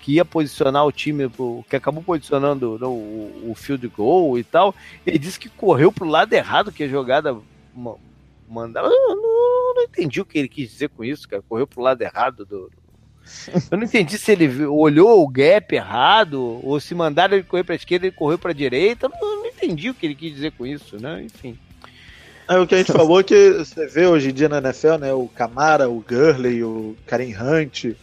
que 0.00 0.14
ia 0.14 0.24
posicionar 0.24 0.86
o 0.86 0.92
time, 0.92 1.30
que 1.68 1.76
acabou 1.76 2.02
posicionando 2.02 2.78
no, 2.78 2.90
o, 2.90 3.50
o 3.50 3.54
field 3.54 3.86
goal 3.88 4.38
e 4.38 4.44
tal. 4.44 4.74
Ele 5.06 5.18
disse 5.18 5.38
que 5.38 5.48
correu 5.48 5.92
pro 5.92 6.08
lado 6.08 6.32
errado, 6.32 6.72
que 6.72 6.84
a 6.84 6.88
jogada 6.88 7.36
mandava. 8.48 8.88
Eu 8.88 9.16
não, 9.16 9.74
não 9.74 9.82
entendi 9.82 10.20
o 10.20 10.24
que 10.24 10.38
ele 10.38 10.48
quis 10.48 10.70
dizer 10.70 10.88
com 10.88 11.04
isso, 11.04 11.28
cara. 11.28 11.42
Correu 11.48 11.66
pro 11.66 11.82
lado 11.82 12.02
errado 12.02 12.44
do, 12.44 12.70
eu 13.70 13.78
não 13.78 13.84
entendi 13.84 14.18
se 14.18 14.32
ele 14.32 14.66
olhou 14.66 15.22
o 15.22 15.28
gap 15.28 15.74
errado 15.74 16.60
ou 16.64 16.80
se 16.80 16.94
mandaram 16.94 17.34
ele 17.34 17.44
correr 17.44 17.64
para 17.64 17.74
a 17.74 17.76
esquerda 17.76 18.06
ele 18.06 18.16
correu 18.16 18.38
para 18.38 18.50
a 18.50 18.54
direita. 18.54 19.06
Eu 19.06 19.36
não 19.36 19.46
entendi 19.46 19.90
o 19.90 19.94
que 19.94 20.06
ele 20.06 20.14
quis 20.14 20.34
dizer 20.34 20.52
com 20.52 20.66
isso, 20.66 21.00
né? 21.00 21.22
Enfim. 21.22 21.56
É, 22.48 22.58
o 22.58 22.66
que 22.66 22.74
a 22.74 22.78
gente 22.78 22.92
falou 22.92 23.20
é 23.20 23.22
que 23.22 23.52
você 23.52 23.86
vê 23.86 24.06
hoje 24.06 24.30
em 24.30 24.32
dia 24.32 24.48
na 24.48 24.58
NFL, 24.58 24.96
né? 24.96 25.12
O 25.12 25.28
Camara, 25.28 25.88
o 25.88 26.00
Gurley, 26.00 26.64
o 26.64 26.96
Karen 27.06 27.32
Hunt 27.40 27.94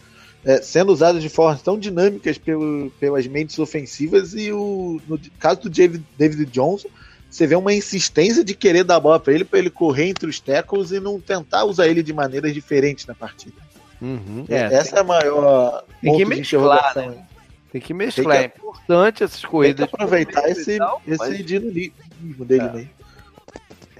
é, 0.44 0.62
sendo 0.62 0.92
usados 0.92 1.22
de 1.22 1.28
formas 1.28 1.62
tão 1.62 1.78
dinâmicas 1.78 2.38
pelo, 2.38 2.90
pelas 2.98 3.26
mentes 3.26 3.58
ofensivas 3.58 4.34
e 4.34 4.52
o, 4.52 5.00
no 5.08 5.18
caso 5.38 5.62
do 5.62 5.70
David, 5.70 6.04
David 6.16 6.46
Johnson, 6.46 6.88
você 7.30 7.46
vê 7.46 7.54
uma 7.54 7.74
insistência 7.74 8.42
de 8.42 8.54
querer 8.54 8.84
dar 8.84 8.96
a 8.96 9.00
bola 9.00 9.20
para 9.20 9.32
ele, 9.32 9.44
para 9.44 9.58
ele 9.58 9.70
correr 9.70 10.08
entre 10.08 10.28
os 10.28 10.40
tackles 10.40 10.90
e 10.90 11.00
não 11.00 11.20
tentar 11.20 11.64
usar 11.64 11.86
ele 11.86 12.02
de 12.02 12.12
maneiras 12.12 12.54
diferentes 12.54 13.06
na 13.06 13.14
partida. 13.14 13.56
Uhum, 14.00 14.44
é, 14.48 14.74
Essa 14.74 14.90
tem, 14.90 14.98
é 14.98 15.00
a 15.00 15.04
maior. 15.04 15.84
Tem 16.00 16.16
que 16.16 16.24
mesclar, 16.24 16.96
né? 16.96 17.26
Tem 17.70 17.80
que 17.80 17.92
mesclar. 17.92 18.38
Tem 18.38 18.48
que, 18.48 18.54
é 18.54 18.58
importante 18.58 19.24
essas 19.24 19.44
corridas. 19.44 19.76
Tem 19.76 19.88
que 19.88 19.94
aproveitar 19.94 20.48
esse, 20.48 20.78
tal, 20.78 21.02
esse 21.06 21.18
mas... 21.18 21.44
dinamismo 21.44 22.44
dele, 22.46 22.62
é. 22.62 22.72
né? 22.72 22.88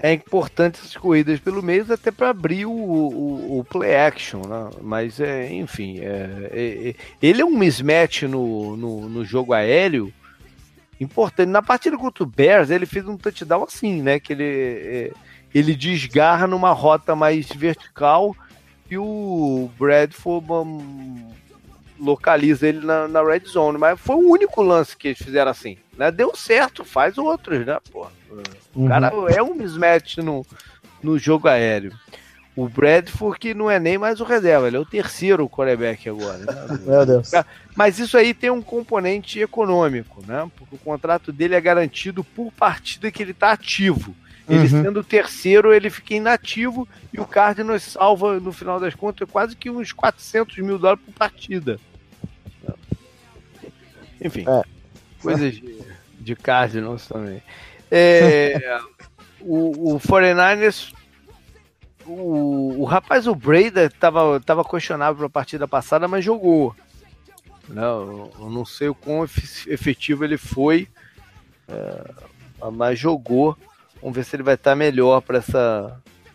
É 0.01 0.13
importante 0.13 0.79
essas 0.79 0.95
corridas 0.95 1.39
pelo 1.39 1.61
meio 1.61 1.85
até 1.91 2.09
para 2.09 2.29
abrir 2.29 2.65
o, 2.65 2.71
o, 2.71 3.59
o, 3.59 3.63
play 3.65 3.95
action, 3.95 4.41
né? 4.47 4.69
Mas, 4.81 5.19
é, 5.19 5.51
enfim, 5.53 5.99
é, 5.99 6.49
é, 6.51 6.89
é, 6.89 6.95
ele 7.21 7.41
é 7.41 7.45
um 7.45 7.57
mismatch 7.57 8.23
no, 8.23 8.77
no, 8.77 9.09
no, 9.09 9.25
jogo 9.25 9.51
aéreo 9.51 10.13
importante. 11.01 11.49
Na 11.49 11.61
partida 11.61 11.97
contra 11.97 12.23
o 12.23 12.27
Bears, 12.27 12.69
ele 12.69 12.85
fez 12.85 13.05
um 13.07 13.17
touchdown 13.17 13.63
assim, 13.63 14.01
né? 14.01 14.21
Que 14.21 14.31
ele, 14.31 14.43
é, 14.43 15.11
ele 15.53 15.75
desgarra 15.75 16.47
numa 16.47 16.71
rota 16.71 17.13
mais 17.13 17.47
vertical 17.49 18.33
e 18.89 18.97
o 18.97 19.69
Bradford 19.77 20.47
localiza 21.99 22.67
ele 22.67 22.85
na, 22.85 23.07
na, 23.07 23.23
red 23.23 23.41
zone. 23.47 23.77
Mas 23.77 23.99
foi 23.99 24.15
o 24.15 24.29
único 24.29 24.61
lance 24.61 24.95
que 24.95 25.09
eles 25.09 25.19
fizeram 25.19 25.51
assim. 25.51 25.77
Né? 25.97 26.11
Deu 26.11 26.35
certo, 26.35 26.83
faz 26.83 27.17
outros, 27.17 27.65
né? 27.65 27.77
Pô. 27.91 28.07
O 28.73 28.87
cara 28.87 29.13
uhum. 29.13 29.27
é 29.27 29.41
um 29.41 29.53
mismatch 29.53 30.17
no, 30.17 30.45
no 31.01 31.17
jogo 31.17 31.47
aéreo. 31.47 31.91
O 32.55 32.67
Bradford 32.67 33.39
que 33.39 33.53
não 33.53 33.71
é 33.71 33.79
nem 33.79 33.97
mais 33.97 34.19
o 34.19 34.25
reserva, 34.25 34.67
ele 34.67 34.75
é 34.75 34.79
o 34.79 34.85
terceiro 34.85 35.47
quarterback 35.47 36.09
agora. 36.09 36.39
Né? 36.39 36.79
Meu 36.85 37.05
Deus. 37.05 37.31
Mas 37.75 37.99
isso 37.99 38.17
aí 38.17 38.33
tem 38.33 38.49
um 38.49 38.61
componente 38.61 39.39
econômico, 39.39 40.21
né? 40.27 40.49
Porque 40.57 40.75
o 40.75 40.79
contrato 40.79 41.31
dele 41.31 41.55
é 41.55 41.61
garantido 41.61 42.23
por 42.23 42.51
partida 42.51 43.11
que 43.11 43.23
ele 43.23 43.31
está 43.31 43.51
ativo. 43.51 44.13
Ele 44.49 44.61
uhum. 44.61 44.83
sendo 44.83 44.99
o 45.01 45.03
terceiro, 45.03 45.71
ele 45.71 45.91
fica 45.91 46.15
inativo 46.15 46.87
e 47.13 47.19
o 47.21 47.25
Cardinals 47.25 47.83
salva, 47.83 48.39
no 48.39 48.51
final 48.51 48.79
das 48.79 48.95
contas, 48.95 49.29
quase 49.29 49.55
que 49.55 49.69
uns 49.69 49.93
400 49.93 50.57
mil 50.57 50.79
dólares 50.79 51.03
por 51.05 51.13
partida. 51.13 51.79
Enfim, 54.21 54.45
é. 54.47 54.63
coisas 55.21 55.53
de, 55.53 55.79
de 56.19 56.35
Cardinals 56.35 57.07
também. 57.07 57.41
É, 57.91 58.79
o, 59.41 59.95
o 59.95 59.99
49ers, 59.99 60.93
o, 62.05 62.81
o 62.81 62.83
rapaz, 62.85 63.27
o 63.27 63.35
Breda, 63.35 63.85
estava 63.85 64.39
tava 64.39 64.63
questionável 64.63 65.17
para 65.17 65.27
a 65.27 65.29
partida 65.29 65.67
passada, 65.67 66.07
mas 66.07 66.25
jogou. 66.25 66.75
Não, 67.67 68.31
eu 68.39 68.49
não 68.49 68.65
sei 68.65 68.89
o 68.89 68.95
quão 68.95 69.23
efetivo 69.23 70.23
ele 70.23 70.37
foi, 70.37 70.87
é, 71.67 72.69
mas 72.71 72.97
jogou. 72.97 73.55
Vamos 74.01 74.15
ver 74.15 74.23
se 74.23 74.35
ele 74.35 74.43
vai 74.43 74.55
estar 74.55 74.75
melhor 74.75 75.21
para 75.21 75.39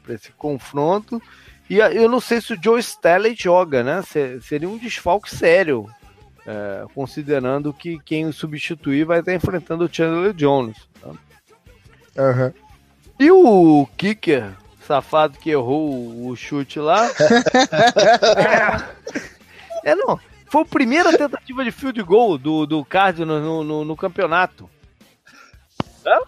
esse 0.08 0.30
confronto. 0.32 1.20
E 1.68 1.78
eu 1.78 2.08
não 2.08 2.20
sei 2.20 2.40
se 2.40 2.52
o 2.52 2.62
Joe 2.62 2.78
Staley 2.78 3.34
joga, 3.34 3.82
né? 3.82 4.02
Seria 4.42 4.68
um 4.68 4.76
desfalque 4.76 5.34
sério, 5.34 5.88
é, 6.46 6.84
considerando 6.94 7.72
que 7.72 7.98
quem 8.00 8.26
o 8.26 8.32
substituir 8.32 9.04
vai 9.04 9.20
estar 9.20 9.34
enfrentando 9.34 9.84
o 9.84 9.92
Chandler 9.92 10.32
Jones. 10.32 10.76
Tá? 11.00 11.10
Uhum. 12.22 12.52
E 13.18 13.30
o 13.30 13.86
kicker, 13.96 14.52
safado 14.86 15.38
que 15.38 15.50
errou 15.50 16.28
o 16.28 16.36
chute 16.36 16.78
lá. 16.78 17.08
é, 19.82 19.90
é, 19.92 19.94
não. 19.94 20.18
Foi 20.46 20.62
a 20.62 20.66
primeira 20.66 21.16
tentativa 21.16 21.64
de 21.64 21.72
field 21.72 22.00
goal 22.02 22.38
do, 22.38 22.66
do 22.66 22.84
Cardinals 22.84 23.42
no, 23.42 23.64
no, 23.64 23.84
no 23.84 23.96
campeonato. 23.96 24.70
É? 26.06 26.20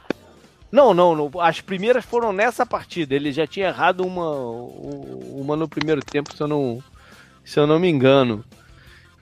Não, 0.73 0.93
não, 0.93 1.15
não, 1.15 1.31
as 1.41 1.61
primeiras 1.61 2.05
foram 2.05 2.33
nessa 2.33 2.67
partida. 2.67 3.15
Ele 3.15 3.31
já 3.31 3.47
tinha 3.47 3.69
errado 3.69 4.01
uma, 4.01 4.31
uma 4.31 5.55
no 5.57 5.69
primeiro 5.69 6.03
tempo, 6.03 6.35
se 6.35 6.43
eu 6.43 6.49
não, 6.49 6.83
se 7.45 7.59
eu 7.59 7.67
não 7.67 7.79
me 7.79 7.89
engano. 7.89 8.45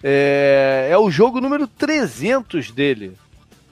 É, 0.06 0.89
é 0.90 0.98
o 0.98 1.10
jogo 1.10 1.40
número 1.40 1.66
300 1.66 2.70
dele. 2.70 3.16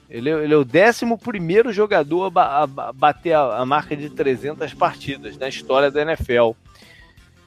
Ele, 0.09 0.31
é, 0.31 0.33
ele 0.43 0.53
é 0.53 0.57
o 0.57 0.65
11 0.65 1.71
jogador 1.71 2.31
a, 2.35 2.63
a 2.63 2.91
bater 2.91 3.33
a, 3.33 3.57
a, 3.57 3.65
marca 3.67 3.95
de 3.95 4.09
300 4.09 4.73
partidas 4.73 5.37
na 5.37 5.47
história 5.47 5.91
da 5.91 6.01
NFL. 6.01 6.53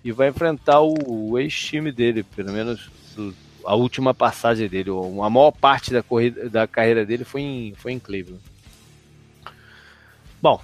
E 0.04 0.12
vai 0.12 0.28
enfrentar 0.28 0.82
o, 0.82 1.32
o 1.32 1.36
ex-time 1.36 1.90
dele, 1.90 2.22
pelo 2.22 2.52
menos 2.52 2.88
a 3.64 3.74
última 3.74 4.14
passagem 4.14 4.68
dele. 4.68 4.90
A 4.90 5.28
maior 5.28 5.50
parte 5.50 5.92
da, 5.92 6.00
corrida, 6.00 6.48
da 6.48 6.68
carreira 6.68 7.04
dele 7.04 7.24
foi 7.24 7.40
em, 7.40 7.74
foi 7.74 7.90
em 7.90 7.98
Cleveland. 7.98 8.40
Bom, 10.40 10.62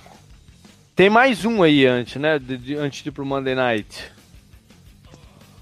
tem 0.95 1.11
mais 1.11 1.45
um 1.45 1.61
aí 1.65 1.87
antes, 1.87 2.21
né? 2.21 2.39
De, 2.39 2.57
de, 2.57 2.77
antes 2.77 3.03
de 3.03 3.09
ir 3.09 3.13
pro 3.13 3.27
Monday 3.27 3.57
Night. 3.57 4.13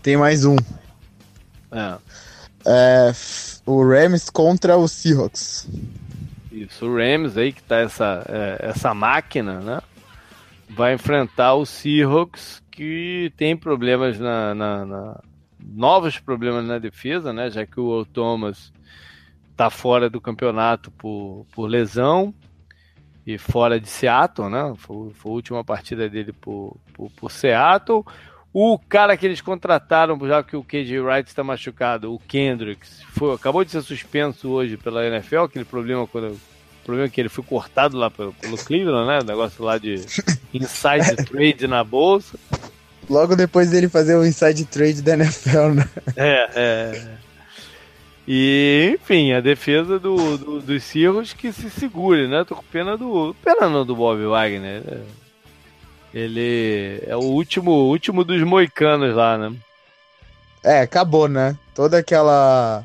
Tem 0.02 0.14
mais 0.14 0.44
um. 0.44 0.56
É. 1.72 1.96
é. 2.64 3.12
o 3.66 3.82
Rams 3.82 4.30
contra 4.30 4.76
o 4.76 4.86
Seahawks. 4.86 5.68
Isso, 6.50 6.86
o 6.86 6.96
Rams 6.96 7.36
aí 7.36 7.52
que 7.52 7.62
tá 7.62 7.78
essa, 7.78 8.24
é, 8.28 8.70
essa 8.70 8.92
máquina, 8.92 9.60
né? 9.60 9.80
vai 10.70 10.94
enfrentar 10.94 11.54
o 11.54 11.66
Seahawks, 11.66 12.62
que 12.70 13.32
tem 13.36 13.56
problemas 13.56 14.18
na, 14.18 14.54
na, 14.54 14.86
na, 14.86 15.20
novos 15.58 16.18
problemas 16.18 16.64
na 16.64 16.78
defesa, 16.78 17.32
né? 17.32 17.50
Já 17.50 17.66
que 17.66 17.80
o 17.80 18.04
Thomas 18.04 18.72
está 19.50 19.68
fora 19.68 20.08
do 20.08 20.20
campeonato 20.20 20.90
por, 20.92 21.44
por 21.52 21.66
lesão 21.66 22.32
e 23.26 23.36
fora 23.36 23.80
de 23.80 23.88
Seattle, 23.88 24.48
né? 24.48 24.72
Foi, 24.76 25.12
foi 25.12 25.30
a 25.30 25.34
última 25.34 25.64
partida 25.64 26.08
dele 26.08 26.32
por, 26.32 26.76
por, 26.94 27.10
por, 27.10 27.30
Seattle. 27.30 28.06
O 28.52 28.78
cara 28.78 29.16
que 29.16 29.24
eles 29.24 29.40
contrataram, 29.40 30.18
já 30.26 30.42
que 30.42 30.56
o 30.56 30.64
KJ 30.64 31.00
Wright 31.00 31.28
está 31.28 31.44
machucado, 31.44 32.12
o 32.12 32.18
Kendricks, 32.18 33.02
foi, 33.12 33.34
acabou 33.34 33.64
de 33.64 33.70
ser 33.70 33.82
suspenso 33.82 34.48
hoje 34.50 34.76
pela 34.76 35.06
NFL, 35.06 35.40
aquele 35.40 35.64
problema 35.64 36.06
quando 36.06 36.36
problema 36.90 37.06
é 37.06 37.10
que 37.10 37.20
ele 37.20 37.28
foi 37.28 37.44
cortado 37.44 37.96
lá 37.96 38.10
pelo, 38.10 38.32
pelo 38.32 38.56
Cleveland, 38.56 39.06
né? 39.06 39.20
O 39.20 39.24
negócio 39.24 39.64
lá 39.64 39.78
de 39.78 39.94
inside 40.52 41.16
trade 41.24 41.66
na 41.68 41.84
bolsa. 41.84 42.38
Logo 43.08 43.36
depois 43.36 43.70
dele 43.70 43.88
fazer 43.88 44.16
o 44.16 44.26
inside 44.26 44.64
trade 44.64 45.02
da 45.02 45.14
NFL, 45.14 45.68
né? 45.74 45.88
É, 46.16 46.50
é. 46.54 47.08
E, 48.26 48.96
enfim, 49.00 49.32
a 49.32 49.40
defesa 49.40 49.98
do, 49.98 50.36
do, 50.36 50.60
dos 50.60 50.82
Cirros 50.84 51.32
que 51.32 51.52
se 51.52 51.70
segure, 51.70 52.28
né? 52.28 52.44
Tô 52.44 52.54
com 52.56 52.62
pena 52.62 52.96
do. 52.96 53.34
Pena 53.42 53.68
não 53.68 53.84
do 53.84 53.96
Bob 53.96 54.24
Wagner. 54.24 54.82
Ele 56.12 57.02
é 57.06 57.14
o 57.14 57.20
último, 57.20 57.70
último 57.70 58.24
dos 58.24 58.42
moicanos 58.42 59.14
lá, 59.14 59.38
né? 59.38 59.54
É, 60.62 60.80
acabou, 60.80 61.28
né? 61.28 61.56
Toda 61.74 61.98
aquela 61.98 62.84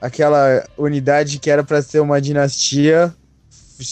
aquela 0.00 0.66
unidade 0.78 1.38
que 1.38 1.50
era 1.50 1.62
para 1.62 1.82
ser 1.82 2.00
uma 2.00 2.20
dinastia, 2.20 3.14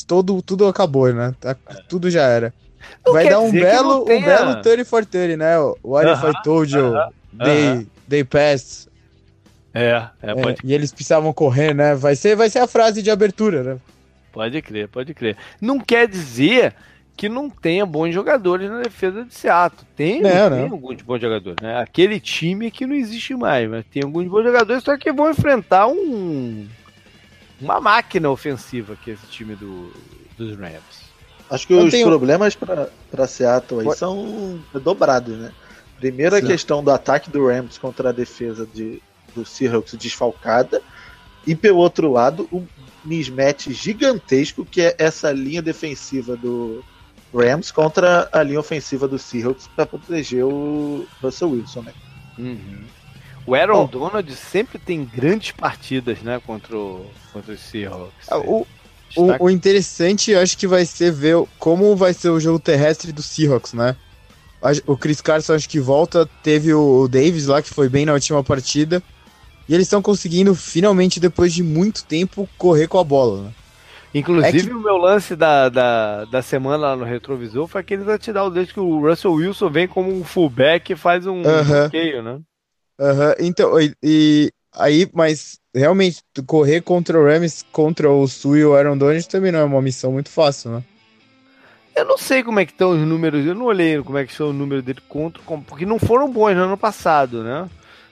todo, 0.06 0.40
tudo 0.40 0.66
acabou, 0.66 1.12
né? 1.12 1.34
Tá, 1.38 1.54
tudo 1.88 2.10
já 2.10 2.22
era. 2.22 2.52
Não 3.04 3.12
Vai 3.12 3.28
dar 3.28 3.40
um 3.40 3.50
belo, 3.50 4.04
tenha... 4.04 4.18
um 4.18 4.24
belo 4.24 4.62
30 4.62 4.84
for 4.84 5.04
30, 5.04 5.36
né? 5.36 5.58
What 5.82 6.06
uh 6.06 6.14
-huh, 6.14 6.30
if 6.30 6.36
I 6.36 6.42
told 6.42 6.74
you, 6.74 6.88
uh 6.88 6.94
-huh, 6.94 7.12
they, 7.44 7.68
uh 7.68 7.74
-huh. 7.74 7.86
they 8.08 8.24
passed. 8.24 8.88
É, 9.74 10.08
é, 10.22 10.30
é, 10.30 10.56
E 10.64 10.72
eles 10.72 10.90
precisavam 10.90 11.32
correr, 11.32 11.74
né? 11.74 11.94
Vai 11.94 12.16
ser, 12.16 12.34
vai 12.34 12.48
ser 12.48 12.60
a 12.60 12.66
frase 12.66 13.02
de 13.02 13.10
abertura, 13.10 13.62
né? 13.62 13.78
Pode 14.32 14.60
crer, 14.62 14.88
pode 14.88 15.14
crer. 15.14 15.36
Não 15.60 15.78
quer 15.78 16.08
dizer 16.08 16.74
que 17.18 17.28
não 17.28 17.50
tenha 17.50 17.84
bons 17.84 18.12
jogadores 18.14 18.70
na 18.70 18.80
defesa 18.80 19.24
de 19.24 19.34
Seattle. 19.34 19.84
Tem, 19.96 20.22
não, 20.22 20.30
tem 20.50 20.66
não. 20.66 20.74
alguns 20.74 21.02
bons 21.02 21.20
jogadores, 21.20 21.56
né? 21.60 21.80
Aquele 21.80 22.20
time 22.20 22.70
que 22.70 22.86
não 22.86 22.94
existe 22.94 23.34
mais, 23.34 23.68
mas 23.68 23.84
tem 23.86 24.04
alguns 24.04 24.28
bons 24.28 24.44
jogadores, 24.44 24.84
só 24.84 24.96
que 24.96 25.12
vão 25.12 25.28
enfrentar 25.28 25.88
um 25.88 26.68
uma 27.60 27.80
máquina 27.80 28.30
ofensiva 28.30 28.96
que 29.02 29.10
é 29.10 29.14
esse 29.14 29.26
time 29.26 29.56
do, 29.56 29.92
dos 30.38 30.56
Rams. 30.56 31.08
Acho 31.50 31.66
que 31.66 31.74
os 31.74 31.90
tenho... 31.90 32.06
problemas 32.06 32.54
para 32.54 33.26
Seattle 33.26 33.80
aí 33.80 33.96
são 33.96 34.60
dobrados, 34.72 35.36
né? 35.36 35.50
Primeiro 35.98 36.36
a 36.36 36.40
Sim. 36.40 36.46
questão 36.46 36.84
do 36.84 36.92
ataque 36.92 37.30
do 37.30 37.48
Rams 37.48 37.78
contra 37.78 38.10
a 38.10 38.12
defesa 38.12 38.64
de, 38.72 39.02
do 39.34 39.44
Seahawks 39.44 39.94
desfalcada, 39.94 40.80
e 41.44 41.56
pelo 41.56 41.78
outro 41.78 42.12
lado, 42.12 42.48
um 42.52 42.64
mismatch 43.04 43.70
gigantesco 43.70 44.64
que 44.64 44.82
é 44.82 44.94
essa 44.98 45.32
linha 45.32 45.60
defensiva 45.60 46.36
do, 46.36 46.84
Rams 47.34 47.70
contra 47.70 48.28
a 48.32 48.42
linha 48.42 48.60
ofensiva 48.60 49.06
do 49.06 49.18
Seahawks 49.18 49.68
para 49.68 49.86
proteger 49.86 50.44
o 50.44 51.06
Russell 51.22 51.50
Wilson, 51.50 51.82
né? 51.82 51.92
Uhum. 52.38 52.84
O 53.46 53.54
Aaron 53.54 53.86
Bom, 53.86 53.86
Donald 53.86 54.34
sempre 54.36 54.78
tem 54.78 55.04
grandes 55.04 55.52
partidas, 55.52 56.20
né, 56.20 56.40
contra, 56.46 56.76
o, 56.76 57.06
contra 57.32 57.54
os 57.54 57.60
Seahawks. 57.60 58.28
Ah, 58.30 58.38
o, 58.38 58.66
o, 59.16 59.44
o, 59.44 59.50
interessante, 59.50 60.34
acho 60.34 60.56
que 60.56 60.66
vai 60.66 60.84
ser 60.84 61.10
ver 61.12 61.36
como 61.58 61.96
vai 61.96 62.12
ser 62.12 62.28
o 62.28 62.38
jogo 62.38 62.58
terrestre 62.58 63.10
do 63.10 63.22
Seahawks, 63.22 63.72
né? 63.72 63.96
O 64.86 64.96
Chris 64.96 65.20
Carson 65.20 65.54
acho 65.54 65.68
que 65.68 65.78
volta, 65.78 66.28
teve 66.42 66.74
o 66.74 67.06
Davis 67.08 67.46
lá 67.46 67.62
que 67.62 67.72
foi 67.72 67.88
bem 67.88 68.04
na 68.04 68.12
última 68.12 68.42
partida. 68.42 69.02
E 69.68 69.74
eles 69.74 69.86
estão 69.86 70.02
conseguindo 70.02 70.54
finalmente 70.54 71.20
depois 71.20 71.52
de 71.52 71.62
muito 71.62 72.04
tempo 72.04 72.48
correr 72.58 72.88
com 72.88 72.98
a 72.98 73.04
bola, 73.04 73.44
né? 73.44 73.50
Inclusive, 74.18 74.58
é 74.58 74.62
que... 74.62 74.72
o 74.72 74.80
meu 74.80 74.96
lance 74.96 75.36
da, 75.36 75.68
da, 75.68 76.24
da 76.24 76.42
semana 76.42 76.88
lá 76.88 76.96
no 76.96 77.04
retrovisor 77.04 77.66
foi 77.66 77.80
aquele 77.80 78.04
touchdown 78.04 78.50
desde 78.50 78.74
que 78.74 78.80
o 78.80 79.00
Russell 79.00 79.32
Wilson 79.32 79.70
vem 79.70 79.88
como 79.88 80.12
um 80.12 80.24
fullback 80.24 80.92
e 80.92 80.96
faz 80.96 81.26
um 81.26 81.40
uh 81.40 81.44
-huh. 81.44 81.64
bloqueio, 81.82 82.22
né? 82.22 82.40
Aham, 83.00 83.28
uh 83.28 83.30
-huh. 83.30 83.36
então, 83.40 83.80
e, 83.80 83.94
e, 84.02 84.50
aí, 84.74 85.08
mas 85.12 85.58
realmente, 85.74 86.22
correr 86.46 86.80
contra 86.80 87.18
o 87.18 87.24
Rams, 87.24 87.64
contra 87.72 88.10
o 88.10 88.26
Sul 88.26 88.56
e 88.56 88.64
o 88.64 88.74
Aaron 88.74 88.98
Donald 88.98 89.28
também 89.28 89.52
não 89.52 89.60
é 89.60 89.64
uma 89.64 89.82
missão 89.82 90.12
muito 90.12 90.28
fácil, 90.28 90.72
né? 90.72 90.82
Eu 91.94 92.04
não 92.04 92.16
sei 92.16 92.44
como 92.44 92.60
é 92.60 92.66
que 92.66 92.72
estão 92.72 92.90
os 92.90 93.00
números, 93.00 93.44
eu 93.44 93.54
não 93.54 93.66
olhei 93.66 94.00
como 94.02 94.18
é 94.18 94.24
que 94.24 94.32
são 94.32 94.50
os 94.50 94.54
números 94.54 94.84
dele 94.84 95.00
contra, 95.08 95.42
porque 95.66 95.84
não 95.84 95.98
foram 95.98 96.30
bons 96.30 96.54
no 96.54 96.62
ano 96.62 96.76
passado, 96.76 97.42
né? 97.42 97.68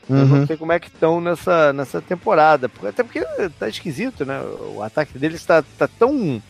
Uhum. 0.09 0.19
Eu 0.19 0.27
não 0.27 0.47
sei 0.47 0.57
como 0.57 0.73
é 0.73 0.78
que 0.78 0.89
estão 0.89 1.20
nessa, 1.20 1.73
nessa 1.73 2.01
temporada. 2.01 2.70
Até 2.85 3.03
porque 3.03 3.24
tá 3.59 3.69
esquisito, 3.69 4.24
né? 4.24 4.41
O 4.74 4.83
ataque 4.83 5.19
deles 5.19 5.41
está 5.41 5.62
tá 5.77 5.89
tão 5.89 6.41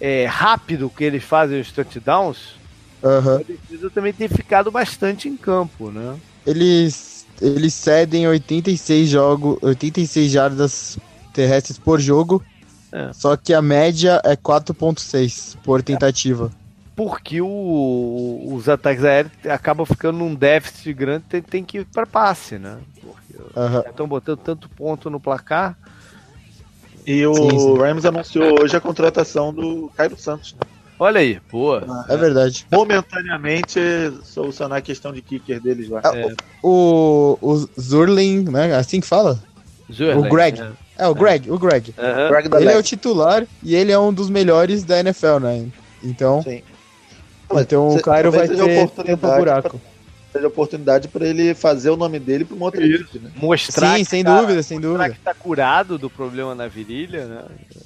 é, 0.00 0.26
rápido 0.26 0.90
que 0.90 1.04
eles 1.04 1.24
fazem 1.24 1.60
os 1.60 1.72
touchdowns. 1.72 2.56
Uhum. 3.02 3.36
A 3.36 3.42
defesa 3.42 3.90
também 3.90 4.12
tem 4.12 4.28
ficado 4.28 4.70
bastante 4.70 5.28
em 5.28 5.36
campo, 5.36 5.90
né? 5.90 6.16
Eles, 6.46 7.26
eles 7.40 7.72
cedem 7.74 8.26
86 8.26 9.08
jogos, 9.08 9.58
86 9.62 10.30
jardas 10.30 10.98
terrestres 11.32 11.78
por 11.78 12.00
jogo. 12.00 12.42
É. 12.92 13.12
Só 13.12 13.36
que 13.36 13.52
a 13.52 13.60
média 13.60 14.20
é 14.24 14.36
4.6 14.36 15.56
por 15.64 15.82
tentativa 15.82 16.50
porque 16.96 17.40
o, 17.40 18.50
os 18.52 18.68
ataques 18.68 19.04
aéreos 19.04 19.32
acabam 19.48 19.84
ficando 19.84 20.18
num 20.18 20.34
déficit 20.34 20.92
grande, 20.92 21.24
tem, 21.28 21.42
tem 21.42 21.64
que 21.64 21.78
ir 21.78 21.86
para 21.86 22.06
passe, 22.06 22.58
né? 22.58 22.78
Porque 23.00 23.36
uhum. 23.58 23.80
estão 23.80 24.06
botando 24.06 24.38
tanto 24.38 24.68
ponto 24.68 25.10
no 25.10 25.18
placar. 25.18 25.76
E 27.06 27.26
o 27.26 27.34
sim, 27.34 27.58
sim. 27.58 27.78
Rams 27.78 28.04
anunciou 28.04 28.62
hoje 28.62 28.76
a 28.76 28.80
contratação 28.80 29.52
do 29.52 29.90
Cairo 29.94 30.18
Santos. 30.18 30.54
Né? 30.54 30.60
Olha 30.98 31.20
aí, 31.20 31.40
boa. 31.50 32.06
É, 32.08 32.14
é 32.14 32.16
verdade. 32.16 32.64
Momentaneamente 32.72 33.80
solucionar 34.22 34.78
a 34.78 34.82
questão 34.82 35.12
de 35.12 35.20
kicker 35.20 35.60
deles 35.60 35.88
lá. 35.88 36.00
É. 36.14 36.32
O, 36.62 37.36
o 37.42 37.56
Zurlin, 37.78 38.44
né? 38.44 38.74
Assim 38.74 39.00
que 39.00 39.06
fala? 39.06 39.38
Zurlin, 39.92 40.26
o 40.26 40.30
Greg. 40.30 40.60
É. 40.60 40.72
é, 40.98 41.06
o 41.08 41.14
Greg, 41.14 41.50
o 41.50 41.58
Greg. 41.58 41.92
Uhum. 41.98 42.28
Greg 42.28 42.48
ele 42.54 42.72
é 42.72 42.78
o 42.78 42.82
titular 42.82 43.44
e 43.62 43.74
ele 43.74 43.90
é 43.90 43.98
um 43.98 44.12
dos 44.12 44.30
melhores 44.30 44.84
da 44.84 45.00
NFL, 45.00 45.40
né? 45.40 45.66
Então. 46.02 46.42
Sim. 46.42 46.62
Então 47.52 47.88
o 47.88 48.02
Cairo 48.02 48.30
vai 48.30 48.48
ter 48.48 48.88
tempo 49.04 49.26
buraco. 49.26 49.80
Seja 50.32 50.48
oportunidade 50.48 51.06
para 51.06 51.24
ele 51.26 51.54
fazer 51.54 51.90
o 51.90 51.96
nome 51.96 52.18
dele 52.18 52.44
para 52.44 52.56
uma 52.56 52.64
outra 52.64 52.84
equipe, 52.84 53.20
né? 53.20 53.30
Mostrar 53.36 53.96
Sim, 53.96 54.04
sem 54.04 54.24
tá, 54.24 54.40
dúvida, 54.40 54.62
sem 54.64 54.80
dúvida. 54.80 55.10
que 55.10 55.20
tá 55.20 55.32
curado 55.32 55.96
do 55.96 56.10
problema 56.10 56.56
na 56.56 56.66
virilha, 56.66 57.24
né? 57.26 57.42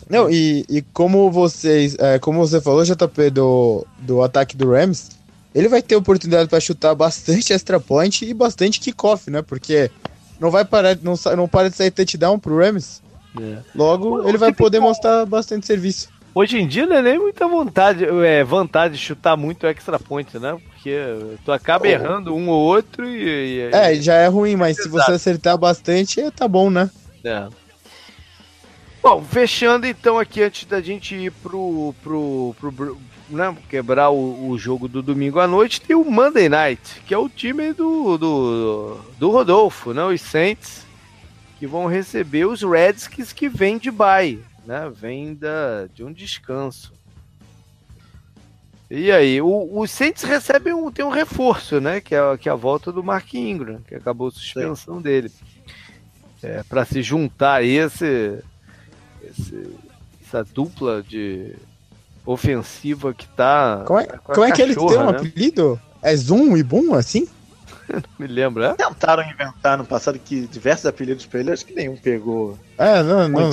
Não, 0.09 0.31
e, 0.31 0.65
e 0.67 0.81
como 0.81 1.31
vocês, 1.31 1.95
é, 1.99 2.19
como 2.19 2.39
você 2.39 2.59
falou, 2.59 2.83
JP, 2.85 3.31
do, 3.31 3.87
do 3.99 4.23
ataque 4.23 4.57
do 4.57 4.71
Rams, 4.71 5.11
ele 5.55 5.69
vai 5.69 5.83
ter 5.83 5.95
oportunidade 5.95 6.49
para 6.49 6.59
chutar 6.59 6.95
bastante 6.95 7.53
extra 7.53 7.79
point 7.79 8.25
e 8.25 8.33
bastante 8.33 8.81
kickoff, 8.81 9.31
né? 9.31 9.43
Porque 9.43 9.91
não 10.41 10.51
vai 10.51 10.65
parar, 10.65 10.97
não, 11.03 11.15
não 11.37 11.47
para 11.47 11.69
de 11.69 11.77
sair 11.77 11.91
touchdown 11.91 12.39
pro 12.39 12.57
Rams. 12.57 13.03
É. 13.39 13.59
Logo, 13.75 14.27
ele 14.27 14.39
vai 14.39 14.53
poder 14.53 14.81
mostrar 14.81 15.27
bastante 15.27 15.67
serviço. 15.67 16.09
Hoje 16.39 16.57
em 16.57 16.69
dia 16.69 16.87
não 16.87 16.95
é 16.95 17.03
nem 17.03 17.19
muita 17.19 17.49
vontade, 17.49 18.05
é 18.05 18.45
vontade 18.45 18.95
de 18.95 19.01
chutar 19.01 19.37
muito 19.37 19.67
extra 19.67 19.99
point, 19.99 20.39
né? 20.39 20.57
Porque 20.69 20.97
tu 21.45 21.51
acaba 21.51 21.85
oh. 21.85 21.89
errando 21.89 22.33
um 22.33 22.49
ou 22.49 22.63
outro 22.63 23.05
e, 23.05 23.59
e, 23.59 23.71
É, 23.73 23.97
já 23.97 24.15
é 24.15 24.29
ruim, 24.29 24.55
mas 24.55 24.77
se 24.77 24.89
você 24.89 25.11
acertar 25.11 25.59
bastante, 25.59 26.31
tá 26.31 26.47
bom, 26.47 26.71
né? 26.71 26.89
É. 27.25 27.49
Bom, 29.03 29.21
fechando 29.21 29.85
então 29.85 30.17
aqui 30.17 30.41
antes 30.41 30.65
da 30.67 30.81
gente 30.81 31.13
ir 31.17 31.33
pro, 31.33 31.93
pro, 32.05 32.55
pro 32.61 32.99
né, 33.29 33.57
quebrar 33.69 34.11
o, 34.11 34.49
o, 34.49 34.57
jogo 34.57 34.87
do 34.87 35.03
domingo 35.03 35.41
à 35.41 35.49
noite, 35.49 35.81
tem 35.81 35.97
o 35.97 36.09
Monday 36.09 36.49
Night, 36.49 37.03
que 37.05 37.13
é 37.13 37.19
o 37.19 37.29
time 37.29 37.73
do, 37.73 38.17
do, 38.17 39.01
do 39.19 39.31
Rodolfo, 39.31 39.93
né? 39.93 40.05
Os 40.05 40.21
Saints, 40.21 40.87
que 41.59 41.67
vão 41.67 41.87
receber 41.87 42.45
os 42.45 42.63
Redskins 42.63 43.33
que 43.33 43.49
vêm 43.49 43.77
de 43.77 43.91
bye 43.91 44.39
né? 44.69 44.93
Vem 44.95 45.35
da, 45.35 45.87
de 45.95 46.05
um 46.05 46.13
descanso. 46.13 46.93
E 48.91 49.11
aí, 49.11 49.41
o, 49.41 49.79
o 49.79 49.87
Saints 49.87 50.23
recebe 50.23 50.75
um, 50.75 50.93
tem 50.93 51.03
um 51.03 51.11
reforço, 51.11 51.81
né? 51.81 52.03
Que 52.03 52.15
é, 52.15 52.37
que 52.37 52.51
é 52.51 52.53
a 52.53 52.55
volta 52.55 52.93
do 52.93 53.03
Mark 53.03 53.33
Ingram, 53.33 53.81
que 53.89 53.95
acabou 53.95 54.29
a 54.29 54.31
suspensão 54.31 54.97
Sim. 54.97 55.03
dele. 55.03 55.33
É, 56.43 56.63
para 56.63 56.85
se 56.85 57.03
juntar 57.03 57.55
a 57.55 57.63
esse, 57.63 58.39
esse, 59.23 59.75
essa 60.23 60.45
dupla 60.45 61.03
de 61.03 61.57
ofensiva 62.27 63.15
que 63.15 63.27
tá. 63.29 63.85
Como 63.87 64.01
é, 64.01 64.07
como 64.07 64.45
é 64.45 64.53
que 64.53 64.61
ele 64.61 64.75
tem 64.75 64.85
um 64.85 65.11
né? 65.11 65.17
apelido? 65.19 65.81
É 66.03 66.15
Zoom 66.15 66.59
e 66.59 66.63
Boom 66.63 66.93
assim? 66.93 67.27
Não 67.93 68.03
me 68.19 68.27
lembro, 68.27 68.63
é? 68.63 68.75
Tentaram 68.75 69.23
inventar 69.23 69.79
no 69.79 69.85
passado 69.85 70.19
que 70.19 70.47
diversos 70.47 70.87
apelidos 70.87 71.27
pra 71.27 71.41
ele, 71.41 71.53
acho 71.53 71.65
que 71.65 71.75
nenhum 71.75 71.97
pegou. 71.97 72.59
É, 72.77 73.03
não, 73.03 73.29
não. 73.29 73.51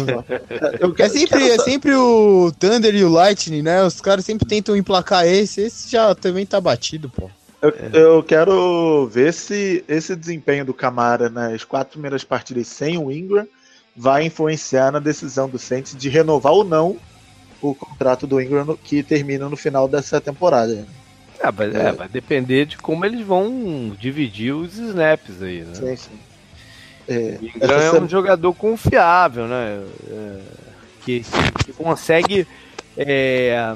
Eu 0.79 0.93
é, 0.97 1.09
sempre, 1.09 1.49
é 1.49 1.57
sempre 1.57 1.95
o 1.95 2.51
Thunder 2.59 2.93
e 2.93 3.03
o 3.03 3.09
Lightning, 3.09 3.61
né? 3.61 3.83
Os 3.83 4.01
caras 4.01 4.25
sempre 4.25 4.45
tentam 4.47 4.75
emplacar 4.75 5.25
esse. 5.25 5.61
Esse 5.61 5.89
já 5.89 6.13
também 6.13 6.45
tá 6.45 6.59
batido, 6.59 7.09
pô. 7.09 7.29
Eu, 7.61 7.71
eu, 7.93 8.23
quero 8.23 9.07
ver 9.07 9.33
se 9.33 9.83
esse 9.87 10.15
desempenho 10.15 10.65
do 10.65 10.73
Camara 10.73 11.29
nas 11.29 11.63
quatro 11.63 11.93
primeiras 11.93 12.23
partidas 12.23 12.67
sem 12.67 12.97
o 12.97 13.11
Ingram 13.11 13.47
vai 13.95 14.25
influenciar 14.25 14.91
na 14.91 14.99
decisão 14.99 15.49
do 15.49 15.57
Saints 15.57 15.95
de 15.95 16.09
renovar 16.09 16.53
ou 16.53 16.63
não 16.63 16.97
o 17.61 17.73
contrato 17.73 18.27
do 18.27 18.39
Ingram 18.39 18.77
que 18.83 19.01
termina 19.01 19.49
no 19.49 19.57
final 19.57 19.87
dessa 19.87 20.21
temporada. 20.21 20.85
Ah, 21.45 21.51
vai, 21.51 21.67
é. 21.67 21.89
É, 21.89 21.91
vai 21.91 22.07
depender 22.07 22.65
de 22.65 22.77
como 22.77 23.05
eles 23.05 23.25
vão 23.25 23.95
dividir 23.99 24.53
os 24.53 24.77
snaps 24.77 25.41
aí, 25.41 25.61
né? 25.61 25.75
Sim, 25.75 25.95
sim. 25.95 26.19
É, 27.07 27.37
Ingram 27.39 27.79
é 27.79 28.01
um 28.01 28.09
jogador 28.09 28.53
confiável, 28.53 29.47
né? 29.47 29.83
É, 30.09 30.39
que, 31.03 31.23
que, 31.63 31.73
consegue 31.73 32.47
é, 32.97 33.75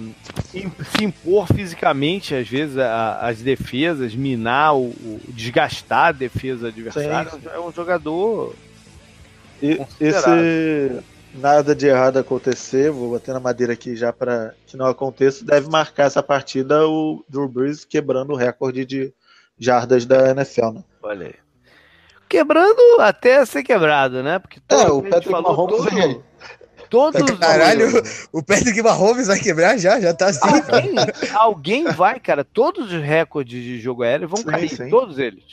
se 0.52 1.04
impor 1.04 1.46
fisicamente, 1.46 2.34
às 2.34 2.48
vezes, 2.48 2.76
a, 2.78 3.20
as 3.20 3.40
defesas, 3.40 4.16
minar, 4.16 4.76
o, 4.76 4.88
o, 4.88 5.22
desgastar 5.28 6.08
a 6.08 6.12
defesa 6.12 6.70
adversária. 6.70 7.30
Sim. 7.30 7.40
É 7.54 7.60
um 7.60 7.72
jogador. 7.72 8.56
E, 9.62 9.80
esse 10.00 11.04
nada 11.34 11.76
de 11.76 11.88
errado 11.88 12.18
acontecer, 12.18 12.91
vou 12.91 13.11
bater 13.11 13.34
na 13.34 13.39
madeira 13.39 13.73
aqui 13.73 13.95
já 13.95 14.11
para 14.11 14.53
que 14.65 14.76
não 14.76 14.85
aconteça, 14.85 15.45
deve 15.45 15.69
marcar 15.69 16.06
essa 16.06 16.23
partida 16.23 16.88
o 16.88 17.23
Drew 17.30 17.47
Brees 17.47 17.85
quebrando 17.85 18.34
o 18.34 18.35
recorde 18.35 18.85
de 18.85 19.14
jardas 19.57 20.06
da 20.06 20.31
NFL, 20.31 20.72
né? 20.72 20.84
Olha 21.03 21.27
aí. 21.27 21.35
Quebrando 22.27 23.01
até 23.01 23.43
ser 23.45 23.64
quebrado, 23.64 24.22
né? 24.22 24.39
Porque 24.39 24.60
todo 24.68 24.81
é, 24.81 24.91
o 24.91 25.01
Patrick 25.01 25.31
Mahomes 25.31 25.77
todo, 25.77 25.89
vem 25.89 26.23
Todos 26.89 27.38
Caralho, 27.38 27.88
o 28.31 28.41
Patrick 28.41 28.81
Mahomes 28.81 29.27
vai 29.27 29.39
quebrar 29.39 29.77
já? 29.77 29.99
Já 29.99 30.14
tá 30.14 30.27
assim. 30.27 30.39
Alguém, 30.47 30.95
alguém 31.34 31.84
vai, 31.85 32.19
cara. 32.19 32.43
Todos 32.43 32.91
os 32.91 33.01
recordes 33.01 33.64
de 33.64 33.80
jogo 33.80 34.01
aéreo 34.01 34.27
vão 34.27 34.38
sim, 34.38 34.45
cair. 34.45 34.69
Sim. 34.69 34.89
Todos 34.89 35.19
eles. 35.19 35.43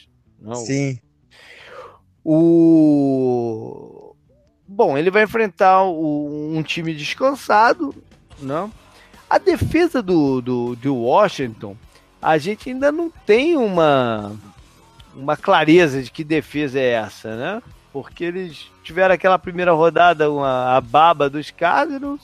Não. 0.40 0.54
Sim. 0.54 0.98
O 2.24 3.95
Bom, 4.68 4.98
ele 4.98 5.10
vai 5.10 5.22
enfrentar 5.22 5.84
o, 5.84 6.52
um 6.52 6.62
time 6.62 6.92
descansado, 6.92 7.94
não? 8.40 8.70
A 9.30 9.38
defesa 9.38 10.02
do, 10.02 10.40
do, 10.40 10.76
do 10.76 10.94
Washington, 10.94 11.76
a 12.20 12.36
gente 12.38 12.70
ainda 12.70 12.90
não 12.90 13.08
tem 13.08 13.56
uma, 13.56 14.32
uma 15.14 15.36
clareza 15.36 16.02
de 16.02 16.10
que 16.10 16.24
defesa 16.24 16.80
é 16.80 16.92
essa, 16.92 17.36
né? 17.36 17.62
Porque 17.92 18.24
eles 18.24 18.70
tiveram 18.82 19.14
aquela 19.14 19.38
primeira 19.38 19.72
rodada, 19.72 20.30
uma, 20.30 20.76
a 20.76 20.80
baba 20.80 21.30
dos 21.30 21.50
Cardinals, 21.50 22.20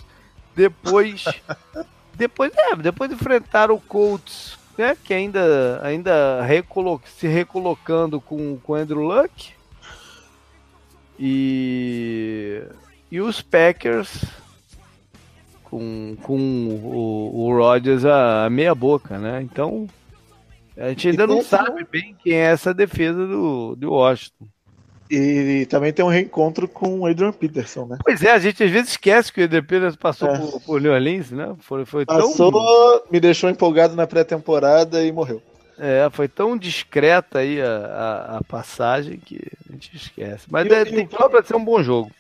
depois, 0.55 1.25
depois, 2.15 2.53
é, 2.57 2.77
depois 2.77 3.11
enfrentaram 3.13 3.77
o 3.77 3.81
Colts, 3.81 4.59
né? 4.77 4.97
Que 5.05 5.15
ainda, 5.15 5.81
ainda 5.83 6.43
recolo 6.43 7.01
se 7.19 7.29
recolocando 7.29 8.21
com 8.21 8.59
o 8.67 8.75
Andrew 8.75 9.01
Luck 9.01 9.53
e, 11.25 12.65
e 13.13 13.21
os 13.21 13.41
Packers 13.41 14.25
com, 15.63 16.17
com 16.21 16.37
o, 16.37 17.47
o 17.47 17.57
Rodgers 17.57 18.05
a, 18.05 18.47
a 18.47 18.51
meia 18.51 18.75
boca, 18.75 19.19
né? 19.19 19.41
Então 19.41 19.87
a 20.77 20.89
gente 20.89 21.11
ainda 21.11 21.25
não 21.25 21.41
sabe 21.41 21.87
bem 21.89 22.17
quem 22.25 22.33
é 22.33 22.47
essa 22.47 22.75
defesa 22.75 23.25
do, 23.25 23.77
do 23.77 23.93
Washington. 23.93 24.49
E 25.09 25.65
também 25.67 25.93
tem 25.93 26.05
um 26.05 26.09
reencontro 26.09 26.67
com 26.67 27.01
o 27.01 27.07
Adrian 27.07 27.31
Peterson, 27.33 27.87
né? 27.87 27.99
Pois 28.03 28.25
é, 28.25 28.33
a 28.33 28.39
gente 28.41 28.65
às 28.65 28.71
vezes 28.71 28.91
esquece 28.91 29.33
que 29.33 29.43
o 29.43 29.45
Adrian 29.45 29.63
Peterson 29.63 29.99
passou 29.99 30.29
é. 30.29 30.39
por, 30.39 30.61
por 30.63 30.81
New 30.81 30.93
Orleans, 30.93 31.31
né? 31.31 31.55
Foi, 31.61 31.85
foi 31.85 32.05
passou, 32.05 32.51
tão... 32.51 33.03
me 33.13 33.21
deixou 33.21 33.49
empolgado 33.49 33.95
na 33.95 34.09
pré-temporada 34.09 35.05
e 35.05 35.13
morreu. 35.13 35.41
É, 35.79 36.09
foi 36.11 36.29
tão 36.29 36.57
discreta 36.57 37.39
aí 37.39 37.61
a, 37.61 37.67
a, 37.67 38.39
a 38.39 38.45
passagem 38.45 39.19
que 39.19 39.41
a 39.69 39.73
gente 39.73 39.97
esquece. 39.97 40.47
Mas 40.51 40.67
é, 40.71 40.85
tem 40.85 41.07
tudo 41.07 41.31
para 41.31 41.43
ser 41.43 41.57
um 41.57 41.65
bom 41.65 41.83
jogo. 41.83 42.11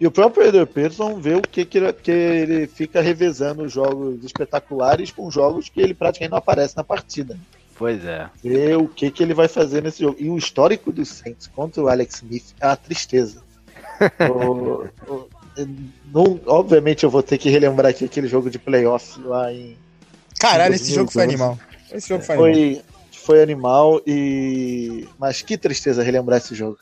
E 0.00 0.06
o 0.06 0.10
próprio 0.10 0.46
Eder 0.46 0.66
Peterson 0.66 1.20
vê 1.20 1.34
o 1.34 1.42
que, 1.42 1.64
que, 1.64 1.76
ele, 1.76 1.92
que 1.92 2.10
ele 2.10 2.66
fica 2.66 3.02
revezando 3.02 3.68
jogos 3.68 4.24
espetaculares 4.24 5.10
com 5.10 5.30
jogos 5.30 5.68
que 5.68 5.80
ele 5.80 5.92
praticamente 5.92 6.30
não 6.30 6.38
aparece 6.38 6.74
na 6.74 6.82
partida. 6.82 7.36
Pois 7.76 8.02
é. 8.04 8.28
Vê 8.42 8.74
o 8.76 8.88
que, 8.88 9.10
que 9.10 9.22
ele 9.22 9.34
vai 9.34 9.46
fazer 9.46 9.82
nesse 9.82 10.00
jogo. 10.00 10.16
E 10.18 10.30
o 10.30 10.38
histórico 10.38 10.90
do 10.90 11.04
Saints 11.04 11.46
contra 11.48 11.82
o 11.82 11.88
Alex 11.88 12.16
Smith 12.16 12.54
é 12.58 12.66
uma 12.66 12.76
tristeza. 12.76 13.42
o, 14.30 14.86
o, 15.06 15.28
não, 16.10 16.40
obviamente 16.46 17.04
eu 17.04 17.10
vou 17.10 17.22
ter 17.22 17.36
que 17.36 17.50
relembrar 17.50 17.90
aqui 17.90 18.06
aquele 18.06 18.28
jogo 18.28 18.48
de 18.48 18.58
playoff 18.58 19.20
lá 19.20 19.52
em. 19.52 19.76
Caralho, 20.38 20.74
esse 20.74 20.94
jogo 20.94 21.10
foi 21.10 21.24
animal. 21.24 21.58
Esse 21.92 22.08
jogo 22.08 22.24
foi, 22.24 22.36
foi 22.36 22.52
animal 22.52 22.84
foi 23.30 23.40
animal 23.40 24.02
e. 24.04 25.08
Mas 25.16 25.40
que 25.40 25.56
tristeza 25.56 26.02
relembrar 26.02 26.38
esse 26.38 26.52
jogo. 26.52 26.76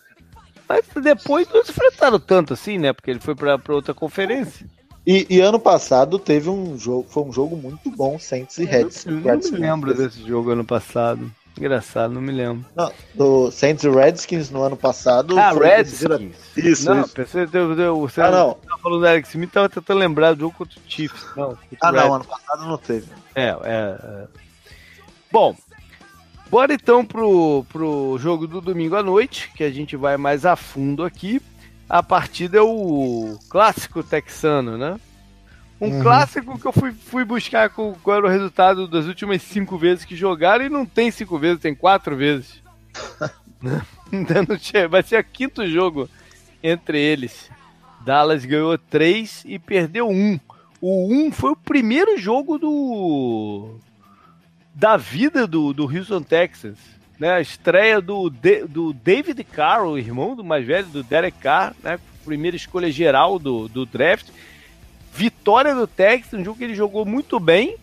Mas 0.67 0.83
depois 1.03 1.47
não 1.53 1.63
se 1.63 1.71
enfrentaram 1.71 2.19
tanto 2.19 2.55
assim, 2.55 2.79
né? 2.79 2.95
Porque 2.95 3.11
ele 3.11 3.21
foi 3.21 3.35
pra, 3.35 3.59
pra 3.59 3.75
outra 3.75 3.93
conferência. 3.93 4.67
E, 5.07 5.27
e, 5.29 5.41
ano 5.41 5.59
passado 5.59 6.19
teve 6.19 6.49
um 6.49 6.79
jogo, 6.79 7.07
foi 7.09 7.23
um 7.23 7.33
jogo 7.33 7.57
muito 7.57 7.91
bom, 7.91 8.19
Saints 8.19 8.59
e 8.59 8.65
Reds. 8.65 9.07
Eu, 9.07 9.13
não 9.13 9.37
me 9.37 9.59
lembro 9.59 9.95
desse 9.95 10.27
jogo 10.27 10.51
ano 10.51 10.65
passado. 10.65 11.31
Engraçado, 11.57 12.13
não 12.15 12.21
me 12.21 12.33
lembro. 12.33 12.65
Não, 12.75 12.93
do 13.15 13.51
Saints 13.51 13.85
e 13.85 13.91
Redskins 13.91 14.51
no 14.51 14.63
ano 14.63 14.77
passado. 14.77 15.39
Ah, 15.39 15.53
Redskins. 15.53 16.37
Isso, 16.57 16.89
não, 16.89 17.03
isso. 17.03 17.15
Pensei, 17.15 17.47
deu, 17.47 17.99
você 17.99 18.23
ah, 18.23 18.31
não. 18.31 18.55
Tava 18.55 18.81
falando 18.83 19.01
do 19.01 19.07
Alex 19.07 19.29
Smith, 19.31 19.51
tava 19.51 19.69
tentando 19.69 19.99
lembrar 19.99 20.35
do 20.35 20.41
jogo 20.41 20.55
contra 20.57 20.79
o 20.79 20.83
Chiefs. 20.87 21.27
Não, 21.37 21.59
ah, 21.81 21.93
não, 21.93 22.15
ano 22.15 22.25
passado 22.25 22.67
não 22.67 22.79
teve. 22.79 23.07
É, 23.35 23.49
é, 23.49 23.99
é. 24.03 24.27
Bom, 25.31 25.55
Bora 26.51 26.73
então 26.73 27.05
pro, 27.05 27.65
pro 27.69 28.17
jogo 28.19 28.47
do 28.47 28.61
domingo 28.61 28.97
à 28.97 29.03
noite, 29.03 29.51
que 29.55 29.63
a 29.63 29.71
gente 29.71 29.97
vai 29.97 30.17
mais 30.17 30.47
a 30.47 30.57
fundo 30.57 31.05
aqui. 31.05 31.43
A 31.89 32.03
partida 32.03 32.59
é 32.59 32.63
o 32.63 33.39
clássico 33.51 34.03
texano, 34.03 34.79
né? 34.79 34.99
Um 35.81 35.91
uhum. 35.91 36.03
clássico 36.03 36.59
que 36.59 36.67
eu 36.67 36.73
fui, 36.73 36.93
fui 36.93 37.25
buscar 37.25 37.71
com, 37.71 37.95
qual 38.03 38.17
era 38.17 38.27
o 38.27 38.31
resultado 38.31 38.89
das 38.89 39.05
últimas 39.05 39.43
cinco 39.43 39.79
vezes 39.79 40.05
que 40.05 40.17
jogaram 40.17 40.65
e 40.65 40.69
não 40.69 40.85
tem 40.85 41.11
cinco 41.11 41.39
vezes, 41.39 41.61
tem 41.61 41.75
quatro 41.75 42.17
vezes. 42.17 42.63
Ainda 44.11 44.43
não 44.49 44.57
tinha, 44.57 44.89
vai 44.89 45.03
ser 45.03 45.21
o 45.21 45.25
quinto 45.25 45.67
jogo 45.69 46.09
entre 46.63 46.99
eles. 46.99 47.51
Dallas 48.05 48.45
ganhou 48.45 48.77
três 48.79 49.45
e 49.47 49.59
perdeu 49.59 50.09
um. 50.09 50.41
O 50.81 51.13
um 51.13 51.31
foi 51.31 51.53
o 51.53 51.57
primeiro 51.57 52.17
jogo 52.17 52.59
do 52.59 53.79
da 54.79 54.97
vida 54.97 55.45
do, 55.45 55.73
do 55.73 55.85
Houston 55.85 56.23
Texans. 56.23 56.79
Né, 57.19 57.33
a 57.33 57.41
estreia 57.41 58.01
do, 58.01 58.31
do 58.69 58.93
David 58.93 59.43
Carr, 59.43 59.85
o 59.85 59.99
irmão 59.99 60.37
do 60.37 60.45
mais 60.45 60.65
velho, 60.65 60.87
do 60.87 61.03
Derek 61.03 61.37
Carr, 61.39 61.75
né, 61.83 61.99
primeira 62.25 62.57
escolha 62.57 62.93
geral 62.93 63.41
do, 63.41 63.67
do 63.67 63.85
draft. 63.85 64.29
Vitória 65.13 65.75
do 65.75 65.85
Texans, 65.85 66.41
um 66.41 66.45
jogo 66.45 66.59
que 66.59 66.63
ele 66.63 66.77
jogou 66.77 67.05
muito 67.05 67.41
bem, 67.41 67.77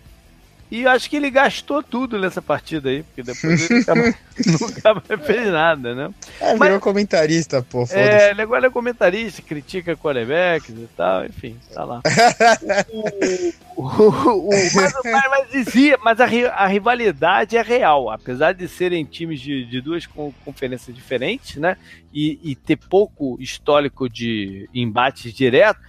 e 0.69 0.87
acho 0.87 1.09
que 1.09 1.15
ele 1.15 1.29
gastou 1.29 1.83
tudo 1.83 2.17
nessa 2.17 2.41
partida 2.41 2.89
aí, 2.89 3.03
porque 3.03 3.21
depois 3.21 3.69
ele 3.69 3.79
nunca, 3.79 4.93
mais 4.95 5.21
fez 5.25 5.47
nada, 5.51 5.93
né? 5.93 6.09
É, 6.41 6.53
virou 6.53 6.57
Mas, 6.57 6.81
comentarista, 6.81 7.61
pô. 7.61 7.85
É, 7.91 8.31
ele 8.31 8.41
agora 8.41 8.65
é 8.65 8.69
comentarista, 8.69 9.43
critica 9.43 9.95
quarterbacks 9.95 10.69
e 10.69 10.89
tal, 10.97 11.25
enfim, 11.25 11.55
tá 11.71 11.83
lá. 11.83 12.01
o, 13.77 13.83
o, 13.83 14.47
o, 14.47 14.49
mas, 14.49 14.93
mas, 15.03 15.23
mas, 15.29 15.51
dizia, 15.51 15.99
mas 16.03 16.19
a, 16.19 16.25
a, 16.25 16.65
rivalidade 16.65 17.55
é 17.55 17.61
real, 17.61 18.09
apesar 18.09 18.53
de 18.53 18.67
serem 18.67 19.05
times 19.05 19.39
de, 19.39 19.65
de 19.65 19.79
duas 19.79 20.07
conferências 20.43 20.95
diferentes, 20.95 21.57
né? 21.57 21.77
E, 22.11 22.39
e 22.43 22.55
ter 22.55 22.77
pouco 22.77 23.37
histórico 23.39 24.09
de 24.09 24.67
embates 24.73 25.31
direto 25.31 25.79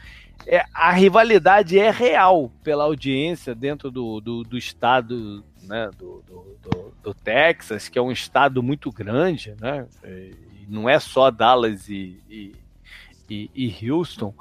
é, 0.47 0.65
a 0.73 0.93
rivalidade 0.93 1.79
é 1.79 1.91
real 1.91 2.53
pela 2.63 2.85
audiência 2.85 3.55
dentro 3.55 3.91
do, 3.91 4.21
do, 4.21 4.45
do 4.45 4.57
estado 4.57 5.45
né, 5.63 5.91
do, 5.99 6.23
do, 6.27 6.93
do, 7.03 7.15
Texas, 7.15 7.89
que 7.89 7.99
é 7.99 8.03
um 8.03 8.13
estado 8.13 8.63
muito 8.63 8.93
grande, 8.93 9.55
né? 9.61 9.87
E 10.05 10.67
não 10.69 10.89
é 10.89 11.01
só 11.01 11.31
Dallas 11.31 11.89
e, 11.89 12.23
e, 12.31 12.55
e, 13.29 13.51
e 13.55 13.91
Houston, 13.91 14.33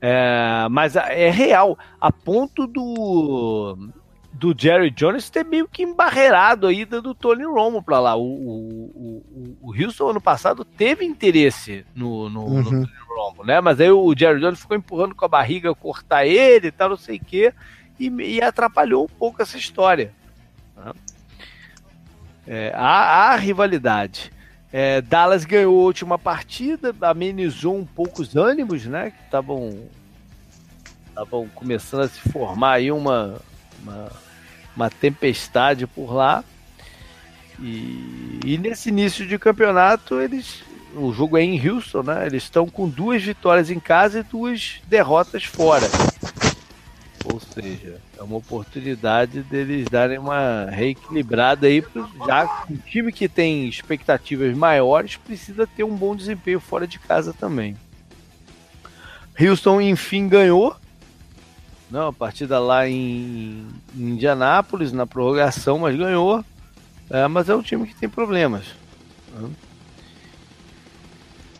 é, 0.00 0.68
mas 0.70 0.96
é 0.96 1.30
real, 1.30 1.78
a 1.98 2.12
ponto 2.12 2.66
do 2.66 3.90
do 4.30 4.54
Jerry 4.56 4.90
Jones 4.90 5.30
ter 5.30 5.44
meio 5.44 5.66
que 5.66 5.82
embarreirado 5.82 6.68
a 6.68 6.72
ida 6.72 7.02
do 7.02 7.12
Tony 7.12 7.44
Romo 7.44 7.82
para 7.82 7.98
lá. 7.98 8.14
O, 8.14 8.22
o, 8.22 9.24
o, 9.26 9.58
o 9.60 9.74
Houston 9.74 10.10
ano 10.10 10.20
passado 10.20 10.64
teve 10.64 11.04
interesse 11.04 11.84
no, 11.94 12.30
no, 12.30 12.44
uhum. 12.44 12.62
no 12.62 12.88
Né? 13.44 13.60
Mas 13.60 13.80
aí 13.80 13.90
o 13.90 14.14
Jerry 14.16 14.40
Jones 14.40 14.60
ficou 14.60 14.76
empurrando 14.76 15.14
com 15.14 15.24
a 15.24 15.28
barriga 15.28 15.74
cortar 15.74 16.26
ele 16.26 16.68
e 16.68 16.72
tal, 16.72 16.90
não 16.90 16.96
sei 16.96 17.16
o 17.16 17.24
quê, 17.24 17.52
e, 17.98 18.08
e 18.08 18.42
atrapalhou 18.42 19.04
um 19.04 19.18
pouco 19.18 19.42
essa 19.42 19.56
história. 19.56 20.12
Né? 20.76 20.92
É, 22.46 22.72
há 22.74 23.36
rivalidade. 23.36 24.32
É, 24.72 25.00
Dallas 25.00 25.44
ganhou 25.44 25.80
a 25.80 25.84
última 25.84 26.18
partida, 26.18 26.94
amenizou 27.00 27.76
um 27.76 27.86
pouco 27.86 28.20
os 28.20 28.36
ânimos, 28.36 28.84
né? 28.84 29.10
Que 29.10 29.24
estavam 29.24 29.88
estavam 31.08 31.48
começando 31.48 32.02
a 32.02 32.08
se 32.08 32.20
formar 32.30 32.74
aí 32.74 32.92
uma, 32.92 33.40
uma, 33.82 34.12
uma 34.76 34.90
tempestade 34.90 35.86
por 35.86 36.12
lá. 36.12 36.44
E, 37.60 38.38
e, 38.44 38.58
nesse 38.58 38.90
início 38.90 39.26
de 39.26 39.36
campeonato, 39.38 40.20
eles. 40.20 40.62
O 40.94 41.12
jogo 41.12 41.36
é 41.36 41.42
em 41.42 41.68
Houston, 41.68 42.02
né? 42.02 42.26
Eles 42.26 42.44
estão 42.44 42.66
com 42.66 42.88
duas 42.88 43.22
vitórias 43.22 43.70
em 43.70 43.78
casa 43.78 44.20
e 44.20 44.22
duas 44.22 44.80
derrotas 44.86 45.44
fora. 45.44 45.86
Ou 47.24 47.38
seja, 47.40 48.00
é 48.16 48.22
uma 48.22 48.36
oportunidade 48.36 49.42
deles 49.42 49.86
darem 49.88 50.18
uma 50.18 50.66
reequilibrada 50.70 51.66
aí, 51.66 51.84
já 52.26 52.64
um 52.70 52.76
time 52.76 53.12
que 53.12 53.28
tem 53.28 53.68
expectativas 53.68 54.56
maiores 54.56 55.16
precisa 55.16 55.66
ter 55.66 55.84
um 55.84 55.94
bom 55.94 56.16
desempenho 56.16 56.60
fora 56.60 56.86
de 56.86 56.98
casa 56.98 57.34
também. 57.34 57.76
Houston 59.38 59.80
enfim 59.80 60.26
ganhou, 60.26 60.74
não, 61.90 62.08
a 62.08 62.12
partida 62.12 62.58
lá 62.58 62.86
em, 62.86 63.66
em 63.96 64.10
Indianápolis 64.10 64.92
na 64.92 65.06
prorrogação, 65.06 65.78
mas 65.78 65.96
ganhou. 65.96 66.44
É, 67.08 67.26
mas 67.26 67.48
é 67.48 67.56
um 67.56 67.62
time 67.62 67.86
que 67.86 67.94
tem 67.94 68.08
problemas. 68.08 68.66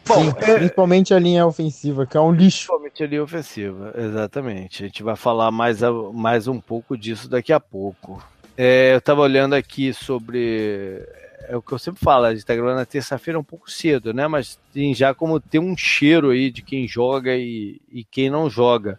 Bom, 0.09 0.25
Sim, 0.25 0.29
é... 0.39 0.55
principalmente 0.57 1.13
a 1.13 1.19
linha 1.19 1.47
ofensiva, 1.47 2.07
que 2.07 2.17
é 2.17 2.21
um 2.21 2.33
lixo. 2.33 2.67
Principalmente 2.69 3.05
a 3.05 3.07
linha 3.07 3.23
ofensiva, 3.23 3.95
exatamente. 3.95 4.83
A 4.83 4.87
gente 4.87 5.03
vai 5.03 5.15
falar 5.15 5.51
mais, 5.51 5.81
mais 6.15 6.49
um 6.49 6.59
pouco 6.59 6.97
disso 6.97 7.29
daqui 7.29 7.53
a 7.53 7.61
pouco. 7.61 8.23
É, 8.57 8.95
eu 8.95 8.99
estava 8.99 9.21
olhando 9.21 9.55
aqui 9.55 9.93
sobre. 9.93 11.07
É 11.49 11.57
o 11.57 11.63
que 11.63 11.73
eu 11.73 11.79
sempre 11.79 12.01
falo, 12.03 12.25
a 12.25 12.31
gente 12.31 12.41
está 12.41 12.55
gravando 12.55 12.77
na 12.77 12.85
terça-feira 12.85 13.39
um 13.39 13.45
pouco 13.45 13.71
cedo, 13.71 14.13
né? 14.13 14.27
Mas 14.27 14.59
tem 14.73 14.95
já 14.95 15.15
como 15.15 15.39
ter 15.39 15.59
um 15.59 15.77
cheiro 15.77 16.31
aí 16.31 16.51
de 16.51 16.63
quem 16.63 16.89
joga 16.89 17.37
e, 17.37 17.81
e 17.93 18.03
quem 18.05 18.29
não 18.29 18.51
joga. 18.51 18.99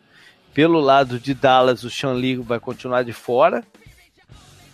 Pelo 0.54 0.80
lado 0.80 1.20
de 1.20 1.34
Dallas, 1.34 1.84
o 1.84 1.90
Shanli 1.90 2.38
vai 2.38 2.60
continuar 2.60 3.04
de 3.04 3.14
fora. 3.14 3.64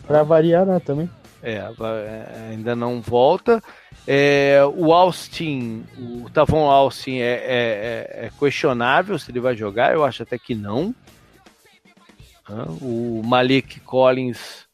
Para 0.05 0.23
variar, 0.23 0.65
né, 0.65 0.79
também. 0.79 1.09
É, 1.45 1.57
é, 1.57 2.49
ainda 2.49 2.75
não 2.75 2.99
volta. 2.99 3.61
É, 4.07 4.59
o 4.75 4.91
Austin, 4.91 5.85
o 5.95 6.27
Tavon 6.31 6.67
Austin 6.69 7.17
é, 7.17 7.21
é, 7.21 8.19
é, 8.19 8.25
é, 8.25 8.31
questionável 8.39 9.19
se 9.19 9.29
ele 9.29 9.39
vai 9.39 9.55
jogar, 9.55 9.93
eu 9.93 10.03
acho 10.03 10.23
até 10.23 10.39
que 10.39 10.55
não. 10.55 10.93
O 12.81 13.21
Malik 13.23 13.79
Collins 13.79 14.65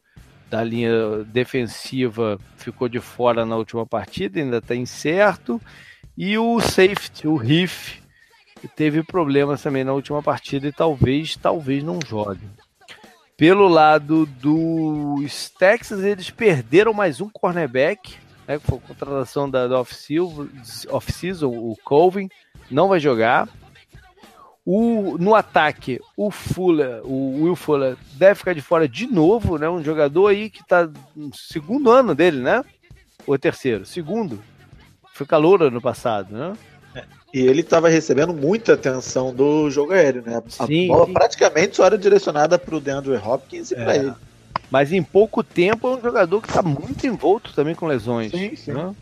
da 0.49 0.63
linha 0.63 1.23
defensiva 1.25 2.39
ficou 2.55 2.87
de 2.87 2.99
fora 2.99 3.45
na 3.45 3.57
última 3.57 3.85
partida, 3.85 4.39
ainda 4.39 4.57
está 4.57 4.75
incerto. 4.75 5.61
E 6.17 6.37
o 6.37 6.59
safety, 6.59 7.27
o 7.27 7.35
Riff, 7.35 8.01
teve 8.75 9.03
problemas 9.03 9.61
também 9.61 9.83
na 9.83 9.93
última 9.93 10.21
partida 10.21 10.67
e 10.67 10.71
talvez, 10.71 11.35
talvez 11.35 11.83
não 11.83 11.99
jogue. 12.05 12.47
Pelo 13.41 13.67
lado 13.67 14.27
dos 14.27 15.49
Texas, 15.49 16.03
eles 16.03 16.29
perderam 16.29 16.93
mais 16.93 17.19
um 17.19 17.27
cornerback, 17.27 18.13
né, 18.47 18.59
foi 18.59 18.77
a 18.77 18.81
contratação 18.81 19.49
da, 19.49 19.67
da 19.67 19.79
off-season, 19.79 21.47
o 21.47 21.75
Colvin, 21.83 22.29
não 22.69 22.87
vai 22.87 22.99
jogar. 22.99 23.49
O, 24.63 25.17
no 25.17 25.33
ataque, 25.33 25.99
o 26.15 26.29
Fuller, 26.29 27.01
o 27.03 27.41
Will 27.41 27.55
Fuller 27.55 27.97
deve 28.13 28.35
ficar 28.35 28.53
de 28.53 28.61
fora 28.61 28.87
de 28.87 29.07
novo, 29.07 29.57
né? 29.57 29.67
Um 29.67 29.83
jogador 29.83 30.27
aí 30.27 30.47
que 30.47 30.61
está 30.61 30.87
no 31.15 31.33
segundo 31.33 31.89
ano 31.89 32.13
dele, 32.13 32.41
né? 32.41 32.63
Ou 33.25 33.39
terceiro? 33.39 33.87
Segundo. 33.87 34.39
Foi 35.15 35.25
calor 35.25 35.63
ano 35.63 35.81
passado, 35.81 36.31
né? 36.31 36.53
E 37.33 37.39
ele 37.39 37.61
estava 37.61 37.87
recebendo 37.87 38.33
muita 38.33 38.73
atenção 38.73 39.33
do 39.33 39.69
jogo 39.69 39.93
aéreo, 39.93 40.21
né? 40.25 40.41
A 40.59 40.65
sim, 40.65 40.87
bola 40.87 41.05
sim. 41.05 41.13
praticamente 41.13 41.77
só 41.77 41.85
era 41.85 41.97
direcionada 41.97 42.59
para 42.59 42.75
o 42.75 42.79
DeAndre 42.81 43.15
Hopkins 43.15 43.71
e 43.71 43.75
é. 43.75 43.83
para 43.83 43.95
ele. 43.95 44.13
Mas 44.69 44.91
em 44.91 45.01
pouco 45.01 45.43
tempo 45.43 45.87
é 45.87 45.97
um 45.97 46.01
jogador 46.01 46.41
que 46.41 46.49
está 46.49 46.61
muito 46.61 47.05
envolto 47.07 47.53
também 47.53 47.73
com 47.73 47.87
lesões. 47.87 48.31
Sim, 48.31 48.55
sim. 48.55 48.71
Né? 48.71 48.93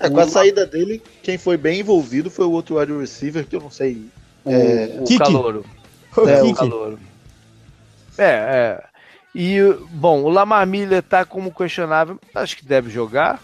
É, 0.00 0.10
com 0.10 0.18
a 0.18 0.28
saída 0.28 0.66
dele, 0.66 1.02
quem 1.22 1.38
foi 1.38 1.56
bem 1.56 1.80
envolvido 1.80 2.30
foi 2.30 2.44
o 2.44 2.50
outro 2.50 2.78
wide 2.78 2.92
receiver, 2.92 3.46
que 3.46 3.54
eu 3.54 3.60
não 3.60 3.70
sei. 3.70 4.06
O, 4.44 4.50
é... 4.50 4.98
o 5.00 5.18
Calouro. 5.18 5.64
É, 6.16 6.42
o 6.42 6.54
Calouro. 6.54 6.98
É, 8.18 8.24
é. 8.24 8.84
E, 9.34 9.58
bom, 9.90 10.22
o 10.22 10.28
Lamar 10.28 10.66
Miller 10.66 11.02
tá 11.02 11.24
como 11.24 11.52
questionável, 11.52 12.18
acho 12.34 12.56
que 12.56 12.64
deve 12.64 12.90
jogar. 12.90 13.42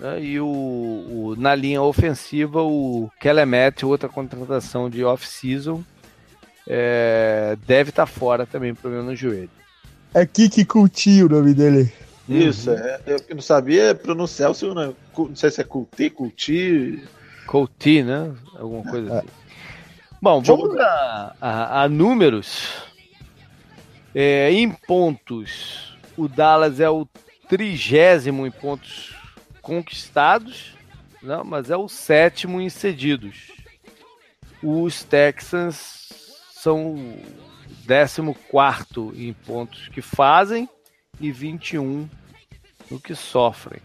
Né? 0.00 0.22
E 0.22 0.40
o, 0.40 0.46
o, 0.46 1.34
na 1.36 1.54
linha 1.54 1.82
ofensiva, 1.82 2.62
o 2.62 3.10
Kelemet, 3.20 3.84
outra 3.84 4.08
contratação 4.08 4.88
de 4.88 5.04
off-season, 5.04 5.84
é, 6.66 7.56
deve 7.66 7.90
estar 7.90 8.06
tá 8.06 8.12
fora 8.12 8.46
também, 8.46 8.74
problema 8.74 9.04
no 9.04 9.14
joelho. 9.14 9.50
É 10.14 10.24
Kiki 10.26 10.64
Coutinho 10.64 11.26
o 11.26 11.28
nome 11.28 11.52
dele. 11.54 11.92
Isso, 12.28 12.70
uhum. 12.70 12.76
é, 12.76 13.00
eu 13.06 13.34
não 13.34 13.42
sabia 13.42 13.94
pronunciar 13.94 14.50
o 14.50 14.54
seu 14.54 14.74
nome. 14.74 14.96
Não 15.16 15.36
sei 15.36 15.50
se 15.50 15.60
é 15.60 15.64
Couti, 15.64 16.10
Couti. 16.10 17.04
Couti, 17.46 18.02
né? 18.02 18.32
Alguma 18.56 18.88
coisa 18.90 19.12
é. 19.12 19.18
assim. 19.18 19.28
Bom, 20.22 20.40
vamos 20.40 20.76
a, 20.78 21.34
a, 21.40 21.82
a 21.82 21.88
números. 21.88 22.68
É, 24.14 24.52
em 24.52 24.70
pontos, 24.70 25.96
o 26.16 26.28
Dallas 26.28 26.80
é 26.80 26.88
o 26.88 27.06
trigésimo 27.48 28.46
em 28.46 28.50
pontos 28.50 29.14
conquistados, 29.70 30.74
não, 31.22 31.44
mas 31.44 31.70
é 31.70 31.76
o 31.76 31.86
sétimo 31.86 32.60
em 32.60 32.68
cedidos. 32.68 33.52
Os 34.60 35.04
Texans 35.04 36.08
são 36.52 36.96
o 36.96 37.22
décimo 37.86 38.34
quarto 38.34 39.12
em 39.14 39.32
pontos 39.32 39.86
que 39.86 40.02
fazem 40.02 40.68
e 41.20 41.30
21 41.30 42.08
no 42.90 42.98
que 42.98 43.14
sofrem. 43.14 43.80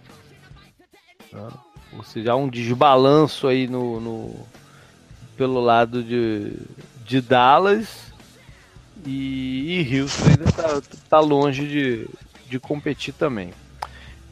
Ou 1.94 2.04
seja, 2.04 2.32
há 2.32 2.36
um 2.36 2.50
desbalanço 2.50 3.48
aí 3.48 3.68
no, 3.68 4.00
no 4.00 4.48
pelo 5.38 5.62
lado 5.62 6.02
de, 6.02 6.54
de 7.06 7.22
Dallas 7.22 8.12
e, 9.06 9.84
e 9.84 10.02
Houston 10.02 10.30
ainda 10.30 10.46
está 10.46 10.82
tá 11.08 11.20
longe 11.20 11.68
de, 11.68 12.10
de 12.50 12.60
competir 12.60 13.14
também. 13.14 13.54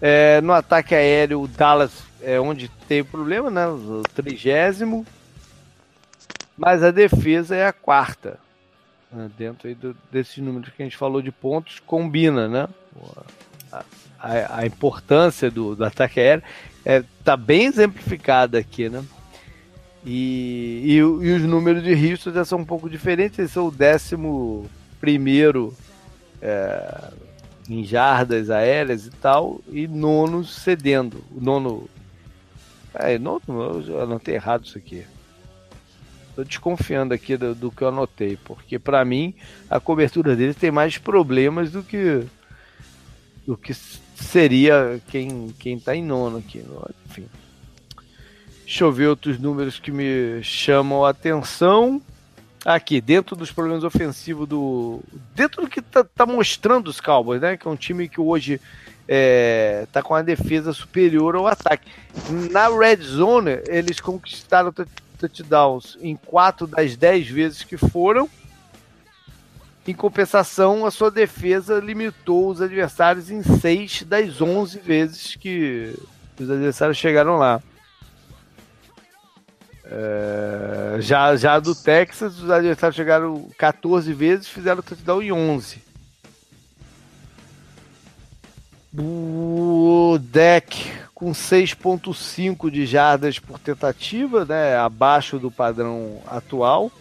É, 0.06 0.42
no 0.42 0.52
ataque 0.52 0.94
aéreo, 0.94 1.44
o 1.44 1.48
Dallas 1.48 2.04
é 2.22 2.38
onde 2.38 2.68
tem 2.90 3.06
problema, 3.06 3.50
né? 3.50 3.66
O 3.66 4.04
trigésimo. 4.14 5.06
Mas 6.58 6.84
a 6.84 6.92
defesa 6.92 7.56
é 7.56 7.66
a 7.66 7.72
quarta. 7.72 8.38
Né? 9.10 9.32
Dentro 9.38 9.70
aí 9.70 9.74
do, 9.74 9.96
desses 10.12 10.40
números 10.40 10.74
que 10.76 10.84
a 10.84 10.86
gente 10.86 10.98
falou 10.98 11.22
de 11.22 11.32
pontos, 11.32 11.80
combina, 11.80 12.50
né? 12.50 12.68
A, 13.72 13.86
a, 14.20 14.60
a 14.60 14.66
importância 14.66 15.50
do, 15.50 15.74
do, 15.74 15.86
ataque 15.86 16.20
aéreo 16.20 16.44
é, 16.84 17.02
tá 17.24 17.38
bem 17.38 17.68
exemplificada 17.68 18.58
aqui, 18.60 18.90
né? 18.90 19.06
E, 20.06 20.82
e, 20.84 20.96
e, 20.96 21.02
os 21.02 21.44
números 21.44 21.82
de 21.82 21.94
Houston 21.94 22.34
já 22.34 22.44
são 22.44 22.60
um 22.60 22.66
pouco 22.66 22.90
diferentes, 22.90 23.40
eles 23.40 23.52
são 23.52 23.68
o 23.68 23.72
décimo 23.72 24.70
primeiro 25.00 25.74
é, 26.42 27.10
em 27.70 27.84
jardas 27.84 28.50
aéreas 28.50 29.06
e 29.06 29.12
tal, 29.12 29.62
e 29.72 29.88
nono 29.88 30.44
cedendo. 30.44 31.24
O 31.32 31.42
nono. 31.42 31.90
É, 32.94 33.18
nono, 33.18 33.84
eu 33.88 34.02
anotei 34.02 34.36
errado 34.36 34.66
isso 34.66 34.78
aqui. 34.78 35.06
Tô 36.36 36.44
desconfiando 36.44 37.14
aqui 37.14 37.38
do, 37.38 37.54
do 37.54 37.72
que 37.72 37.84
eu 37.84 37.90
anotei, 37.90 38.38
porque 38.44 38.80
para 38.80 39.06
mim 39.06 39.36
a 39.70 39.80
cobertura 39.80 40.36
deles 40.36 40.56
tem 40.56 40.72
mais 40.72 40.98
problemas 40.98 41.72
do 41.72 41.84
que 41.84 42.24
do 43.46 43.56
que 43.56 43.74
seria 43.74 45.00
quem 45.10 45.54
quem 45.60 45.80
tá 45.80 45.96
em 45.96 46.04
nono 46.04 46.38
aqui, 46.38 46.64
enfim. 47.06 47.28
Deixa 48.66 48.84
eu 48.84 48.92
ver 48.92 49.08
outros 49.08 49.38
números 49.38 49.80
que 49.80 49.92
me 49.92 50.42
chamam 50.42 51.06
a 51.06 51.10
atenção 51.10 52.02
aqui, 52.66 53.02
dentro 53.02 53.36
dos 53.36 53.52
problemas 53.52 53.84
ofensivos 53.84 54.48
do. 54.48 55.02
Dentro 55.36 55.64
do 55.64 55.70
que 55.70 55.82
tá, 55.82 56.04
tá 56.04 56.26
mostrando 56.26 56.88
os 56.88 57.00
Cowboys, 57.00 57.42
né? 57.42 57.58
Que 57.58 57.68
é 57.68 57.72
um 57.72 57.76
time 57.76 58.08
que 58.08 58.22
hoje 58.22 58.60
é, 59.08 59.88
tá 59.92 60.02
com 60.02 60.16
a 60.16 60.22
defesa 60.22 60.74
superior 60.74 61.36
ao 61.36 61.48
ataque. 61.48 61.92
Na 62.52 62.68
red 62.70 62.98
zone, 62.98 63.60
eles 63.68 64.00
conquistaram 64.00 64.74
touchdowns 65.18 65.98
em 66.02 66.16
4 66.16 66.68
das 66.68 66.96
10 66.96 67.28
vezes 67.28 67.64
que 67.64 67.78
foram. 67.78 68.30
Em 69.86 69.94
compensação, 69.94 70.86
a 70.86 70.92
sua 70.92 71.12
defesa 71.12 71.80
limitou 71.80 72.50
os 72.50 72.62
adversários 72.62 73.30
em 73.30 73.44
6 73.44 74.04
das 74.04 74.42
11 74.42 74.80
vezes 74.80 75.36
que 75.36 75.94
os 76.40 76.50
adversários 76.50 76.98
chegaram 76.98 77.38
lá. 77.38 77.62
É, 79.96 80.98
já, 81.02 81.36
já 81.36 81.60
do 81.60 81.76
Texas, 81.76 82.40
os 82.40 82.50
adversários 82.50 82.96
chegaram 82.96 83.48
14 83.60 84.12
vezes 84.12 84.48
fizeram 84.48 84.82
touchdown 84.82 85.22
em 85.22 85.32
11. 85.32 85.84
O 88.98 90.18
deck 90.20 90.92
com 91.14 91.32
6.5 91.32 92.72
de 92.72 92.88
jardas 92.88 93.38
por 93.38 93.60
tentativa, 93.60 94.44
né, 94.46 94.76
abaixo 94.78 95.38
do 95.38 95.52
padrão 95.52 96.22
atual. 96.26 96.92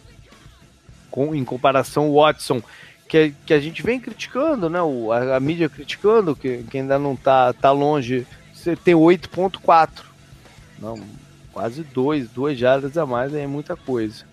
Com, 1.11 1.35
em 1.35 1.45
comparação 1.45 2.05
ao 2.05 2.15
Watson, 2.15 2.63
que, 3.09 3.35
que 3.47 3.55
a 3.55 3.61
gente 3.61 3.83
vem 3.83 4.01
criticando, 4.01 4.69
né, 4.69 4.83
o, 4.83 5.13
a, 5.13 5.37
a 5.37 5.41
mídia 5.41 5.69
criticando, 5.69 6.37
que, 6.37 6.63
que 6.65 6.79
ainda 6.79 6.99
não 6.99 7.15
está 7.15 7.53
tá 7.55 7.71
longe, 7.71 8.27
você 8.53 8.77
tem 8.77 8.95
8.4. 8.95 9.89
Não, 10.79 10.99
quase 11.53 11.83
2, 11.83 12.31
2 12.31 12.59
jardas 12.59 12.97
a 12.97 13.07
mais 13.07 13.35
é 13.35 13.47
muita 13.47 13.77
coisa. 13.77 14.25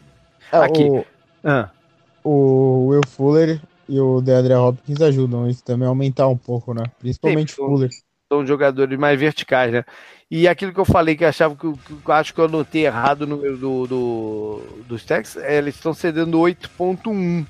É, 0.52 0.58
Aqui. 0.58 0.84
O, 0.84 1.06
ah. 1.44 1.70
o 2.24 2.88
Will 2.88 3.02
Fuller 3.08 3.62
e 3.88 4.00
o 4.00 4.22
DeAndre 4.22 4.54
Hopkins 4.54 5.02
ajudam 5.02 5.50
isso 5.50 5.64
também 5.64 5.86
a 5.86 5.90
aumentar 5.90 6.28
um 6.28 6.38
pouco, 6.38 6.74
né? 6.74 6.84
Principalmente 7.00 7.52
Sim, 7.52 7.58
Fuller. 7.58 7.90
São 8.32 8.46
jogadores 8.46 8.98
mais 8.98 9.20
verticais, 9.20 9.72
né? 9.72 9.84
E 10.30 10.48
aquilo 10.48 10.72
que 10.72 10.80
eu 10.80 10.86
falei 10.86 11.16
que 11.16 11.26
achava 11.26 11.56
que, 11.56 11.72
que 11.74 12.12
acho 12.12 12.34
que 12.34 12.40
eu 12.40 12.46
anotei 12.46 12.86
errado 12.86 13.26
no 13.26 13.36
número 13.36 13.58
do, 13.58 13.88
do, 13.88 14.62
dos 14.88 15.04
Texas, 15.04 15.44
é, 15.44 15.58
eles 15.58 15.74
estão 15.74 15.91
cedendo 15.94 16.38
8.1 16.38 17.46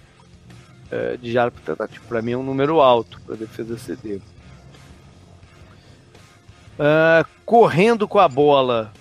é, 0.90 1.18
de 1.18 1.32
jardas 1.32 1.60
por 1.60 1.66
tentativa. 1.66 2.06
Para 2.08 2.22
mim 2.22 2.32
é 2.32 2.38
um 2.38 2.44
número 2.44 2.80
alto 2.80 3.20
para 3.26 3.36
defesa 3.36 3.78
ceder. 3.78 4.22
Uh, 6.80 7.28
correndo 7.46 8.08
com 8.08 8.20
a 8.20 8.30
bola, 8.30 8.94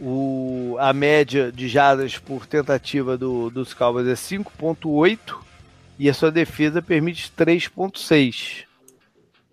o, 0.00 0.76
a 0.78 0.92
média 0.92 1.52
de 1.52 1.68
jardas 1.68 2.18
por 2.18 2.46
tentativa 2.46 3.18
do, 3.18 3.50
dos 3.50 3.74
Cowboys 3.74 4.06
é 4.06 4.14
5.8 4.14 5.36
e 5.98 6.08
a 6.08 6.14
sua 6.14 6.30
defesa 6.30 6.80
permite 6.80 7.30
3.6. 7.36 8.64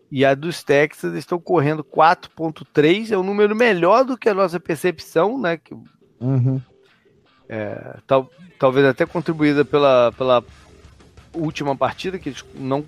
E 0.09 0.23
a 0.23 0.33
dos 0.33 0.63
Texas 0.63 1.13
estão 1.15 1.37
correndo 1.37 1.83
4.3, 1.83 3.11
é 3.11 3.17
um 3.17 3.23
número 3.23 3.53
melhor 3.53 4.05
do 4.05 4.17
que 4.17 4.29
a 4.29 4.33
nossa 4.33 4.57
percepção, 4.57 5.37
né? 5.37 5.57
Que, 5.57 5.73
uhum. 6.21 6.61
é, 7.49 7.97
tal, 8.07 8.31
talvez 8.57 8.85
até 8.85 9.05
contribuída 9.05 9.65
pela, 9.65 10.13
pela 10.13 10.41
última 11.33 11.75
partida, 11.75 12.17
que 12.17 12.29
eles 12.29 12.45
não, 12.55 12.85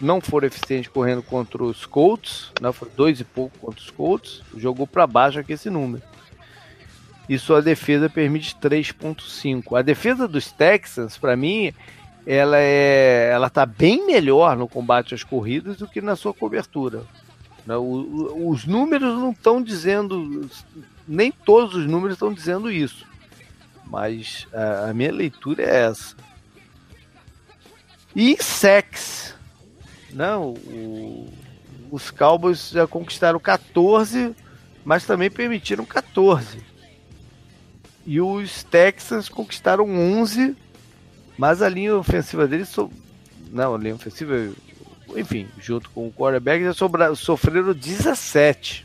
não 0.00 0.20
foram 0.20 0.46
eficientes 0.46 0.88
correndo 0.92 1.24
contra 1.24 1.64
os 1.64 1.84
Colts, 1.84 2.52
né? 2.60 2.70
Foram 2.70 2.92
dois 2.96 3.18
e 3.18 3.24
pouco 3.24 3.58
contra 3.58 3.80
os 3.80 3.90
Colts, 3.90 4.40
jogou 4.56 4.86
para 4.86 5.08
baixo 5.08 5.40
aqui 5.40 5.54
esse 5.54 5.68
número 5.68 6.04
e 7.30 7.38
sua 7.38 7.62
defesa 7.62 8.10
permite 8.10 8.56
3.5. 8.56 9.78
A 9.78 9.82
defesa 9.82 10.26
dos 10.26 10.50
Texans, 10.50 11.16
para 11.16 11.36
mim, 11.36 11.72
ela 12.26 12.56
é, 12.58 13.30
ela 13.32 13.48
tá 13.48 13.64
bem 13.64 14.04
melhor 14.04 14.56
no 14.56 14.66
combate 14.66 15.14
às 15.14 15.22
corridas 15.22 15.76
do 15.76 15.86
que 15.86 16.00
na 16.00 16.16
sua 16.16 16.34
cobertura. 16.34 17.04
Né? 17.64 17.76
os 17.76 18.64
números 18.66 19.14
não 19.16 19.30
estão 19.30 19.62
dizendo, 19.62 20.50
nem 21.06 21.30
todos 21.30 21.76
os 21.76 21.86
números 21.86 22.16
estão 22.16 22.32
dizendo 22.32 22.68
isso, 22.68 23.06
mas 23.86 24.48
a, 24.88 24.92
minha 24.92 25.12
leitura 25.12 25.62
é 25.62 25.84
essa. 25.84 26.16
E 28.16 28.42
sex, 28.42 29.36
não, 30.12 30.54
o, 30.54 31.32
os 31.92 32.10
Cowboys 32.10 32.70
já 32.70 32.88
conquistaram 32.88 33.38
14, 33.38 34.34
mas 34.84 35.06
também 35.06 35.30
permitiram 35.30 35.84
14. 35.84 36.69
E 38.10 38.20
os 38.20 38.64
Texans 38.64 39.28
conquistaram 39.28 39.88
11, 39.88 40.56
mas 41.38 41.62
a 41.62 41.68
linha 41.68 41.96
ofensiva 41.96 42.44
deles. 42.48 42.68
So... 42.68 42.90
Não, 43.52 43.76
a 43.76 43.78
linha 43.78 43.94
ofensiva, 43.94 44.34
enfim, 45.14 45.46
junto 45.60 45.88
com 45.90 46.08
o 46.08 46.12
quarterback, 46.12 46.64
já 46.64 46.74
sobra... 46.74 47.14
sofreram 47.14 47.72
17. 47.72 48.84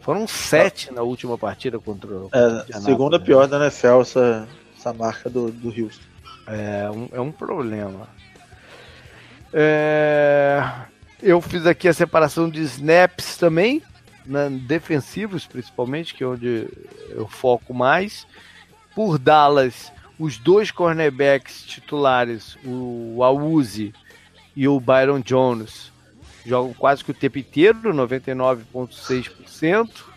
Foram 0.00 0.26
7 0.26 0.94
na 0.94 1.02
última 1.02 1.36
partida 1.36 1.78
contra 1.78 2.08
o. 2.10 2.30
É, 2.32 2.80
segunda 2.80 3.18
né? 3.18 3.24
pior 3.26 3.46
da 3.46 3.66
NFL 3.66 4.00
essa, 4.00 4.48
essa 4.78 4.94
marca 4.94 5.28
do, 5.28 5.50
do 5.50 5.68
Houston. 5.68 6.06
É 6.46 6.90
um, 6.90 7.08
é 7.12 7.20
um 7.20 7.30
problema. 7.30 8.08
É... 9.52 10.64
Eu 11.22 11.38
fiz 11.42 11.66
aqui 11.66 11.86
a 11.86 11.92
separação 11.92 12.48
de 12.48 12.62
snaps 12.62 13.36
também 13.36 13.82
né, 14.26 14.50
defensivos 14.50 15.46
principalmente, 15.46 16.14
que 16.14 16.24
é 16.24 16.26
onde 16.26 16.68
eu 17.10 17.28
foco 17.28 17.74
mais. 17.74 18.26
Por 18.94 19.18
Dallas, 19.18 19.92
os 20.18 20.36
dois 20.38 20.70
cornerbacks 20.70 21.62
titulares, 21.62 22.58
o 22.64 23.24
Awuzi 23.24 23.92
e 24.54 24.68
o 24.68 24.78
Byron 24.78 25.20
Jones, 25.20 25.90
jogam 26.44 26.74
quase 26.74 27.02
que 27.04 27.10
o 27.10 27.14
tempo 27.14 27.38
inteiro, 27.38 27.92
99,6%. 27.92 30.12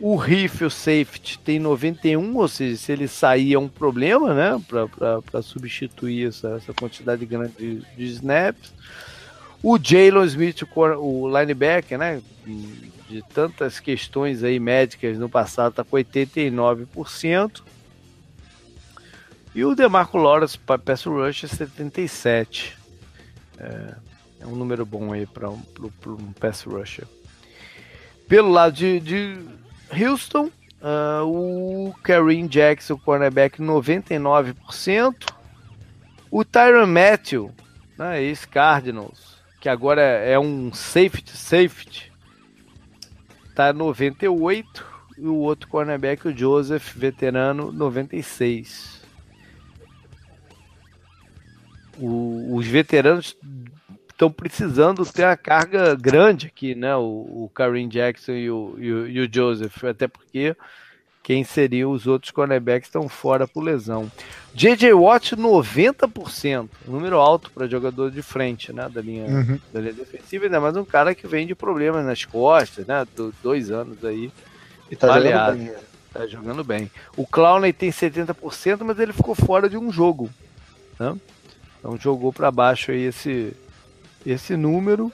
O 0.00 0.16
Riff, 0.16 0.64
o 0.64 0.70
safety, 0.70 1.38
tem 1.38 1.58
91, 1.58 2.34
ou 2.34 2.48
seja, 2.48 2.74
se 2.76 2.90
ele 2.90 3.06
sair 3.06 3.52
é 3.52 3.58
um 3.58 3.68
problema, 3.68 4.32
né? 4.32 4.58
Para 4.66 5.42
substituir 5.42 6.28
essa, 6.28 6.56
essa 6.56 6.72
quantidade 6.72 7.26
grande 7.26 7.52
de, 7.58 7.82
de 7.96 8.04
snaps. 8.04 8.72
O 9.62 9.78
Jalen 9.78 10.24
Smith, 10.24 10.62
o 10.74 11.28
linebacker, 11.28 11.98
né? 11.98 12.22
De 13.08 13.22
tantas 13.34 13.80
questões 13.80 14.42
aí 14.42 14.58
médicas 14.58 15.18
no 15.18 15.28
passado, 15.28 15.70
está 15.70 15.84
com 15.84 15.96
89%. 15.96 17.62
E 19.54 19.64
o 19.64 19.74
DeMarco 19.74 20.16
Lawrence 20.16 20.56
para 20.56 20.78
pass 20.78 21.04
rush 21.04 21.44
é 21.44 21.48
77. 21.48 22.78
É, 23.58 23.94
é, 24.40 24.46
um 24.46 24.54
número 24.54 24.86
bom 24.86 25.12
aí 25.12 25.26
para 25.26 25.50
um, 25.50 25.60
um 26.06 26.32
pass 26.32 26.62
rusher. 26.62 27.04
Pelo 28.28 28.50
lado 28.50 28.74
de, 28.74 29.00
de 29.00 29.38
Houston, 29.92 30.50
uh, 30.80 31.24
o 31.24 31.92
Kareem 32.02 32.46
Jackson, 32.46 32.96
cornerback, 32.96 33.60
99%. 33.60 35.14
O 36.30 36.44
Tyron 36.44 36.86
Matthew, 36.86 37.50
né, 37.98 38.22
ex-Cardinals, 38.22 39.29
que 39.60 39.68
agora 39.68 40.00
é 40.00 40.38
um 40.38 40.72
safety 40.72 41.36
safety, 41.36 42.10
tá 43.54 43.72
98 43.72 44.86
e 45.18 45.26
o 45.26 45.36
outro 45.36 45.68
cornerback 45.68 46.26
o 46.26 46.36
Joseph, 46.36 46.94
veterano, 46.94 47.70
96. 47.70 49.02
O, 51.98 52.56
os 52.56 52.66
veteranos 52.66 53.36
estão 54.08 54.32
precisando 54.32 55.04
ter 55.04 55.24
a 55.24 55.36
carga 55.36 55.94
grande 55.94 56.46
aqui, 56.46 56.74
né? 56.74 56.96
O, 56.96 57.44
o 57.44 57.50
Kareem 57.54 57.88
Jackson 57.88 58.32
e 58.32 58.50
o, 58.50 58.74
e 58.78 58.92
o, 58.92 59.06
e 59.06 59.20
o 59.20 59.30
Joseph, 59.30 59.84
até 59.84 60.08
porque 60.08 60.56
quem 61.30 61.44
seriam 61.44 61.92
os 61.92 62.08
outros 62.08 62.32
cornerbacks 62.32 62.88
estão 62.88 63.08
fora 63.08 63.46
por 63.46 63.62
lesão. 63.62 64.10
J.J. 64.52 64.92
Watt, 64.94 65.36
90%, 65.36 66.68
número 66.88 67.20
alto 67.20 67.52
para 67.52 67.68
jogador 67.68 68.10
de 68.10 68.20
frente, 68.20 68.72
né, 68.72 68.88
da 68.88 69.00
linha, 69.00 69.26
uhum. 69.26 69.60
da 69.72 69.78
linha 69.78 69.92
defensiva, 69.92 70.46
ainda 70.46 70.60
mais 70.60 70.76
um 70.76 70.84
cara 70.84 71.14
que 71.14 71.28
vem 71.28 71.46
de 71.46 71.54
problemas 71.54 72.04
nas 72.04 72.24
costas, 72.24 72.84
né, 72.84 73.06
do, 73.14 73.32
dois 73.44 73.70
anos 73.70 74.04
aí, 74.04 74.32
e 74.90 74.96
tá 74.96 75.06
baleado. 75.06 75.56
Jogando 75.56 75.68
bem. 75.68 75.84
Tá 76.12 76.26
jogando 76.26 76.64
bem. 76.64 76.90
O 77.16 77.24
Clowney 77.24 77.72
tem 77.72 77.90
70%, 77.90 78.80
mas 78.82 78.98
ele 78.98 79.12
ficou 79.12 79.36
fora 79.36 79.70
de 79.70 79.78
um 79.78 79.92
jogo, 79.92 80.28
né? 80.98 81.16
Então 81.78 81.96
jogou 81.96 82.32
para 82.32 82.50
baixo 82.50 82.90
aí 82.90 83.02
esse, 83.02 83.56
esse 84.26 84.56
número. 84.56 85.12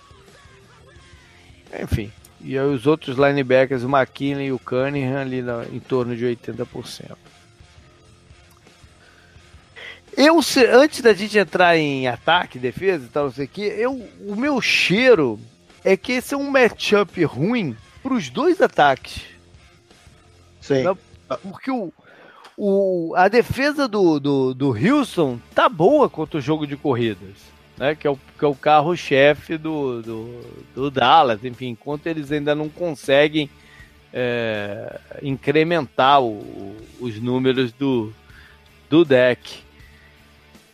Enfim, 1.78 2.10
e 2.46 2.56
aí 2.56 2.64
os 2.64 2.86
outros 2.86 3.16
linebackers, 3.18 3.82
o 3.82 3.88
McKinley 3.88 4.46
e 4.46 4.52
o 4.52 4.58
Cunningham, 4.60 5.20
ali 5.20 5.42
na, 5.42 5.64
em 5.64 5.80
torno 5.80 6.16
de 6.16 6.24
80%. 6.24 7.16
Eu, 10.16 10.38
antes 10.72 11.00
da 11.00 11.12
gente 11.12 11.36
entrar 11.36 11.76
em 11.76 12.06
ataque, 12.06 12.56
defesa 12.56 13.04
e 13.04 13.08
tal, 13.08 13.24
não 13.24 13.32
sei 13.32 13.46
o 13.46 13.48
que, 13.48 13.62
eu, 13.62 13.94
o 14.20 14.36
meu 14.36 14.60
cheiro 14.60 15.40
é 15.84 15.96
que 15.96 16.12
esse 16.12 16.34
é 16.34 16.36
um 16.36 16.48
matchup 16.48 17.22
ruim 17.24 17.76
para 18.00 18.14
os 18.14 18.30
dois 18.30 18.60
ataques. 18.62 19.22
Sim. 20.60 20.84
Porque 21.42 21.70
o, 21.72 21.92
o, 22.56 23.12
a 23.16 23.26
defesa 23.26 23.88
do, 23.88 24.20
do, 24.20 24.54
do 24.54 24.68
Houston 24.68 25.40
tá 25.52 25.68
boa 25.68 26.08
contra 26.08 26.38
o 26.38 26.40
jogo 26.40 26.64
de 26.64 26.76
corridas 26.76 27.55
né, 27.76 27.94
que 27.94 28.06
é 28.06 28.10
o, 28.10 28.16
que 28.16 28.44
é 28.44 28.48
o 28.48 28.54
carro-chefe 28.54 29.56
do, 29.58 30.02
do, 30.02 30.40
do, 30.74 30.90
Dallas. 30.90 31.44
Enfim, 31.44 31.68
enquanto 31.68 32.06
eles 32.06 32.32
ainda 32.32 32.54
não 32.54 32.68
conseguem 32.68 33.50
é, 34.12 35.00
incrementar 35.22 36.22
o, 36.22 36.76
os 37.00 37.20
números 37.20 37.72
do, 37.72 38.12
do 38.88 39.04
deck. 39.04 39.64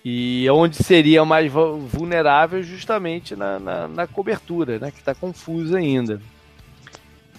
E 0.05 0.49
onde 0.51 0.77
seria 0.77 1.25
mais 1.25 1.51
vulnerável 1.53 2.63
justamente 2.63 3.37
na, 3.37 3.59
na, 3.59 3.89
na 3.89 4.07
cobertura, 4.07 4.79
né, 4.79 4.91
que 4.91 4.99
está 4.99 5.15
confuso 5.15 5.77
ainda. 5.77 6.21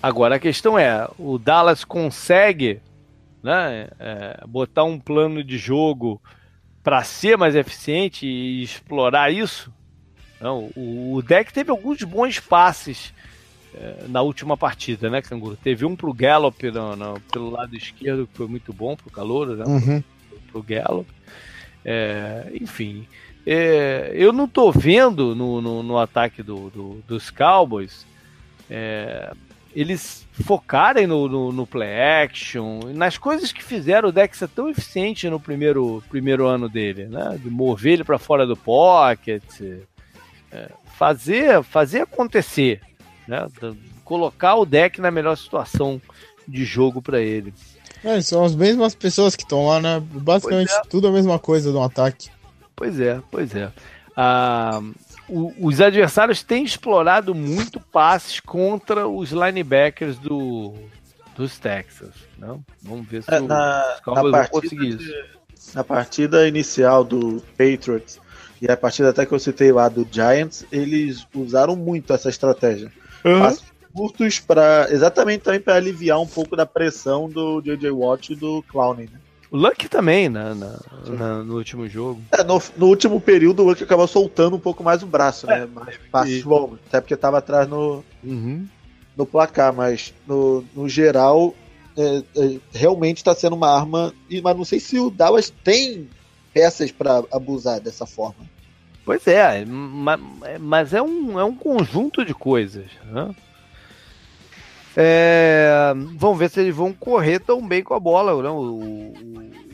Agora 0.01 0.35
a 0.35 0.39
questão 0.39 0.77
é, 0.77 1.07
o 1.17 1.37
Dallas 1.37 1.83
consegue 1.83 2.81
né, 3.41 3.87
é, 3.99 4.43
botar 4.47 4.85
um 4.85 4.99
plano 4.99 5.43
de 5.43 5.57
jogo 5.57 6.21
para 6.83 7.03
ser 7.03 7.37
mais 7.37 7.55
eficiente 7.55 8.25
e 8.25 8.63
explorar 8.63 9.31
isso. 9.31 9.71
Não, 10.39 10.69
o, 10.75 11.21
deck 11.25 11.53
teve 11.53 11.71
alguns 11.71 12.03
bons 12.03 12.39
passes 12.39 13.13
é, 13.73 14.05
na 14.09 14.21
última 14.21 14.57
partida, 14.57 15.09
né, 15.09 15.21
Canguru? 15.21 15.55
Teve 15.55 15.85
um 15.85 15.95
pro 15.95 16.13
Gallup 16.13 16.69
no, 16.69 16.95
no, 16.95 17.19
pelo 17.31 17.49
lado 17.49 17.75
esquerdo, 17.75 18.27
que 18.27 18.35
foi 18.35 18.47
muito 18.47 18.73
bom 18.73 18.95
pro 18.95 19.09
calor, 19.09 19.55
né? 19.55 19.63
Uhum. 19.65 20.03
Pro, 20.29 20.39
pro 20.51 20.63
Gallup. 20.63 21.09
É, 21.85 22.51
enfim, 22.61 23.07
é, 23.45 24.11
eu 24.13 24.33
não 24.33 24.47
tô 24.47 24.71
vendo 24.71 25.33
no, 25.33 25.61
no, 25.61 25.83
no 25.83 25.97
ataque 25.97 26.43
do, 26.43 26.69
do, 26.69 27.03
dos 27.07 27.29
Cowboys 27.29 28.05
é, 28.69 29.33
eles 29.75 30.25
focarem 30.45 31.07
no, 31.07 31.27
no, 31.27 31.51
no, 31.51 31.67
play 31.67 32.23
action, 32.23 32.79
nas 32.93 33.17
coisas 33.17 33.51
que 33.51 33.63
fizeram 33.63 34.09
o 34.09 34.11
Dex 34.11 34.37
ser 34.37 34.47
tão 34.49 34.69
eficiente 34.69 35.29
no 35.29 35.39
primeiro, 35.39 36.03
primeiro 36.09 36.47
ano 36.47 36.69
dele, 36.69 37.05
né? 37.05 37.39
De 37.41 37.49
mover 37.49 37.93
ele 37.93 38.03
para 38.03 38.19
fora 38.19 38.45
do 38.45 38.55
pocket, 38.55 39.43
é, 40.51 40.69
fazer, 40.97 41.63
fazer 41.63 42.01
acontecer, 42.01 42.81
né? 43.27 43.47
Colocar 44.03 44.55
o 44.55 44.65
deck 44.65 44.99
na 45.01 45.11
melhor 45.11 45.35
situação 45.35 46.01
de 46.47 46.63
jogo 46.65 47.01
para 47.01 47.21
ele. 47.21 47.53
É, 48.03 48.19
são 48.21 48.43
as 48.43 48.53
mesmas 48.53 48.93
pessoas 48.93 49.35
que 49.35 49.43
estão 49.43 49.67
lá, 49.67 49.79
né? 49.79 50.03
Basicamente 50.05 50.71
é. 50.71 50.81
tudo 50.89 51.07
a 51.07 51.11
mesma 51.11 51.39
coisa 51.39 51.71
do 51.71 51.81
ataque. 51.81 52.29
Pois 52.75 52.99
é, 52.99 53.21
pois 53.31 53.55
é. 53.55 53.71
Ah, 54.15 54.81
o, 55.27 55.53
os 55.59 55.79
adversários 55.79 56.43
têm 56.43 56.63
explorado 56.63 57.33
muito 57.33 57.79
passes 57.79 58.39
contra 58.39 59.07
os 59.07 59.31
linebackers 59.31 60.17
do, 60.17 60.73
dos 61.35 61.57
Texas. 61.57 62.11
Né? 62.37 62.57
Vamos 62.81 63.07
ver 63.07 63.23
se 63.23 63.33
é, 63.33 63.39
na, 63.39 63.95
os 63.95 64.01
Cowboys 64.01 64.31
vão 64.31 64.47
conseguir 64.47 64.89
isso. 64.89 65.13
Na 65.73 65.83
partida 65.83 66.47
inicial 66.47 67.03
do 67.03 67.41
Patriots 67.57 68.19
e 68.61 68.69
a 68.69 68.75
partida 68.75 69.09
até 69.09 69.25
que 69.25 69.33
eu 69.33 69.39
citei 69.39 69.71
lá 69.71 69.87
do 69.89 70.07
Giants, 70.09 70.65
eles 70.71 71.25
usaram 71.33 71.75
muito 71.75 72.13
essa 72.13 72.29
estratégia. 72.29 72.91
Uhum. 73.23 73.39
Passos 73.39 73.73
curtos 73.93 74.39
para 74.39 74.87
exatamente 74.89 75.43
também 75.43 75.59
para 75.59 75.75
aliviar 75.75 76.19
um 76.19 76.27
pouco 76.27 76.55
da 76.55 76.65
pressão 76.65 77.29
do 77.29 77.61
JJ 77.61 77.91
Watt 77.91 78.33
e 78.33 78.35
do 78.35 78.63
Clowney. 78.63 79.09
Né? 79.11 79.19
O 79.53 79.57
Luck 79.57 79.87
também, 79.87 80.29
né, 80.29 80.55
na, 80.55 80.79
na, 81.15 81.43
no 81.43 81.57
último 81.57 81.87
jogo. 81.87 82.19
É, 82.31 82.43
no, 82.43 82.59
no, 82.75 82.87
último 82.87 83.21
período 83.21 83.61
o 83.61 83.67
Luck 83.67 83.83
acabou 83.83 84.07
soltando 84.07 84.55
um 84.55 84.59
pouco 84.59 84.83
mais 84.83 85.03
o 85.03 85.05
braço, 85.05 85.45
né? 85.45 85.61
É, 85.61 85.65
mais 85.67 85.95
passos 86.11 86.43
longos. 86.43 86.79
Até 86.87 86.99
porque 86.99 87.13
estava 87.13 87.37
atrás 87.37 87.67
no, 87.67 88.03
uhum. 88.23 88.67
no 89.15 89.27
placar, 89.27 89.71
mas 89.71 90.11
no, 90.27 90.65
no 90.75 90.89
geral 90.89 91.53
é, 91.95 92.23
é, 92.35 92.59
realmente 92.73 93.17
está 93.17 93.35
sendo 93.35 93.55
uma 93.55 93.69
arma. 93.69 94.11
Mas 94.43 94.57
não 94.57 94.65
sei 94.65 94.79
se 94.79 94.97
o 94.97 95.11
Dallas 95.11 95.53
tem 95.63 96.09
peças 96.51 96.91
para 96.91 97.23
abusar 97.31 97.79
dessa 97.79 98.07
forma. 98.07 98.49
Pois 99.05 99.27
é, 99.27 99.63
mas 100.59 100.95
é 100.95 101.01
um, 101.01 101.39
é 101.39 101.43
um 101.43 101.53
conjunto 101.53 102.25
de 102.25 102.33
coisas. 102.33 102.87
Né? 103.05 103.35
É, 104.95 105.93
vamos 106.15 106.37
ver 106.37 106.49
se 106.49 106.59
eles 106.59 106.75
vão 106.75 106.93
correr 106.93 107.39
tão 107.39 107.65
bem 107.65 107.83
com 107.83 107.93
a 107.93 107.99
bola. 107.99 108.41
Não? 108.41 108.57
O, 108.57 109.13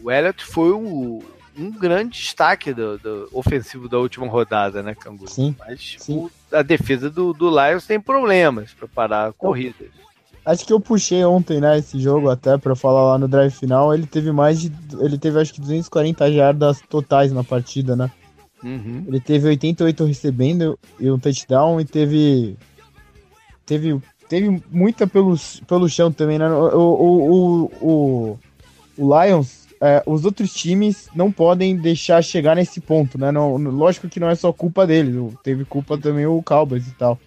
o 0.04 0.12
Elliott 0.12 0.44
foi 0.46 0.72
um, 0.72 1.20
um 1.58 1.72
grande 1.72 2.12
destaque 2.12 2.74
do, 2.74 2.98
do, 2.98 3.30
ofensivo 3.34 3.90
da 3.90 3.98
última 3.98 4.28
rodada, 4.28 4.82
né, 4.82 4.96
Canguru? 4.96 5.30
Sim, 5.30 5.56
Mas 5.60 5.98
sim. 6.00 6.18
O, 6.18 6.32
a 6.52 6.62
defesa 6.62 7.10
do, 7.10 7.34
do 7.34 7.50
Lions 7.50 7.86
tem 7.86 8.00
problemas 8.00 8.74
para 8.74 8.88
parar 8.88 9.34
corridas. 9.34 9.90
Acho 10.46 10.66
que 10.66 10.74
eu 10.74 10.80
puxei 10.80 11.24
ontem, 11.26 11.60
né, 11.60 11.78
esse 11.78 12.00
jogo 12.00 12.30
até 12.30 12.58
para 12.58 12.76
falar 12.76 13.12
lá 13.12 13.18
no 13.18 13.28
drive 13.28 13.52
final. 13.52 13.94
Ele 13.94 14.08
teve 14.08 14.32
mais 14.32 14.60
de. 14.60 14.72
Ele 15.00 15.18
teve 15.18 15.40
acho 15.40 15.54
que 15.54 15.62
240 15.62 16.32
jardas 16.32 16.82
totais 16.90 17.32
na 17.32 17.44
partida, 17.44 17.96
né? 17.96 18.10
Uhum. 18.64 19.06
Ele 19.08 19.20
teve 19.20 19.48
88 19.48 20.04
recebendo 20.06 20.80
e 21.00 21.12
um 21.12 21.20
touchdown 21.20 21.80
e 21.80 21.86
teve. 21.86 22.58
Teve 23.66 24.02
teve 24.30 24.62
muita 24.72 25.08
pelo, 25.08 25.36
pelo 25.68 25.90
chão 25.90 26.12
também, 26.12 26.38
né? 26.38 26.48
O, 26.48 26.78
o, 26.78 27.72
o, 27.82 28.40
o, 28.98 29.24
Lions, 29.26 29.68
é, 29.82 30.04
os 30.06 30.24
outros 30.24 30.54
times 30.54 31.10
não 31.16 31.32
podem 31.32 31.76
deixar 31.76 32.22
chegar 32.24 32.56
nesse 32.56 32.80
ponto, 32.80 33.18
né? 33.18 33.32
Não, 33.32 33.58
lógico 33.58 34.08
que 34.08 34.20
não 34.20 34.30
é 34.30 34.36
só 34.36 34.54
culpa 34.54 34.86
deles, 34.86 35.16
teve 35.44 35.66
culpa 35.66 35.98
também 35.98 36.28
o 36.28 36.44
Cowboys 36.44 36.88
e 36.88 36.92
tal. 36.92 37.20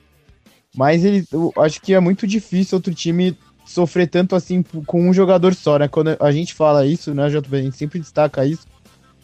Mas 0.75 1.05
ele, 1.05 1.27
acho 1.59 1.83
que 1.83 1.93
é 1.93 2.01
muito 2.01 2.27
difícil 2.27 2.77
outro 2.77 2.95
time 2.95 3.37
sofrer 3.67 4.09
tanto 4.09 4.35
assim 4.35 4.63
com 4.87 5.09
um 5.09 5.13
jogador 5.13 5.55
só, 5.55 5.79
né? 5.79 5.89
Quando 5.89 6.17
a 6.21 6.31
gente 6.31 6.55
fala 6.55 6.87
isso, 6.87 7.13
né, 7.13 7.25
a 7.25 7.29
gente 7.29 7.77
sempre 7.77 7.99
destaca 7.99 8.47
isso. 8.47 8.67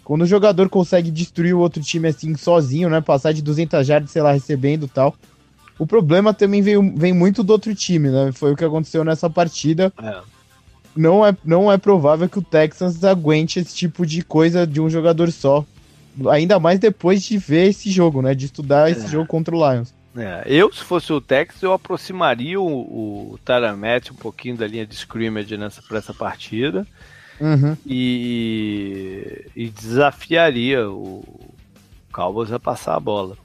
Quando 0.03 0.23
o 0.23 0.27
jogador 0.27 0.69
consegue 0.69 1.11
destruir 1.11 1.55
o 1.55 1.61
outro 1.61 1.83
time 1.83 2.09
assim 2.09 2.35
sozinho, 2.35 2.91
né? 2.91 3.01
Passar 3.01 3.33
de 3.33 3.41
200 3.41 3.87
jardas, 3.87 4.11
sei 4.11 4.21
lá, 4.21 4.33
recebendo 4.33 4.89
tal 4.89 5.15
o 5.79 5.87
problema 5.87 6.35
também 6.35 6.61
vem, 6.61 6.95
vem 6.95 7.13
muito 7.13 7.43
do 7.43 7.53
outro 7.53 7.75
time, 7.75 8.11
né? 8.11 8.33
Foi 8.33 8.53
o 8.53 8.57
que 8.57 8.65
aconteceu 8.65 9.05
nessa 9.05 9.31
partida. 9.31 9.93
É. 10.03 10.21
Não, 10.97 11.25
é, 11.25 11.37
não 11.45 11.71
é 11.71 11.79
provável 11.79 12.29
que 12.29 12.39
o 12.39 12.43
Texans 12.43 13.05
aguente 13.05 13.61
esse 13.61 13.75
tipo 13.75 14.05
de 14.05 14.23
coisa 14.23 14.67
de 14.67 14.81
um 14.81 14.91
jogador 14.91 15.31
só. 15.31 15.65
Ainda 16.31 16.59
mais 16.59 16.81
depois 16.81 17.23
de 17.23 17.39
ver 17.39 17.69
esse 17.69 17.91
jogo, 17.91 18.21
né? 18.21 18.35
De 18.35 18.47
estudar 18.47 18.89
é. 18.89 18.93
esse 18.93 19.07
jogo 19.07 19.27
contra 19.27 19.55
o 19.55 19.73
Lions. 19.73 19.95
É, 20.17 20.43
eu, 20.47 20.73
se 20.73 20.83
fosse 20.83 21.13
o 21.13 21.21
Texas, 21.21 21.63
eu 21.63 21.73
aproximaria 21.73 22.61
o, 22.61 23.33
o 23.33 23.39
Taramet 23.45 24.11
um 24.11 24.17
pouquinho 24.17 24.57
da 24.57 24.67
linha 24.67 24.85
de 24.85 24.95
scrimmage 24.95 25.57
nessa, 25.57 25.81
pra 25.81 25.99
essa 25.99 26.13
partida. 26.13 26.85
Uhum. 27.41 27.77
E, 27.87 29.47
e 29.55 29.69
desafiaria 29.69 30.91
o 30.91 31.23
Cowboys 32.13 32.51
a 32.51 32.59
passar 32.59 32.97
a 32.97 33.01
bola. 33.01 33.37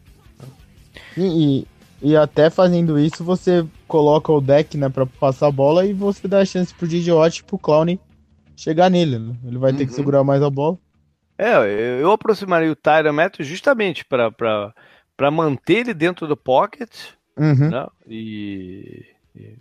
E, 1.15 1.68
e 2.03 2.17
até 2.17 2.49
fazendo 2.49 2.99
isso, 2.99 3.23
você 3.23 3.65
coloca 3.88 4.30
o 4.30 4.41
deck, 4.41 4.77
né, 4.77 4.89
pra 4.89 5.05
passar 5.05 5.47
a 5.47 5.51
bola 5.51 5.85
e 5.85 5.93
você 5.93 6.27
dá 6.27 6.41
a 6.41 6.45
chance 6.45 6.73
pro 6.73 6.85
DJ 6.85 7.13
Watt 7.13 7.39
e 7.39 7.43
pro 7.45 7.57
Clown 7.57 7.97
chegar 8.57 8.89
nele, 8.89 9.17
né? 9.17 9.34
Ele 9.45 9.57
vai 9.57 9.71
uhum. 9.71 9.77
ter 9.77 9.85
que 9.85 9.91
uhum. 9.91 9.95
segurar 9.95 10.21
mais 10.21 10.43
a 10.43 10.49
bola. 10.49 10.77
É, 11.38 11.53
eu 12.01 12.11
aproximaria 12.11 12.69
o 12.69 12.75
Tyron 12.75 13.13
Matthews 13.13 13.47
justamente 13.47 14.03
para 14.03 15.31
manter 15.31 15.77
ele 15.77 15.93
dentro 15.93 16.27
do 16.27 16.35
pocket 16.35 16.91
uhum. 17.38 17.69
né? 17.69 17.88
e, 18.05 19.05
e, 19.34 19.55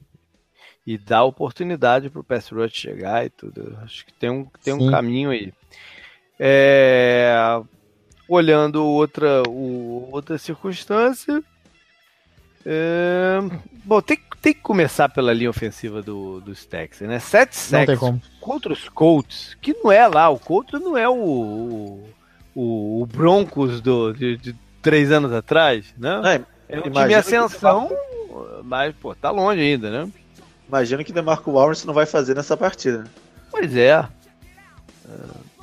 e, 0.84 0.98
dar 0.98 1.22
oportunidade 1.22 2.10
para 2.10 2.20
o 2.20 2.24
pass 2.24 2.48
rush 2.48 2.72
chegar 2.72 3.24
e 3.24 3.30
tudo. 3.30 3.78
Acho 3.82 4.04
que 4.04 4.12
tem 4.14 4.30
um, 4.30 4.48
tem 4.64 4.74
um 4.74 4.90
caminho 4.90 5.30
aí. 5.30 5.52
É, 6.40 7.32
olhando 8.28 8.84
outra, 8.84 9.44
o, 9.48 10.08
outra 10.10 10.36
circunstância, 10.38 11.40
Bom, 13.84 14.00
tem, 14.00 14.18
tem 14.40 14.54
que 14.54 14.60
começar 14.60 15.08
pela 15.08 15.32
linha 15.32 15.50
ofensiva 15.50 16.02
do, 16.02 16.40
dos 16.40 16.64
Texans, 16.64 17.08
né? 17.08 17.18
Sete 17.18 17.56
sacks 17.56 17.98
contra 18.40 18.72
os 18.72 18.88
Colts, 18.88 19.56
que 19.60 19.72
não 19.72 19.90
é 19.90 20.06
lá, 20.06 20.28
o 20.28 20.38
Colts 20.38 20.80
não 20.80 20.96
é 20.96 21.08
o, 21.08 22.00
o, 22.54 23.02
o 23.02 23.06
Broncos 23.06 23.80
do, 23.80 24.12
de, 24.12 24.36
de, 24.36 24.56
três 24.80 25.10
anos 25.10 25.32
atrás, 25.32 25.94
né? 25.96 26.44
É, 26.68 26.76
é 26.76 26.80
um 26.80 26.90
time 26.90 27.14
ascensão, 27.14 27.90
mas, 28.64 28.94
pô, 28.96 29.14
tá 29.14 29.30
longe 29.30 29.60
ainda, 29.60 29.90
né? 29.90 30.12
Imagino 30.68 31.04
que 31.04 31.12
DeMarco 31.12 31.50
Lawrence 31.50 31.86
não 31.86 31.92
vai 31.92 32.06
fazer 32.06 32.34
nessa 32.34 32.56
partida. 32.56 33.04
Pois 33.50 33.76
é. 33.76 34.08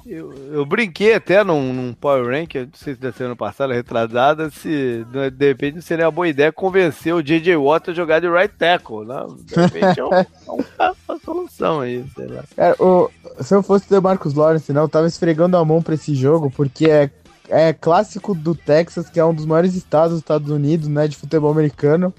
Eu, 0.06 0.34
eu 0.52 0.66
brinquei 0.66 1.14
até 1.14 1.44
num, 1.44 1.74
num 1.74 1.94
Power 1.94 2.26
Rank, 2.26 2.56
não 2.56 2.70
sei 2.74 2.96
se 2.96 3.00
da 3.00 3.12
semana 3.12 3.36
passada, 3.36 3.74
retrasada, 3.74 4.50
se 4.50 5.06
de 5.34 5.48
repente 5.48 5.76
não 5.76 5.82
seria 5.82 6.06
uma 6.06 6.12
boa 6.12 6.28
ideia 6.28 6.52
convencer 6.52 7.14
o 7.14 7.22
J.J. 7.22 7.56
Watt 7.56 7.90
a 7.90 7.94
jogar 7.94 8.20
de 8.20 8.30
right 8.30 8.54
tackle, 8.58 9.06
né? 9.06 9.26
De 9.42 9.56
repente 9.56 10.00
é, 10.00 10.06
um, 10.06 10.14
é 10.14 10.28
uma, 10.48 10.96
uma, 11.08 11.20
solução 11.20 11.82
aí, 11.82 12.04
sei 12.16 12.28
lá. 12.28 12.44
É, 12.58 12.76
o, 12.80 13.10
se 13.42 13.54
eu 13.54 13.62
fosse 13.62 13.94
o 13.94 14.02
Marcos 14.02 14.34
Lawrence, 14.34 14.74
não, 14.74 14.84
eu 14.84 14.90
tava 14.90 15.08
esfregando 15.08 15.58
a 15.58 15.66
mão 15.66 15.82
pra 15.82 15.96
esse 15.96 16.16
jogo, 16.16 16.50
porque 16.50 16.90
é, 16.90 17.10
é 17.50 17.74
clássico 17.74 18.34
do 18.34 18.56
Texas, 18.56 19.10
que 19.10 19.20
é 19.20 19.26
um 19.26 19.34
dos 19.34 19.46
maiores 19.46 19.76
estados 19.76 20.12
dos 20.12 20.20
Estados 20.20 20.50
Unidos, 20.50 20.88
né, 20.88 21.08
de 21.08 21.18
futebol 21.18 21.52
americano, 21.52 22.14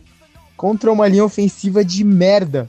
contra 0.57 0.93
uma 0.93 1.09
linha 1.09 1.25
ofensiva 1.25 1.85
de 1.85 2.05
merda. 2.05 2.69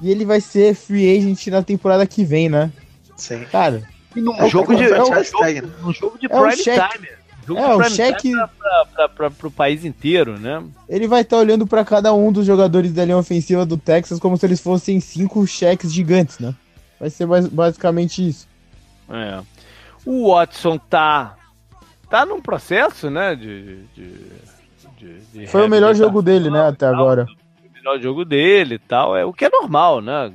E 0.00 0.10
ele 0.10 0.24
vai 0.24 0.40
ser 0.40 0.74
free 0.74 1.16
agent 1.16 1.46
na 1.48 1.62
temporada 1.62 2.06
que 2.06 2.24
vem, 2.24 2.48
né? 2.48 2.70
Sim. 3.16 3.44
Cara, 3.50 3.82
e 4.16 4.20
num 4.20 4.34
é 4.34 4.48
jogo, 4.48 4.74
de, 4.74 4.84
é 4.84 5.02
um 5.02 5.92
jogo, 5.92 6.18
de 6.18 6.26
é 6.26 6.28
prime 6.28 6.56
time. 6.56 7.08
Jogo 7.46 7.60
é, 7.60 7.76
o 7.76 7.84
cheque 7.84 8.32
para 9.14 9.46
o 9.46 9.50
país 9.50 9.84
inteiro, 9.84 10.36
né? 10.38 10.64
Ele 10.88 11.06
vai 11.06 11.20
estar 11.20 11.36
tá 11.36 11.42
olhando 11.42 11.64
para 11.64 11.84
cada 11.84 12.12
um 12.12 12.32
dos 12.32 12.44
jogadores 12.44 12.92
da 12.92 13.04
linha 13.04 13.16
ofensiva 13.16 13.64
do 13.64 13.76
Texas 13.76 14.18
como 14.18 14.36
se 14.36 14.44
eles 14.44 14.60
fossem 14.60 14.98
cinco 14.98 15.46
cheques 15.46 15.92
gigantes, 15.92 16.40
né? 16.40 16.52
Vai 16.98 17.08
ser 17.08 17.26
basicamente 17.26 18.26
isso. 18.26 18.48
É. 19.08 19.40
O 20.04 20.32
Watson 20.32 20.76
tá 20.76 21.36
tá 22.10 22.26
num 22.26 22.40
processo, 22.40 23.10
né? 23.10 23.36
De, 23.36 23.84
de, 23.94 24.14
de, 24.98 25.20
de 25.32 25.46
Foi 25.46 25.66
o 25.66 25.70
melhor 25.70 25.94
jogo 25.94 26.22
dele, 26.22 26.50
né? 26.50 26.66
Até 26.66 26.86
agora. 26.86 27.26
O 27.64 27.72
melhor 27.72 28.00
jogo 28.00 28.24
dele 28.24 28.74
e 28.76 28.78
tal. 28.78 29.16
É 29.16 29.24
o 29.24 29.32
que 29.32 29.44
é 29.44 29.50
normal, 29.50 30.00
né? 30.00 30.32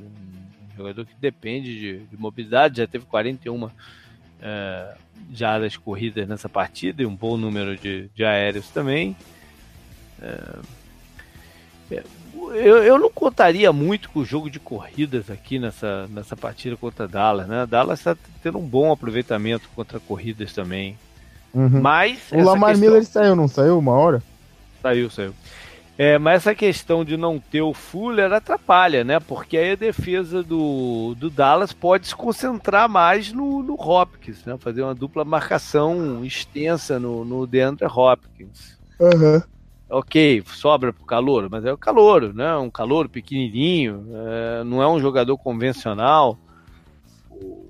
Jogador 0.82 1.06
que 1.06 1.14
depende 1.20 1.78
de, 1.78 1.98
de 2.06 2.16
mobilidade, 2.16 2.78
já 2.78 2.86
teve 2.86 3.04
41 3.06 3.70
é, 4.40 4.94
jardas 5.32 5.76
corridas 5.76 6.28
nessa 6.28 6.48
partida 6.48 7.02
e 7.02 7.06
um 7.06 7.14
bom 7.14 7.36
número 7.36 7.76
de, 7.76 8.08
de 8.14 8.24
aéreos 8.24 8.68
também. 8.68 9.16
É, 10.20 10.58
É, 11.92 12.02
eu, 12.54 12.82
eu 12.82 12.98
não 12.98 13.10
contaria 13.10 13.72
muito 13.72 14.10
com 14.10 14.20
o 14.20 14.24
jogo 14.24 14.50
de 14.50 14.58
corridas 14.58 15.30
aqui 15.30 15.58
nessa, 15.58 16.08
nessa 16.08 16.36
partida 16.36 16.76
contra 16.76 17.06
Dallas, 17.06 17.46
né? 17.46 17.66
Dallas 17.66 18.00
está 18.00 18.16
tendo 18.42 18.58
um 18.58 18.66
bom 18.66 18.90
aproveitamento 18.90 19.68
contra 19.74 20.00
corridas 20.00 20.52
também. 20.52 20.98
Uhum. 21.52 21.80
Mas. 21.80 22.18
O 22.32 22.42
Lamar 22.42 22.70
questão... 22.70 22.88
Miller 22.88 23.04
saiu, 23.04 23.36
não 23.36 23.46
saiu 23.46 23.78
uma 23.78 23.92
hora? 23.92 24.22
Saiu, 24.80 25.10
saiu. 25.10 25.34
É, 25.98 26.18
mas 26.18 26.36
essa 26.36 26.54
questão 26.54 27.04
de 27.04 27.16
não 27.16 27.38
ter 27.38 27.60
o 27.60 27.74
Fuller 27.74 28.32
atrapalha, 28.32 29.04
né? 29.04 29.20
Porque 29.20 29.58
aí 29.58 29.72
a 29.72 29.76
defesa 29.76 30.42
do, 30.42 31.14
do 31.18 31.28
Dallas 31.28 31.72
pode 31.72 32.08
se 32.08 32.16
concentrar 32.16 32.88
mais 32.88 33.32
no, 33.32 33.62
no 33.62 33.74
Hopkins, 33.74 34.44
né? 34.44 34.56
Fazer 34.58 34.82
uma 34.82 34.94
dupla 34.94 35.24
marcação 35.24 36.24
extensa 36.24 36.98
no, 36.98 37.24
no 37.24 37.46
DeAndre 37.46 37.86
Hopkins. 37.86 38.78
Uhum. 38.98 39.42
Ok, 39.90 40.42
sobra 40.46 40.90
pro 40.90 41.04
calor, 41.04 41.48
mas 41.50 41.66
é 41.66 41.72
o 41.72 41.76
calor, 41.76 42.32
né? 42.32 42.56
Um 42.56 42.70
calor 42.70 43.10
pequenininho, 43.10 44.06
é, 44.10 44.64
não 44.64 44.82
é 44.82 44.88
um 44.88 44.98
jogador 44.98 45.36
convencional. 45.36 46.38
O 47.30 47.68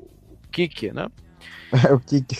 kick, 0.52 0.92
né? 0.92 1.08
É 1.88 1.90
o 1.90 1.98
kick. 1.98 2.36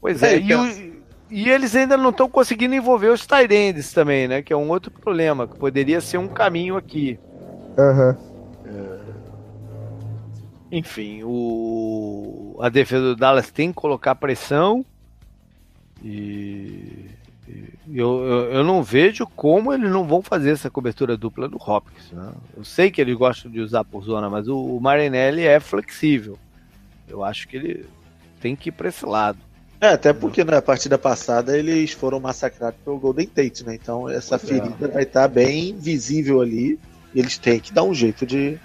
Pois 0.00 0.22
é, 0.22 0.36
é 0.36 0.40
e, 0.40 0.54
o, 0.54 0.91
e 1.32 1.48
eles 1.48 1.74
ainda 1.74 1.96
não 1.96 2.10
estão 2.10 2.28
conseguindo 2.28 2.74
envolver 2.74 3.08
os 3.08 3.26
Tyrands 3.26 3.92
também, 3.92 4.28
né? 4.28 4.42
Que 4.42 4.52
é 4.52 4.56
um 4.56 4.68
outro 4.68 4.90
problema, 4.90 5.48
que 5.48 5.56
poderia 5.56 5.98
ser 6.00 6.18
um 6.18 6.28
caminho 6.28 6.76
aqui. 6.76 7.18
Uhum. 7.78 8.16
É... 8.66 8.98
Enfim, 10.70 11.22
o... 11.24 12.58
a 12.60 12.68
defesa 12.68 13.02
do 13.02 13.16
Dallas 13.16 13.50
tem 13.50 13.70
que 13.70 13.74
colocar 13.74 14.14
pressão 14.14 14.84
e 16.04 17.08
eu, 17.88 18.24
eu, 18.24 18.52
eu, 18.52 18.64
não 18.64 18.82
vejo 18.82 19.26
como 19.26 19.72
eles 19.72 19.90
não 19.90 20.06
vão 20.06 20.22
fazer 20.22 20.50
essa 20.50 20.70
cobertura 20.70 21.16
dupla 21.16 21.48
do 21.48 21.56
Hopkins. 21.56 22.10
Né? 22.12 22.32
Eu 22.56 22.64
sei 22.64 22.90
que 22.90 23.00
eles 23.00 23.16
gostam 23.16 23.50
de 23.50 23.60
usar 23.60 23.84
por 23.84 24.04
zona, 24.04 24.28
mas 24.28 24.48
o, 24.48 24.58
o 24.58 24.80
Marinelli 24.80 25.46
é 25.46 25.58
flexível. 25.58 26.38
Eu 27.08 27.24
acho 27.24 27.48
que 27.48 27.56
ele 27.56 27.86
tem 28.40 28.54
que 28.54 28.68
ir 28.68 28.72
para 28.72 28.88
esse 28.88 29.06
lado. 29.06 29.38
É, 29.82 29.88
até 29.88 30.12
porque 30.12 30.44
na 30.44 30.62
partida 30.62 30.96
passada 30.96 31.58
eles 31.58 31.90
foram 31.90 32.20
massacrados 32.20 32.78
pelo 32.84 33.00
Golden 33.00 33.26
Tate, 33.26 33.64
né? 33.66 33.74
Então 33.74 34.08
essa 34.08 34.36
é. 34.36 34.38
ferida 34.38 34.86
vai 34.86 35.02
estar 35.02 35.26
bem 35.26 35.76
visível 35.76 36.40
ali. 36.40 36.78
Eles 37.12 37.36
têm 37.36 37.58
que 37.58 37.72
dar 37.72 37.82
um 37.82 37.92
jeito 37.92 38.24
de 38.24 38.56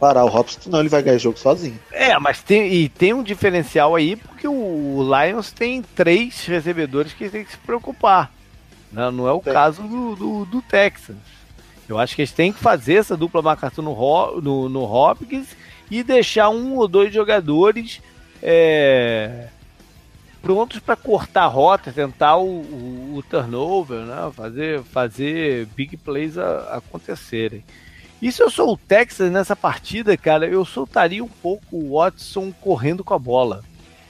parar 0.00 0.24
o 0.24 0.34
Hopkins, 0.34 0.64
senão 0.64 0.80
ele 0.80 0.88
vai 0.88 1.02
ganhar 1.02 1.18
jogo 1.18 1.38
sozinho. 1.38 1.78
É, 1.92 2.18
mas 2.18 2.40
tem, 2.42 2.72
e 2.72 2.88
tem 2.88 3.12
um 3.12 3.22
diferencial 3.22 3.94
aí, 3.94 4.16
porque 4.16 4.48
o 4.48 5.02
Lions 5.02 5.52
tem 5.52 5.82
três 5.94 6.46
recebedores 6.46 7.12
que 7.12 7.28
tem 7.28 7.44
que 7.44 7.50
se 7.50 7.58
preocupar. 7.58 8.32
Né? 8.90 9.10
Não 9.10 9.28
é 9.28 9.32
o 9.32 9.40
tem. 9.40 9.52
caso 9.52 9.82
do, 9.82 10.16
do, 10.16 10.44
do, 10.46 10.62
Texans. 10.62 11.18
Eu 11.86 11.98
acho 11.98 12.16
que 12.16 12.22
eles 12.22 12.32
têm 12.32 12.50
que 12.50 12.58
fazer 12.58 12.94
essa 12.94 13.14
dupla 13.14 13.42
marcação 13.42 13.84
no, 13.84 14.40
no, 14.40 14.68
no 14.70 14.84
Hopkins 14.84 15.48
e 15.90 16.02
deixar 16.02 16.48
um 16.48 16.76
ou 16.78 16.88
dois 16.88 17.12
jogadores 17.12 18.00
é, 18.42 19.48
prontos 20.42 20.80
para 20.80 20.96
cortar 20.96 21.44
a 21.44 21.46
rota, 21.46 21.92
tentar 21.92 22.36
o, 22.36 22.60
o, 22.60 23.16
o, 23.16 23.22
turnover, 23.22 24.00
né? 24.00 24.30
fazer, 24.34 24.82
fazer 24.82 25.66
big 25.76 25.96
plays 25.96 26.36
a, 26.36 26.76
acontecerem. 26.76 27.64
E 28.20 28.30
se 28.30 28.42
eu 28.42 28.50
sou 28.50 28.72
o 28.72 28.76
Texas 28.76 29.30
nessa 29.30 29.56
partida, 29.56 30.16
cara, 30.16 30.46
eu 30.46 30.64
soltaria 30.64 31.24
um 31.24 31.28
pouco 31.28 31.76
o 31.76 31.96
Watson 31.98 32.52
correndo 32.52 33.02
com 33.02 33.14
a 33.14 33.18
bola. 33.18 33.64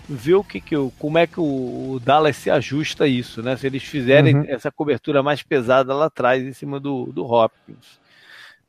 Ver 0.08 0.34
o 0.34 0.44
que, 0.44 0.60
que 0.60 0.74
eu, 0.74 0.92
como 0.98 1.16
é 1.16 1.26
que 1.26 1.38
o, 1.38 1.92
o 1.92 2.00
Dallas 2.02 2.36
se 2.36 2.50
ajusta 2.50 3.04
a 3.04 3.08
isso, 3.08 3.42
né? 3.42 3.56
Se 3.56 3.66
eles 3.66 3.82
fizerem 3.82 4.36
uhum. 4.36 4.44
essa 4.48 4.70
cobertura 4.70 5.22
mais 5.22 5.42
pesada 5.42 5.94
lá 5.94 6.06
atrás, 6.06 6.42
em 6.42 6.52
cima 6.52 6.80
do, 6.80 7.06
do 7.06 7.24
Hopkins. 7.24 8.00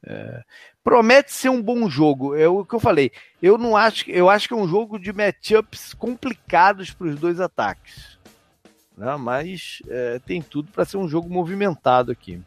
É, 0.06 0.44
promete 0.84 1.32
ser 1.32 1.50
um 1.50 1.62
bom 1.62 1.90
jogo. 1.90 2.36
É 2.36 2.48
o 2.48 2.66
que 2.66 2.76
eu 2.76 2.80
falei. 2.80 3.12
Eu 3.42 3.58
não 3.58 3.76
acho, 3.78 4.10
eu 4.10 4.30
acho 4.30 4.48
que 4.48 4.54
é 4.54 4.58
um 4.58 4.68
jogo 4.68 5.00
de 5.00 5.14
matchups 5.14 5.94
complicados 5.94 6.92
para 6.92 7.08
os 7.08 7.20
dois 7.20 7.40
ataques. 7.40 8.18
Né? 8.98 9.16
Mas 9.16 9.82
é, 9.88 10.20
tem 10.20 10.42
tudo 10.42 10.72
para 10.72 10.86
ser 10.86 10.98
um 10.98 11.08
jogo 11.08 11.30
movimentado 11.30 12.12
aqui. 12.12 12.42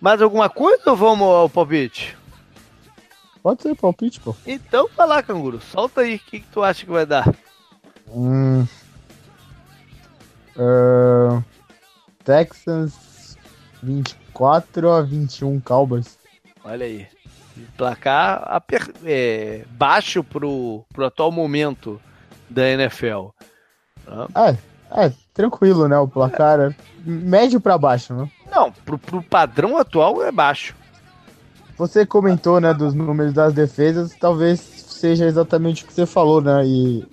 Mais 0.00 0.20
alguma 0.20 0.48
coisa 0.48 0.90
ou 0.90 0.96
vamos 0.96 1.28
ao 1.28 1.48
palpite? 1.48 2.16
Pode 3.42 3.62
ser 3.62 3.74
palpite, 3.74 4.20
pô. 4.20 4.34
Então 4.46 4.88
vai 4.96 5.06
lá, 5.06 5.22
canguru. 5.22 5.60
Solta 5.60 6.02
aí. 6.02 6.16
O 6.16 6.18
que, 6.18 6.40
que 6.40 6.46
tu 6.48 6.62
acha 6.62 6.84
que 6.84 6.90
vai 6.90 7.04
dar? 7.04 7.32
Hum. 8.08 8.66
Uh, 10.56 11.42
Texans 12.24 13.36
24. 13.82 14.21
4 14.32 14.90
a 14.90 15.02
21 15.02 15.60
Cowboys. 15.60 16.18
Olha 16.64 16.86
aí. 16.86 17.06
Placar 17.76 18.42
aper... 18.46 18.90
é, 19.04 19.64
baixo 19.70 20.24
pro, 20.24 20.84
pro 20.92 21.06
atual 21.06 21.30
momento 21.30 22.00
da 22.48 22.68
NFL. 22.68 23.28
É, 24.34 25.06
é, 25.06 25.12
tranquilo, 25.32 25.88
né? 25.88 25.98
O 25.98 26.08
placar 26.08 26.60
é 26.60 26.74
médio 27.04 27.60
para 27.60 27.78
baixo, 27.78 28.14
né? 28.14 28.30
Não, 28.50 28.70
pro, 28.70 28.98
pro 28.98 29.22
padrão 29.22 29.78
atual 29.78 30.22
é 30.22 30.30
baixo. 30.30 30.74
Você 31.76 32.04
comentou, 32.04 32.60
né, 32.60 32.72
dos 32.74 32.94
números 32.94 33.32
das 33.32 33.54
defesas, 33.54 34.14
talvez 34.20 34.60
seja 34.60 35.26
exatamente 35.26 35.84
o 35.84 35.86
que 35.86 35.94
você 35.94 36.06
falou, 36.06 36.40
né? 36.40 36.64
E 36.64 37.04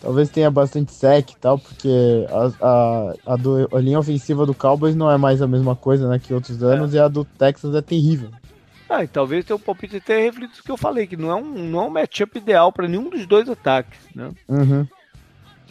Talvez 0.00 0.28
tenha 0.28 0.50
bastante 0.50 0.92
sec 0.92 1.30
e 1.30 1.36
tal, 1.36 1.58
porque 1.58 2.24
a, 2.30 2.66
a, 2.66 3.14
a, 3.34 3.36
do, 3.36 3.68
a, 3.74 3.80
linha 3.80 3.98
ofensiva 3.98 4.46
do 4.46 4.54
Cowboys 4.54 4.94
não 4.94 5.10
é 5.10 5.16
mais 5.16 5.42
a 5.42 5.46
mesma 5.46 5.74
coisa 5.74 6.08
né, 6.08 6.20
que 6.20 6.32
outros 6.32 6.62
anos, 6.62 6.94
é. 6.94 6.98
e 6.98 7.00
a 7.00 7.08
do 7.08 7.24
Texas 7.24 7.74
é 7.74 7.82
terrível. 7.82 8.30
Ah, 8.88 9.04
e 9.04 9.08
talvez 9.08 9.44
teu 9.44 9.58
palpite 9.58 10.00
tenha 10.00 10.22
refletido 10.22 10.60
o 10.60 10.62
que 10.62 10.70
eu 10.70 10.76
falei, 10.76 11.06
que 11.06 11.16
não 11.16 11.30
é 11.30 11.34
um, 11.34 11.44
não 11.44 11.80
é 11.80 11.86
um 11.86 11.90
matchup 11.90 12.38
ideal 12.38 12.72
para 12.72 12.88
nenhum 12.88 13.10
dos 13.10 13.26
dois 13.26 13.48
ataques. 13.48 13.98
Né? 14.14 14.30
Uhum. 14.48 14.86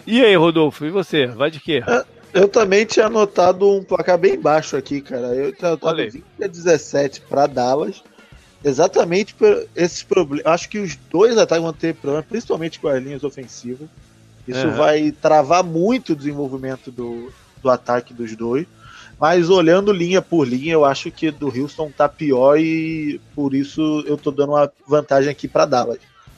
E 0.06 0.24
aí, 0.24 0.36
Rodolfo, 0.36 0.86
e 0.86 0.92
você? 0.92 1.26
Vai 1.26 1.50
de 1.50 1.60
quê? 1.60 1.84
É, 1.88 2.06
eu 2.34 2.48
também 2.48 2.86
tinha 2.86 3.08
anotado 3.08 3.68
um 3.68 3.84
placar 3.84 4.18
bem 4.18 4.40
baixo 4.40 4.78
aqui, 4.78 5.02
cara. 5.02 5.28
Eu 5.34 5.52
tinha 5.52 5.70
anotado 5.70 5.98
20 5.98 6.24
a 6.44 6.48
17 6.48 7.22
para 7.22 7.48
Dallas. 7.48 8.04
Exatamente 8.64 9.34
por 9.34 9.68
esses 9.76 10.04
problemas. 10.04 10.46
Acho 10.46 10.70
que 10.70 10.80
os 10.80 10.96
dois 10.96 11.38
ataques 11.38 11.64
vão 11.64 11.74
ter 11.74 11.96
problemas, 11.96 12.26
principalmente 12.28 12.80
com 12.80 12.88
as 12.88 13.02
linhas 13.02 13.24
ofensivas. 13.24 13.88
Isso 14.48 14.68
uhum. 14.68 14.76
vai 14.76 15.12
travar 15.12 15.64
muito 15.64 16.14
o 16.14 16.16
desenvolvimento 16.16 16.92
do, 16.92 17.32
do 17.62 17.70
ataque 17.70 18.14
dos 18.14 18.36
dois. 18.36 18.66
Mas 19.20 19.50
olhando 19.50 19.92
linha 19.92 20.22
por 20.22 20.48
linha, 20.48 20.74
eu 20.74 20.86
acho 20.86 21.10
que 21.10 21.32
do 21.32 21.48
Houston 21.48 21.92
tá 21.92 22.08
pior 22.08 22.60
e 22.60 23.20
por 23.34 23.54
isso 23.54 24.04
eu 24.06 24.16
tô 24.16 24.30
dando 24.30 24.54
uma 24.54 24.72
vantagem 24.88 25.30
aqui 25.30 25.48
para 25.48 25.66
Dallas. 25.66 25.98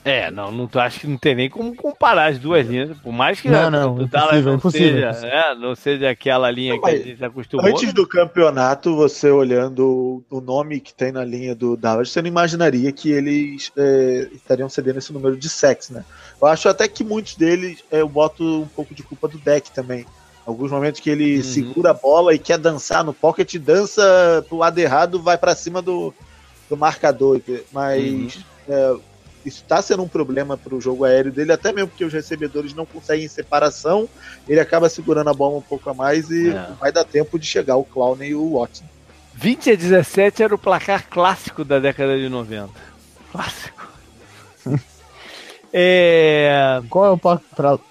É, 0.10 0.32
não, 0.32 0.52
não 0.52 0.68
acho 0.74 1.02
que 1.02 1.08
não 1.08 1.18
tem 1.18 1.36
nem 1.36 1.50
como 1.50 1.76
comparar 1.76 2.32
as 2.32 2.40
duas 2.40 2.66
linhas, 2.66 2.98
por 2.98 3.14
mais 3.14 3.40
que 3.40 3.48
não, 3.48 3.70
não, 3.70 3.96
o 3.96 4.08
Dallas 4.08 4.44
não, 4.44 4.60
seja, 4.60 5.10
é, 5.24 5.54
não 5.54 5.76
seja 5.76 6.10
aquela 6.10 6.50
linha 6.50 6.74
não, 6.74 6.82
que 6.82 6.90
a 6.90 6.98
gente 6.98 7.24
acostumou. 7.24 7.68
Antes 7.68 7.94
do 7.94 8.08
campeonato, 8.08 8.96
você 8.96 9.30
olhando 9.30 10.24
o 10.28 10.42
nome 10.42 10.80
que 10.80 10.92
tem 10.96 11.12
na 11.12 11.24
linha 11.24 11.54
do 11.54 11.78
Dallas, 11.78 12.10
você 12.10 12.24
não 12.24 12.28
imaginaria 12.28 12.92
que 12.92 13.12
eles 13.12 13.72
é, 13.78 14.30
estariam 14.34 14.68
cedendo 14.68 14.98
esse 14.98 15.14
número 15.14 15.38
de 15.38 15.48
sacks, 15.48 15.92
né? 15.92 16.04
Eu 16.42 16.48
acho 16.48 16.68
até 16.68 16.88
que 16.88 17.04
muitos 17.04 17.36
deles 17.36 17.84
é, 17.92 18.02
eu 18.02 18.10
boto 18.10 18.44
um 18.44 18.68
pouco 18.68 18.96
de 18.96 19.04
culpa 19.04 19.28
do 19.28 19.38
deck 19.38 19.70
também. 19.72 20.08
Alguns 20.44 20.72
momentos 20.72 21.00
que 21.00 21.12
ele 21.12 21.38
uhum. 21.38 21.44
segura 21.44 21.92
a 21.92 21.94
bola 21.94 22.34
e 22.34 22.40
quer 22.40 22.58
dançar 22.58 23.04
no 23.04 23.14
pocket, 23.14 23.58
dança 23.58 24.44
pro 24.50 24.58
lado 24.58 24.80
errado, 24.80 25.22
vai 25.22 25.38
para 25.38 25.54
cima 25.54 25.84
do, 25.84 26.12
do 26.68 26.76
marcador. 26.76 27.40
Mas 27.72 28.36
uhum. 28.36 28.42
é, 28.68 29.09
isso 29.46 29.62
está 29.64 29.82
sendo 29.82 30.04
um 30.04 30.08
problema 30.08 30.58
para 30.58 30.76
o 30.76 30.82
jogo 30.82 31.06
aéreo 31.06 31.32
dele, 31.32 31.52
até 31.52 31.72
mesmo 31.72 31.90
porque 31.90 32.04
os 32.04 32.14
recebedores 32.14 32.74
não 32.74 32.86
conseguem 32.86 33.28
separação. 33.28 34.08
Ele 34.48 34.60
acaba 34.60 34.90
segurando 34.90 35.30
a 35.30 35.34
bola 35.34 35.58
um 35.58 35.62
pouco 35.62 35.90
a 35.90 35.94
mais 35.94 36.30
e 36.30 36.50
é. 36.50 36.68
vai 36.80 36.92
dar 36.92 37.06
tempo 37.06 37.40
de 37.40 37.46
chegar 37.46 37.78
o 37.78 37.84
Clown 37.84 38.22
e 38.22 38.36
o 38.36 38.60
Watson. 38.60 38.86
20 39.36 39.72
a 39.72 39.76
17 39.76 40.44
era 40.44 40.54
o 40.54 40.58
placar 40.58 41.08
clássico 41.10 41.64
da 41.64 41.80
década 41.80 42.18
de 42.18 42.28
90. 42.28 42.70
Clássico. 43.32 43.88
É... 45.72 46.82
Qual 46.90 47.06
é 47.06 47.10
o 47.12 47.20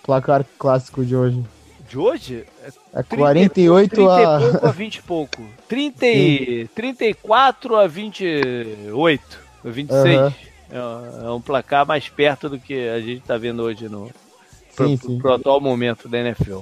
placar 0.02 0.44
clássico 0.58 1.04
de 1.04 1.14
hoje? 1.14 1.44
De 1.88 1.96
hoje? 1.96 2.44
É 2.92 3.02
48 3.04 3.94
30 3.94 4.12
a... 4.12 4.40
pouco 4.40 4.66
a 4.66 4.70
20 4.72 4.96
e 4.96 5.02
pouco. 5.02 5.42
30 5.68 6.06
e... 6.06 6.68
34 6.74 7.76
a 7.76 7.86
28. 7.86 9.38
A 9.64 9.68
26. 9.68 10.20
Uhum. 10.20 10.32
É, 10.70 11.26
é 11.26 11.30
um 11.30 11.40
placar 11.40 11.86
mais 11.86 12.08
perto 12.08 12.48
do 12.48 12.58
que 12.58 12.88
a 12.88 13.00
gente 13.00 13.20
está 13.20 13.36
vendo 13.36 13.62
hoje 13.62 13.88
no 13.88 14.06
sim, 14.06 14.96
pro, 14.96 14.96
sim. 14.96 15.18
pro 15.18 15.32
atual 15.34 15.60
momento 15.60 16.08
da 16.08 16.18
NFL. 16.18 16.60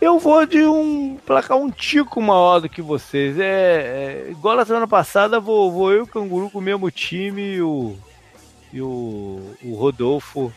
Eu 0.00 0.18
vou 0.18 0.46
de 0.46 0.64
um 0.64 1.18
placar 1.26 1.58
um 1.58 1.70
tico 1.70 2.22
maior 2.22 2.60
do 2.60 2.68
que 2.68 2.80
vocês. 2.80 3.38
É, 3.38 4.26
é 4.26 4.30
igual 4.30 4.56
na 4.56 4.64
semana 4.64 4.88
passada, 4.88 5.38
vou, 5.38 5.70
vou 5.70 5.92
eu 5.92 5.98
e 5.98 6.02
o 6.02 6.06
Canguru 6.06 6.50
com 6.50 6.58
o 6.58 6.62
mesmo 6.62 6.90
time 6.90 7.42
e 7.54 7.62
o 7.62 7.96
e 8.72 8.80
o, 8.80 9.54
o 9.62 9.74
Rodolfo 9.74 10.52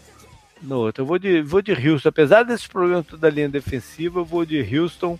no 0.61 0.77
outro. 0.77 1.01
Eu 1.01 1.05
vou 1.07 1.19
de, 1.19 1.41
vou 1.41 1.61
de 1.61 1.71
Houston. 1.71 2.09
Apesar 2.09 2.43
desses 2.43 2.67
problemas 2.67 3.05
da 3.19 3.29
linha 3.29 3.49
defensiva, 3.49 4.19
eu 4.19 4.25
vou 4.25 4.45
de 4.45 4.59
Houston 4.77 5.19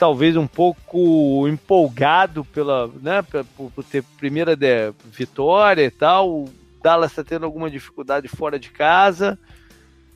talvez 0.00 0.34
um 0.34 0.46
pouco 0.46 1.46
empolgado 1.46 2.42
pela, 2.42 2.88
né, 3.02 3.22
por, 3.54 3.70
por 3.70 3.84
ter 3.84 4.02
primeira 4.18 4.56
de, 4.56 4.94
vitória 5.04 5.84
e 5.84 5.90
tal. 5.90 6.30
O 6.30 6.48
Dallas 6.82 7.10
está 7.10 7.22
tendo 7.22 7.44
alguma 7.44 7.70
dificuldade 7.70 8.26
fora 8.26 8.58
de 8.58 8.70
casa. 8.70 9.38